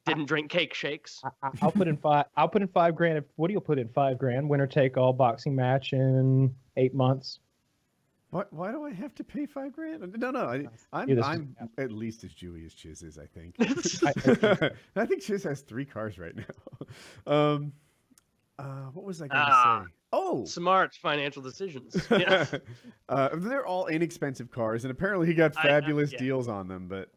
didn't 0.05 0.25
drink 0.25 0.49
cake 0.51 0.73
shakes. 0.73 1.21
I, 1.23 1.29
I- 1.47 1.51
I'll 1.61 1.71
put 1.71 1.87
in 1.87 1.97
five. 1.97 2.25
I'll 2.35 2.47
put 2.49 2.61
in 2.61 2.67
five 2.67 2.95
grand. 2.95 3.17
If 3.17 3.25
do 3.47 3.53
you 3.53 3.59
put 3.59 3.79
in 3.79 3.87
five 3.89 4.17
grand, 4.17 4.49
winner 4.49 4.67
take 4.67 4.97
all 4.97 5.13
boxing 5.13 5.55
match 5.55 5.93
in 5.93 6.53
eight 6.77 6.93
months. 6.93 7.39
Why, 8.31 8.45
why 8.49 8.71
do 8.71 8.83
I 8.83 8.91
have 8.91 9.13
to 9.15 9.23
pay 9.23 9.45
five 9.45 9.73
grand? 9.73 10.15
No, 10.17 10.31
no. 10.31 10.45
I, 10.45 10.65
I'm, 10.91 11.07
Yeah, 11.07 11.15
this 11.15 11.25
I'm 11.25 11.55
at 11.77 11.91
least 11.91 12.23
as 12.23 12.33
Jewy 12.33 12.65
as 12.65 12.73
Chiz 12.73 13.03
is, 13.03 13.19
I 13.19 13.27
think. 13.27 13.55
I- 13.59 14.71
I 15.01 15.05
think 15.05 15.21
Chiz 15.21 15.43
has 15.43 15.61
three 15.61 15.85
cars 15.85 16.17
right 16.17 16.35
now. 16.35 16.43
Um, 17.25 17.71
uh, 18.59 18.85
what 18.93 19.03
was 19.05 19.19
I 19.21 19.27
going 19.27 19.39
to 19.45 19.51
Ah, 19.51 19.83
say? 19.85 19.91
Oh, 20.11 20.45
Smart 20.45 20.93
financial 20.93 21.41
decisions. 21.41 21.95
Yeah. 22.11 22.45
uh, 23.09 23.29
they're 23.33 23.65
all 23.65 23.87
inexpensive 23.87 24.51
cars, 24.51 24.83
and 24.83 24.91
apparently 24.91 25.25
he 25.27 25.33
got 25.33 25.55
I- 25.57 25.61
I- 25.61 25.63
fabulous 25.63 26.11
yeah. 26.11 26.19
deals 26.19 26.47
on 26.47 26.67
them. 26.67 26.87
But 26.87 27.09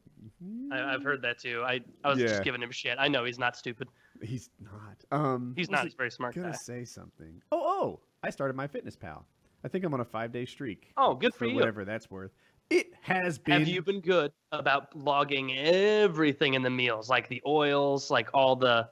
I, 0.71 0.95
I've 0.95 1.03
heard 1.03 1.23
that 1.23 1.39
too. 1.39 1.62
I, 1.64 1.81
I 2.05 2.09
was 2.11 2.19
Yeah. 2.19 2.27
just 2.29 2.45
giving 2.45 2.62
him 2.62 2.71
shit. 2.71 2.97
I 2.99 3.09
know 3.09 3.25
he's 3.25 3.39
not 3.39 3.57
stupid. 3.57 3.89
he's 4.23 4.51
not. 4.61 5.05
Um, 5.19 5.53
He's 5.57 5.71
not. 5.71 5.85
He's 5.85 5.95
very 5.95 6.11
smart 6.11 6.35
gonna 6.35 6.51
guy. 6.51 6.57
say 6.57 6.85
something. 6.85 7.41
Oh, 7.53 7.61
oh! 7.62 8.01
I 8.23 8.31
started 8.31 8.57
MyFitnessPal. 8.57 9.23
I 9.64 9.69
think 9.69 9.85
I'm 9.85 9.95
on 9.95 10.01
a 10.01 10.05
five 10.05 10.33
day 10.33 10.45
streak. 10.47 10.93
Oh, 10.97 11.14
good 11.14 11.33
for, 11.33 11.41
for 11.41 11.47
you. 11.47 11.55
whatever 11.57 11.85
that's 11.85 12.11
worth. 12.11 12.33
It 12.71 12.93
has 13.01 13.39
been. 13.39 13.61
Have 13.61 13.69
you 13.69 13.83
been 13.83 14.01
good 14.01 14.33
about 14.53 14.97
logging 14.97 15.57
everything 15.57 16.55
in 16.55 16.62
the 16.62 16.71
meals, 16.71 17.09
like 17.09 17.29
the 17.29 17.43
oils, 17.47 18.11
like 18.11 18.29
all 18.35 18.57
the 18.57 18.89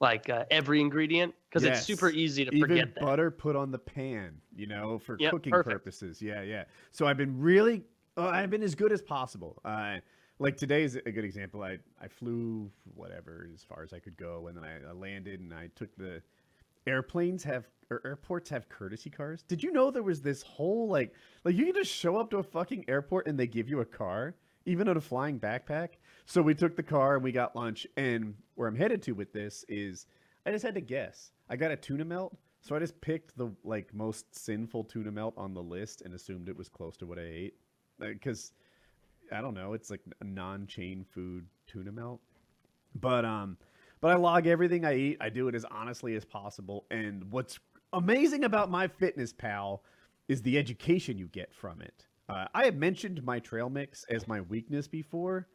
like 0.00 0.28
uh, 0.28 0.44
every 0.50 0.80
ingredient 0.80 1.34
because 1.48 1.64
it's 1.64 1.82
super 1.82 2.10
easy 2.10 2.44
to 2.44 2.54
Even 2.54 2.68
forget 2.68 2.94
that. 2.94 3.00
butter 3.02 3.30
put 3.30 3.56
on 3.56 3.70
the 3.70 3.78
pan, 3.78 4.36
you 4.54 4.66
know, 4.66 4.98
for 4.98 5.16
Yep, 5.18 5.30
cooking 5.32 5.50
perfect. 5.52 5.72
purposes. 5.72 6.20
Yeah, 6.20 6.42
yeah. 6.42 6.64
So 6.92 7.06
I've 7.06 7.16
been 7.16 7.40
really, 7.40 7.82
uh, 8.18 8.26
I've 8.26 8.50
been 8.50 8.62
as 8.62 8.74
good 8.74 8.92
as 8.92 9.00
possible. 9.00 9.58
Uh, 9.64 9.96
like 10.38 10.56
today 10.56 10.82
is 10.82 10.96
a 10.96 11.12
good 11.12 11.24
example. 11.24 11.62
I 11.62 11.78
I 12.00 12.08
flew 12.08 12.70
whatever 12.94 13.48
as 13.52 13.64
far 13.64 13.82
as 13.82 13.92
I 13.92 13.98
could 13.98 14.16
go, 14.16 14.48
and 14.48 14.56
then 14.56 14.64
I, 14.64 14.88
I 14.88 14.92
landed 14.92 15.40
and 15.40 15.52
I 15.52 15.68
took 15.74 15.94
the 15.96 16.22
airplanes 16.86 17.42
have 17.44 17.66
or 17.90 18.02
airports 18.04 18.50
have 18.50 18.68
courtesy 18.68 19.10
cars. 19.10 19.42
Did 19.42 19.62
you 19.62 19.72
know 19.72 19.90
there 19.90 20.02
was 20.02 20.22
this 20.22 20.42
whole 20.42 20.88
like 20.88 21.14
like 21.44 21.54
you 21.54 21.64
can 21.64 21.74
just 21.74 21.92
show 21.92 22.16
up 22.16 22.30
to 22.30 22.38
a 22.38 22.42
fucking 22.42 22.84
airport 22.88 23.26
and 23.26 23.38
they 23.38 23.46
give 23.46 23.68
you 23.68 23.80
a 23.80 23.84
car, 23.84 24.34
even 24.64 24.88
on 24.88 24.96
a 24.96 25.00
flying 25.00 25.38
backpack. 25.38 25.90
So 26.26 26.42
we 26.42 26.54
took 26.54 26.76
the 26.76 26.82
car 26.82 27.14
and 27.14 27.24
we 27.24 27.32
got 27.32 27.56
lunch. 27.56 27.86
And 27.96 28.34
where 28.54 28.68
I'm 28.68 28.76
headed 28.76 29.02
to 29.02 29.12
with 29.12 29.32
this 29.32 29.64
is 29.68 30.06
I 30.44 30.50
just 30.50 30.64
had 30.64 30.74
to 30.74 30.80
guess. 30.80 31.32
I 31.48 31.56
got 31.56 31.70
a 31.70 31.76
tuna 31.76 32.04
melt, 32.04 32.36
so 32.60 32.74
I 32.74 32.78
just 32.78 33.00
picked 33.00 33.36
the 33.36 33.50
like 33.64 33.94
most 33.94 34.34
sinful 34.34 34.84
tuna 34.84 35.12
melt 35.12 35.34
on 35.36 35.54
the 35.54 35.62
list 35.62 36.02
and 36.02 36.14
assumed 36.14 36.48
it 36.48 36.56
was 36.56 36.68
close 36.68 36.96
to 36.98 37.06
what 37.06 37.18
I 37.18 37.22
ate. 37.22 37.54
Because 37.98 38.52
I 39.32 39.40
don't 39.40 39.54
know, 39.54 39.72
it's 39.72 39.90
like 39.90 40.00
a 40.20 40.24
non-chain 40.24 41.04
food 41.12 41.46
tuna 41.66 41.92
melt. 41.92 42.20
But 42.94 43.24
um 43.24 43.56
but 44.00 44.10
I 44.10 44.16
log 44.16 44.46
everything 44.46 44.84
I 44.84 44.94
eat. 44.96 45.16
I 45.20 45.28
do 45.30 45.48
it 45.48 45.54
as 45.54 45.64
honestly 45.70 46.16
as 46.16 46.24
possible. 46.24 46.84
And 46.90 47.30
what's 47.30 47.58
amazing 47.92 48.44
about 48.44 48.70
MyFitnessPal 48.70 49.80
is 50.28 50.42
the 50.42 50.58
education 50.58 51.18
you 51.18 51.28
get 51.28 51.54
from 51.54 51.80
it. 51.80 52.06
Uh, 52.28 52.46
I 52.54 52.64
have 52.64 52.76
mentioned 52.76 53.22
my 53.24 53.38
trail 53.38 53.70
mix 53.70 54.04
as 54.10 54.28
my 54.28 54.40
weakness 54.42 54.86
before. 54.86 55.48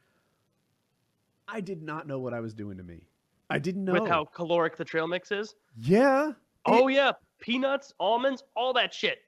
I 1.47 1.61
did 1.61 1.83
not 1.83 2.07
know 2.07 2.19
what 2.19 2.33
I 2.33 2.39
was 2.39 2.53
doing 2.53 2.77
to 2.77 2.83
me. 2.83 3.03
I 3.49 3.59
didn't 3.59 3.83
know. 3.83 3.93
with 3.93 4.07
how 4.07 4.25
caloric 4.25 4.77
the 4.77 4.85
trail 4.85 5.07
mix 5.07 5.31
is. 5.31 5.55
yeah. 5.77 6.31
Oh 6.65 6.87
yeah, 6.87 7.11
peanuts, 7.39 7.93
almonds, 7.99 8.43
all 8.55 8.71
that 8.73 8.93
shit, 8.93 9.19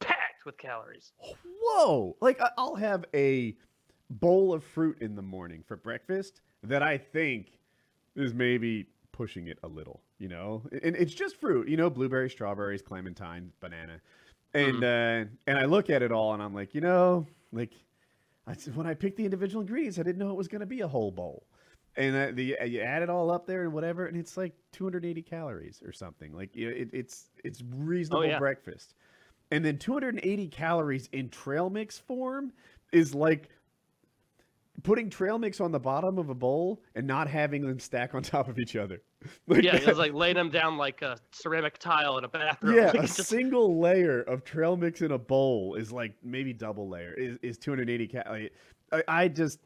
packed 0.00 0.44
with 0.44 0.56
calories. 0.56 1.12
whoa 1.60 2.16
like 2.20 2.40
i'll 2.56 2.76
have 2.76 3.04
a 3.14 3.56
bowl 4.10 4.52
of 4.52 4.62
fruit 4.62 4.96
in 5.00 5.16
the 5.16 5.22
morning 5.22 5.62
for 5.66 5.76
breakfast 5.76 6.40
that 6.62 6.82
i 6.82 6.96
think 6.96 7.58
is 8.14 8.32
maybe 8.32 8.86
pushing 9.12 9.48
it 9.48 9.58
a 9.62 9.68
little 9.68 10.00
you 10.18 10.28
know? 10.28 10.62
And 10.82 10.96
it's 10.96 11.14
just 11.14 11.36
fruit 11.36 11.68
you 11.68 11.76
know 11.76 11.90
blueberries 11.90 12.32
strawberries 12.32 12.82
clementine 12.82 13.52
banana. 13.60 14.00
And 14.54 14.82
uh 14.82 15.24
and 15.46 15.58
i 15.58 15.64
look 15.64 15.90
at 15.90 16.02
it 16.02 16.12
all 16.12 16.32
and 16.32 16.42
i'm 16.42 16.54
like 16.54 16.74
you 16.74 16.80
know 16.80 17.26
like 17.52 17.72
I, 18.46 18.54
said, 18.54 18.76
when 18.76 18.86
i 18.86 18.94
picked 18.94 19.16
the 19.16 19.24
individual 19.24 19.60
ingredients 19.60 19.98
i 19.98 20.02
didn't 20.02 20.18
know 20.18 20.30
it 20.30 20.36
was 20.36 20.48
going 20.48 20.60
to 20.60 20.66
be 20.66 20.80
a 20.80 20.88
whole 20.88 21.10
bowl. 21.10 21.46
And 21.98 22.14
uh, 22.14 22.30
the 22.32 22.56
you 22.66 22.80
add 22.80 23.02
it 23.02 23.08
all 23.08 23.30
up 23.30 23.46
there 23.46 23.62
and 23.62 23.72
whatever 23.72 24.06
and 24.06 24.16
it's 24.16 24.36
like 24.36 24.54
280 24.72 25.22
calories 25.22 25.82
or 25.84 25.92
something. 25.92 26.32
Like 26.32 26.54
it, 26.54 26.90
it's 26.92 27.28
it's 27.42 27.62
reasonable 27.74 28.26
yeah. 28.26 28.38
breakfast. 28.38 28.94
And 29.50 29.64
then 29.64 29.78
280 29.78 30.48
calories 30.48 31.08
in 31.12 31.28
trail 31.30 31.70
mix 31.70 31.98
form 31.98 32.52
is 32.92 33.14
like 33.14 33.48
putting 34.82 35.08
trail 35.10 35.38
mix 35.38 35.60
on 35.60 35.72
the 35.72 35.80
bottom 35.80 36.18
of 36.18 36.28
a 36.28 36.34
bowl 36.34 36.82
and 36.94 37.06
not 37.06 37.28
having 37.28 37.66
them 37.66 37.78
stack 37.78 38.14
on 38.14 38.22
top 38.22 38.48
of 38.48 38.58
each 38.58 38.76
other. 38.76 39.00
Like 39.48 39.64
Yeah, 39.64 39.72
that- 39.78 39.88
it's 39.88 39.98
like 39.98 40.12
laying 40.12 40.36
them 40.36 40.50
down 40.50 40.76
like 40.76 41.02
a 41.02 41.18
ceramic 41.32 41.78
tile 41.78 42.18
in 42.18 42.24
a 42.24 42.28
bathroom. 42.28 42.76
yeah, 42.76 42.86
Like, 42.94 42.94
a 42.94 43.00
just- 43.06 43.24
single 43.28 43.80
layer 43.80 44.22
of 44.22 44.44
trail 44.44 44.76
mix 44.76 45.00
in 45.02 45.10
a 45.12 45.18
bowl 45.18 45.74
is 45.74 45.90
like 45.90 46.14
maybe 46.22 46.52
double 46.52 46.88
layer 46.88 47.12
is, 47.14 47.36
is 47.42 47.58
280 47.58 48.06
cal. 48.08 48.22
Like, 48.28 48.52
I, 48.92 49.02
I 49.08 49.28
just 49.28 49.58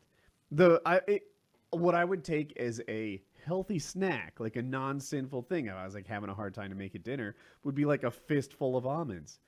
the 0.50 0.80
I 0.86 1.00
it, 1.06 1.22
what 1.70 1.94
I 1.94 2.04
would 2.04 2.24
take 2.24 2.56
as 2.58 2.80
a 2.88 3.20
healthy 3.44 3.78
snack, 3.78 4.34
like 4.40 4.56
a 4.56 4.62
non-sinful 4.62 5.42
thing. 5.42 5.66
If 5.66 5.74
I 5.74 5.84
was 5.84 5.94
like 5.94 6.06
having 6.06 6.30
a 6.30 6.34
hard 6.34 6.54
time 6.54 6.70
to 6.70 6.76
make 6.76 6.94
it 6.94 7.04
dinner, 7.04 7.36
would 7.64 7.74
be 7.74 7.84
like 7.84 8.02
a 8.04 8.10
fistful 8.10 8.76
of 8.76 8.86
almonds. 8.86 9.40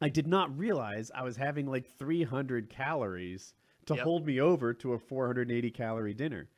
I 0.00 0.08
did 0.08 0.26
not 0.26 0.56
realize 0.58 1.10
I 1.14 1.22
was 1.22 1.36
having 1.36 1.66
like 1.66 1.86
300 1.96 2.68
calories 2.70 3.54
to 3.86 3.94
Yep. 3.94 3.96
hold 3.96 4.26
me 4.26 4.40
over 4.40 4.74
to 4.74 4.94
a 4.94 4.98
480 4.98 5.70
calorie 5.70 6.14
dinner, 6.14 6.50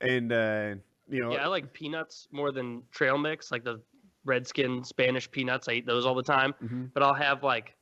and 0.00 0.32
uh, 0.32 0.76
you 1.08 1.20
know, 1.22 1.36
yeah, 1.36 1.44
I 1.44 1.46
like 1.48 1.72
peanuts 1.72 2.28
more 2.30 2.52
than 2.52 2.84
trail 2.90 3.18
mix, 3.18 3.50
like 3.50 3.64
the 3.64 3.82
redskin 4.24 4.84
Spanish 4.84 5.30
peanuts. 5.30 5.68
I 5.68 5.72
eat 5.72 5.86
those 5.86 6.06
all 6.06 6.14
the 6.14 6.22
time. 6.22 6.54
Mhm. 6.60 6.92
But 6.94 7.02
I'll 7.02 7.14
have 7.14 7.42
like, 7.42 7.76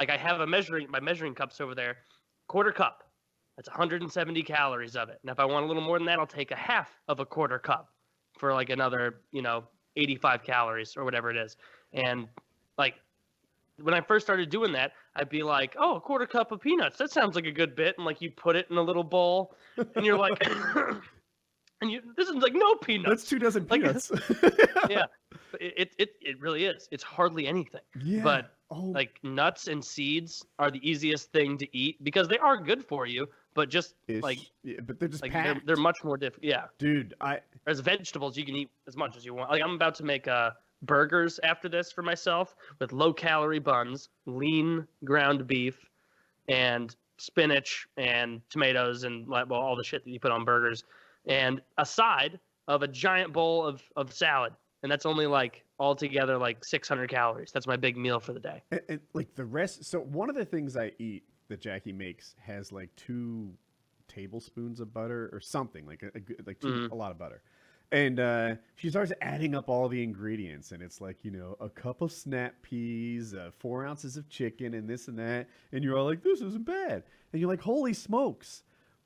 like 0.00 0.10
I 0.10 0.16
have 0.16 0.40
a 0.40 0.46
measuring 0.46 0.90
my 0.90 1.00
measuring 1.00 1.34
cups 1.34 1.60
over 1.60 1.74
there, 1.74 1.98
quarter 2.48 2.72
cup. 2.72 3.12
That's 3.56 3.68
170 3.68 4.42
calories 4.42 4.96
of 4.96 5.08
it. 5.10 5.20
And 5.22 5.30
if 5.30 5.38
I 5.38 5.44
want 5.44 5.64
a 5.64 5.68
little 5.68 5.82
more 5.82 5.98
than 5.98 6.06
that, 6.06 6.18
I'll 6.18 6.26
take 6.26 6.50
a 6.50 6.56
half 6.56 7.00
of 7.08 7.20
a 7.20 7.26
quarter 7.26 7.58
cup 7.58 7.94
for 8.38 8.52
like 8.52 8.70
another, 8.70 9.22
you 9.32 9.42
know, 9.42 9.68
85 9.96 10.42
calories 10.42 10.96
or 10.96 11.04
whatever 11.04 11.30
it 11.30 11.36
is. 11.36 11.56
And 11.92 12.28
like 12.78 12.96
when 13.80 13.94
I 13.94 14.00
first 14.00 14.24
started 14.26 14.50
doing 14.50 14.72
that, 14.72 14.92
I'd 15.16 15.28
be 15.28 15.42
like, 15.42 15.74
"Oh, 15.78 15.96
a 15.96 16.00
quarter 16.00 16.26
cup 16.26 16.52
of 16.52 16.60
peanuts. 16.60 16.98
That 16.98 17.10
sounds 17.10 17.34
like 17.36 17.46
a 17.46 17.52
good 17.52 17.74
bit." 17.74 17.96
And 17.98 18.04
like 18.06 18.20
you 18.20 18.30
put 18.30 18.56
it 18.56 18.66
in 18.70 18.76
a 18.76 18.82
little 18.82 19.04
bowl, 19.04 19.54
and 19.96 20.04
you're 20.06 20.18
like, 20.18 20.42
and 21.80 21.90
you 21.90 22.00
this 22.16 22.28
is 22.28 22.36
like 22.36 22.54
no 22.54 22.74
peanuts. 22.76 23.08
that's 23.10 23.28
two 23.28 23.38
dozen 23.38 23.66
Like- 23.68 23.82
peanuts. 23.82 24.10
yeah, 24.88 25.04
it, 25.60 25.94
it 25.98 26.10
it 26.20 26.40
really 26.40 26.64
is. 26.64 26.88
It's 26.90 27.02
hardly 27.04 27.46
anything. 27.46 27.80
yeah. 28.02 28.22
But 28.22 28.52
oh, 28.70 28.80
like 28.80 29.18
nuts 29.22 29.66
and 29.68 29.84
seeds 29.84 30.44
are 30.58 30.70
the 30.70 30.88
easiest 30.88 31.32
thing 31.32 31.58
to 31.58 31.76
eat 31.76 32.02
because 32.04 32.28
they 32.28 32.38
are 32.38 32.56
good 32.56 32.84
for 32.84 33.06
you, 33.06 33.28
but 33.54 33.68
just 33.68 33.94
ish. 34.08 34.22
like 34.22 34.38
yeah, 34.62 34.80
but 34.86 34.98
they're 35.00 35.08
just 35.08 35.22
like 35.22 35.32
they're, 35.32 35.60
they're 35.66 35.76
much 35.76 36.04
more 36.04 36.16
difficult. 36.16 36.44
Yeah, 36.44 36.64
Dude, 36.78 37.14
I 37.20 37.40
as 37.66 37.80
vegetables, 37.80 38.36
you 38.36 38.44
can 38.44 38.54
eat 38.56 38.70
as 38.86 38.96
much 38.96 39.16
as 39.16 39.24
you 39.24 39.34
want. 39.34 39.50
Like 39.50 39.62
I'm 39.62 39.74
about 39.74 39.94
to 39.96 40.04
make 40.04 40.28
uh 40.28 40.50
burgers 40.86 41.40
after 41.42 41.68
this 41.68 41.90
for 41.92 42.02
myself 42.02 42.54
with 42.80 42.92
low 42.92 43.12
calorie 43.12 43.58
buns, 43.58 44.08
lean 44.26 44.86
ground 45.04 45.46
beef, 45.46 45.88
and 46.48 46.94
spinach 47.16 47.86
and 47.96 48.40
tomatoes 48.50 49.04
and 49.04 49.28
like 49.28 49.48
well 49.48 49.60
all 49.60 49.76
the 49.76 49.84
shit 49.84 50.04
that 50.04 50.10
you 50.10 50.20
put 50.20 50.32
on 50.32 50.44
burgers, 50.44 50.84
and 51.26 51.60
a 51.78 51.86
side 51.86 52.38
of 52.68 52.82
a 52.82 52.88
giant 52.88 53.32
bowl 53.32 53.64
of 53.66 53.82
of 53.96 54.12
salad, 54.12 54.52
and 54.82 54.90
that's 54.90 55.06
only 55.06 55.26
like 55.26 55.64
altogether 55.78 56.38
like 56.38 56.64
600 56.64 57.08
calories. 57.10 57.50
That's 57.52 57.66
my 57.66 57.76
big 57.76 57.96
meal 57.96 58.20
for 58.20 58.32
the 58.32 58.40
day. 58.40 58.62
and, 58.70 58.80
and, 58.88 59.00
like 59.12 59.34
the 59.34 59.44
rest. 59.44 59.84
So 59.84 60.00
one 60.00 60.28
of 60.30 60.36
the 60.36 60.44
things 60.44 60.76
I 60.76 60.92
eat 60.98 61.24
that 61.48 61.60
Jackie 61.60 61.92
makes 61.92 62.34
has 62.40 62.72
like 62.72 62.94
two 62.96 63.52
tablespoons 64.08 64.80
of 64.80 64.92
butter 64.92 65.30
or 65.32 65.40
something 65.40 65.86
like 65.86 66.02
a, 66.02 66.08
a 66.18 66.20
like 66.46 66.60
two, 66.60 66.68
Mhm. 66.68 66.90
a 66.90 66.94
lot 66.94 67.10
of 67.10 67.18
butter. 67.18 67.42
And 67.94 68.18
uh, 68.18 68.56
she 68.74 68.90
starts 68.90 69.12
adding 69.22 69.54
up 69.54 69.68
all 69.68 69.88
the 69.88 70.02
ingredients, 70.02 70.72
and 70.72 70.82
it's 70.82 71.00
like 71.00 71.16
you 71.22 71.30
know 71.30 71.56
a 71.60 71.68
cup 71.68 72.02
of 72.02 72.10
snap 72.10 72.54
peas, 72.60 73.34
uh, 73.34 73.52
four 73.60 73.86
ounces 73.86 74.16
of 74.16 74.28
chicken, 74.28 74.74
and 74.74 74.88
this 74.88 75.06
and 75.06 75.16
that. 75.20 75.48
And 75.70 75.84
you're 75.84 75.96
all 75.96 76.06
like, 76.06 76.24
"This 76.24 76.40
isn't 76.40 76.66
bad," 76.66 77.04
and 77.32 77.40
you're 77.40 77.48
like, 77.48 77.60
"Holy 77.60 77.92
smokes!" 77.92 78.64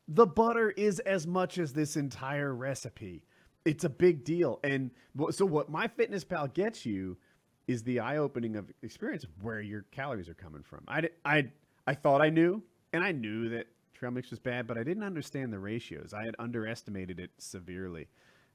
The 0.09 0.25
butter 0.25 0.71
is 0.71 1.01
as 1.01 1.27
much 1.27 1.59
as 1.59 1.75
this 1.75 1.99
entire 1.99 2.55
recipe. 2.55 3.27
It's 3.67 3.85
a 3.85 3.91
big 3.91 4.25
deal. 4.25 4.59
And 4.65 4.91
so, 5.33 5.45
what 5.45 5.71
MyFitnessPal 5.71 6.55
gets 6.55 6.87
you 6.87 7.19
is 7.67 7.83
the 7.83 8.01
eye-opening 8.01 8.57
of 8.57 8.73
experience 8.83 9.23
of 9.23 9.31
where 9.43 9.61
your 9.61 9.83
calories 9.93 10.31
are 10.31 10.35
coming 10.35 10.63
from. 10.63 10.85
I, 10.89 11.11
I, 11.27 11.51
I 11.87 11.93
thought 11.93 12.23
I 12.23 12.31
knew, 12.31 12.63
and 12.95 13.05
I 13.05 13.13
knew 13.13 13.51
that 13.51 13.67
trail 13.93 14.13
mix 14.13 14.31
was 14.31 14.39
bad, 14.39 14.67
but 14.67 14.79
I 14.79 14.83
didn't 14.83 15.03
understand 15.03 15.53
the 15.53 15.59
ratios. 15.59 16.15
I 16.15 16.25
had 16.25 16.37
underestimated 16.39 17.21
it 17.21 17.33
severely, 17.37 18.09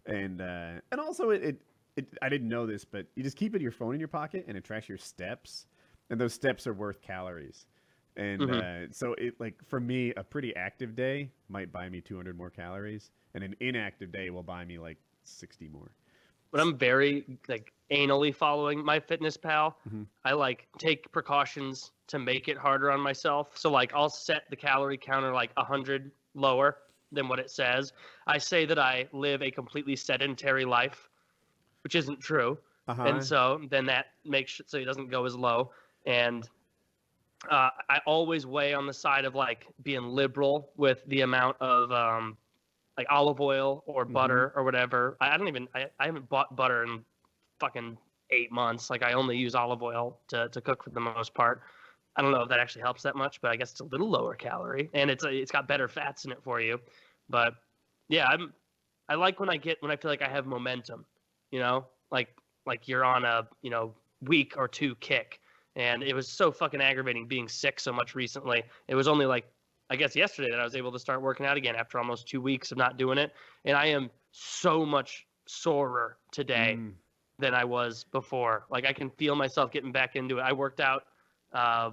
and 0.05 0.41
uh, 0.41 0.81
and 0.91 0.99
also 1.01 1.29
it, 1.29 1.43
it, 1.43 1.61
it 1.95 2.17
I 2.21 2.29
didn't 2.29 2.49
know 2.49 2.65
this, 2.65 2.85
but 2.85 3.07
you 3.15 3.23
just 3.23 3.37
keep 3.37 3.55
it 3.55 3.61
your 3.61 3.71
phone 3.71 3.93
in 3.93 3.99
your 3.99 4.07
pocket, 4.09 4.45
and 4.47 4.57
it 4.57 4.63
tracks 4.63 4.89
your 4.89 4.97
steps, 4.97 5.67
and 6.09 6.19
those 6.19 6.33
steps 6.33 6.67
are 6.67 6.73
worth 6.73 7.01
calories. 7.01 7.67
And 8.15 8.49
Mhm. 8.49 8.63
uh, 8.63 8.91
so 8.91 9.13
it 9.13 9.39
like 9.39 9.63
for 9.65 9.79
me, 9.79 10.13
a 10.15 10.23
pretty 10.23 10.55
active 10.55 10.95
day 10.95 11.31
might 11.49 11.71
buy 11.71 11.89
me 11.89 12.01
200 12.01 12.37
more 12.37 12.49
calories, 12.49 13.11
and 13.33 13.43
an 13.43 13.55
inactive 13.59 14.11
day 14.11 14.29
will 14.29 14.43
buy 14.43 14.65
me 14.65 14.77
like 14.79 14.97
60 15.23 15.67
more. 15.67 15.95
but 16.51 16.61
I'm 16.61 16.77
very 16.77 17.39
like 17.47 17.73
anally 17.91 18.33
following 18.33 18.79
MyFitnessPal. 18.83 19.75
Mhm. 19.85 20.03
I 20.25 20.33
like 20.33 20.69
take 20.77 21.11
precautions 21.11 21.91
to 22.07 22.19
make 22.19 22.47
it 22.47 22.57
harder 22.57 22.91
on 22.91 22.99
myself. 23.01 23.57
So 23.57 23.71
like 23.71 23.93
I'll 23.93 24.09
set 24.09 24.43
the 24.49 24.55
calorie 24.55 24.97
counter 24.97 25.33
like 25.33 25.51
100 25.57 26.11
lower 26.33 26.77
than 27.13 27.27
what 27.27 27.39
it 27.39 27.49
says. 27.51 27.93
I 28.27 28.37
say 28.37 28.65
that 28.65 28.79
I 28.79 29.07
live 29.13 29.41
a 29.41 29.51
completely 29.51 29.95
sedentary 29.95 30.65
life, 30.65 31.09
which 31.83 31.95
isn't 31.95 32.19
true. 32.19 32.57
Uh-huh. 32.87 33.03
And 33.03 33.23
so 33.23 33.61
then 33.69 33.85
that 33.85 34.07
makes 34.25 34.59
it 34.59 34.69
so 34.69 34.77
it 34.77 34.85
doesn't 34.85 35.09
go 35.09 35.25
as 35.25 35.35
low. 35.35 35.71
And 36.05 36.47
uh, 37.49 37.69
I 37.89 37.99
always 38.05 38.45
weigh 38.45 38.73
on 38.73 38.87
the 38.87 38.93
side 38.93 39.25
of 39.25 39.35
like 39.35 39.67
being 39.83 40.03
liberal 40.03 40.69
with 40.77 41.03
the 41.07 41.21
amount 41.21 41.57
of 41.59 41.91
um, 41.91 42.37
like 42.97 43.07
olive 43.09 43.41
oil 43.41 43.83
or 43.85 44.05
Mhm. 44.05 44.13
butter 44.13 44.53
or 44.55 44.63
whatever. 44.63 45.17
I, 45.19 45.33
I 45.33 45.37
don't 45.37 45.47
even 45.47 45.67
I, 45.73 45.87
I 45.99 46.05
haven't 46.05 46.29
bought 46.29 46.55
butter 46.55 46.83
in 46.83 47.03
fucking 47.59 47.97
eight 48.29 48.51
months. 48.51 48.89
Like 48.89 49.03
I 49.03 49.13
only 49.13 49.37
use 49.37 49.55
olive 49.55 49.83
oil 49.83 50.19
to, 50.29 50.49
to 50.49 50.61
cook 50.61 50.83
for 50.83 50.89
the 50.89 50.99
most 50.99 51.33
part. 51.33 51.61
I 52.15 52.21
don't 52.21 52.31
know 52.31 52.41
if 52.41 52.49
that 52.49 52.59
actually 52.59 52.83
helps 52.83 53.01
that 53.03 53.15
much, 53.15 53.41
but 53.41 53.51
I 53.51 53.55
guess 53.55 53.71
it's 53.71 53.79
a 53.79 53.85
little 53.85 54.09
lower 54.09 54.35
calorie 54.35 54.89
and 54.93 55.09
it's 55.09 55.23
a, 55.23 55.29
it's 55.29 55.51
got 55.51 55.67
better 55.67 55.87
fats 55.87 56.25
in 56.25 56.31
it 56.31 56.43
for 56.43 56.61
you. 56.61 56.79
But 57.29 57.55
yeah, 58.09 58.27
I'm 58.27 58.53
I 59.09 59.15
like 59.15 59.39
when 59.39 59.49
I 59.49 59.57
get 59.57 59.81
when 59.81 59.91
I 59.91 59.95
feel 59.95 60.11
like 60.11 60.21
I 60.21 60.29
have 60.29 60.45
momentum 60.45 61.05
you 61.53 61.59
know, 61.59 61.85
like 62.11 62.29
like 62.65 62.87
you're 62.87 63.05
on 63.05 63.23
a 63.23 63.47
you 63.61 63.69
know 63.69 63.93
week 64.21 64.55
or 64.57 64.67
two 64.67 64.95
kick, 64.95 65.39
and 65.75 66.01
it 66.01 66.15
was 66.15 66.27
so 66.27 66.51
fucking 66.51 66.81
aggravating 66.81 67.27
being 67.27 67.47
sick 67.47 67.79
so 67.79 67.93
much 67.93 68.15
recently. 68.15 68.63
It 68.87 68.95
was 68.95 69.07
only 69.07 69.27
like 69.27 69.45
I 69.91 69.95
guess 69.95 70.15
yesterday 70.15 70.49
that 70.49 70.59
I 70.59 70.63
was 70.63 70.75
able 70.75 70.91
to 70.91 70.99
start 70.99 71.21
working 71.21 71.45
out 71.45 71.55
again 71.55 71.75
after 71.75 71.99
almost 71.99 72.27
two 72.27 72.41
weeks 72.41 72.71
of 72.71 72.79
not 72.79 72.97
doing 72.97 73.19
it, 73.19 73.33
and 73.65 73.77
I 73.77 73.85
am 73.85 74.09
so 74.31 74.83
much 74.83 75.27
sorer 75.45 76.17
today 76.31 76.75
Mm. 76.79 76.93
than 77.37 77.53
I 77.53 77.65
was 77.65 78.03
before. 78.05 78.65
Like 78.71 78.87
I 78.87 78.93
can 78.93 79.11
feel 79.11 79.35
myself 79.35 79.71
getting 79.71 79.91
back 79.91 80.15
into 80.15 80.39
it. 80.39 80.41
I 80.41 80.53
worked 80.53 80.79
out. 80.79 81.05
Uh, 81.51 81.91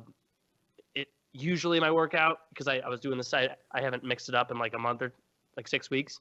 usually 1.33 1.81
my 1.81 1.91
workout 1.91 2.41
because 2.51 2.69
I, 2.69 2.79
I 2.79 2.89
was 2.89 3.01
doing 3.01 3.19
the 3.19 3.25
site. 3.25 3.51
I 3.73 3.81
haven't 3.81 4.05
mixed 4.05 4.29
it 4.29 4.35
up 4.35 4.51
in 4.51 4.59
like 4.59 4.75
a 4.75 4.79
month 4.79 5.03
or 5.03 5.13
like 5.57 5.69
six 5.69 5.91
weeks, 5.91 6.21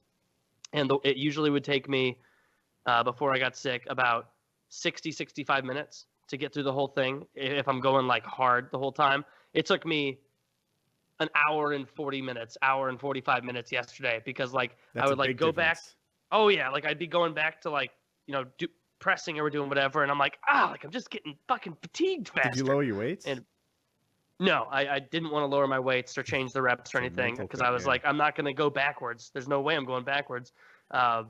and 0.72 0.88
the, 0.88 0.98
it 1.04 1.16
usually 1.16 1.50
would 1.50 1.64
take 1.64 1.88
me 1.88 2.18
uh, 2.86 3.02
before 3.02 3.32
I 3.34 3.38
got 3.38 3.56
sick 3.56 3.86
about 3.88 4.30
60, 4.70 5.12
65 5.12 5.64
minutes 5.64 6.06
to 6.28 6.36
get 6.36 6.52
through 6.52 6.62
the 6.62 6.72
whole 6.72 6.88
thing. 6.88 7.26
If 7.34 7.68
I'm 7.68 7.80
going 7.80 8.06
like 8.06 8.24
hard 8.24 8.68
the 8.70 8.78
whole 8.78 8.92
time, 8.92 9.24
it 9.52 9.66
took 9.66 9.84
me 9.84 10.18
an 11.18 11.28
hour 11.34 11.72
and 11.72 11.88
40 11.88 12.22
minutes, 12.22 12.56
hour 12.62 12.88
and 12.88 12.98
45 12.98 13.44
minutes 13.44 13.70
yesterday 13.70 14.20
because 14.24 14.52
like 14.52 14.76
That's 14.94 15.06
I 15.06 15.08
would 15.08 15.18
like 15.18 15.36
go 15.36 15.52
back 15.52 15.78
oh 16.32 16.48
yeah, 16.48 16.68
like 16.70 16.86
I'd 16.86 16.98
be 16.98 17.06
going 17.06 17.34
back 17.34 17.60
to 17.62 17.70
like 17.70 17.90
you 18.26 18.32
know 18.32 18.44
do, 18.58 18.66
pressing 19.00 19.38
or 19.40 19.50
doing 19.50 19.68
whatever, 19.68 20.02
and 20.02 20.10
I'm 20.10 20.18
like 20.18 20.38
ah, 20.48 20.68
like 20.70 20.84
I'm 20.84 20.90
just 20.90 21.10
getting 21.10 21.36
fucking 21.48 21.76
fatigued 21.82 22.28
faster. 22.28 22.50
Did 22.50 22.58
you 22.58 22.64
lower 22.64 22.82
your 22.82 22.98
weights? 22.98 23.26
And- 23.26 23.44
no, 24.40 24.66
I, 24.70 24.88
I 24.88 24.98
didn't 24.98 25.30
want 25.30 25.42
to 25.42 25.46
lower 25.46 25.66
my 25.66 25.78
weights 25.78 26.16
or 26.16 26.22
change 26.22 26.52
the 26.52 26.62
reps 26.62 26.94
or 26.94 26.98
anything 26.98 27.36
because 27.36 27.60
I 27.60 27.70
was 27.70 27.84
yeah. 27.84 27.90
like, 27.90 28.02
I'm 28.04 28.16
not 28.16 28.34
going 28.34 28.46
to 28.46 28.54
go 28.54 28.70
backwards. 28.70 29.30
There's 29.32 29.46
no 29.46 29.60
way 29.60 29.76
I'm 29.76 29.84
going 29.84 30.02
backwards. 30.02 30.52
Uh, 30.90 31.24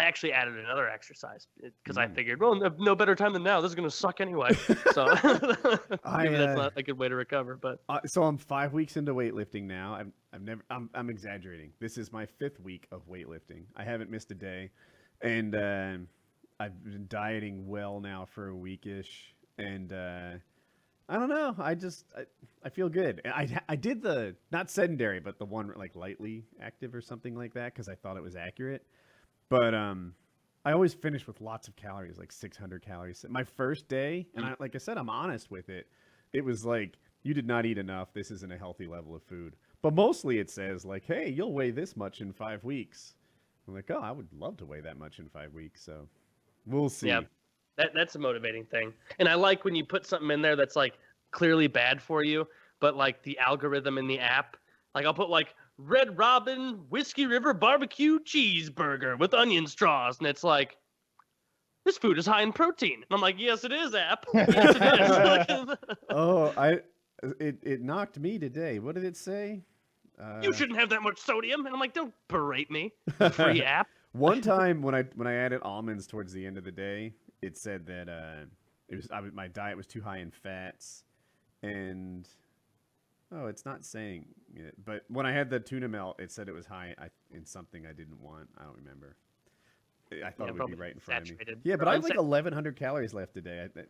I 0.00 0.04
actually 0.04 0.32
added 0.32 0.56
another 0.56 0.88
exercise 0.88 1.48
because 1.82 1.96
I 1.96 2.06
Mm. 2.06 2.14
figured, 2.14 2.40
well, 2.40 2.54
no, 2.54 2.72
no 2.78 2.94
better 2.94 3.14
time 3.14 3.32
than 3.32 3.42
now. 3.42 3.60
This 3.60 3.70
is 3.70 3.74
going 3.74 3.88
to 3.88 3.94
suck 3.94 4.20
anyway. 4.20 4.50
so 4.92 5.06
I, 6.04 6.22
maybe 6.24 6.36
that's 6.36 6.56
uh, 6.56 6.62
not 6.62 6.72
a 6.76 6.82
good 6.82 6.98
way 6.98 7.08
to 7.08 7.16
recover. 7.16 7.56
But 7.56 7.80
Uh, 7.88 8.00
so 8.06 8.24
I'm 8.24 8.36
five 8.36 8.72
weeks 8.72 8.96
into 8.96 9.14
weightlifting 9.14 9.64
now. 9.64 9.94
I've, 9.94 10.12
I've 10.32 10.42
never. 10.42 10.62
I'm, 10.70 10.90
I'm 10.94 11.10
exaggerating. 11.10 11.72
This 11.80 11.98
is 11.98 12.12
my 12.12 12.26
fifth 12.26 12.60
week 12.60 12.86
of 12.92 13.08
weightlifting. 13.08 13.64
I 13.76 13.82
haven't 13.84 14.10
missed 14.10 14.30
a 14.30 14.34
day, 14.34 14.70
and 15.22 15.54
um 15.56 16.08
I've 16.60 16.82
been 16.84 17.06
dieting 17.08 17.68
well 17.68 18.00
now 18.00 18.26
for 18.26 18.50
a 18.50 18.52
weekish. 18.52 19.08
And 19.58 19.92
uh, 19.92 20.30
I 21.08 21.18
don't 21.18 21.28
know. 21.28 21.54
I 21.58 21.74
just 21.74 22.04
I, 22.16 22.22
I 22.64 22.68
feel 22.68 22.88
good. 22.88 23.22
I 23.24 23.48
I 23.68 23.76
did 23.76 24.02
the 24.02 24.36
not 24.52 24.70
sedentary, 24.70 25.20
but 25.20 25.38
the 25.38 25.46
one 25.46 25.72
like 25.76 25.96
lightly 25.96 26.44
active 26.60 26.94
or 26.94 27.00
something 27.00 27.34
like 27.34 27.54
that 27.54 27.72
because 27.74 27.88
I 27.88 27.94
thought 27.94 28.16
it 28.16 28.22
was 28.22 28.36
accurate. 28.36 28.84
But 29.48 29.74
um, 29.74 30.14
I 30.64 30.72
always 30.72 30.92
finish 30.92 31.26
with 31.26 31.40
lots 31.40 31.66
of 31.68 31.76
calories, 31.76 32.18
like 32.18 32.30
600 32.30 32.82
calories. 32.82 33.24
My 33.28 33.44
first 33.44 33.88
day, 33.88 34.26
and 34.34 34.44
I, 34.44 34.54
like 34.58 34.74
I 34.74 34.78
said, 34.78 34.98
I'm 34.98 35.08
honest 35.08 35.50
with 35.50 35.70
it. 35.70 35.86
It 36.34 36.44
was 36.44 36.66
like 36.66 36.98
you 37.22 37.32
did 37.32 37.46
not 37.46 37.64
eat 37.64 37.78
enough. 37.78 38.12
This 38.12 38.30
isn't 38.30 38.52
a 38.52 38.58
healthy 38.58 38.86
level 38.86 39.14
of 39.14 39.22
food. 39.22 39.56
But 39.80 39.94
mostly 39.94 40.38
it 40.38 40.50
says 40.50 40.84
like, 40.84 41.04
hey, 41.06 41.30
you'll 41.30 41.52
weigh 41.52 41.70
this 41.70 41.96
much 41.96 42.20
in 42.20 42.32
five 42.32 42.64
weeks. 42.64 43.14
I'm 43.66 43.74
like, 43.74 43.90
oh, 43.90 44.00
I 44.00 44.10
would 44.10 44.28
love 44.32 44.56
to 44.58 44.66
weigh 44.66 44.80
that 44.80 44.98
much 44.98 45.18
in 45.18 45.28
five 45.28 45.52
weeks. 45.52 45.82
So 45.82 46.08
we'll 46.66 46.88
see. 46.88 47.08
Yeah. 47.08 47.20
That 47.78 47.92
that's 47.94 48.16
a 48.16 48.18
motivating 48.18 48.66
thing. 48.66 48.92
And 49.18 49.28
I 49.28 49.34
like 49.34 49.64
when 49.64 49.74
you 49.74 49.84
put 49.84 50.04
something 50.04 50.30
in 50.30 50.42
there 50.42 50.56
that's 50.56 50.76
like 50.76 50.98
clearly 51.30 51.68
bad 51.68 52.02
for 52.02 52.22
you, 52.22 52.46
but 52.80 52.96
like 52.96 53.22
the 53.22 53.38
algorithm 53.38 53.96
in 53.96 54.06
the 54.06 54.18
app, 54.18 54.56
like 54.94 55.06
I'll 55.06 55.14
put 55.14 55.30
like 55.30 55.54
Red 55.78 56.18
Robin 56.18 56.80
Whiskey 56.90 57.26
River 57.26 57.54
barbecue 57.54 58.18
cheeseburger 58.18 59.18
with 59.18 59.32
onion 59.32 59.66
straws, 59.66 60.18
and 60.18 60.26
it's 60.26 60.44
like 60.44 60.76
this 61.84 61.96
food 61.96 62.18
is 62.18 62.26
high 62.26 62.42
in 62.42 62.52
protein. 62.52 62.96
And 62.96 63.06
I'm 63.10 63.20
like, 63.20 63.36
yes, 63.38 63.64
it 63.64 63.72
is, 63.72 63.94
app. 63.94 64.26
Yes, 64.34 64.48
it 64.50 65.68
is. 65.68 65.76
Oh, 66.10 66.52
I 66.56 66.80
it 67.40 67.58
it 67.62 67.80
knocked 67.80 68.18
me 68.18 68.38
today. 68.38 68.80
What 68.80 68.96
did 68.96 69.04
it 69.04 69.16
say? 69.16 69.62
Uh, 70.20 70.40
you 70.42 70.52
shouldn't 70.52 70.78
have 70.78 70.90
that 70.90 71.02
much 71.02 71.20
sodium. 71.20 71.64
And 71.64 71.72
I'm 71.72 71.80
like, 71.80 71.94
don't 71.94 72.12
berate 72.26 72.72
me, 72.72 72.92
free 73.30 73.62
app. 73.62 73.86
One 74.12 74.40
time 74.40 74.82
when 74.82 74.96
I 74.96 75.04
when 75.14 75.28
I 75.28 75.34
added 75.34 75.60
almonds 75.62 76.08
towards 76.08 76.32
the 76.32 76.44
end 76.44 76.58
of 76.58 76.64
the 76.64 76.72
day, 76.72 77.12
it 77.42 77.56
said 77.56 77.86
that 77.86 78.08
uh, 78.08 78.46
it 78.88 78.96
was 78.96 79.08
I, 79.10 79.20
my 79.20 79.48
diet 79.48 79.76
was 79.76 79.86
too 79.86 80.00
high 80.00 80.18
in 80.18 80.30
fats, 80.30 81.04
and 81.62 82.28
oh, 83.32 83.46
it's 83.46 83.64
not 83.64 83.84
saying 83.84 84.26
it. 84.54 84.74
But 84.84 85.04
when 85.08 85.26
I 85.26 85.32
had 85.32 85.50
the 85.50 85.60
tuna 85.60 85.88
melt, 85.88 86.20
it 86.20 86.32
said 86.32 86.48
it 86.48 86.54
was 86.54 86.66
high 86.66 86.94
I, 86.98 87.08
in 87.34 87.44
something 87.44 87.86
I 87.86 87.92
didn't 87.92 88.20
want. 88.20 88.48
I 88.58 88.64
don't 88.64 88.76
remember. 88.76 89.16
I 90.10 90.30
thought 90.30 90.46
Yeah, 90.46 90.48
it 90.48 90.58
would 90.58 90.66
be 90.68 90.74
right 90.74 90.94
in 90.94 91.00
front 91.00 91.30
of 91.30 91.38
me. 91.38 91.54
Yeah, 91.64 91.76
but 91.76 91.86
I 91.86 91.92
have 91.92 92.02
like 92.02 92.16
1,100 92.16 92.76
calories 92.76 93.12
left 93.12 93.34
today. 93.34 93.68
I, 93.76 93.80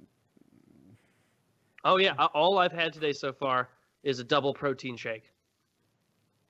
Oh 1.85 1.97
yeah, 1.97 2.15
all 2.35 2.59
I've 2.59 2.73
had 2.73 2.93
today 2.93 3.13
so 3.13 3.33
far 3.33 3.69
is 4.03 4.19
a 4.19 4.25
double 4.25 4.53
protein 4.53 4.97
shake, 4.97 5.31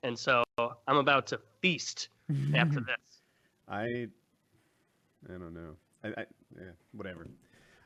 and 0.01 0.17
so 0.17 0.43
I'm 0.57 0.97
about 0.97 1.27
to 1.27 1.39
feast 1.61 2.09
after 2.55 2.79
this. 2.79 3.21
I 3.67 4.07
I 5.27 5.33
don't 5.33 5.53
know. 5.53 5.75
I, 6.03 6.07
I 6.09 6.25
yeah, 6.55 6.71
whatever. 6.91 7.27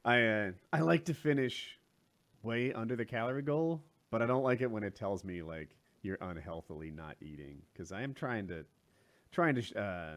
I 0.06 0.22
uh, 0.24 0.52
I 0.72 0.80
like 0.82 1.06
to 1.06 1.14
finish 1.14 1.80
way 2.42 2.74
under 2.74 2.96
the 2.96 3.06
calorie 3.06 3.42
goal, 3.42 3.84
but 4.12 4.22
I 4.22 4.26
don't 4.26 4.44
like 4.44 4.62
it 4.62 4.70
when 4.70 4.84
it 4.84 4.96
tells 4.96 5.24
me 5.24 5.42
like 5.42 5.70
you're 6.02 6.18
unhealthily 6.22 6.92
not 6.92 7.16
eating 7.22 7.62
because 7.72 7.92
I 7.92 8.02
am 8.02 8.14
trying 8.14 8.48
to 8.50 8.66
trying 9.32 9.56
to 9.56 9.80
uh, 9.80 10.16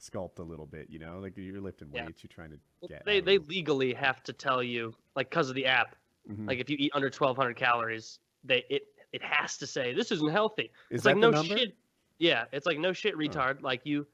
sculpt 0.00 0.38
a 0.38 0.42
little 0.42 0.66
bit. 0.66 0.88
You 0.90 0.98
know, 0.98 1.18
like 1.20 1.36
you're 1.36 1.60
lifting 1.60 1.88
Yeah. 1.92 2.06
weights, 2.06 2.22
you're 2.22 2.28
trying 2.34 2.50
to 2.50 2.58
Well, 2.80 2.88
get. 2.88 3.04
They 3.04 3.20
they 3.20 3.38
legally 3.38 3.92
have 3.94 4.22
to 4.24 4.32
tell 4.32 4.62
you, 4.62 4.94
like, 5.14 5.30
because 5.30 5.48
of 5.48 5.54
the 5.54 5.66
app, 5.66 5.96
Mhm. 6.30 6.48
like 6.48 6.58
if 6.58 6.70
you 6.70 6.76
eat 6.78 6.92
under 6.94 7.10
1,200 7.10 7.54
calories, 7.56 8.18
they 8.42 8.64
it 8.70 8.82
it 9.12 9.22
has 9.22 9.56
to 9.58 9.66
say 9.66 9.92
this 9.92 10.10
isn't 10.10 10.30
healthy. 10.30 10.64
is 10.90 10.96
it's 10.96 11.04
that 11.04 11.10
like 11.10 11.18
no 11.18 11.30
number? 11.30 11.56
shit. 11.58 11.76
Yeah, 12.18 12.44
it's 12.52 12.66
like 12.66 12.78
no 12.78 12.92
shit, 12.92 13.14
retard. 13.16 13.60
Like 13.62 13.82
you, 13.84 14.06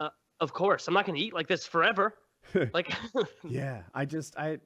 uh, 0.00 0.10
of 0.40 0.52
course, 0.52 0.88
I'm 0.88 0.94
not 0.94 1.04
gonna 1.06 1.18
eat 1.18 1.34
like 1.34 1.46
this 1.48 1.66
forever. 1.66 2.16
like, 2.74 2.92
Yeah, 3.48 3.82
I 3.94 4.04
just 4.04 4.36
I 4.38 4.58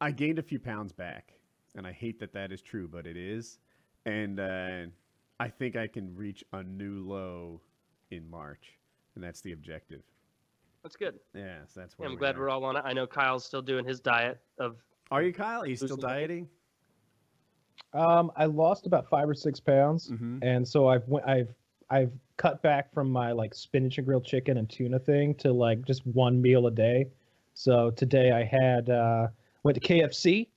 I 0.00 0.10
gained 0.10 0.38
a 0.38 0.42
few 0.42 0.58
pounds 0.58 0.92
back, 0.92 1.32
and 1.76 1.86
I 1.86 1.92
hate 1.92 2.18
that 2.20 2.32
that 2.32 2.50
is 2.52 2.60
true, 2.60 2.88
but 2.88 3.06
it 3.06 3.16
is, 3.16 3.58
and 4.04 4.40
uh, 4.40 4.82
I 5.38 5.48
think 5.48 5.76
I 5.76 5.86
can 5.86 6.14
reach 6.16 6.42
a 6.52 6.62
new 6.62 7.06
low 7.06 7.60
in 8.10 8.28
March, 8.28 8.78
and 9.14 9.22
that's 9.22 9.40
the 9.42 9.52
objective. 9.52 10.02
that's 10.82 10.96
good. 10.96 11.20
Yes, 11.34 11.72
that's 11.74 11.94
Yeah, 11.98 12.06
I'm 12.06 12.12
we 12.12 12.18
glad 12.18 12.36
are. 12.36 12.40
we're 12.40 12.50
all 12.50 12.64
on 12.64 12.76
it. 12.76 12.82
I 12.84 12.92
know 12.92 13.06
Kyle's 13.06 13.44
still 13.44 13.62
doing 13.62 13.84
his 13.86 14.00
diet 14.00 14.40
of. 14.58 14.76
Are 15.12 15.22
you 15.22 15.32
Kyle? 15.32 15.62
Are 15.62 15.66
you 15.66 15.76
still 15.76 15.96
dieting? 15.96 16.48
Um, 17.94 18.32
I 18.36 18.46
lost 18.46 18.86
about 18.86 19.08
five 19.08 19.28
or 19.28 19.34
six 19.34 19.60
pounds, 19.60 20.10
Mm-hmm. 20.10 20.38
and 20.42 20.66
so 20.66 20.88
I've 20.88 21.06
went, 21.08 21.28
I've 21.28 21.54
I've 21.92 22.12
cut 22.38 22.62
back 22.62 22.92
from 22.92 23.10
my 23.10 23.32
like 23.32 23.54
spinach 23.54 23.98
and 23.98 24.06
grilled 24.06 24.24
chicken 24.24 24.56
and 24.56 24.68
tuna 24.68 24.98
thing 24.98 25.34
to 25.36 25.52
like 25.52 25.84
just 25.84 26.06
one 26.06 26.40
meal 26.40 26.66
a 26.66 26.70
day. 26.70 27.06
So 27.54 27.90
today 27.90 28.32
I 28.32 28.42
had 28.44 28.88
uh, 28.88 29.28
went 29.62 29.80
to 29.80 29.86
KFC, 29.86 30.48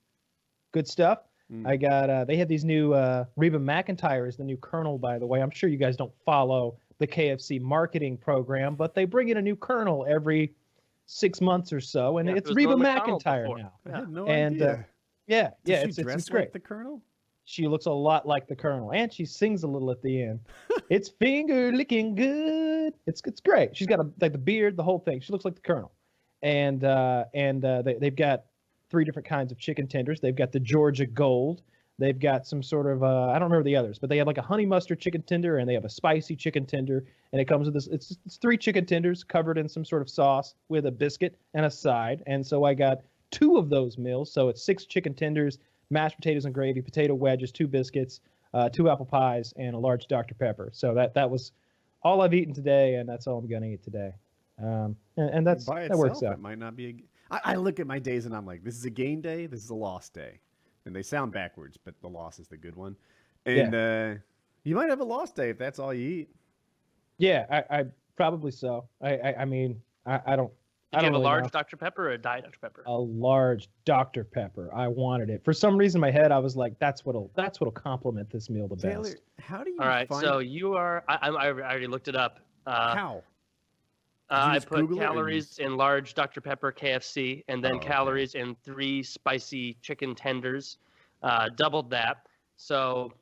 good 0.72 0.88
stuff. 0.88 1.20
Mm. 1.52 1.66
I 1.66 1.76
got 1.76 2.08
uh, 2.10 2.24
they 2.24 2.36
had 2.36 2.48
these 2.48 2.64
new 2.64 2.94
uh, 2.94 3.26
Reba 3.36 3.58
McEntire 3.58 4.26
is 4.26 4.36
the 4.36 4.44
new 4.44 4.56
colonel 4.56 4.98
by 4.98 5.18
the 5.18 5.26
way. 5.26 5.42
I'm 5.42 5.50
sure 5.50 5.68
you 5.68 5.76
guys 5.76 5.96
don't 5.96 6.12
follow 6.24 6.78
the 6.98 7.06
KFC 7.06 7.60
marketing 7.60 8.16
program, 8.16 8.74
but 8.74 8.94
they 8.94 9.04
bring 9.04 9.28
in 9.28 9.36
a 9.36 9.42
new 9.42 9.54
colonel 9.54 10.06
every 10.08 10.54
six 11.04 11.42
months 11.42 11.72
or 11.72 11.80
so, 11.80 12.18
and 12.18 12.28
Yeah, 12.28 12.36
it's 12.36 12.50
Reba 12.52 12.70
Norm 12.76 12.82
McEntire 12.82 13.42
before. 13.42 13.58
now. 13.58 13.72
I 13.86 13.98
had 13.98 14.10
no 14.10 14.26
And, 14.26 14.62
uh. 14.62 14.76
Yeah, 15.26 15.42
Does 15.42 15.52
yeah, 15.64 15.82
she 15.82 15.88
it's, 15.88 15.98
it's, 15.98 16.04
dress 16.04 16.16
it's 16.20 16.28
great. 16.28 16.40
like 16.42 16.52
the 16.52 16.60
Colonel? 16.60 17.02
She 17.48 17.68
looks 17.68 17.86
a 17.86 17.92
lot 17.92 18.26
like 18.26 18.48
the 18.48 18.56
Colonel, 18.56 18.92
and 18.92 19.12
she 19.12 19.24
sings 19.24 19.62
a 19.62 19.68
little 19.68 19.92
at 19.92 20.02
the 20.02 20.20
end. 20.20 20.40
it's 20.90 21.08
finger 21.08 21.70
licking 21.72 22.16
good. 22.16 22.92
It's 23.06 23.22
it's 23.24 23.40
great. 23.40 23.76
She's 23.76 23.86
got 23.86 24.00
a 24.00 24.10
like 24.20 24.32
the 24.32 24.38
beard, 24.38 24.76
the 24.76 24.82
whole 24.82 24.98
thing. 24.98 25.20
She 25.20 25.32
looks 25.32 25.44
like 25.44 25.54
the 25.54 25.60
Colonel, 25.60 25.92
and 26.42 26.82
uh, 26.82 27.24
and 27.34 27.64
uh, 27.64 27.82
they 27.82 27.94
they've 27.94 28.16
got 28.16 28.46
three 28.90 29.04
different 29.04 29.28
kinds 29.28 29.52
of 29.52 29.58
chicken 29.58 29.86
tenders. 29.86 30.20
They've 30.20 30.34
got 30.34 30.50
the 30.50 30.58
Georgia 30.58 31.06
Gold. 31.06 31.62
They've 32.00 32.18
got 32.18 32.48
some 32.48 32.64
sort 32.64 32.88
of 32.88 33.04
uh, 33.04 33.28
I 33.28 33.34
don't 33.34 33.48
remember 33.48 33.62
the 33.62 33.76
others, 33.76 34.00
but 34.00 34.10
they 34.10 34.18
have 34.18 34.26
like 34.26 34.38
a 34.38 34.42
honey 34.42 34.66
mustard 34.66 34.98
chicken 34.98 35.22
tender, 35.22 35.58
and 35.58 35.68
they 35.68 35.74
have 35.74 35.84
a 35.84 35.88
spicy 35.88 36.34
chicken 36.34 36.66
tender, 36.66 37.04
and 37.30 37.40
it 37.40 37.46
comes 37.46 37.66
with 37.66 37.74
this. 37.74 37.86
It's 37.86 38.18
it's 38.26 38.38
three 38.38 38.58
chicken 38.58 38.84
tenders 38.84 39.22
covered 39.22 39.56
in 39.56 39.68
some 39.68 39.84
sort 39.84 40.02
of 40.02 40.10
sauce 40.10 40.56
with 40.68 40.86
a 40.86 40.90
biscuit 40.90 41.38
and 41.54 41.64
a 41.64 41.70
side. 41.70 42.24
And 42.26 42.44
so 42.44 42.64
I 42.64 42.74
got 42.74 43.02
two 43.30 43.56
of 43.56 43.70
those 43.70 43.98
meals. 43.98 44.32
So 44.32 44.48
it's 44.48 44.64
six 44.64 44.84
chicken 44.84 45.14
tenders, 45.14 45.58
mashed 45.90 46.16
potatoes 46.16 46.44
and 46.44 46.54
gravy, 46.54 46.82
potato 46.82 47.14
wedges, 47.14 47.52
two 47.52 47.66
biscuits, 47.66 48.20
uh, 48.54 48.68
two 48.68 48.88
apple 48.90 49.06
pies, 49.06 49.52
and 49.56 49.74
a 49.74 49.78
large 49.78 50.06
Dr 50.06 50.34
Pepper. 50.34 50.70
So 50.72 50.94
that 50.94 51.14
that 51.14 51.30
was 51.30 51.52
all 52.02 52.22
I've 52.22 52.34
eaten 52.34 52.54
today, 52.54 52.96
and 52.96 53.08
that's 53.08 53.26
all 53.26 53.38
I'm 53.38 53.46
gonna 53.46 53.66
eat 53.66 53.82
today. 53.82 54.12
Um, 54.62 54.96
and, 55.16 55.30
and 55.30 55.46
that's 55.46 55.64
by 55.64 55.88
that 55.88 55.96
works 55.96 56.22
out. 56.22 56.34
It 56.34 56.40
might 56.40 56.58
not 56.58 56.76
be 56.76 56.86
a. 56.86 56.94
I, 57.34 57.52
I 57.52 57.54
look 57.56 57.80
at 57.80 57.86
my 57.86 57.98
days 57.98 58.26
and 58.26 58.34
I'm 58.34 58.46
like, 58.46 58.62
this 58.62 58.76
is 58.76 58.84
a 58.84 58.90
gain 58.90 59.20
day. 59.20 59.46
This 59.46 59.64
is 59.64 59.70
a 59.70 59.74
loss 59.74 60.08
day, 60.08 60.40
and 60.84 60.94
they 60.94 61.02
sound 61.02 61.32
backwards, 61.32 61.76
but 61.84 61.94
the 62.00 62.08
loss 62.08 62.38
is 62.38 62.48
the 62.48 62.56
good 62.56 62.76
one. 62.76 62.96
And 63.44 63.74
uh, 63.74 64.14
you 64.64 64.74
might 64.74 64.90
have 64.90 65.00
a 65.00 65.04
lost 65.04 65.36
day 65.36 65.50
if 65.50 65.58
that's 65.58 65.78
all 65.78 65.94
you 65.94 66.08
eat. 66.08 66.28
Yeah, 67.18 67.46
I, 67.50 67.78
I 67.78 67.84
Probably 68.16 68.50
so. 68.50 68.88
I 69.02 69.18
I, 69.18 69.34
I 69.40 69.44
mean 69.44 69.80
I, 70.06 70.20
I 70.26 70.36
don't. 70.36 70.52
Did 70.96 71.00
I 71.00 71.06
you 71.08 71.12
don't 71.12 71.12
have 71.12 71.20
a 71.20 71.24
really 71.24 71.24
large 71.24 71.44
know. 71.44 71.48
Dr. 71.60 71.76
Pepper 71.76 72.08
or 72.08 72.12
a 72.12 72.18
Diet 72.18 72.44
Dr. 72.44 72.58
Pepper? 72.60 72.82
a 72.86 72.92
large 72.98 73.68
Dr 73.84 74.24
Pepper. 74.24 74.74
I 74.74 74.88
wanted 74.88 75.28
it 75.28 75.44
for 75.44 75.52
some 75.52 75.76
reason. 75.76 75.98
In 75.98 76.00
my 76.00 76.10
head, 76.10 76.32
I 76.32 76.38
was 76.38 76.56
like, 76.56 76.78
"That's 76.78 77.04
what'll 77.04 77.30
that's 77.34 77.60
what'll 77.60 77.72
complement 77.72 78.30
this 78.30 78.48
meal 78.48 78.66
the 78.66 78.76
Taylor, 78.76 79.02
best." 79.02 79.18
how 79.38 79.62
do 79.62 79.70
you 79.70 79.78
All 79.78 79.86
right, 79.86 80.08
find 80.08 80.22
so 80.22 80.38
you 80.38 80.74
are. 80.74 81.04
I, 81.06 81.28
I, 81.28 81.28
I 81.28 81.48
already 81.50 81.86
looked 81.86 82.08
it 82.08 82.16
up. 82.16 82.40
Uh, 82.66 82.94
how? 82.94 83.22
Uh, 84.28 84.54
I 84.54 84.58
put 84.58 84.80
Google 84.80 84.98
it 84.98 85.00
or 85.00 85.02
you 85.02 85.06
calories 85.08 85.58
in 85.58 85.76
large 85.76 86.14
Dr. 86.14 86.40
Pepper 86.40 86.72
KFC 86.72 87.44
and 87.48 87.62
then 87.62 87.74
Oh, 87.74 87.76
okay. 87.76 87.86
calories 87.88 88.34
in 88.34 88.56
three 88.64 89.02
spicy 89.02 89.76
chicken 89.82 90.14
tenders. 90.16 90.78
Uh, 91.22 91.48
doubled 91.56 91.90
that. 91.90 92.26
So 92.56 93.12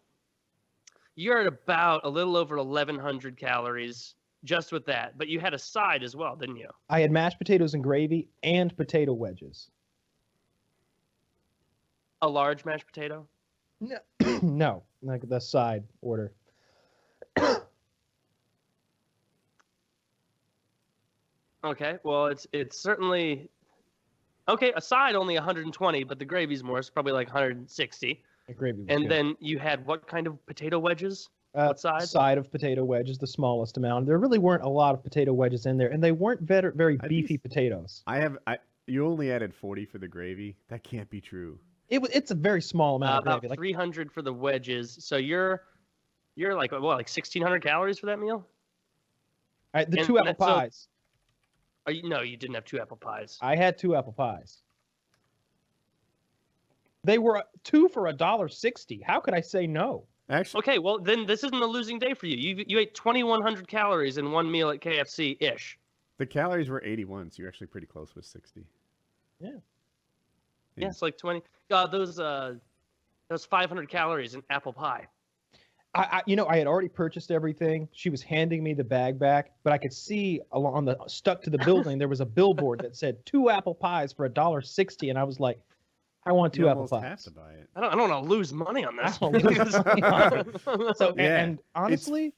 you're 1.15 1.41
at 1.41 1.47
about 1.47 2.01
a 2.05 2.09
little 2.09 2.37
over 2.37 2.57
1,100 2.57 3.37
calories 3.37 4.15
just 4.45 4.73
with 4.73 4.87
that. 4.87 5.17
But 5.19 5.29
you 5.29 5.41
had 5.41 5.55
a 5.55 5.59
side 5.59 6.03
as 6.03 6.15
well, 6.15 6.37
didn't 6.37 6.57
you? 6.57 6.69
I 6.89 7.01
had 7.01 7.11
mashed 7.11 7.39
potatoes 7.39 7.75
and 7.75 7.83
gravy 7.83 8.29
and 8.43 8.77
potato 8.77 9.13
wedges. 9.13 9.71
A 12.23 12.29
large 12.29 12.65
mashed 12.65 12.87
potato. 12.87 13.27
no, 13.81 13.99
no, 14.43 14.83
like 15.03 15.29
the 15.29 15.41
side 15.41 15.85
order. 16.01 16.33
Okay, 21.65 21.97
well, 22.05 22.27
it's 22.27 22.47
it's 22.53 22.79
certainly 22.79 23.49
okay. 24.49 24.73
A 24.77 24.83
side 24.83 25.15
only 25.15 25.35
120, 25.35 26.05
but 26.05 26.19
the 26.19 26.25
gravy's 26.25 26.63
more. 26.63 26.79
It's 26.79 26.91
probably 26.91 27.13
like 27.13 27.29
160. 27.29 28.23
The 28.47 28.53
gravy 28.53 28.85
And 28.89 29.03
good. 29.05 29.11
then 29.11 29.35
you 29.41 29.59
had 29.59 29.87
what 29.87 30.07
kind 30.07 30.27
of 30.27 30.45
potato 30.45 30.79
wedges? 30.79 31.31
Uh, 31.55 31.67
what 31.67 31.81
side? 31.81 32.03
Side 32.09 32.39
of 32.39 32.51
potato 32.51 32.85
wedges, 32.85 33.19
the 33.19 33.27
smallest 33.27 33.77
amount. 33.77 34.07
There 34.07 34.19
really 34.19 34.39
weren't 34.39 34.63
a 34.63 34.69
lot 34.69 34.95
of 34.95 35.03
potato 35.03 35.33
wedges 35.33 35.67
in 35.67 35.77
there, 35.79 35.89
and 35.89 36.03
they 36.03 36.13
weren't 36.13 36.41
very 36.41 36.73
very 36.75 36.99
I'd 37.01 37.09
beefy 37.09 37.35
s- 37.35 37.41
potatoes. 37.43 38.03
I 38.07 38.19
have 38.19 38.39
I 38.47 38.59
you 38.87 39.07
only 39.07 39.33
added 39.33 39.55
40 39.55 39.87
for 39.87 39.99
the 39.99 40.09
gravy. 40.09 40.57
That 40.69 40.83
can't 40.85 41.09
be 41.11 41.21
true. 41.21 41.59
It 41.89 42.01
was 42.03 42.11
it's 42.13 42.31
a 42.31 42.35
very 42.35 42.61
small 42.63 42.95
Uh, 42.95 42.97
amount 42.97 43.19
of 43.19 43.23
about 43.25 43.41
gravy. 43.41 43.49
Like 43.51 43.59
300 43.59 44.13
for 44.13 44.23
the 44.23 44.33
wedges. 44.33 44.97
So 45.01 45.17
you're 45.17 45.63
you're 46.37 46.55
like 46.57 46.73
what, 46.73 46.83
like 46.83 47.09
1600 47.09 47.63
calories 47.63 47.99
for 47.99 48.07
that 48.07 48.19
meal? 48.19 48.37
all 48.37 48.47
right, 49.81 49.91
the 49.91 49.99
and- 49.99 50.07
two 50.07 50.19
apple 50.19 50.27
that- 50.33 50.39
so- 50.39 50.45
pies. 50.55 50.89
Are 51.87 51.93
you, 51.93 52.09
no, 52.09 52.23
you 52.23 52.39
didn't 52.39 52.55
have 52.55 52.65
two 52.65 52.81
apple 52.81 52.97
pies. 52.97 53.37
I 53.43 53.57
had 53.57 53.77
two 53.77 53.95
apple 53.95 54.15
pies. 54.15 54.63
They 57.05 57.19
were 57.19 57.37
uh, 57.39 57.43
two 57.63 57.89
for 57.89 58.07
a 58.07 58.13
dollar 58.13 58.49
sixty. 58.49 59.03
How 59.07 59.21
could 59.21 59.35
I 59.35 59.43
say 59.43 59.67
no? 59.67 60.07
Actually, 60.31 60.59
Okay, 60.61 60.79
well 60.79 60.99
then 60.99 61.27
this 61.27 61.45
isn't 61.45 61.61
a 61.63 61.67
losing 61.67 61.99
day 61.99 62.15
for 62.15 62.27
you. 62.27 62.37
You 62.37 62.65
you 62.67 62.79
ate 62.79 62.95
2100 62.95 63.69
calories 63.69 64.17
in 64.19 64.31
one 64.31 64.51
meal 64.51 64.71
at 64.71 64.81
KFC 64.81 65.37
ish. 65.41 65.79
the 66.19 66.25
calories 66.27 66.71
were 66.71 66.83
81, 66.85 67.31
so 67.31 67.41
you're 67.41 67.49
actually 67.49 67.67
pretty 67.67 67.87
close 67.87 68.15
with 68.15 68.25
60. 68.25 68.65
Yeah, 69.41 69.51
Yeah. 70.77 70.89
it's 70.89 71.03
like 71.03 71.19
20. 71.19 71.43
God, 71.69 71.93
those 71.93 72.19
uh, 72.19 72.55
those 73.29 73.45
500 73.45 73.89
calories 73.89 74.35
in 74.35 74.43
apple 74.51 74.73
pie. 74.73 75.07
I, 75.97 76.01
I, 76.03 76.23
you 76.27 76.35
know, 76.37 76.47
I 76.47 76.57
had 76.57 76.67
already 76.67 76.89
purchased 76.89 77.31
everything. 77.31 77.89
She 77.93 78.11
was 78.11 78.21
handing 78.23 78.65
me 78.65 78.75
the 78.75 78.83
bag 78.83 79.17
back, 79.19 79.53
but 79.63 79.73
I 79.73 79.79
could 79.79 79.93
see 79.93 80.41
along 80.53 80.87
the 80.87 80.97
stuck 81.07 81.41
to 81.43 81.51
the 81.51 81.59
building 81.59 81.99
there 81.99 82.09
was 82.09 82.21
a 82.21 82.27
billboard 82.27 82.81
that 82.81 82.97
said 82.97 83.25
two 83.27 83.49
apple 83.51 83.75
pies 83.75 84.13
for 84.13 84.25
a 84.25 84.29
dollar 84.31 84.63
sixty, 84.63 85.11
and 85.11 85.19
I 85.19 85.25
was 85.25 85.39
like, 85.39 85.61
I 86.27 86.33
want 86.33 86.53
two 86.55 86.63
you 86.63 86.69
apple 86.69 86.83
almost 86.91 86.95
have 86.95 87.03
pies. 87.19 87.25
to 87.25 87.31
buy 87.31 87.53
it. 87.53 87.69
I 87.77 87.81
don't 87.81 87.93
I 87.93 87.97
don't 87.97 88.11
want 88.11 88.25
to 88.25 88.31
lose 88.31 88.53
money 88.53 88.85
on 88.85 88.97
this. 88.97 89.17
I 89.17 89.31
don't 89.31 89.45
lose 89.45 89.73
money 89.85 90.03
on 90.03 90.95
So, 90.97 91.09
and- 91.11 91.19
Yeah, 91.19 91.39
and, 91.45 91.59
honestly, 91.75 92.33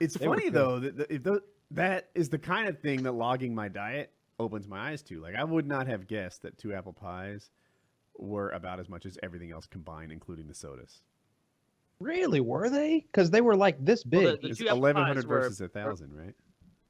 It's 0.00 0.14
They 0.14 0.26
were 0.28 0.36
funny 0.36 0.50
though 0.50 0.80
that 0.80 0.96
that- 0.96 1.10
if 1.12 1.22
tho- 1.22 1.40
that 1.72 2.10
is 2.14 2.28
the 2.28 2.38
kind 2.38 2.68
of 2.68 2.78
thing 2.80 3.02
that 3.04 3.12
logging 3.12 3.54
my 3.54 3.68
diet 3.68 4.12
opens 4.38 4.68
my 4.68 4.90
eyes 4.90 5.02
to. 5.04 5.20
Like 5.20 5.34
I 5.34 5.44
would 5.44 5.66
not 5.66 5.86
have 5.86 6.06
guessed 6.08 6.42
that 6.42 6.58
two 6.58 6.74
apple 6.74 6.92
pies 6.92 7.50
were 8.18 8.50
about 8.50 8.80
as 8.80 8.88
much 8.88 9.04
as 9.06 9.18
everything 9.22 9.50
else 9.52 9.66
combined, 9.66 10.10
including 10.12 10.46
the 10.48 10.54
sodas. 10.54 11.02
really 12.00 12.40
were 12.40 12.68
they? 12.68 13.00
Because 13.10 13.30
they 13.30 13.40
were 13.40 13.56
like 13.56 13.82
this 13.84 14.04
Well, 14.04 14.22
big. 14.22 14.40
the- 14.42 14.48
the 14.48 14.52
It's 14.52 14.60
1100 14.60 15.26
versus 15.26 15.60
a 15.60 15.68
thousand, 15.68 16.14
right? 16.14 16.34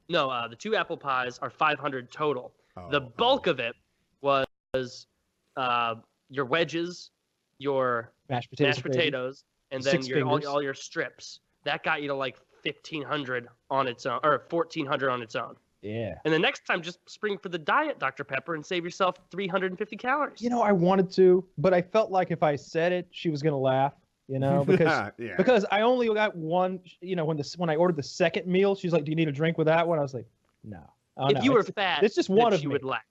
No, 0.09 0.29
uh, 0.29 0.47
the 0.47 0.55
two 0.55 0.75
apple 0.75 0.97
pies 0.97 1.37
are 1.39 1.49
500 1.49 2.11
total. 2.11 2.53
the 2.91 3.01
Oh, 3.01 3.13
bulk 3.17 3.47
oh. 3.47 3.51
of 3.51 3.59
it 3.59 3.75
was 4.21 5.07
uh, 5.57 5.95
your 6.29 6.45
wedges, 6.45 7.11
your 7.57 8.13
mashed 8.29 8.49
potatoes. 8.49 8.67
mashed 8.67 8.85
and 8.85 8.93
potatoes, 8.93 9.43
and 9.71 9.83
then 9.83 10.05
your 10.05 10.25
all, 10.25 10.47
all 10.47 10.61
your 10.61 10.73
strips. 10.73 11.39
That 11.63 11.83
got 11.83 12.01
you 12.01 12.07
to 12.07 12.15
like 12.15 12.37
1500 12.63 13.47
on 13.69 13.87
its 13.87 14.05
own, 14.05 14.19
or 14.23 14.43
1400 14.49 15.09
on 15.09 15.21
its 15.21 15.35
own. 15.35 15.55
Yeah. 15.81 16.15
And 16.25 16.33
the 16.33 16.39
next 16.39 16.65
time, 16.65 16.81
just 16.81 16.99
spring 17.09 17.37
for 17.37 17.49
the 17.49 17.57
diet 17.57 17.99
Dr 17.99 18.23
Pepper 18.23 18.55
and 18.55 18.65
save 18.65 18.83
yourself 18.83 19.15
350 19.31 19.95
calories. 19.97 20.41
You 20.41 20.49
know, 20.49 20.61
I 20.61 20.71
wanted 20.71 21.11
to, 21.11 21.45
but 21.57 21.73
I 21.73 21.81
felt 21.81 22.11
like 22.11 22.31
if 22.31 22.43
I 22.43 22.55
said 22.55 22.91
it, 22.91 23.07
she 23.11 23.29
was 23.29 23.41
gonna 23.41 23.57
laugh. 23.57 23.93
You 24.27 24.39
know, 24.39 24.63
because 24.67 25.11
yeah. 25.17 25.35
because 25.37 25.65
I 25.71 25.81
only 25.81 26.13
got 26.13 26.35
one. 26.35 26.79
You 27.01 27.15
know, 27.15 27.25
when 27.25 27.37
the 27.37 27.55
when 27.57 27.69
I 27.69 27.75
ordered 27.75 27.95
the 27.95 28.03
second 28.03 28.47
meal, 28.47 28.75
she's 28.75 28.91
like, 28.91 29.05
"Do 29.05 29.11
you 29.11 29.15
need 29.15 29.29
a 29.29 29.31
drink 29.31 29.57
with 29.57 29.67
that 29.67 29.87
one?" 29.87 29.99
I 29.99 30.01
was 30.01 30.13
like, 30.13 30.27
"No." 30.63 30.81
Oh, 31.15 31.27
if 31.27 31.35
no, 31.35 31.41
you 31.41 31.53
were 31.53 31.63
fat, 31.63 32.03
it's 32.03 32.13
just 32.13 32.29
one 32.29 32.53
of 32.53 32.61
you 32.61 32.69
would 32.69 32.83
laugh. 32.83 33.01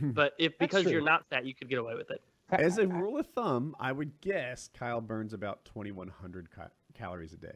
But 0.00 0.32
if 0.38 0.58
because 0.58 0.84
you're 0.86 1.02
not 1.02 1.26
fat, 1.28 1.44
you 1.44 1.54
could 1.54 1.68
get 1.68 1.78
away 1.78 1.94
with 1.94 2.10
it. 2.10 2.22
As 2.50 2.78
a 2.78 2.86
rule 2.86 3.18
of 3.18 3.26
thumb, 3.28 3.74
I 3.80 3.92
would 3.92 4.20
guess 4.20 4.68
Kyle 4.74 5.00
burns 5.00 5.32
about 5.32 5.64
2100 5.64 6.50
ca- 6.50 6.68
calories 6.94 7.32
a 7.32 7.36
day. 7.36 7.54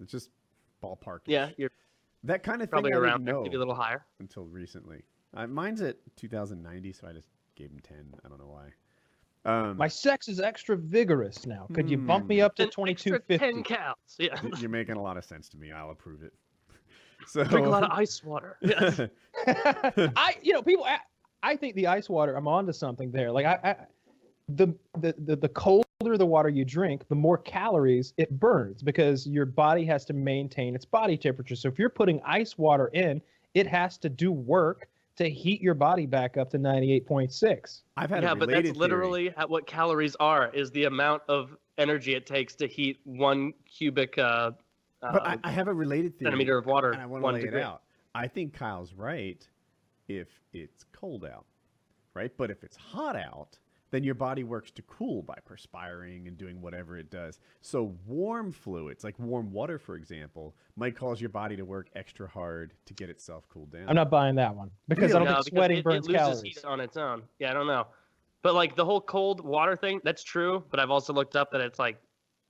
It's 0.00 0.10
just 0.12 0.30
ballpark. 0.82 1.20
Yeah, 1.26 1.50
you're 1.56 1.70
That 2.24 2.42
kind 2.42 2.60
of 2.62 2.70
probably 2.70 2.90
thing 2.90 2.96
I 2.96 3.00
around 3.00 3.12
didn't 3.20 3.24
there, 3.26 3.34
know 3.34 3.42
maybe 3.44 3.56
a 3.56 3.58
little 3.58 3.74
higher. 3.74 4.04
until 4.20 4.44
recently. 4.44 5.02
Uh, 5.34 5.46
mine's 5.46 5.80
at 5.80 5.96
2090, 6.16 6.92
so 6.92 7.06
I 7.08 7.12
just 7.12 7.28
gave 7.56 7.70
him 7.70 7.80
10. 7.82 8.14
I 8.24 8.28
don't 8.28 8.38
know 8.38 8.46
why. 8.48 8.68
Um, 9.46 9.76
my 9.76 9.88
sex 9.88 10.28
is 10.28 10.40
extra 10.40 10.76
vigorous 10.76 11.46
now. 11.46 11.66
Could 11.74 11.88
you 11.90 11.98
bump 11.98 12.26
me 12.26 12.38
Hmm. 12.38 12.44
up 12.46 12.56
to 12.56 12.62
An 12.64 12.70
twenty 12.70 12.92
extra 12.92 13.18
10 13.20 13.38
fifty? 13.38 13.62
cows. 13.62 13.94
Yeah. 14.18 14.40
y- 14.42 14.50
you're 14.58 14.70
making 14.70 14.96
a 14.96 15.02
lot 15.02 15.16
of 15.18 15.24
sense 15.24 15.48
to 15.50 15.58
me. 15.58 15.70
I'll 15.72 15.90
approve 15.90 16.22
it. 16.22 16.32
So 17.26 17.42
Drink 17.44 17.66
a 17.66 17.70
lot 17.70 17.82
of 17.84 17.90
ice 17.90 18.22
water. 18.24 18.58
Yeah. 18.62 19.06
I, 20.16 20.36
you 20.42 20.52
know, 20.52 20.62
people. 20.62 20.84
I, 20.84 20.98
I 21.44 21.56
think 21.56 21.74
the 21.76 21.86
ice 21.86 22.08
water. 22.08 22.36
I'm 22.36 22.48
onto 22.48 22.72
something 22.72 23.10
there. 23.10 23.30
Like 23.30 23.44
I, 23.44 23.58
I 23.62 23.76
the, 24.48 24.74
the 24.98 25.14
the 25.18 25.36
the 25.36 25.48
colder 25.48 25.84
the 26.00 26.26
water 26.26 26.48
you 26.48 26.64
drink, 26.64 27.06
the 27.08 27.14
more 27.14 27.38
calories 27.38 28.14
it 28.16 28.30
burns 28.40 28.82
because 28.82 29.26
your 29.26 29.46
body 29.46 29.84
has 29.84 30.04
to 30.06 30.14
maintain 30.14 30.74
its 30.74 30.86
body 30.86 31.16
temperature. 31.16 31.54
So 31.54 31.68
if 31.68 31.78
you're 31.78 31.90
putting 31.90 32.20
ice 32.24 32.56
water 32.56 32.88
in, 32.88 33.20
it 33.52 33.66
has 33.66 33.98
to 33.98 34.08
do 34.08 34.32
work 34.32 34.88
to 35.16 35.28
heat 35.30 35.60
your 35.60 35.74
body 35.74 36.06
back 36.06 36.36
up 36.36 36.50
to 36.50 36.58
98.6. 36.58 37.82
I've 37.96 38.10
had 38.10 38.24
yeah, 38.24 38.32
a 38.32 38.34
but 38.34 38.48
related 38.48 38.70
that's 38.70 38.78
literally 38.78 39.28
ha- 39.36 39.46
what 39.46 39.66
calories 39.66 40.16
are 40.16 40.50
is 40.52 40.70
the 40.72 40.84
amount 40.84 41.22
of 41.28 41.56
energy 41.78 42.14
it 42.14 42.26
takes 42.26 42.54
to 42.56 42.66
heat 42.66 42.98
one 43.04 43.52
cubic 43.64 44.18
uh, 44.18 44.50
uh, 45.02 45.12
But 45.12 45.26
I, 45.26 45.38
I 45.44 45.50
have 45.52 45.68
a 45.68 45.74
related 45.74 46.18
theory. 46.18 46.32
centimeter 46.32 46.58
of 46.58 46.66
water 46.66 46.90
and 46.90 47.00
I 47.00 47.06
want 47.06 47.22
to 47.22 47.30
lay 47.32 47.40
degree. 47.42 47.60
it 47.60 47.64
out. 47.64 47.82
I 48.14 48.26
think 48.26 48.54
Kyle's 48.54 48.92
right 48.92 49.46
if 50.08 50.28
it's 50.52 50.84
cold 50.92 51.24
out, 51.24 51.46
right? 52.14 52.32
But 52.36 52.50
if 52.50 52.64
it's 52.64 52.76
hot 52.76 53.16
out, 53.16 53.58
then 53.90 54.02
your 54.02 54.14
body 54.14 54.42
works 54.42 54.72
to 54.72 54.82
cool 54.82 55.22
by 55.22 55.36
perspiring 55.44 56.26
and 56.26 56.36
doing 56.36 56.60
whatever 56.60 56.98
it 56.98 57.10
does. 57.10 57.38
So 57.60 57.94
warm 58.06 58.50
fluids, 58.50 59.04
like 59.04 59.16
warm 59.20 59.52
water, 59.52 59.78
for 59.78 59.94
example, 59.94 60.56
might 60.76 60.96
cause 60.96 61.20
your 61.20 61.30
body 61.30 61.54
to 61.56 61.62
work 61.64 61.88
extra 61.94 62.26
hard 62.26 62.74
to 62.86 62.94
get 62.94 63.08
itself 63.08 63.48
cooled 63.48 63.70
down. 63.70 63.88
I'm 63.88 63.94
not 63.94 64.10
buying 64.10 64.34
that 64.34 64.54
one 64.54 64.70
because 64.88 65.14
I 65.14 65.18
don't 65.18 65.28
No, 65.28 65.34
think 65.34 65.46
sweating 65.46 65.78
it, 65.78 65.84
burns 65.84 66.06
it 66.08 66.10
loses 66.10 66.24
calories. 66.24 66.42
heat 66.42 66.64
on 66.64 66.80
its 66.80 66.96
own. 66.96 67.22
Yeah, 67.38 67.50
I 67.50 67.54
don't 67.54 67.68
know. 67.68 67.86
But 68.42 68.54
like 68.54 68.74
the 68.74 68.84
whole 68.84 69.00
cold 69.00 69.40
water 69.44 69.76
thing, 69.76 70.00
that's 70.02 70.24
true. 70.24 70.64
But 70.70 70.80
I've 70.80 70.90
also 70.90 71.12
looked 71.12 71.36
up 71.36 71.52
that 71.52 71.60
it's 71.60 71.78
like 71.78 72.00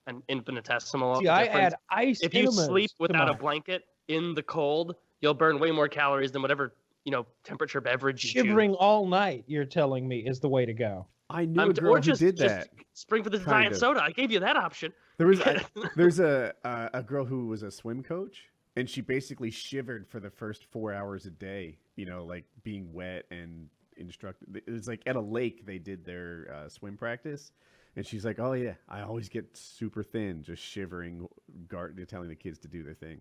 an 0.07 0.23
infinitesimal 0.29 1.21
See, 1.21 1.29
I 1.29 1.45
difference. 1.45 1.75
add 1.75 1.79
ice. 1.91 2.21
if 2.23 2.35
you 2.35 2.51
sleep 2.51 2.91
without 2.99 3.29
a 3.29 3.35
blanket 3.35 3.85
in 4.09 4.35
the 4.35 4.43
cold, 4.43 4.97
you'll 5.21 5.35
burn 5.35 5.59
way 5.59 5.71
more 5.71 5.89
calories 5.89 6.33
than 6.33 6.43
whatever 6.43 6.75
you 7.05 7.13
know 7.13 7.27
temperature 7.45 7.81
beverage 7.81 8.25
you 8.25 8.31
choose. 8.31 8.47
shivering 8.47 8.75
all 8.75 9.07
night, 9.07 9.45
you're 9.47 9.65
telling 9.65 10.07
me 10.09 10.19
is 10.21 10.41
the 10.41 10.49
way 10.49 10.65
to 10.67 10.73
go. 10.75 11.07
I 11.31 11.47
knew 11.47 11.61
Um, 11.63 11.71
a 11.71 11.73
girl 11.73 11.95
or 11.97 12.01
just, 12.01 12.21
who 12.21 12.27
did 12.27 12.37
just 12.37 12.55
that. 12.55 12.69
spring 12.93 13.23
for 13.23 13.31
the 13.31 13.39
kind 13.39 13.63
diet 13.65 13.73
of. 13.73 13.79
soda. 13.79 14.03
I 14.03 14.11
gave 14.11 14.31
you 14.31 14.41
that 14.41 14.57
option. 14.57 14.93
There 15.19 15.27
was 15.27 15.41
I, 15.41 15.65
there's 15.97 16.21
a 16.21 16.53
uh, 16.65 16.89
a 16.93 17.03
girl 17.03 17.25
who 17.25 17.47
was 17.47 17.63
a 17.63 17.71
swim 17.71 18.03
coach, 18.03 18.45
and 18.77 18.89
she 18.89 19.01
basically 19.01 19.51
shivered 19.51 20.07
for 20.09 20.21
the 20.21 20.31
first 20.31 20.65
four 20.65 20.93
hours 20.93 21.25
a 21.27 21.31
day. 21.31 21.79
You 21.97 22.07
know, 22.07 22.25
like 22.25 22.45
being 22.63 22.93
wet 22.93 23.25
and 23.31 23.69
instructed. 23.97 24.61
It 24.67 24.71
was 24.71 24.89
like 24.89 25.03
at 25.07 25.17
a 25.17 25.21
lake 25.21 25.65
they 25.67 25.79
did 25.79 26.05
their 26.05 26.49
uh, 26.55 26.69
swim 26.69 26.97
practice, 26.97 27.53
and 27.97 28.05
she's 28.07 28.25
like, 28.25 28.39
"Oh 28.39 28.53
yeah, 28.53 28.75
I 28.89 29.03
always 29.03 29.29
get 29.29 29.57
super 29.57 30.03
thin, 30.03 30.43
just 30.43 30.63
shivering, 30.63 31.27
guard 31.69 32.03
telling 32.09 32.29
the 32.29 32.35
kids 32.37 32.59
to 32.61 32.69
do 32.69 32.83
their 32.83 32.95
thing." 32.95 33.21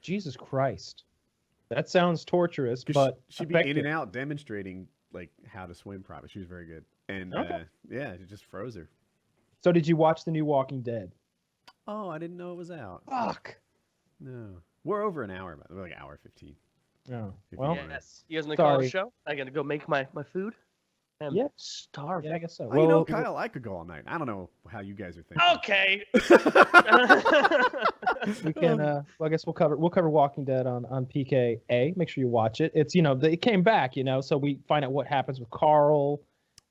Jesus 0.00 0.36
Christ. 0.36 1.04
That 1.68 1.88
sounds 1.88 2.24
torturous, 2.24 2.84
but 2.84 3.18
she, 3.28 3.42
would 3.42 3.48
be 3.48 3.70
in 3.70 3.78
and 3.78 3.86
out 3.88 4.12
demonstrating 4.12 4.86
like 5.12 5.30
how 5.46 5.66
to 5.66 5.74
swim 5.74 6.02
properly. 6.02 6.28
She 6.32 6.38
was 6.38 6.46
very 6.48 6.66
good, 6.66 6.84
and 7.08 7.34
Okay. 7.34 7.54
uh, 7.54 7.58
yeah, 7.90 8.10
it 8.12 8.26
just 8.28 8.44
froze 8.44 8.76
her. 8.76 8.88
So 9.64 9.72
did 9.72 9.86
you 9.86 9.96
watch 9.96 10.24
the 10.24 10.30
new 10.30 10.44
Walking 10.44 10.80
Dead? 10.82 11.10
Oh, 11.88 12.08
I 12.08 12.18
didn't 12.18 12.36
know 12.36 12.52
it 12.52 12.56
was 12.56 12.70
out. 12.70 13.02
Fuck. 13.08 13.56
No, 14.20 14.58
We're 14.84 15.02
over 15.02 15.22
an 15.22 15.30
hour, 15.30 15.56
but 15.56 15.70
we're 15.74 15.82
like 15.82 15.92
an 15.92 15.98
hour 16.00 16.18
fifteen. 16.22 16.54
Oh, 17.12 17.32
If 17.52 17.58
well, 17.58 17.72
you 17.74 17.80
wanna- 17.80 17.92
Yes. 17.92 18.24
You 18.28 18.38
guys 18.38 18.46
want 18.46 18.56
to 18.58 18.62
call 18.62 18.72
it 18.72 18.74
Sorry. 18.76 18.86
a 18.86 18.90
show? 18.90 19.12
I 19.26 19.34
gotta 19.34 19.50
go 19.50 19.62
make 19.62 19.88
my, 19.88 20.06
my 20.12 20.22
food. 20.22 20.54
I'm 21.20 21.34
Yeah. 21.34 21.48
starving. 21.56 22.30
yeah, 22.30 22.36
I 22.36 22.38
guess 22.40 22.56
so. 22.56 22.68
Oh, 22.70 22.80
you 22.82 22.86
know, 22.86 23.04
Kyle, 23.04 23.36
I 23.36 23.48
could 23.48 23.62
go 23.62 23.76
all 23.76 23.84
night. 23.84 24.02
I 24.06 24.18
don't 24.18 24.26
know 24.26 24.50
how 24.68 24.80
you 24.80 24.94
guys 24.94 25.16
are 25.16 25.22
thinking. 25.22 25.46
Okay. 25.56 26.02
we 28.44 28.52
can. 28.52 28.80
Uh, 28.80 29.02
well, 29.18 29.26
I 29.26 29.30
guess 29.30 29.46
we'll 29.46 29.54
cover 29.54 29.76
we'll 29.76 29.90
cover 29.90 30.10
Walking 30.10 30.44
Dead 30.44 30.66
on 30.66 30.84
on 30.86 31.06
PKA. 31.06 31.96
Make 31.96 32.08
sure 32.08 32.22
you 32.22 32.28
watch 32.28 32.60
it. 32.60 32.72
It's 32.74 32.94
you 32.94 33.02
know 33.02 33.14
they 33.14 33.32
it 33.32 33.42
came 33.42 33.62
back, 33.62 33.96
you 33.96 34.04
know, 34.04 34.20
so 34.20 34.36
we 34.36 34.58
find 34.68 34.84
out 34.84 34.92
what 34.92 35.06
happens 35.06 35.40
with 35.40 35.50
Carl, 35.50 36.20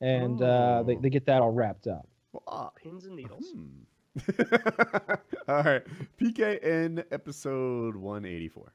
and 0.01 0.41
uh, 0.41 0.83
they 0.83 0.95
Oh. 0.95 0.99
they 1.01 1.09
get 1.09 1.25
that 1.25 1.41
all 1.41 1.51
wrapped 1.51 1.87
up. 1.87 2.07
Well, 2.33 2.43
ah, 2.47 2.69
Pins 2.75 3.05
and 3.05 3.15
needles. 3.15 3.45
hmm. 3.51 3.67
all 5.49 5.63
right. 5.63 5.83
PKN 6.21 7.03
episode 7.11 7.95
184. 7.95 8.71